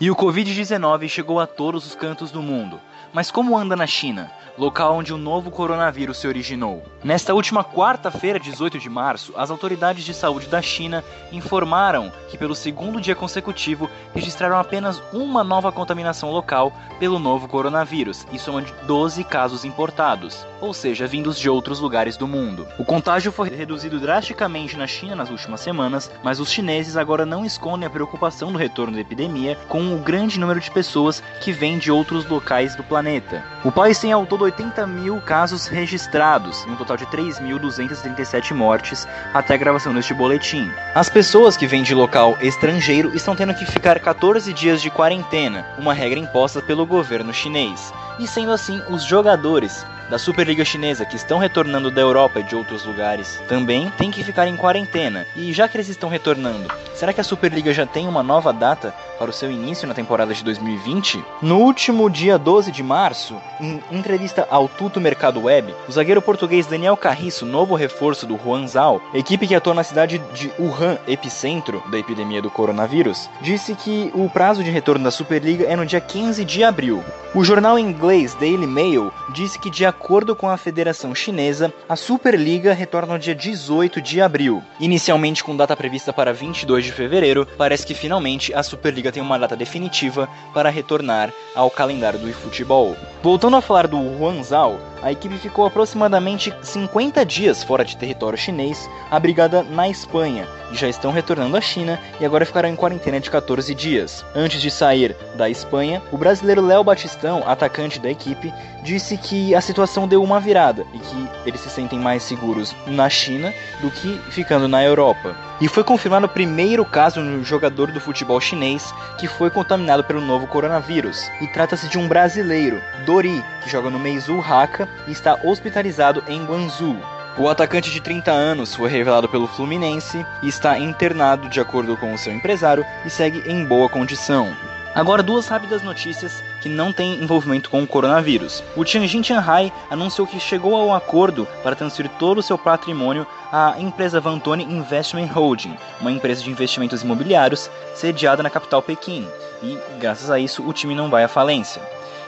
E 0.00 0.10
o 0.10 0.16
Covid-19 0.16 1.08
chegou 1.08 1.38
a 1.38 1.46
todos 1.46 1.86
os 1.86 1.94
cantos 1.94 2.30
do 2.30 2.42
mundo. 2.42 2.80
Mas 3.12 3.30
como 3.30 3.56
anda 3.56 3.76
na 3.76 3.86
China? 3.86 4.30
Local 4.56 4.96
onde 4.96 5.12
o 5.12 5.18
novo 5.18 5.50
coronavírus 5.50 6.18
se 6.18 6.28
originou. 6.28 6.82
Nesta 7.02 7.34
última 7.34 7.64
quarta-feira, 7.64 8.38
18 8.38 8.78
de 8.78 8.88
março, 8.88 9.32
as 9.36 9.50
autoridades 9.50 10.04
de 10.04 10.14
saúde 10.14 10.46
da 10.46 10.62
China 10.62 11.04
informaram 11.32 12.12
que, 12.28 12.38
pelo 12.38 12.54
segundo 12.54 13.00
dia 13.00 13.14
consecutivo, 13.14 13.90
registraram 14.14 14.58
apenas 14.58 15.02
uma 15.12 15.42
nova 15.42 15.72
contaminação 15.72 16.30
local 16.30 16.72
pelo 16.98 17.18
novo 17.18 17.48
coronavírus, 17.48 18.26
e 18.32 18.38
soma 18.38 18.62
de 18.62 18.72
12 18.86 19.24
casos 19.24 19.64
importados, 19.64 20.46
ou 20.60 20.72
seja, 20.72 21.06
vindos 21.06 21.38
de 21.38 21.50
outros 21.50 21.80
lugares 21.80 22.16
do 22.16 22.26
mundo. 22.26 22.66
O 22.78 22.84
contágio 22.84 23.32
foi 23.32 23.50
reduzido 23.50 23.98
drasticamente 23.98 24.76
na 24.76 24.86
China 24.86 25.16
nas 25.16 25.30
últimas 25.30 25.60
semanas, 25.60 26.10
mas 26.22 26.40
os 26.40 26.50
chineses 26.50 26.96
agora 26.96 27.26
não 27.26 27.44
escondem 27.44 27.86
a 27.86 27.90
preocupação 27.90 28.52
do 28.52 28.58
retorno 28.58 28.94
da 28.94 29.00
epidemia 29.00 29.58
com 29.68 29.94
o 29.94 29.98
grande 29.98 30.38
número 30.38 30.60
de 30.60 30.70
pessoas 30.70 31.22
que 31.40 31.52
vêm 31.52 31.78
de 31.78 31.90
outros 31.90 32.26
locais 32.26 32.74
do 32.76 32.84
planeta. 32.84 33.44
O 33.64 33.72
país 33.72 33.98
tem 33.98 34.12
ao 34.12 34.24
todo 34.24 34.43
80 34.44 34.86
mil 34.86 35.20
casos 35.20 35.66
registrados, 35.66 36.64
um 36.66 36.76
total 36.76 36.96
de 36.96 37.06
3.237 37.06 38.52
mortes 38.54 39.06
até 39.32 39.54
a 39.54 39.56
gravação 39.56 39.92
deste 39.92 40.14
boletim. 40.14 40.70
As 40.94 41.08
pessoas 41.08 41.56
que 41.56 41.66
vêm 41.66 41.82
de 41.82 41.94
local 41.94 42.36
estrangeiro 42.40 43.14
estão 43.14 43.34
tendo 43.34 43.54
que 43.54 43.66
ficar 43.66 43.98
14 43.98 44.52
dias 44.52 44.80
de 44.80 44.90
quarentena, 44.90 45.66
uma 45.78 45.94
regra 45.94 46.18
imposta 46.18 46.62
pelo 46.62 46.86
governo 46.86 47.32
chinês. 47.32 47.92
E 48.18 48.26
sendo 48.26 48.52
assim, 48.52 48.80
os 48.88 49.02
jogadores 49.02 49.84
da 50.08 50.18
Superliga 50.18 50.64
Chinesa 50.64 51.04
que 51.04 51.16
estão 51.16 51.38
retornando 51.38 51.90
da 51.90 52.00
Europa 52.00 52.40
e 52.40 52.42
de 52.42 52.54
outros 52.54 52.84
lugares 52.84 53.42
também 53.48 53.90
têm 53.96 54.10
que 54.10 54.22
ficar 54.22 54.46
em 54.46 54.56
quarentena. 54.56 55.26
E 55.34 55.52
já 55.52 55.66
que 55.66 55.76
eles 55.76 55.88
estão 55.88 56.08
retornando, 56.08 56.72
será 56.94 57.12
que 57.12 57.20
a 57.20 57.24
Superliga 57.24 57.72
já 57.72 57.86
tem 57.86 58.06
uma 58.06 58.22
nova 58.22 58.52
data 58.52 58.94
para 59.18 59.30
o 59.30 59.32
seu 59.32 59.50
início 59.50 59.86
na 59.86 59.94
temporada 59.94 60.34
de 60.34 60.44
2020? 60.44 61.24
No 61.40 61.58
último 61.58 62.08
dia 62.10 62.38
12 62.38 62.70
de 62.70 62.82
março, 62.82 63.36
em 63.60 63.80
entrevista 63.90 64.46
ao 64.50 64.68
Tuto 64.68 65.00
Mercado 65.00 65.42
Web, 65.42 65.74
o 65.88 65.92
zagueiro 65.92 66.22
português 66.22 66.66
Daniel 66.66 66.96
Carriço, 66.96 67.46
novo 67.46 67.74
reforço 67.74 68.26
do 68.26 68.34
Huanzhou, 68.36 69.00
equipe 69.12 69.46
que 69.46 69.54
atua 69.54 69.74
na 69.74 69.84
cidade 69.84 70.18
de 70.34 70.50
Wuhan, 70.58 70.98
epicentro 71.06 71.82
da 71.90 71.98
epidemia 71.98 72.42
do 72.42 72.50
coronavírus, 72.50 73.28
disse 73.40 73.74
que 73.74 74.10
o 74.14 74.28
prazo 74.28 74.62
de 74.62 74.70
retorno 74.70 75.04
da 75.04 75.10
Superliga 75.10 75.64
é 75.64 75.76
no 75.76 75.86
dia 75.86 76.00
15 76.00 76.44
de 76.44 76.64
abril. 76.64 77.02
O 77.34 77.42
jornal 77.42 77.78
inglês 77.78 78.34
Daily 78.34 78.66
Mail 78.66 79.12
disse 79.32 79.58
que 79.58 79.70
dia 79.70 79.88
acordo 79.88 80.36
com 80.36 80.48
a 80.48 80.56
Federação 80.56 81.14
Chinesa, 81.14 81.72
a 81.88 81.96
Superliga 81.96 82.72
retorna 82.72 83.14
no 83.14 83.18
dia 83.18 83.34
18 83.34 84.00
de 84.00 84.20
abril. 84.20 84.62
Inicialmente 84.78 85.42
com 85.42 85.56
data 85.56 85.76
prevista 85.76 86.12
para 86.12 86.32
22 86.32 86.84
de 86.84 86.92
fevereiro, 86.92 87.46
parece 87.58 87.86
que 87.86 87.94
finalmente 87.94 88.54
a 88.54 88.62
Superliga 88.62 89.03
tem 89.12 89.22
uma 89.22 89.38
data 89.38 89.56
definitiva 89.56 90.28
para 90.52 90.70
retornar 90.70 91.32
ao 91.54 91.70
calendário 91.70 92.18
do 92.18 92.32
futebol. 92.32 92.96
Voltando 93.22 93.56
a 93.56 93.60
falar 93.60 93.86
do 93.86 93.98
Huanzhou, 93.98 94.78
a 95.04 95.12
equipe 95.12 95.36
ficou 95.36 95.66
aproximadamente 95.66 96.50
50 96.62 97.26
dias 97.26 97.62
fora 97.62 97.84
de 97.84 97.94
território 97.94 98.38
chinês, 98.38 98.88
abrigada 99.10 99.62
na 99.62 99.86
Espanha, 99.86 100.48
e 100.72 100.74
já 100.74 100.88
estão 100.88 101.12
retornando 101.12 101.58
à 101.58 101.60
China 101.60 102.00
e 102.18 102.24
agora 102.24 102.46
ficarão 102.46 102.70
em 102.70 102.74
quarentena 102.74 103.20
de 103.20 103.30
14 103.30 103.74
dias. 103.74 104.24
Antes 104.34 104.62
de 104.62 104.70
sair 104.70 105.14
da 105.36 105.50
Espanha, 105.50 106.02
o 106.10 106.16
brasileiro 106.16 106.64
Léo 106.64 106.82
Batistão, 106.82 107.42
atacante 107.46 108.00
da 108.00 108.10
equipe, 108.10 108.50
disse 108.82 109.18
que 109.18 109.54
a 109.54 109.60
situação 109.60 110.08
deu 110.08 110.22
uma 110.22 110.40
virada 110.40 110.86
e 110.94 110.98
que 110.98 111.28
eles 111.44 111.60
se 111.60 111.68
sentem 111.68 111.98
mais 111.98 112.22
seguros 112.22 112.74
na 112.86 113.10
China 113.10 113.52
do 113.82 113.90
que 113.90 114.18
ficando 114.30 114.66
na 114.66 114.82
Europa. 114.82 115.36
E 115.60 115.68
foi 115.68 115.84
confirmado 115.84 116.26
o 116.26 116.28
primeiro 116.28 116.84
caso 116.84 117.20
no 117.20 117.44
jogador 117.44 117.92
do 117.92 118.00
futebol 118.00 118.40
chinês 118.40 118.92
que 119.18 119.28
foi 119.28 119.50
contaminado 119.50 120.02
pelo 120.02 120.20
novo 120.20 120.46
coronavírus. 120.46 121.30
E 121.40 121.46
trata-se 121.46 121.88
de 121.88 121.98
um 121.98 122.08
brasileiro, 122.08 122.82
Dori, 123.06 123.44
que 123.62 123.70
joga 123.70 123.88
no 123.88 123.98
Meizu 123.98 124.40
Haka 124.40 124.88
e 125.06 125.12
está 125.12 125.38
hospitalizado 125.42 126.22
em 126.28 126.44
Guangzhou. 126.44 126.96
O 127.36 127.48
atacante 127.48 127.90
de 127.90 128.00
30 128.00 128.30
anos 128.30 128.76
foi 128.76 128.88
revelado 128.88 129.28
pelo 129.28 129.48
Fluminense 129.48 130.24
e 130.42 130.48
está 130.48 130.78
internado 130.78 131.48
de 131.48 131.60
acordo 131.60 131.96
com 131.96 132.14
o 132.14 132.18
seu 132.18 132.32
empresário 132.32 132.86
e 133.04 133.10
segue 133.10 133.42
em 133.50 133.64
boa 133.64 133.88
condição. 133.88 134.54
Agora, 134.94 135.24
duas 135.24 135.48
rápidas 135.48 135.82
notícias 135.82 136.40
que 136.60 136.68
não 136.68 136.92
têm 136.92 137.20
envolvimento 137.20 137.68
com 137.68 137.82
o 137.82 137.86
coronavírus. 137.86 138.62
O 138.76 138.84
Tianjin 138.84 139.24
Shanghai 139.24 139.72
anunciou 139.90 140.24
que 140.24 140.38
chegou 140.38 140.76
a 140.76 140.84
um 140.84 140.94
acordo 140.94 141.48
para 141.64 141.74
transferir 141.74 142.12
todo 142.16 142.38
o 142.38 142.42
seu 142.42 142.56
patrimônio 142.56 143.26
à 143.50 143.74
empresa 143.80 144.20
Vantone 144.20 144.62
Investment 144.62 145.26
Holding, 145.34 145.76
uma 146.00 146.12
empresa 146.12 146.44
de 146.44 146.50
investimentos 146.50 147.02
imobiliários 147.02 147.68
sediada 147.96 148.44
na 148.44 148.50
capital 148.50 148.80
Pequim. 148.80 149.26
E, 149.60 149.76
graças 149.98 150.30
a 150.30 150.38
isso, 150.38 150.62
o 150.64 150.72
time 150.72 150.94
não 150.94 151.10
vai 151.10 151.24
à 151.24 151.28
falência. 151.28 151.82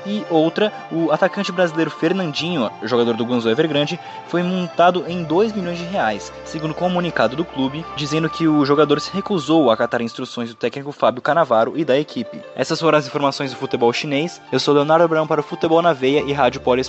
E 0.06 0.24
outra, 0.30 0.72
o 0.92 1.10
atacante 1.10 1.50
brasileiro 1.50 1.90
Fernandinho, 1.90 2.70
jogador 2.84 3.14
do 3.14 3.26
Gonzo 3.26 3.50
Evergrande, 3.50 3.98
foi 4.28 4.40
multado 4.40 5.04
em 5.08 5.24
2 5.24 5.52
milhões 5.52 5.78
de 5.78 5.84
reais, 5.84 6.32
segundo 6.44 6.72
comunicado 6.72 7.34
do 7.34 7.44
clube, 7.44 7.84
dizendo 7.96 8.30
que 8.30 8.46
o 8.46 8.64
jogador 8.64 9.00
se 9.00 9.12
recusou 9.12 9.68
a 9.68 9.74
acatar 9.74 10.00
instruções 10.00 10.48
do 10.48 10.54
técnico 10.54 10.92
Fábio 10.92 11.20
Canavaro 11.20 11.76
e 11.76 11.84
da 11.84 11.98
equipe. 11.98 12.40
Essas 12.54 12.80
foram 12.80 12.98
as 12.98 13.06
informações 13.08 13.50
do 13.50 13.56
futebol 13.56 13.92
chinês. 13.92 14.40
Eu 14.52 14.60
sou 14.60 14.72
Leonardo 14.72 15.04
Abrão 15.04 15.26
para 15.26 15.40
o 15.40 15.44
Futebol 15.44 15.82
na 15.82 15.92
Veia 15.92 16.20
e 16.20 16.32
Rádio 16.32 16.60
Polis. 16.60 16.88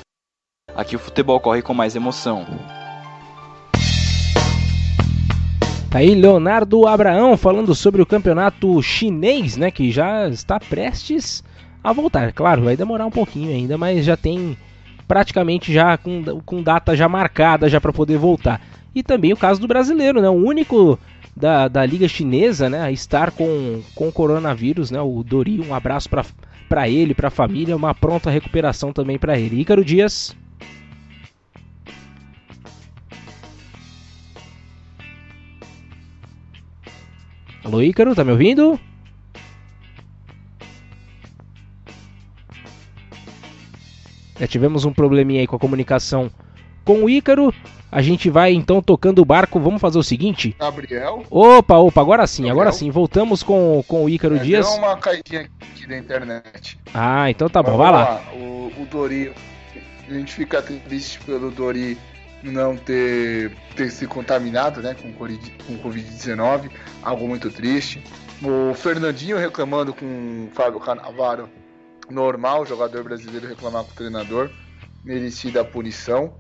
Aqui 0.75 0.95
o 0.95 0.99
futebol 0.99 1.39
corre 1.39 1.63
com 1.63 1.73
mais 1.73 1.95
emoção. 1.95 2.45
Tá 5.89 5.99
aí 5.99 6.13
Leonardo 6.13 6.85
Abraão 6.85 7.35
falando 7.35 7.73
sobre 7.73 8.01
o 8.01 8.05
campeonato 8.05 8.79
chinês, 8.83 9.57
né, 9.57 9.71
que 9.71 9.89
já 9.89 10.27
está 10.27 10.59
prestes 10.59 11.41
a 11.89 11.93
voltar. 11.93 12.31
Claro, 12.33 12.63
vai 12.63 12.75
demorar 12.75 13.05
um 13.05 13.11
pouquinho 13.11 13.51
ainda, 13.51 13.77
mas 13.77 14.05
já 14.05 14.17
tem 14.17 14.57
praticamente 15.07 15.73
já 15.73 15.97
com, 15.97 16.41
com 16.45 16.61
data 16.61 16.95
já 16.95 17.07
marcada 17.07 17.69
já 17.69 17.79
para 17.79 17.93
poder 17.93 18.17
voltar. 18.17 18.61
E 18.93 19.01
também 19.01 19.31
o 19.31 19.37
caso 19.37 19.61
do 19.61 19.67
brasileiro, 19.67 20.21
né, 20.21 20.29
o 20.29 20.33
único 20.33 20.99
da, 21.35 21.67
da 21.67 21.85
liga 21.85 22.07
chinesa, 22.07 22.69
né, 22.69 22.81
a 22.81 22.91
estar 22.91 23.31
com 23.31 23.81
com 23.95 24.11
coronavírus, 24.11 24.91
né, 24.91 24.99
o 24.99 25.23
Dori, 25.23 25.61
um 25.61 25.73
abraço 25.73 26.09
para 26.09 26.25
para 26.67 26.89
ele, 26.89 27.13
para 27.13 27.29
a 27.29 27.31
família, 27.31 27.75
uma 27.75 27.95
pronta 27.95 28.29
recuperação 28.29 28.91
também 28.91 29.17
para 29.17 29.39
ele. 29.39 29.61
Ícaro 29.61 29.85
Dias. 29.85 30.35
Alô, 37.63 37.81
Ícaro, 37.81 38.15
tá 38.15 38.23
me 38.23 38.31
ouvindo? 38.31 38.79
Já 44.39 44.47
tivemos 44.47 44.85
um 44.85 44.93
probleminha 44.93 45.41
aí 45.41 45.47
com 45.47 45.55
a 45.55 45.59
comunicação 45.59 46.29
com 46.87 47.03
o 47.03 47.09
Ícaro. 47.09 47.53
A 47.91 48.01
gente 48.01 48.29
vai 48.29 48.53
então 48.53 48.81
tocando 48.81 49.19
o 49.19 49.25
barco. 49.25 49.59
Vamos 49.59 49.81
fazer 49.81 49.97
o 49.97 50.03
seguinte. 50.03 50.55
Gabriel? 50.59 51.23
Opa, 51.29 51.77
opa, 51.77 52.01
agora 52.01 52.25
sim, 52.25 52.43
Gabriel? 52.43 52.61
agora 52.61 52.71
sim. 52.71 52.89
Voltamos 52.89 53.43
com, 53.43 53.83
com 53.87 54.05
o 54.05 54.09
Ícaro 54.09 54.37
é, 54.37 54.39
Dias. 54.39 54.65
Deu 54.65 54.77
uma 54.77 54.97
caidinha 54.97 55.41
aqui 55.41 55.87
da 55.87 55.97
internet. 55.97 56.79
Ah, 56.93 57.29
então 57.29 57.49
tá 57.49 57.61
bom, 57.61 57.77
vai 57.77 57.91
lá. 57.91 58.03
lá. 58.03 58.23
O, 58.33 58.71
o 58.81 58.87
Dori, 58.89 59.33
a 60.07 60.13
gente 60.13 60.33
fica 60.33 60.61
triste 60.61 61.19
pelo 61.25 61.51
Dori 61.51 61.97
não 62.43 62.77
ter, 62.77 63.51
ter 63.75 63.89
se 63.89 64.05
contaminado 64.07 64.81
né, 64.81 64.95
com, 65.01 65.11
com 65.11 65.89
Covid-19, 65.89 66.69
algo 67.03 67.27
muito 67.27 67.49
triste. 67.49 68.01
O 68.41 68.73
Fernandinho 68.73 69.37
reclamando 69.37 69.93
com 69.93 70.05
o 70.05 70.49
Fábio 70.53 70.79
Canavaro 70.79 71.49
normal 72.09 72.65
jogador 72.65 73.03
brasileiro 73.03 73.47
reclamar 73.47 73.83
com 73.83 73.91
o 73.91 73.95
treinador, 73.95 74.49
merecida 75.03 75.61
a 75.61 75.65
punição. 75.65 76.33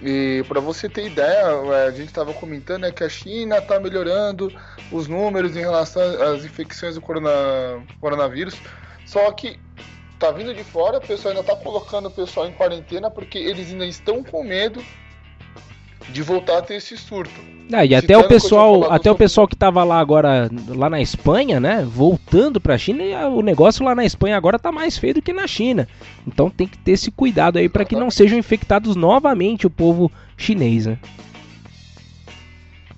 E 0.00 0.44
para 0.46 0.60
você 0.60 0.88
ter 0.88 1.06
ideia, 1.06 1.46
é, 1.72 1.86
a 1.88 1.90
gente 1.90 2.08
estava 2.08 2.32
comentando 2.32 2.82
né, 2.82 2.92
que 2.92 3.02
a 3.02 3.08
China 3.08 3.58
está 3.58 3.80
melhorando 3.80 4.52
os 4.92 5.08
números 5.08 5.56
em 5.56 5.60
relação 5.60 6.02
às 6.22 6.44
infecções 6.44 6.94
do 6.94 7.00
corona, 7.00 7.30
coronavírus, 8.00 8.54
só 9.04 9.30
que 9.32 9.58
tá 10.18 10.30
vindo 10.30 10.54
de 10.54 10.62
fora, 10.62 10.98
o 10.98 11.00
pessoal 11.00 11.34
ainda 11.34 11.40
está 11.40 11.56
colocando 11.56 12.06
o 12.06 12.10
pessoal 12.10 12.46
em 12.46 12.52
quarentena 12.52 13.10
porque 13.10 13.36
eles 13.36 13.70
ainda 13.70 13.86
estão 13.86 14.22
com 14.22 14.44
medo 14.44 14.82
de 16.10 16.22
voltar 16.22 16.58
a 16.58 16.62
ter 16.62 16.74
esse 16.76 16.96
surto. 16.96 17.54
Ah, 17.72 17.84
e 17.84 17.94
até 17.94 18.16
o 18.16 18.28
pessoal, 18.28 18.92
até 18.92 19.10
o 19.10 19.14
pessoal 19.14 19.48
que 19.48 19.54
estava 19.54 19.82
lá 19.84 19.98
agora, 19.98 20.50
lá 20.68 20.90
na 20.90 21.00
Espanha, 21.00 21.58
né, 21.58 21.86
voltando 21.88 22.60
para 22.60 22.74
a 22.74 22.78
China, 22.78 23.02
o 23.28 23.40
negócio 23.40 23.84
lá 23.84 23.94
na 23.94 24.04
Espanha 24.04 24.36
agora 24.36 24.58
tá 24.58 24.70
mais 24.70 24.98
feio 24.98 25.14
do 25.14 25.22
que 25.22 25.32
na 25.32 25.46
China. 25.46 25.88
Então 26.26 26.50
tem 26.50 26.66
que 26.66 26.76
ter 26.76 26.92
esse 26.92 27.10
cuidado 27.10 27.58
aí 27.58 27.68
para 27.68 27.84
que 27.84 27.96
não 27.96 28.10
sejam 28.10 28.38
infectados 28.38 28.94
novamente 28.94 29.66
o 29.66 29.70
povo 29.70 30.12
chinês, 30.36 30.86
né? 30.86 30.98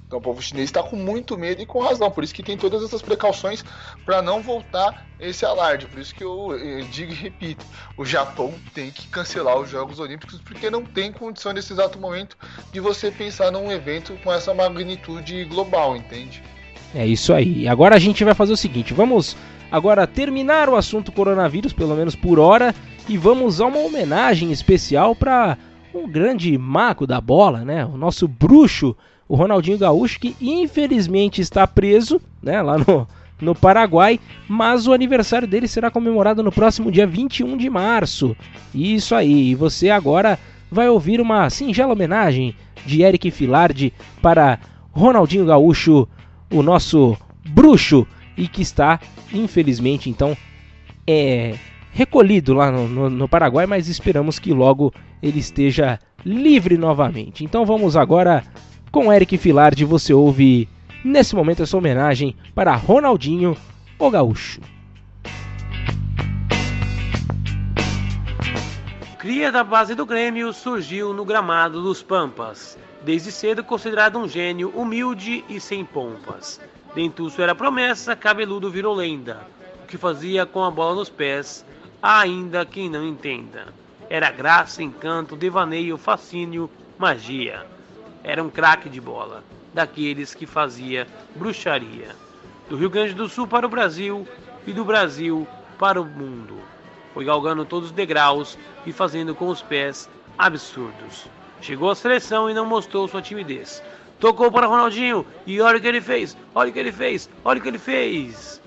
Então 0.06 0.20
o 0.20 0.22
povo 0.22 0.40
chinês 0.40 0.68
está 0.68 0.82
com 0.84 0.94
muito 0.94 1.36
medo 1.36 1.60
e 1.60 1.66
com 1.66 1.80
razão, 1.80 2.10
por 2.10 2.22
isso 2.22 2.32
que 2.32 2.42
tem 2.42 2.56
todas 2.56 2.82
essas 2.84 3.02
precauções 3.02 3.64
para 4.04 4.22
não 4.22 4.40
voltar 4.40 5.04
esse 5.18 5.44
alarde. 5.44 5.86
Por 5.86 5.98
isso 5.98 6.14
que 6.14 6.22
eu, 6.22 6.56
eu, 6.56 6.84
digo 6.84 7.10
e 7.10 7.14
repito, 7.14 7.66
o 7.96 8.04
Japão 8.04 8.54
tem 8.72 8.90
que 8.90 9.08
cancelar 9.08 9.58
os 9.58 9.68
Jogos 9.68 9.98
Olímpicos 9.98 10.40
porque 10.40 10.70
não 10.70 10.84
tem 10.84 11.10
condição 11.10 11.52
nesse 11.52 11.72
exato 11.72 11.98
momento 11.98 12.36
de 12.72 12.78
você 12.78 13.10
pensar 13.10 13.50
num 13.50 13.70
evento 13.72 14.16
com 14.22 14.32
essa 14.32 14.54
magnitude 14.54 15.44
global, 15.46 15.96
entende? 15.96 16.40
É 16.94 17.04
isso 17.04 17.34
aí. 17.34 17.66
Agora 17.66 17.96
a 17.96 17.98
gente 17.98 18.22
vai 18.22 18.34
fazer 18.34 18.52
o 18.52 18.56
seguinte, 18.56 18.94
vamos 18.94 19.36
agora 19.72 20.06
terminar 20.06 20.68
o 20.68 20.76
assunto 20.76 21.10
coronavírus, 21.10 21.72
pelo 21.72 21.96
menos 21.96 22.14
por 22.14 22.38
hora, 22.38 22.72
e 23.08 23.18
vamos 23.18 23.60
a 23.60 23.66
uma 23.66 23.80
homenagem 23.80 24.52
especial 24.52 25.16
para 25.16 25.58
um 25.92 26.08
grande 26.08 26.56
mago 26.56 27.08
da 27.08 27.20
bola, 27.20 27.64
né? 27.64 27.84
O 27.84 27.96
nosso 27.96 28.28
bruxo 28.28 28.96
o 29.28 29.34
Ronaldinho 29.34 29.78
Gaúcho, 29.78 30.20
que 30.20 30.36
infelizmente 30.40 31.40
está 31.40 31.66
preso 31.66 32.20
né, 32.42 32.62
lá 32.62 32.78
no, 32.78 33.06
no 33.40 33.54
Paraguai, 33.54 34.20
mas 34.48 34.86
o 34.86 34.92
aniversário 34.92 35.48
dele 35.48 35.68
será 35.68 35.90
comemorado 35.90 36.42
no 36.42 36.52
próximo 36.52 36.90
dia 36.90 37.06
21 37.06 37.56
de 37.56 37.68
março. 37.68 38.36
Isso 38.74 39.14
aí, 39.14 39.50
e 39.50 39.54
você 39.54 39.90
agora 39.90 40.38
vai 40.70 40.88
ouvir 40.88 41.20
uma 41.20 41.48
singela 41.50 41.92
homenagem 41.92 42.54
de 42.84 43.02
Eric 43.02 43.30
Filardi 43.30 43.92
para 44.22 44.58
Ronaldinho 44.92 45.46
Gaúcho, 45.46 46.08
o 46.50 46.62
nosso 46.62 47.16
bruxo, 47.48 48.06
e 48.36 48.46
que 48.46 48.62
está, 48.62 49.00
infelizmente, 49.32 50.10
então, 50.10 50.36
é 51.06 51.54
recolhido 51.92 52.52
lá 52.52 52.70
no, 52.70 52.86
no, 52.86 53.10
no 53.10 53.28
Paraguai, 53.28 53.66
mas 53.66 53.88
esperamos 53.88 54.38
que 54.38 54.52
logo 54.52 54.92
ele 55.22 55.38
esteja 55.38 55.98
livre 56.24 56.76
novamente. 56.76 57.42
Então 57.42 57.64
vamos 57.64 57.96
agora 57.96 58.44
com 58.96 59.12
Eric 59.12 59.36
Filardi 59.36 59.84
você 59.84 60.14
ouve 60.14 60.66
nesse 61.04 61.36
momento 61.36 61.62
essa 61.62 61.76
homenagem 61.76 62.34
para 62.54 62.74
Ronaldinho, 62.74 63.54
o 63.98 64.10
gaúcho. 64.10 64.58
Cria 69.18 69.52
da 69.52 69.62
base 69.62 69.94
do 69.94 70.06
Grêmio 70.06 70.50
surgiu 70.50 71.12
no 71.12 71.26
gramado 71.26 71.82
dos 71.82 72.02
Pampas. 72.02 72.78
Desde 73.04 73.30
cedo 73.30 73.62
considerado 73.62 74.18
um 74.18 74.26
gênio 74.26 74.70
humilde 74.70 75.44
e 75.46 75.60
sem 75.60 75.84
pompas. 75.84 76.58
Dentuço 76.94 77.42
era 77.42 77.54
promessa, 77.54 78.16
cabeludo 78.16 78.70
virou 78.70 78.94
lenda. 78.94 79.46
O 79.84 79.86
que 79.86 79.98
fazia 79.98 80.46
com 80.46 80.64
a 80.64 80.70
bola 80.70 80.94
nos 80.94 81.10
pés, 81.10 81.66
ainda 82.02 82.64
quem 82.64 82.88
não 82.88 83.06
entenda. 83.06 83.66
Era 84.08 84.30
graça, 84.30 84.82
encanto, 84.82 85.36
devaneio, 85.36 85.98
fascínio, 85.98 86.70
magia 86.96 87.75
era 88.26 88.42
um 88.42 88.50
craque 88.50 88.90
de 88.90 89.00
bola, 89.00 89.44
daqueles 89.72 90.34
que 90.34 90.46
fazia 90.46 91.06
bruxaria. 91.36 92.08
Do 92.68 92.76
Rio 92.76 92.90
Grande 92.90 93.14
do 93.14 93.28
Sul 93.28 93.46
para 93.46 93.64
o 93.64 93.68
Brasil 93.68 94.26
e 94.66 94.72
do 94.72 94.84
Brasil 94.84 95.46
para 95.78 96.02
o 96.02 96.04
mundo. 96.04 96.58
Foi 97.14 97.24
galgando 97.24 97.64
todos 97.64 97.90
os 97.90 97.94
degraus 97.94 98.58
e 98.84 98.92
fazendo 98.92 99.32
com 99.32 99.46
os 99.46 99.62
pés 99.62 100.10
absurdos. 100.36 101.28
Chegou 101.60 101.88
à 101.88 101.94
seleção 101.94 102.50
e 102.50 102.54
não 102.54 102.66
mostrou 102.66 103.06
sua 103.06 103.22
timidez. 103.22 103.80
Tocou 104.18 104.50
para 104.50 104.66
Ronaldinho 104.66 105.24
e 105.46 105.60
olha 105.60 105.78
o 105.78 105.80
que 105.80 105.86
ele 105.86 106.00
fez, 106.00 106.36
olha 106.52 106.70
o 106.70 106.72
que 106.72 106.80
ele 106.80 106.90
fez, 106.90 107.30
olha 107.44 107.60
o 107.60 107.62
que 107.62 107.68
ele 107.68 107.78
fez. 107.78 108.60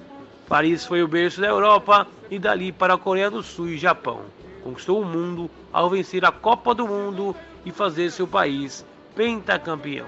Paris 0.47 0.85
foi 0.85 1.03
o 1.03 1.07
berço 1.07 1.41
da 1.41 1.47
Europa 1.47 2.07
e 2.31 2.39
dali 2.39 2.71
para 2.71 2.93
a 2.93 2.97
Coreia 2.97 3.29
do 3.29 3.43
Sul 3.43 3.67
e 3.67 3.77
Japão. 3.77 4.21
Conquistou 4.63 5.01
o 5.01 5.05
mundo 5.05 5.51
ao 5.73 5.89
vencer 5.89 6.23
a 6.23 6.31
Copa 6.31 6.73
do 6.73 6.87
Mundo 6.87 7.35
e 7.65 7.71
fazer 7.71 8.09
seu 8.09 8.25
país 8.25 8.85
pentacampeão. 9.19 10.07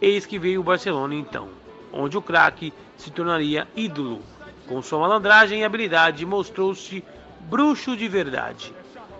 Eis 0.00 0.24
que 0.24 0.38
veio 0.38 0.60
o 0.60 0.62
Barcelona 0.62 1.16
então, 1.16 1.48
onde 1.92 2.16
o 2.16 2.22
craque 2.22 2.72
se 2.96 3.10
tornaria 3.10 3.66
ídolo. 3.74 4.22
Com 4.68 4.80
sua 4.80 5.00
malandragem 5.00 5.62
e 5.62 5.64
habilidade, 5.64 6.24
mostrou-se 6.24 7.02
bruxo 7.40 7.96
de 7.96 8.06
verdade. 8.06 8.72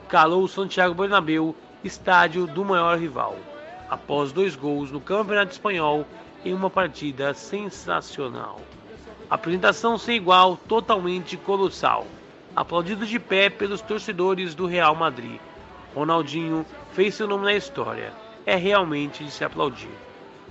Calou 0.08 0.44
o 0.44 0.48
Santiago 0.48 0.94
Bernabéu, 0.94 1.56
estádio 1.82 2.46
do 2.46 2.64
maior 2.64 2.96
rival. 2.96 3.36
Após 3.88 4.30
dois 4.30 4.54
gols 4.54 4.92
no 4.92 5.00
Campeonato 5.00 5.50
Espanhol 5.50 6.06
em 6.44 6.54
uma 6.54 6.70
partida 6.70 7.34
sensacional. 7.34 8.60
Apresentação 9.28 9.98
sem 9.98 10.18
igual, 10.18 10.56
totalmente 10.56 11.36
colossal. 11.36 12.06
Aplaudido 12.54 13.04
de 13.04 13.18
pé 13.18 13.50
pelos 13.50 13.80
torcedores 13.80 14.54
do 14.54 14.66
Real 14.66 14.94
Madrid. 14.94 15.40
Ronaldinho 15.96 16.64
fez 16.92 17.16
seu 17.16 17.26
nome 17.26 17.42
na 17.42 17.54
história 17.54 18.29
é 18.46 18.56
realmente 18.56 19.24
de 19.24 19.30
se 19.30 19.44
aplaudir. 19.44 19.90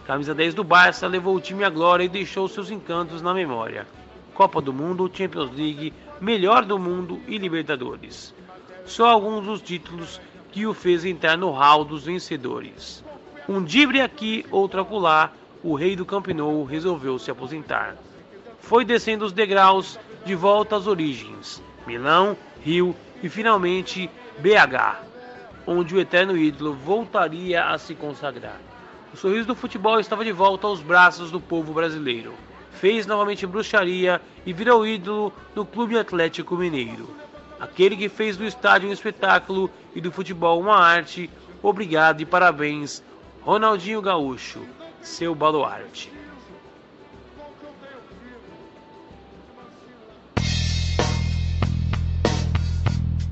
Camisa 0.05 0.33
10 0.33 0.55
do 0.55 0.63
Barça 0.63 1.07
levou 1.07 1.35
o 1.35 1.41
time 1.41 1.63
à 1.63 1.69
glória 1.69 2.03
e 2.03 2.09
deixou 2.09 2.47
seus 2.47 2.71
encantos 2.71 3.21
na 3.21 3.33
memória. 3.33 3.87
Copa 4.33 4.61
do 4.61 4.73
Mundo, 4.73 5.11
Champions 5.13 5.51
League, 5.51 5.93
Melhor 6.19 6.65
do 6.65 6.79
Mundo 6.79 7.21
e 7.27 7.37
Libertadores. 7.37 8.33
Só 8.85 9.09
alguns 9.09 9.45
dos 9.45 9.61
títulos 9.61 10.19
que 10.51 10.65
o 10.65 10.73
fez 10.73 11.05
entrar 11.05 11.37
no 11.37 11.51
hall 11.51 11.85
dos 11.85 12.05
vencedores. 12.05 13.03
Um 13.47 13.63
dibre 13.63 14.01
aqui, 14.01 14.45
outro 14.49 14.81
acolá, 14.81 15.31
o 15.63 15.75
rei 15.75 15.95
do 15.95 16.05
Camp 16.05 16.27
Nou 16.29 16.63
resolveu 16.63 17.19
se 17.19 17.29
aposentar. 17.29 17.95
Foi 18.59 18.83
descendo 18.83 19.25
os 19.25 19.31
degraus 19.31 19.99
de 20.25 20.35
volta 20.35 20.75
às 20.75 20.87
origens. 20.87 21.61
Milão, 21.85 22.37
Rio 22.63 22.95
e 23.21 23.29
finalmente 23.29 24.09
BH, 24.39 25.08
onde 25.71 25.93
o 25.93 25.99
eterno 25.99 26.35
ídolo 26.35 26.73
voltaria 26.73 27.65
a 27.65 27.77
se 27.77 27.93
consagrar. 27.93 28.59
O 29.13 29.17
sorriso 29.17 29.45
do 29.45 29.53
futebol 29.55 29.99
estava 29.99 30.25
de 30.25 30.31
volta 30.31 30.65
aos 30.65 30.81
braços 30.81 31.29
do 31.29 31.39
povo 31.39 31.73
brasileiro. 31.73 32.33
Fez 32.71 33.05
novamente 33.05 33.45
bruxaria 33.45 34.19
e 34.47 34.51
virou 34.51 34.85
ídolo 34.85 35.31
no 35.53 35.63
Clube 35.63 35.95
Atlético 35.95 36.55
Mineiro. 36.55 37.07
Aquele 37.59 37.95
que 37.95 38.09
fez 38.09 38.35
do 38.35 38.45
estádio 38.45 38.89
um 38.89 38.93
espetáculo 38.93 39.69
e 39.93 40.01
do 40.01 40.11
futebol 40.11 40.59
uma 40.59 40.75
arte. 40.75 41.29
Obrigado 41.61 42.21
e 42.21 42.25
parabéns, 42.25 43.03
Ronaldinho 43.41 44.01
Gaúcho, 44.01 44.61
seu 45.01 45.35
baluarte. 45.35 46.18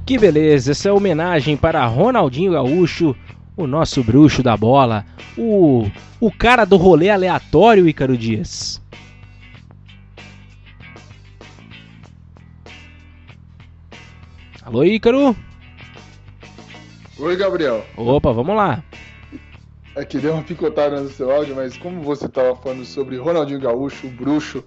Que 0.07 0.17
beleza, 0.17 0.71
essa 0.71 0.87
é 0.87 0.91
homenagem 0.93 1.57
para 1.57 1.85
Ronaldinho 1.85 2.53
Gaúcho, 2.53 3.13
o 3.57 3.67
nosso 3.67 4.01
bruxo 4.01 4.41
da 4.41 4.55
bola, 4.55 5.05
o, 5.37 5.85
o 6.21 6.31
cara 6.31 6.63
do 6.63 6.77
rolê 6.77 7.09
aleatório, 7.09 7.89
Ícaro 7.89 8.17
Dias. 8.17 8.81
Alô, 14.63 14.85
Ícaro? 14.85 15.35
Oi, 17.19 17.35
Gabriel. 17.35 17.85
Opa, 17.97 18.31
vamos 18.31 18.55
lá. 18.55 18.81
É 19.93 20.05
que 20.05 20.19
deu 20.19 20.35
uma 20.35 20.43
picotada 20.43 21.01
no 21.01 21.09
seu 21.09 21.29
áudio, 21.29 21.53
mas 21.53 21.75
como 21.75 22.01
você 22.01 22.27
estava 22.27 22.55
falando 22.55 22.85
sobre 22.85 23.17
Ronaldinho 23.17 23.59
Gaúcho, 23.59 24.07
o 24.07 24.11
bruxo, 24.11 24.63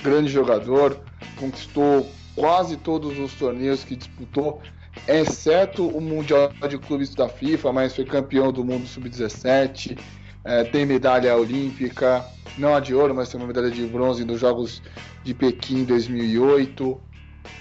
grande 0.00 0.28
jogador, 0.28 0.96
conquistou 1.34 2.08
quase 2.36 2.76
todos 2.76 3.18
os 3.18 3.34
torneios 3.34 3.82
que 3.82 3.96
disputou, 3.96 4.62
exceto 5.06 5.86
o 5.86 6.00
Mundial 6.00 6.52
de 6.68 6.78
Clubes 6.78 7.14
da 7.14 7.28
FIFA, 7.28 7.72
mas 7.72 7.94
foi 7.94 8.04
campeão 8.04 8.52
do 8.52 8.64
mundo 8.64 8.86
sub-17, 8.86 9.98
é, 10.44 10.64
tem 10.64 10.86
medalha 10.86 11.36
olímpica, 11.36 12.24
não 12.56 12.74
a 12.74 12.80
de 12.80 12.94
ouro, 12.94 13.14
mas 13.14 13.28
tem 13.28 13.40
uma 13.40 13.46
medalha 13.46 13.70
de 13.70 13.84
bronze 13.86 14.24
nos 14.24 14.40
Jogos 14.40 14.82
de 15.24 15.34
Pequim 15.34 15.84
2008, 15.84 17.00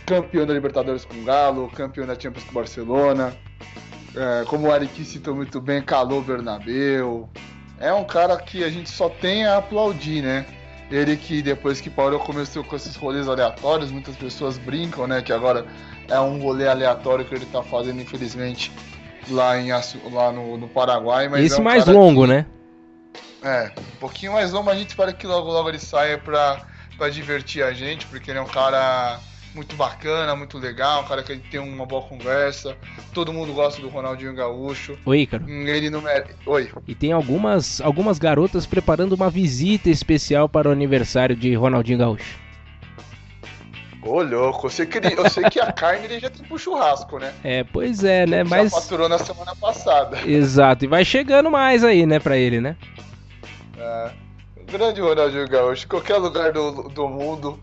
campeão 0.06 0.46
da 0.46 0.54
Libertadores 0.54 1.06
com 1.06 1.16
o 1.16 1.24
Galo, 1.24 1.70
campeão 1.70 2.06
da 2.06 2.20
Champions 2.20 2.44
com 2.46 2.54
Barcelona, 2.54 3.36
é, 4.16 4.46
como 4.46 4.68
o 4.68 4.76
Eric 4.76 5.04
citou 5.04 5.36
muito 5.36 5.60
bem, 5.60 5.82
calou 5.82 6.22
Bernabeu. 6.22 7.30
É 7.80 7.94
um 7.94 8.06
cara 8.06 8.38
que 8.38 8.64
a 8.64 8.70
gente 8.70 8.90
só 8.90 9.10
tem 9.10 9.46
a 9.46 9.58
aplaudir, 9.58 10.22
né? 10.22 10.46
Ele 10.90 11.18
que 11.18 11.42
depois 11.42 11.82
que 11.82 11.90
parou 11.90 12.20
começou 12.20 12.64
com 12.64 12.76
esses 12.76 12.96
rolês 12.96 13.28
aleatórios, 13.28 13.92
muitas 13.92 14.16
pessoas 14.16 14.58
brincam, 14.58 15.06
né? 15.06 15.22
Que 15.22 15.34
agora 15.34 15.66
é 16.10 16.20
um 16.20 16.40
rolê 16.40 16.68
aleatório 16.68 17.26
que 17.26 17.34
ele 17.34 17.46
tá 17.46 17.64
fazendo, 17.64 18.02
infelizmente, 18.02 18.72
lá, 19.30 19.58
em, 19.60 19.70
lá 19.72 20.32
no, 20.32 20.58
no 20.58 20.68
Paraguai. 20.68 21.28
Mas 21.28 21.46
Esse 21.46 21.58
é 21.58 21.62
um 21.62 21.64
mais 21.64 21.86
longo, 21.86 22.22
que, 22.24 22.28
né? 22.28 22.46
É, 23.44 23.72
um 23.78 24.00
pouquinho 24.00 24.34
mais 24.34 24.52
longo, 24.52 24.66
mas 24.66 24.76
a 24.76 24.80
gente 24.80 24.90
espera 24.90 25.14
que 25.14 25.28
logo 25.28 25.52
logo 25.52 25.70
ele 25.70 25.80
saia 25.80 26.18
pra, 26.18 26.66
pra 26.98 27.10
divertir 27.10 27.64
a 27.64 27.74
gente, 27.74 28.06
porque 28.08 28.32
ele 28.32 28.40
é 28.40 28.42
um 28.42 28.48
cara 28.48 29.20
muito 29.54 29.76
bacana, 29.76 30.36
muito 30.36 30.58
legal, 30.58 31.02
um 31.02 31.08
cara 31.08 31.24
que 31.24 31.38
tem 31.38 31.60
uma 31.60 31.86
boa 31.86 32.02
conversa. 32.02 32.76
Todo 33.14 33.32
mundo 33.32 33.54
gosta 33.54 33.82
do 33.82 33.88
Ronaldinho 33.88 34.36
Gaúcho. 34.36 34.98
Oi, 35.06 35.22
Ícaro. 35.22 35.50
Ele 35.50 35.90
não 35.90 36.02
mere... 36.02 36.26
Oi. 36.46 36.70
E 36.88 36.94
tem 36.94 37.14
algumas, 37.14 37.80
algumas 37.80 38.20
garotas 38.20 38.66
preparando 38.66 39.14
uma 39.14 39.30
visita 39.30 39.90
especial 39.90 40.50
para 40.50 40.68
o 40.68 40.72
aniversário 40.72 41.36
de 41.36 41.56
Ronaldinho 41.56 42.00
Gaúcho. 42.00 42.45
Ô, 44.06 44.22
louco, 44.22 44.68
eu 44.68 44.70
sei 44.70 44.86
que, 44.86 45.00
ele, 45.00 45.16
eu 45.18 45.28
sei 45.30 45.50
que 45.50 45.60
a 45.60 45.72
carne 45.74 46.06
ele 46.06 46.20
já 46.20 46.30
tem 46.30 46.46
pro 46.46 46.60
churrasco, 46.60 47.18
né? 47.18 47.34
É, 47.44 47.64
pois 47.64 48.04
é, 48.04 48.28
né? 48.28 48.44
Mas. 48.44 48.72
Já 48.72 48.80
faturou 48.80 49.10
na 49.10 49.18
semana 49.18 49.56
passada. 49.56 50.20
Exato, 50.28 50.86
e 50.86 50.88
vai 50.88 51.04
chegando 51.04 51.50
mais 51.50 51.84
aí, 51.84 52.06
né, 52.06 52.20
pra 52.20 52.38
ele, 52.38 52.62
né? 52.62 52.78
É. 53.78 54.12
Grande 54.72 55.02
Ronaldinho 55.02 55.48
Gaúcho, 55.48 55.88
qualquer 55.88 56.18
lugar 56.18 56.52
do, 56.52 56.90
do 56.90 57.08
mundo, 57.08 57.60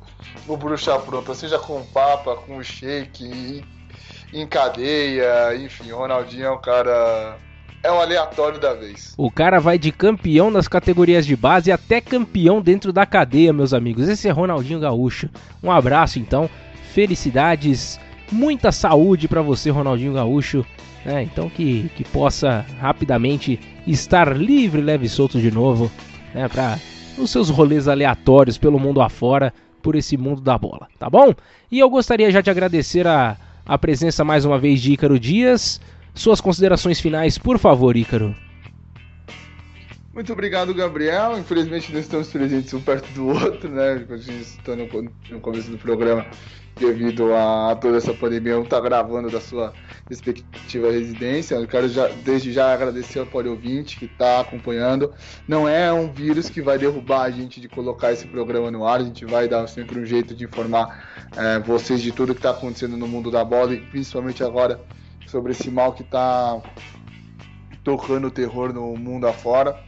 o 0.47 0.57
bruxa 0.57 0.99
pronta, 0.99 1.35
seja 1.35 1.59
com 1.59 1.85
Papa, 1.87 2.37
com 2.37 2.57
o 2.57 2.65
Sheik, 2.65 3.65
em 4.33 4.47
cadeia, 4.47 5.55
enfim, 5.57 5.93
o 5.93 5.99
Ronaldinho 5.99 6.47
é 6.47 6.51
um 6.51 6.61
cara. 6.61 7.39
É 7.85 7.91
um 7.91 8.01
aleatório 8.01 8.61
da 8.61 8.75
vez. 8.75 9.13
O 9.17 9.29
cara 9.29 9.59
vai 9.59 9.77
de 9.77 9.91
campeão 9.91 10.53
nas 10.53 10.69
categorias 10.69 11.27
de 11.27 11.35
base 11.35 11.73
até 11.73 12.01
campeão 12.01 12.63
dentro 12.63 12.93
da 12.93 13.05
cadeia, 13.05 13.53
meus 13.53 13.75
amigos. 13.75 14.09
Esse 14.09 14.29
é 14.29 14.31
Ronaldinho 14.31 14.79
Gaúcho. 14.79 15.29
Um 15.61 15.71
abraço 15.71 16.21
então, 16.21 16.49
felicidades, 16.93 17.99
muita 18.31 18.71
saúde 18.71 19.27
para 19.27 19.43
você, 19.43 19.69
Ronaldinho 19.69 20.15
Gaúcho. 20.15 20.65
Né? 21.05 21.25
Então 21.25 21.51
que, 21.51 21.91
que 21.97 22.05
possa 22.05 22.65
rapidamente 22.81 23.59
estar 23.85 24.37
livre, 24.37 24.81
leve 24.81 25.07
e 25.07 25.09
solto 25.09 25.41
de 25.41 25.51
novo, 25.51 25.91
né? 26.33 26.49
Para 26.49 26.79
os 27.19 27.31
seus 27.31 27.51
rolês 27.51 27.89
aleatórios 27.89 28.57
pelo 28.57 28.79
mundo 28.79 29.01
afora, 29.01 29.53
por 29.83 29.97
esse 29.97 30.17
mundo 30.17 30.41
da 30.41 30.57
bola, 30.57 30.87
tá 30.97 31.11
bom? 31.11 31.35
E 31.71 31.81
eu 31.81 31.91
gostaria 31.91 32.31
já 32.31 32.41
de 32.41 32.49
agradecer 32.49 33.05
a, 33.09 33.37
a 33.67 33.77
presença 33.77 34.23
mais 34.23 34.45
uma 34.45 34.57
vez 34.57 34.81
de 34.81 34.93
Ícaro 34.93 35.19
Dias. 35.19 35.81
Suas 36.15 36.41
considerações 36.41 37.01
finais, 37.01 37.39
por 37.39 37.59
favor, 37.59 37.97
Ícaro. 37.97 38.35
Muito 40.15 40.31
obrigado, 40.31 40.75
Gabriel. 40.75 41.39
Infelizmente 41.39 41.91
não 41.91 41.99
estamos 41.99 42.29
presentes 42.29 42.75
um 42.75 42.81
perto 42.81 43.11
do 43.15 43.29
outro, 43.29 43.71
né? 43.71 44.05
Gente 44.19 44.43
está 44.43 44.77
no, 44.77 44.87
no 45.31 45.41
começo 45.41 45.71
do 45.71 45.79
programa 45.79 46.27
devido 46.79 47.35
a 47.35 47.77
toda 47.77 47.99
essa 47.99 48.13
pandemia, 48.13 48.55
não 48.55 48.63
está 48.63 48.81
gravando 48.81 49.31
da 49.31 49.41
sua 49.41 49.73
respectiva 50.09 50.91
residência. 50.91 51.55
Eu 51.55 51.67
quero 51.67 51.89
já, 51.89 52.09
desde 52.09 52.53
já 52.53 52.73
agradecer 52.73 53.21
ao 53.21 53.27
Pode 53.27 53.49
Ouvinte 53.49 53.99
que 53.99 54.07
está 54.07 54.41
acompanhando. 54.41 55.13
Não 55.47 55.69
é 55.69 55.93
um 55.93 56.13
vírus 56.13 56.51
que 56.51 56.61
vai 56.61 56.79
derrubar 56.79 57.23
a 57.23 57.31
gente 57.31 57.61
de 57.61 57.69
colocar 57.69 58.13
esse 58.13 58.27
programa 58.27 58.71
no 58.71 58.87
ar, 58.87 59.01
a 59.01 59.05
gente 59.05 59.25
vai 59.25 59.49
dar 59.49 59.67
sempre 59.67 59.99
um 59.99 60.05
jeito 60.05 60.35
de 60.35 60.45
informar 60.45 61.31
é, 61.37 61.59
vocês 61.61 62.03
de 62.03 62.13
tudo 62.13 62.35
que 62.35 62.41
está 62.41 62.51
acontecendo 62.51 62.97
no 62.97 63.09
mundo 63.09 63.31
da 63.31 63.45
bola 63.45 63.75
e 63.75 63.81
principalmente 63.81 64.43
agora 64.43 64.81
sobre 65.27 65.53
esse 65.53 65.71
mal 65.71 65.93
que 65.93 66.03
está 66.03 66.61
tocando 67.85 68.29
o 68.29 68.31
terror 68.31 68.73
no 68.73 68.97
mundo 68.97 69.27
afora. 69.27 69.79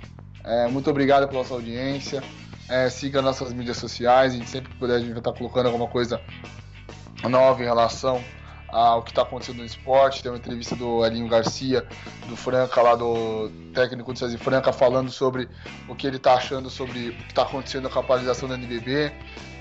É, 0.43 0.69
muito 0.69 0.91
obrigado 0.91 1.29
pela 1.29 1.45
sua 1.45 1.59
audiência. 1.59 2.23
É, 2.69 2.89
siga 2.89 3.23
nossas 3.23 3.53
mídias 3.53 3.77
sociais. 3.77 4.33
A 4.33 4.37
gente 4.37 4.49
sempre 4.49 4.73
que 4.73 4.79
puder, 4.79 4.97
a 4.97 4.99
gente 4.99 5.11
vai 5.11 5.19
estar 5.19 5.33
colocando 5.33 5.67
alguma 5.67 5.89
coisa 5.89 6.21
nova 7.29 7.63
em 7.63 7.65
relação 7.65 8.23
ao 8.75 9.03
que 9.03 9.13
está 9.13 9.23
acontecendo 9.23 9.59
no 9.59 9.65
esporte. 9.65 10.23
Tem 10.23 10.33
uma 10.33 10.39
entrevista 10.39 10.75
do 10.75 11.07
Elinho 11.07 11.29
Garcia, 11.29 11.87
do 12.29 12.37
Franca, 12.37 12.83
lá 12.83 12.97
do 12.97 13.49
técnico 13.73 14.13
do 14.13 14.19
César 14.19 14.37
Franca, 14.39 14.73
falando 14.73 15.11
sobre 15.11 15.49
o 15.89 15.95
que 15.95 16.07
ele 16.07 16.17
está 16.17 16.35
achando 16.35 16.69
sobre 16.69 17.11
o 17.11 17.13
que 17.15 17.29
está 17.29 17.43
acontecendo 17.43 17.89
com 17.89 17.99
a 18.01 18.03
paralisação 18.03 18.49
da 18.49 18.57
NBB. 18.57 19.13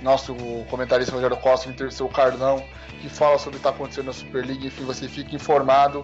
Nosso 0.02 0.36
comentarista 0.70 1.14
Rogério 1.14 1.38
Costa 1.38 1.70
entrevistou 1.70 2.08
o 2.08 2.12
Carlão, 2.12 2.64
que 3.02 3.08
fala 3.08 3.38
sobre 3.38 3.52
o 3.58 3.62
que 3.62 3.68
está 3.68 3.70
acontecendo 3.70 4.08
na 4.08 4.14
Superliga. 4.14 4.66
Enfim, 4.66 4.84
você 4.84 5.08
fica 5.08 5.36
informado 5.36 6.02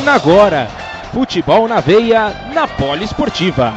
Termina 0.00 0.14
agora. 0.14 0.66
Futebol 1.12 1.68
na 1.68 1.80
veia, 1.80 2.32
na 2.54 2.66
Poliesportiva. 2.66 3.74